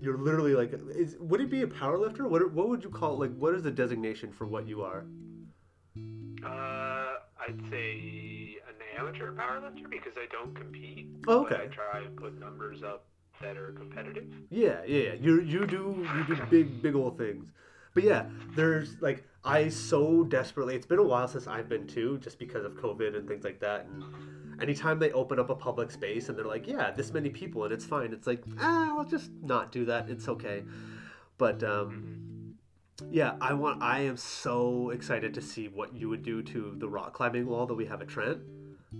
you're 0.00 0.18
literally 0.18 0.54
like 0.54 0.72
is 0.90 1.16
would 1.18 1.40
it 1.40 1.50
be 1.50 1.62
a 1.62 1.66
power 1.66 1.98
lifter? 1.98 2.26
What 2.28 2.52
what 2.52 2.68
would 2.68 2.82
you 2.82 2.90
call 2.90 3.18
like 3.18 3.34
what 3.36 3.54
is 3.54 3.62
the 3.62 3.70
designation 3.70 4.32
for 4.32 4.46
what 4.46 4.66
you 4.66 4.82
are? 4.82 5.04
uh, 6.44 7.14
I'd 7.40 7.60
say 7.70 8.56
an 8.68 8.74
amateur 8.98 9.32
power 9.32 9.60
lifter 9.60 9.88
because 9.88 10.14
I 10.16 10.26
don't 10.30 10.54
compete. 10.54 11.08
Oh, 11.26 11.44
But 11.44 11.52
okay. 11.52 11.62
I 11.64 11.66
try 11.66 12.00
and 12.00 12.16
put 12.16 12.38
numbers 12.38 12.82
up 12.82 13.06
that 13.40 13.56
are 13.56 13.72
competitive. 13.72 14.24
Yeah, 14.50 14.80
yeah, 14.86 15.02
yeah. 15.02 15.14
You 15.20 15.40
you 15.40 15.66
do 15.66 16.06
you 16.16 16.36
do 16.36 16.42
big 16.50 16.82
big 16.82 16.94
old 16.94 17.18
things. 17.18 17.50
But 17.94 18.04
yeah, 18.04 18.26
there's 18.54 19.00
like 19.00 19.24
I 19.44 19.68
so 19.68 20.24
desperately. 20.24 20.74
It's 20.74 20.86
been 20.86 20.98
a 20.98 21.04
while 21.04 21.28
since 21.28 21.46
I've 21.46 21.68
been 21.68 21.86
too, 21.86 22.18
just 22.18 22.38
because 22.38 22.64
of 22.64 22.72
COVID 22.74 23.16
and 23.16 23.28
things 23.28 23.44
like 23.44 23.60
that. 23.60 23.86
And 23.86 24.02
anytime 24.60 24.98
they 24.98 25.12
open 25.12 25.38
up 25.38 25.50
a 25.50 25.54
public 25.54 25.90
space 25.90 26.28
and 26.28 26.38
they're 26.38 26.44
like, 26.44 26.66
yeah, 26.66 26.90
this 26.90 27.12
many 27.12 27.30
people 27.30 27.64
and 27.64 27.72
it's 27.72 27.84
fine. 27.84 28.12
It's 28.12 28.26
like 28.26 28.42
ah, 28.60 28.96
I'll 28.98 29.04
just 29.04 29.30
not 29.42 29.72
do 29.72 29.84
that. 29.86 30.08
It's 30.08 30.28
okay. 30.28 30.64
But 31.38 31.62
um, 31.62 32.54
yeah, 33.10 33.34
I 33.40 33.54
want. 33.54 33.82
I 33.82 34.00
am 34.00 34.16
so 34.16 34.90
excited 34.90 35.34
to 35.34 35.40
see 35.40 35.68
what 35.68 35.94
you 35.94 36.08
would 36.08 36.22
do 36.22 36.42
to 36.42 36.74
the 36.78 36.88
rock 36.88 37.12
climbing 37.14 37.46
wall 37.46 37.66
that 37.66 37.74
we 37.74 37.86
have 37.86 38.00
at 38.00 38.08
Trent. 38.08 38.38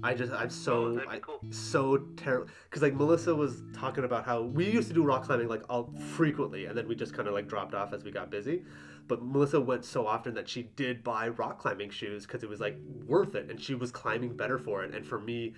I 0.03 0.15
just 0.15 0.33
I'm 0.33 0.47
Oh, 0.47 0.49
so 0.49 0.95
that'd 0.95 1.09
I, 1.09 1.19
cool. 1.19 1.41
so 1.51 1.97
terrible 2.17 2.49
because 2.69 2.83
like 2.83 2.95
Melissa 2.95 3.35
was 3.35 3.63
talking 3.75 4.05
about 4.05 4.25
how 4.25 4.43
we 4.43 4.71
used 4.71 4.89
to 4.89 4.95
do 4.95 5.03
rock 5.03 5.25
climbing 5.25 5.49
like 5.49 5.63
all 5.71 5.93
frequently 6.17 6.67
and 6.67 6.77
then 6.77 6.87
we 6.89 6.95
just 6.95 7.15
kind 7.15 7.27
of 7.29 7.35
like 7.35 7.49
dropped 7.49 7.75
off 7.75 7.93
as 7.93 8.05
we 8.05 8.11
got 8.11 8.31
busy. 8.31 8.65
But 9.07 9.23
Melissa 9.23 9.61
went 9.61 9.85
so 9.85 10.07
often 10.07 10.35
that 10.35 10.49
she 10.49 10.63
did 10.77 11.05
buy 11.05 11.29
rock 11.29 11.59
climbing 11.59 11.91
shoes 11.91 12.27
because 12.27 12.43
it 12.43 12.49
was 12.49 12.61
like 12.61 12.79
worth 13.07 13.35
it 13.35 13.51
and 13.51 13.61
she 13.61 13.75
was 13.75 13.91
climbing 13.91 14.37
better 14.37 14.59
for 14.59 14.85
it. 14.85 14.95
And 14.95 15.07
for 15.07 15.21
me 15.21 15.55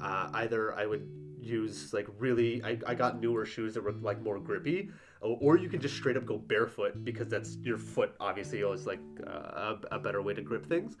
uh, 0.00 0.30
either 0.34 0.74
I 0.74 0.86
would 0.86 1.08
use 1.40 1.92
like 1.92 2.06
really 2.18 2.62
I, 2.62 2.78
I 2.86 2.94
got 2.94 3.20
newer 3.20 3.46
shoes 3.46 3.74
that 3.74 3.82
were 3.82 3.92
like 3.92 4.20
more 4.22 4.38
grippy 4.38 4.90
or, 5.22 5.38
or 5.40 5.56
you 5.58 5.68
can 5.68 5.80
just 5.80 5.96
straight 5.96 6.16
up 6.16 6.26
go 6.26 6.36
barefoot 6.38 7.02
because 7.04 7.28
that's 7.28 7.56
your 7.62 7.78
foot 7.78 8.14
obviously 8.20 8.60
is 8.60 8.86
like 8.86 9.00
uh, 9.26 9.76
a, 9.90 9.96
a 9.96 9.98
better 9.98 10.20
way 10.22 10.34
to 10.34 10.42
grip 10.42 10.66
things 10.66 10.96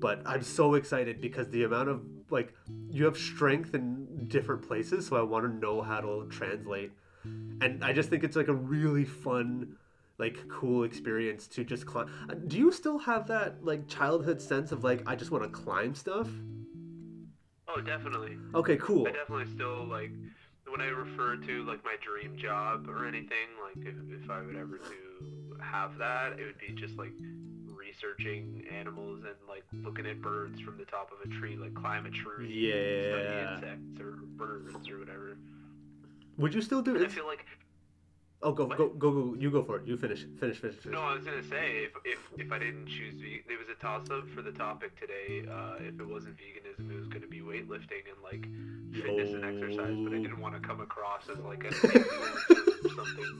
but 0.00 0.22
I'm 0.24 0.42
so 0.42 0.74
excited 0.74 1.20
because 1.20 1.48
the 1.50 1.64
amount 1.64 1.88
of 1.88 2.02
like 2.30 2.54
you 2.88 3.04
have 3.04 3.16
strength 3.16 3.74
in 3.74 4.26
different 4.28 4.66
places, 4.66 5.06
so 5.06 5.16
I 5.16 5.22
want 5.22 5.44
to 5.44 5.52
know 5.52 5.82
how 5.82 6.00
to 6.00 6.26
translate. 6.30 6.92
And 7.24 7.84
I 7.84 7.92
just 7.92 8.08
think 8.08 8.24
it's 8.24 8.36
like 8.36 8.48
a 8.48 8.54
really 8.54 9.04
fun, 9.04 9.76
like 10.18 10.48
cool 10.48 10.84
experience 10.84 11.46
to 11.48 11.64
just 11.64 11.86
climb. 11.86 12.08
Do 12.48 12.56
you 12.56 12.72
still 12.72 12.98
have 12.98 13.26
that 13.28 13.64
like 13.64 13.88
childhood 13.88 14.40
sense 14.40 14.72
of 14.72 14.84
like 14.84 15.02
I 15.06 15.14
just 15.16 15.30
want 15.30 15.44
to 15.44 15.50
climb 15.50 15.94
stuff? 15.94 16.28
Oh, 17.68 17.80
definitely. 17.80 18.36
Okay, 18.54 18.76
cool. 18.76 19.06
I 19.06 19.12
definitely 19.12 19.52
still 19.54 19.86
like 19.86 20.12
when 20.68 20.80
I 20.80 20.86
refer 20.86 21.36
to 21.36 21.64
like 21.64 21.84
my 21.84 21.96
dream 22.00 22.36
job 22.36 22.86
or 22.88 23.06
anything. 23.06 23.48
Like 23.62 23.86
if, 23.86 23.94
if 24.24 24.30
I 24.30 24.40
would 24.40 24.56
ever 24.56 24.78
to 24.78 25.56
have 25.60 25.98
that, 25.98 26.38
it 26.40 26.44
would 26.44 26.58
be 26.58 26.72
just 26.74 26.98
like 26.98 27.12
researching 28.02 28.64
animals 28.72 29.20
and 29.24 29.34
like 29.48 29.64
looking 29.84 30.06
at 30.06 30.20
birds 30.22 30.60
from 30.60 30.78
the 30.78 30.84
top 30.84 31.10
of 31.12 31.30
a 31.30 31.34
tree, 31.34 31.56
like 31.56 31.74
climb 31.74 32.06
a 32.06 32.10
tree, 32.10 32.48
Yeah. 32.48 33.54
insects 33.54 34.00
or 34.00 34.18
birds 34.36 34.88
or 34.88 34.98
whatever. 34.98 35.36
Would 36.38 36.54
you 36.54 36.62
still 36.62 36.82
do 36.82 36.96
it? 36.96 37.02
I 37.02 37.08
feel 37.08 37.26
like 37.26 37.44
Oh, 38.42 38.52
go 38.52 38.64
go 38.64 38.88
go 38.88 39.10
go. 39.10 39.34
You 39.38 39.50
go 39.50 39.62
for 39.62 39.76
it. 39.76 39.86
You 39.86 39.98
finish. 39.98 40.24
Finish. 40.38 40.56
Finish. 40.60 40.76
finish. 40.78 40.94
no, 40.98 41.02
I 41.02 41.14
was 41.14 41.24
gonna 41.24 41.42
say 41.42 41.84
if 41.84 41.90
if, 42.06 42.18
if 42.38 42.50
I 42.50 42.58
didn't 42.58 42.86
choose 42.86 43.14
vegan, 43.20 43.42
there 43.46 43.58
was 43.58 43.68
a 43.68 43.74
toss 43.74 44.08
up 44.10 44.26
for 44.30 44.40
the 44.40 44.52
topic 44.52 44.98
today. 44.98 45.46
Uh, 45.46 45.74
if 45.78 46.00
it 46.00 46.08
wasn't 46.08 46.36
veganism, 46.38 46.90
it 46.90 46.98
was 46.98 47.08
gonna 47.08 47.26
be 47.26 47.39
weightlifting 47.50 48.04
and 48.08 48.22
like 48.22 48.46
fitness 48.94 49.34
and 49.34 49.44
exercise. 49.44 49.96
But 50.04 50.14
I 50.14 50.18
didn't 50.22 50.40
want 50.40 50.54
to 50.54 50.60
come 50.60 50.80
across 50.80 51.22
as 51.30 51.38
like 51.44 51.64
a 51.64 51.74
something 51.74 53.38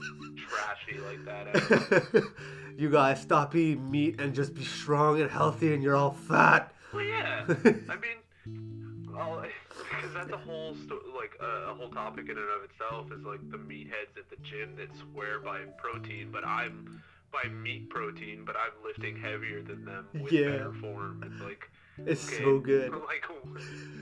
trashy 0.49 0.99
like 0.99 1.23
that. 1.25 2.23
You 2.77 2.89
guys 2.89 3.21
stop 3.21 3.53
eating 3.53 3.91
meat 3.91 4.15
and 4.19 4.33
just 4.33 4.55
be 4.55 4.63
strong 4.63 5.19
and 5.21 5.29
healthy, 5.29 5.73
and 5.73 5.83
you're 5.83 5.95
all 5.95 6.13
fat. 6.13 6.73
Well, 6.93 7.03
yeah. 7.03 7.43
I 7.47 7.97
mean, 7.99 9.13
well, 9.13 9.43
because 9.77 10.13
that's 10.15 10.31
a 10.31 10.37
whole 10.37 10.73
sto- 10.85 11.01
like 11.15 11.31
uh, 11.43 11.71
a 11.71 11.75
whole 11.75 11.89
topic 11.89 12.25
in 12.29 12.37
and 12.37 12.39
of 12.39 12.63
itself 12.63 13.11
is 13.11 13.23
like 13.25 13.41
the 13.51 13.57
meatheads 13.57 14.17
at 14.17 14.29
the 14.29 14.37
gym 14.41 14.75
that 14.77 14.87
swear 15.11 15.39
by 15.41 15.59
protein, 15.77 16.29
but 16.31 16.45
I'm 16.45 17.01
by 17.31 17.49
meat 17.49 17.89
protein, 17.89 18.43
but 18.45 18.55
I'm 18.55 18.71
lifting 18.85 19.17
heavier 19.19 19.61
than 19.61 19.83
them 19.85 20.05
with 20.19 20.31
Yeah. 20.31 20.51
better 20.51 20.73
form. 20.81 21.21
It's 21.29 21.41
like 21.41 21.69
It's 22.05 22.27
okay, 22.27 22.43
so 22.43 22.59
good. 22.71 22.91
Like, 22.91 23.25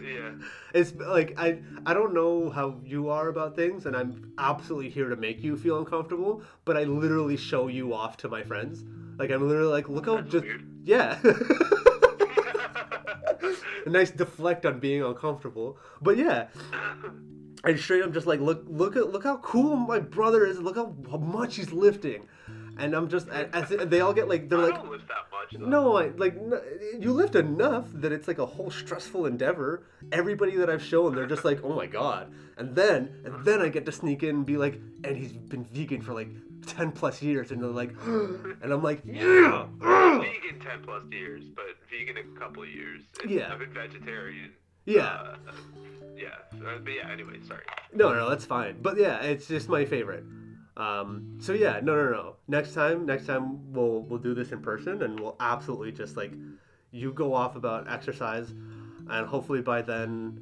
yeah, 0.01 0.31
It's 0.73 0.93
like 0.95 1.33
I 1.37 1.59
I 1.85 1.93
don't 1.93 2.13
know 2.13 2.49
how 2.49 2.79
you 2.83 3.09
are 3.09 3.27
about 3.29 3.55
things, 3.55 3.85
and 3.85 3.95
I'm 3.95 4.33
absolutely 4.37 4.89
here 4.89 5.09
to 5.09 5.15
make 5.15 5.43
you 5.43 5.57
feel 5.57 5.79
uncomfortable. 5.79 6.43
But 6.65 6.77
I 6.77 6.83
literally 6.83 7.37
show 7.37 7.67
you 7.67 7.93
off 7.93 8.17
to 8.17 8.29
my 8.29 8.43
friends. 8.43 8.83
Like 9.17 9.31
I'm 9.31 9.47
literally 9.47 9.71
like, 9.71 9.89
look 9.89 10.05
how 10.05 10.17
That's 10.17 10.31
just 10.31 10.45
weird. 10.45 10.65
yeah. 10.83 11.19
a 13.85 13.89
nice 13.89 14.11
deflect 14.11 14.65
on 14.65 14.79
being 14.79 15.03
uncomfortable. 15.03 15.77
But 16.01 16.17
yeah, 16.17 16.47
and 17.63 17.80
straight 17.80 18.03
up 18.03 18.13
just 18.13 18.27
like 18.27 18.39
look 18.39 18.63
look 18.67 18.95
at 18.95 19.09
look 19.11 19.23
how 19.23 19.38
cool 19.38 19.76
my 19.76 19.99
brother 19.99 20.45
is. 20.45 20.59
Look 20.59 20.76
how, 20.76 20.95
how 21.09 21.17
much 21.17 21.55
he's 21.57 21.71
lifting, 21.71 22.27
and 22.80 22.95
I'm 22.95 23.07
just 23.10 23.30
I, 23.30 23.47
I 23.53 23.61
th- 23.61 23.81
they 23.89 24.01
all 24.01 24.14
get 24.14 24.27
like 24.27 24.49
they're 24.49 24.60
I 24.60 24.64
like 24.64 24.76
don't 24.76 24.91
lift 24.91 25.07
that 25.07 25.26
much. 25.31 25.60
Though. 25.60 25.65
no, 25.68 25.97
I, 25.97 26.07
like 26.18 26.35
n- 26.35 26.61
you 26.99 27.11
lift 27.14 27.35
enough 27.35 27.85
that 27.93 28.11
it's 28.11 28.27
like 28.27 28.38
a 28.39 28.45
whole 28.45 28.72
stressful 28.72 29.26
endeavor. 29.26 29.84
Everybody 30.11 30.56
that 30.57 30.69
I've 30.69 30.84
shown, 30.84 31.15
they're 31.15 31.26
just 31.27 31.45
like, 31.45 31.64
oh 31.64 31.73
my 31.76 31.85
god. 31.85 32.31
And 32.57 32.76
then, 32.76 33.22
and 33.26 33.45
then 33.45 33.61
I 33.61 33.69
get 33.69 33.85
to 33.85 33.91
sneak 33.91 34.23
in 34.23 34.30
and 34.30 34.45
be 34.45 34.57
like, 34.57 34.80
and 35.03 35.15
he's 35.15 35.31
been 35.31 35.65
vegan 35.65 36.01
for 36.01 36.14
like 36.14 36.30
ten 36.65 36.91
plus 36.91 37.22
years, 37.22 37.51
and 37.51 37.61
they're 37.64 37.69
like, 37.69 37.93
and 38.06 38.72
I'm 38.73 38.84
like, 38.84 39.01
yeah, 39.06 39.65
ugh." 39.81 40.22
vegan 40.22 40.60
ten 40.60 40.84
plus 40.84 41.03
years, 41.11 41.43
but 41.56 41.65
vegan 41.89 42.18
a 42.18 42.39
couple 42.39 42.64
of 42.64 42.69
years. 42.69 43.03
Yeah. 43.27 43.51
I've 43.53 43.60
been 43.60 43.73
vegetarian. 43.73 44.51
yeah. 44.85 45.03
Uh, 45.03 45.35
yeah. 46.18 46.35
But 46.51 46.91
yeah. 46.91 47.10
Anyway, 47.10 47.39
sorry. 47.47 47.64
No, 47.93 48.14
no, 48.14 48.30
that's 48.30 48.45
fine. 48.45 48.81
But 48.81 48.97
yeah, 48.97 49.22
it's 49.22 49.47
just 49.47 49.69
my 49.69 49.85
favorite. 49.85 50.23
Um, 50.80 51.38
so 51.41 51.51
yeah, 51.51 51.81
no, 51.84 51.93
no, 51.93 52.10
no. 52.10 52.35
Next 52.47 52.73
time, 52.73 53.06
next 53.06 53.26
time 53.26 53.73
we'll 53.73 54.01
we'll 54.03 54.19
do 54.19 54.34
this 54.34 54.53
in 54.53 54.61
person, 54.61 55.03
and 55.03 55.19
we'll 55.19 55.35
absolutely 55.41 55.91
just 55.91 56.15
like 56.15 56.31
you 56.91 57.11
go 57.11 57.34
off 57.34 57.57
about 57.57 57.91
exercise, 57.91 58.49
and 59.10 59.27
hopefully 59.27 59.61
by 59.61 59.81
then 59.81 60.41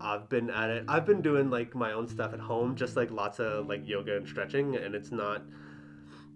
I've 0.00 0.28
been 0.30 0.48
at 0.48 0.70
it. 0.70 0.84
I've 0.88 1.04
been 1.04 1.20
doing 1.20 1.50
like 1.50 1.74
my 1.74 1.92
own 1.92 2.08
stuff 2.08 2.32
at 2.32 2.40
home, 2.40 2.76
just 2.76 2.96
like 2.96 3.10
lots 3.10 3.38
of 3.40 3.66
like 3.66 3.86
yoga 3.86 4.16
and 4.16 4.26
stretching, 4.26 4.76
and 4.76 4.94
it's 4.94 5.12
not. 5.12 5.42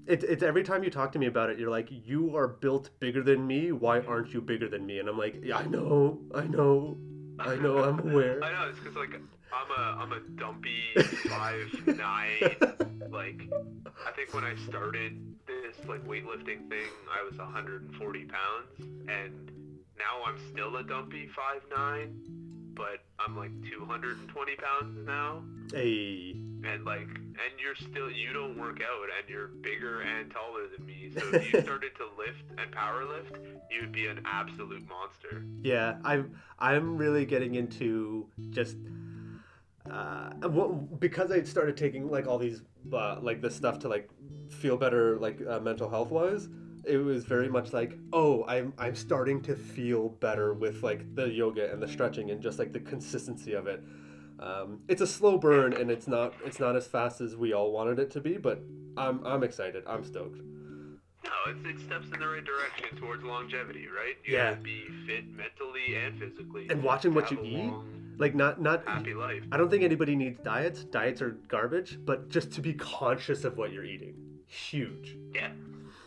It's 0.06 0.24
it's 0.24 0.42
every 0.42 0.62
time 0.62 0.84
you 0.84 0.90
talk 0.90 1.10
to 1.12 1.18
me 1.18 1.26
about 1.26 1.48
it, 1.48 1.58
you're 1.58 1.70
like, 1.70 1.88
you 1.90 2.36
are 2.36 2.48
built 2.48 2.90
bigger 3.00 3.22
than 3.22 3.46
me. 3.46 3.72
Why 3.72 4.00
aren't 4.00 4.34
you 4.34 4.42
bigger 4.42 4.68
than 4.68 4.84
me? 4.84 4.98
And 4.98 5.08
I'm 5.08 5.18
like, 5.18 5.42
yeah, 5.42 5.56
I 5.56 5.66
know, 5.66 6.20
I 6.34 6.46
know, 6.46 6.98
I 7.40 7.56
know, 7.56 7.78
I'm 7.84 7.98
aware. 8.10 8.42
I 8.42 8.52
know 8.52 8.68
it's 8.70 8.78
because 8.78 8.96
like 8.96 9.14
I'm 9.14 9.70
a 9.76 10.02
I'm 10.02 10.12
a 10.12 10.20
dumpy 10.40 10.82
five 11.28 11.68
nine. 11.86 12.56
Like 13.10 13.40
I 14.06 14.12
think 14.14 14.34
when 14.34 14.44
I 14.44 14.54
started 14.68 15.18
this 15.46 15.86
like 15.86 16.06
weightlifting 16.06 16.68
thing, 16.68 16.90
I 17.10 17.24
was 17.28 17.38
140 17.38 18.24
pounds, 18.24 19.08
and 19.08 19.50
now 19.98 20.24
I'm 20.26 20.38
still 20.50 20.76
a 20.76 20.82
dumpy 20.82 21.28
five 21.28 21.62
nine, 21.74 22.20
but 22.78 23.00
I'm 23.18 23.36
like 23.36 23.50
220 23.68 24.56
pounds 24.56 25.06
now. 25.06 25.42
Hey, 25.72 26.34
And 26.64 26.84
like, 26.84 27.00
and 27.02 27.52
you're 27.62 27.74
still 27.74 28.10
you 28.10 28.32
don't 28.32 28.56
work 28.58 28.80
out, 28.80 29.08
and 29.18 29.28
you're 29.28 29.48
bigger 29.48 30.00
and 30.00 30.30
taller 30.30 30.62
than 30.74 30.86
me. 30.86 31.10
So 31.14 31.26
if 31.34 31.52
you 31.52 31.60
started 31.68 31.92
to 31.96 32.04
lift 32.16 32.42
and 32.56 32.70
power 32.72 33.04
lift, 33.04 33.36
you 33.70 33.80
would 33.82 33.92
be 33.92 34.06
an 34.06 34.22
absolute 34.24 34.82
monster. 34.88 35.44
yeah, 35.62 35.98
I'm 36.04 36.34
I'm 36.58 36.96
really 36.96 37.26
getting 37.26 37.56
into 37.56 38.28
just. 38.50 38.76
Uh, 39.90 40.30
well, 40.50 40.68
because 40.98 41.30
I 41.32 41.42
started 41.42 41.76
taking 41.76 42.10
like 42.10 42.26
all 42.26 42.38
these 42.38 42.62
uh, 42.92 43.18
like 43.22 43.40
this 43.40 43.56
stuff 43.56 43.78
to 43.80 43.88
like 43.88 44.08
feel 44.50 44.76
better 44.76 45.16
like 45.18 45.40
uh, 45.46 45.60
mental 45.60 45.88
health 45.88 46.10
wise 46.10 46.48
it 46.84 46.98
was 46.98 47.24
very 47.24 47.48
much 47.48 47.72
like 47.72 47.96
oh 48.12 48.44
I'm 48.46 48.72
I'm 48.78 48.94
starting 48.94 49.40
to 49.42 49.54
feel 49.56 50.08
better 50.08 50.54
with 50.54 50.82
like 50.82 51.14
the 51.14 51.28
yoga 51.28 51.70
and 51.72 51.82
the 51.82 51.88
stretching 51.88 52.30
and 52.30 52.40
just 52.42 52.58
like 52.58 52.72
the 52.72 52.80
consistency 52.80 53.52
of 53.54 53.66
it 53.66 53.82
um, 54.40 54.80
it's 54.88 55.02
a 55.02 55.06
slow 55.06 55.36
burn 55.38 55.72
and 55.72 55.90
it's 55.90 56.06
not 56.06 56.34
it's 56.44 56.60
not 56.60 56.76
as 56.76 56.86
fast 56.86 57.20
as 57.20 57.36
we 57.36 57.52
all 57.52 57.72
wanted 57.72 57.98
it 57.98 58.10
to 58.12 58.20
be 58.20 58.36
but 58.36 58.60
I'm 58.96 59.24
I'm 59.26 59.42
excited 59.42 59.84
I'm 59.86 60.04
stoked 60.04 60.40
No, 61.24 61.30
it's, 61.48 61.60
it 61.66 61.84
steps 61.86 62.06
in 62.12 62.20
the 62.20 62.28
right 62.28 62.44
direction 62.44 62.96
towards 62.98 63.22
longevity, 63.24 63.86
right? 63.88 64.16
You 64.24 64.36
Yeah. 64.36 64.54
be 64.54 64.84
fit 65.06 65.24
mentally 65.36 65.96
and 65.96 66.16
physically. 66.18 66.68
And 66.70 66.82
watching 66.82 67.12
what 67.12 67.30
you 67.30 67.38
eat, 67.42 67.72
like 68.18 68.34
not 68.34 68.60
not 68.60 68.86
happy 68.86 69.14
life. 69.14 69.42
I 69.52 69.56
don't 69.56 69.68
think 69.70 69.82
anybody 69.82 70.14
needs 70.16 70.38
diets 70.40 70.84
diets 70.84 71.20
are 71.22 71.32
garbage 71.48 71.98
but 72.04 72.28
just 72.28 72.52
to 72.52 72.60
be 72.60 72.74
conscious 72.74 73.44
of 73.44 73.56
what 73.58 73.72
you're 73.72 73.84
eating 73.84 74.14
huge 74.46 75.16
Yeah. 75.34 75.50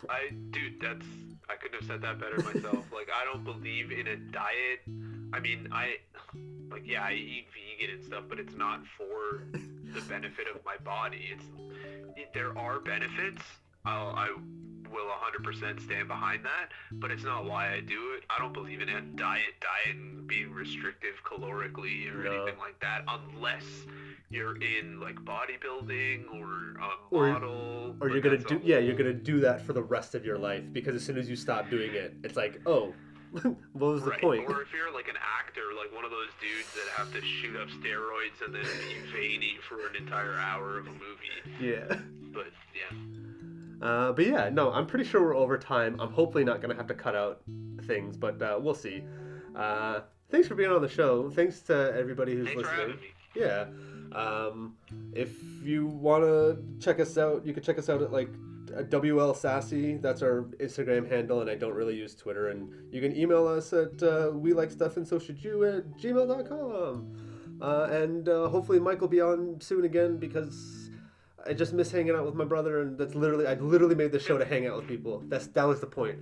I, 0.10 0.32
dude, 0.52 0.80
that's. 0.82 1.06
I 1.49 1.56
couldn't 1.56 1.82
have 1.82 1.88
said 1.88 2.02
that 2.02 2.19
better 2.19 2.38
myself. 2.38 2.86
like, 2.94 3.10
I 3.14 3.26
don't 3.26 3.44
believe 3.44 3.91
in 3.91 4.07
a 4.07 4.15
diet. 4.15 4.80
I 5.34 5.40
mean, 5.40 5.69
I. 5.72 5.95
Like, 6.69 6.84
yeah, 6.86 7.03
I 7.03 7.14
eat 7.14 7.48
vegan 7.52 7.95
and 7.95 8.03
stuff, 8.06 8.23
but 8.30 8.40
it's 8.40 8.56
not 8.56 8.82
for 8.98 9.44
the 9.94 10.02
benefit 10.07 10.48
of 10.53 10.64
my 10.65 10.78
body. 10.84 11.32
It's. 11.34 11.44
It, 12.15 12.34
there 12.34 12.57
are 12.57 12.80
benefits. 12.80 13.41
I'll, 13.86 14.15
I 14.15 14.30
will 14.91 15.07
100% 15.07 15.80
stand 15.81 16.07
behind 16.07 16.43
that, 16.45 16.69
but 16.91 17.11
it's 17.11 17.23
not 17.23 17.45
why 17.45 17.73
I 17.73 17.80
do 17.81 18.13
it. 18.18 18.23
I 18.30 18.39
don't 18.39 18.53
believe 18.53 18.81
in 18.81 18.89
a 18.89 19.01
diet, 19.01 19.43
diet, 19.61 19.95
and 19.95 20.27
being 20.27 20.51
restrictive 20.51 21.15
calorically 21.23 22.13
or 22.13 22.23
No. 22.23 22.31
anything 22.43 22.59
like 22.59 22.80
that, 22.81 23.03
unless 23.07 23.63
you're 24.30 24.55
in 24.61 24.99
like 24.99 25.15
bodybuilding 25.26 26.26
or 26.34 26.80
a 26.81 26.89
Or- 27.09 27.27
model. 27.34 27.95
or 27.99 28.09
you're 28.09 28.22
gonna 28.22 28.38
do 28.38 28.61
yeah 28.63 28.77
you're 28.80 28.95
gonna 28.95 29.13
do 29.13 29.41
that 29.41 29.61
for 29.65 29.73
the 29.73 29.81
rest 29.84 30.15
of 30.15 30.26
your 30.26 30.38
life 30.38 30.63
because 30.72 30.95
as 30.95 31.03
soon 31.05 31.18
as 31.18 31.30
you 31.30 31.35
stop 31.35 31.69
doing 31.69 31.93
it 31.93 32.13
it's 32.23 32.38
like 32.38 32.61
oh 32.65 32.93
what 33.31 33.55
was 33.73 34.03
the 34.05 34.11
right. 34.11 34.22
point 34.22 34.45
Or 34.49 34.61
if 34.61 34.73
you're 34.73 34.93
like 34.93 35.09
an 35.09 35.18
actor, 35.18 35.61
like 35.77 35.93
one 35.93 36.05
of 36.05 36.11
those 36.11 36.30
dudes 36.39 36.73
that 36.76 36.88
have 36.95 37.11
to 37.13 37.22
shoot 37.22 37.55
up 37.57 37.68
steroids 37.69 38.41
and 38.45 38.53
then 38.55 38.63
be 38.63 39.11
veiny 39.11 39.57
for 39.68 39.85
an 39.88 39.95
entire 39.97 40.34
hour 40.35 40.77
of 40.80 40.88
a 40.88 40.91
movie. 40.91 41.59
yeah 41.59 41.99
But 42.34 42.47
yeah, 42.73 42.97
uh, 43.81 44.11
but 44.11 44.25
yeah 44.25 44.49
no 44.49 44.71
i'm 44.71 44.85
pretty 44.85 45.05
sure 45.05 45.21
we're 45.21 45.35
over 45.35 45.57
time 45.57 45.99
i'm 45.99 46.11
hopefully 46.11 46.43
not 46.43 46.61
gonna 46.61 46.75
have 46.75 46.87
to 46.87 46.93
cut 46.93 47.15
out 47.15 47.41
things 47.83 48.17
but 48.17 48.41
uh, 48.41 48.57
we'll 48.61 48.73
see 48.73 49.03
uh, 49.55 50.01
thanks 50.29 50.47
for 50.47 50.55
being 50.55 50.71
on 50.71 50.81
the 50.81 50.89
show 50.89 51.29
thanks 51.29 51.61
to 51.61 51.93
everybody 51.97 52.35
who's 52.35 52.47
thanks 52.47 52.63
listening 52.63 52.97
yeah 53.35 53.65
um, 54.13 54.75
if 55.13 55.31
you 55.63 55.87
want 55.87 56.23
to 56.23 56.57
check 56.79 56.99
us 56.99 57.17
out 57.17 57.45
you 57.45 57.53
can 57.53 57.63
check 57.63 57.77
us 57.77 57.89
out 57.89 58.01
at 58.01 58.11
like 58.11 58.29
WL 58.71 59.35
Sassy. 59.35 59.97
That's 59.97 60.21
our 60.21 60.43
Instagram 60.59 61.09
handle, 61.09 61.41
and 61.41 61.49
I 61.49 61.55
don't 61.55 61.73
really 61.73 61.95
use 61.95 62.15
Twitter. 62.15 62.49
And 62.49 62.71
you 62.91 63.01
can 63.01 63.15
email 63.15 63.47
us 63.47 63.73
at 63.73 64.01
uh, 64.01 64.31
we 64.33 64.53
like 64.53 64.71
stuff 64.71 64.97
and 64.97 65.07
so 65.07 65.19
should 65.19 65.43
you 65.43 65.63
at 65.65 65.97
gmail.com. 65.97 67.15
Uh, 67.61 67.87
and 67.91 68.27
uh, 68.27 68.49
hopefully 68.49 68.79
Mike 68.79 69.01
will 69.01 69.07
be 69.07 69.21
on 69.21 69.59
soon 69.61 69.85
again 69.85 70.17
because 70.17 70.80
I 71.47 71.53
just 71.53 71.73
miss 71.73 71.91
hanging 71.91 72.15
out 72.15 72.26
with 72.26 72.35
my 72.35 72.45
brother, 72.45 72.81
and 72.81 72.97
that's 72.97 73.15
literally 73.15 73.47
I 73.47 73.55
literally 73.55 73.95
made 73.95 74.11
the 74.11 74.19
show 74.19 74.38
to 74.38 74.45
hang 74.45 74.68
out 74.68 74.77
with 74.77 74.88
people. 74.88 75.23
That's 75.27 75.47
that 75.47 75.63
was 75.63 75.80
the 75.80 75.88
point. 75.88 76.19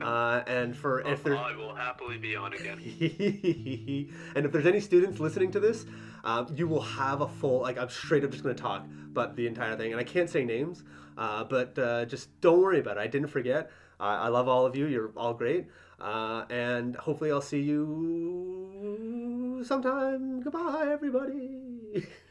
Uh, 0.00 0.42
and 0.46 0.76
for 0.76 1.00
if 1.06 1.22
there's 1.22 1.38
I 1.38 1.56
will 1.56 1.74
happily 1.74 2.18
be 2.18 2.36
on 2.36 2.52
again. 2.52 2.78
and 4.34 4.46
if 4.46 4.52
there's 4.52 4.66
any 4.66 4.80
students 4.80 5.20
listening 5.20 5.52
to 5.52 5.60
this, 5.60 5.86
um, 6.24 6.52
you 6.56 6.66
will 6.66 6.82
have 6.82 7.20
a 7.20 7.28
full 7.28 7.62
like 7.62 7.78
I'm 7.78 7.88
straight 7.88 8.24
up 8.24 8.30
just 8.30 8.42
going 8.42 8.56
to 8.56 8.62
talk 8.62 8.84
but 9.18 9.34
the 9.34 9.48
entire 9.48 9.76
thing, 9.76 9.90
and 9.90 10.00
I 10.00 10.04
can't 10.04 10.30
say 10.30 10.44
names, 10.44 10.84
uh, 11.16 11.42
but 11.42 11.76
uh, 11.76 12.04
just 12.04 12.28
don't 12.40 12.60
worry 12.60 12.78
about 12.78 12.98
it. 12.98 13.00
I 13.00 13.08
didn't 13.08 13.28
forget. 13.28 13.68
Uh, 13.98 14.04
I 14.04 14.28
love 14.28 14.46
all 14.46 14.64
of 14.64 14.76
you. 14.76 14.86
You're 14.86 15.10
all 15.16 15.34
great, 15.34 15.66
uh, 16.00 16.44
and 16.50 16.94
hopefully 16.94 17.32
I'll 17.32 17.40
see 17.40 17.60
you 17.60 19.60
sometime. 19.66 20.40
Goodbye, 20.40 20.86
everybody. 20.88 22.06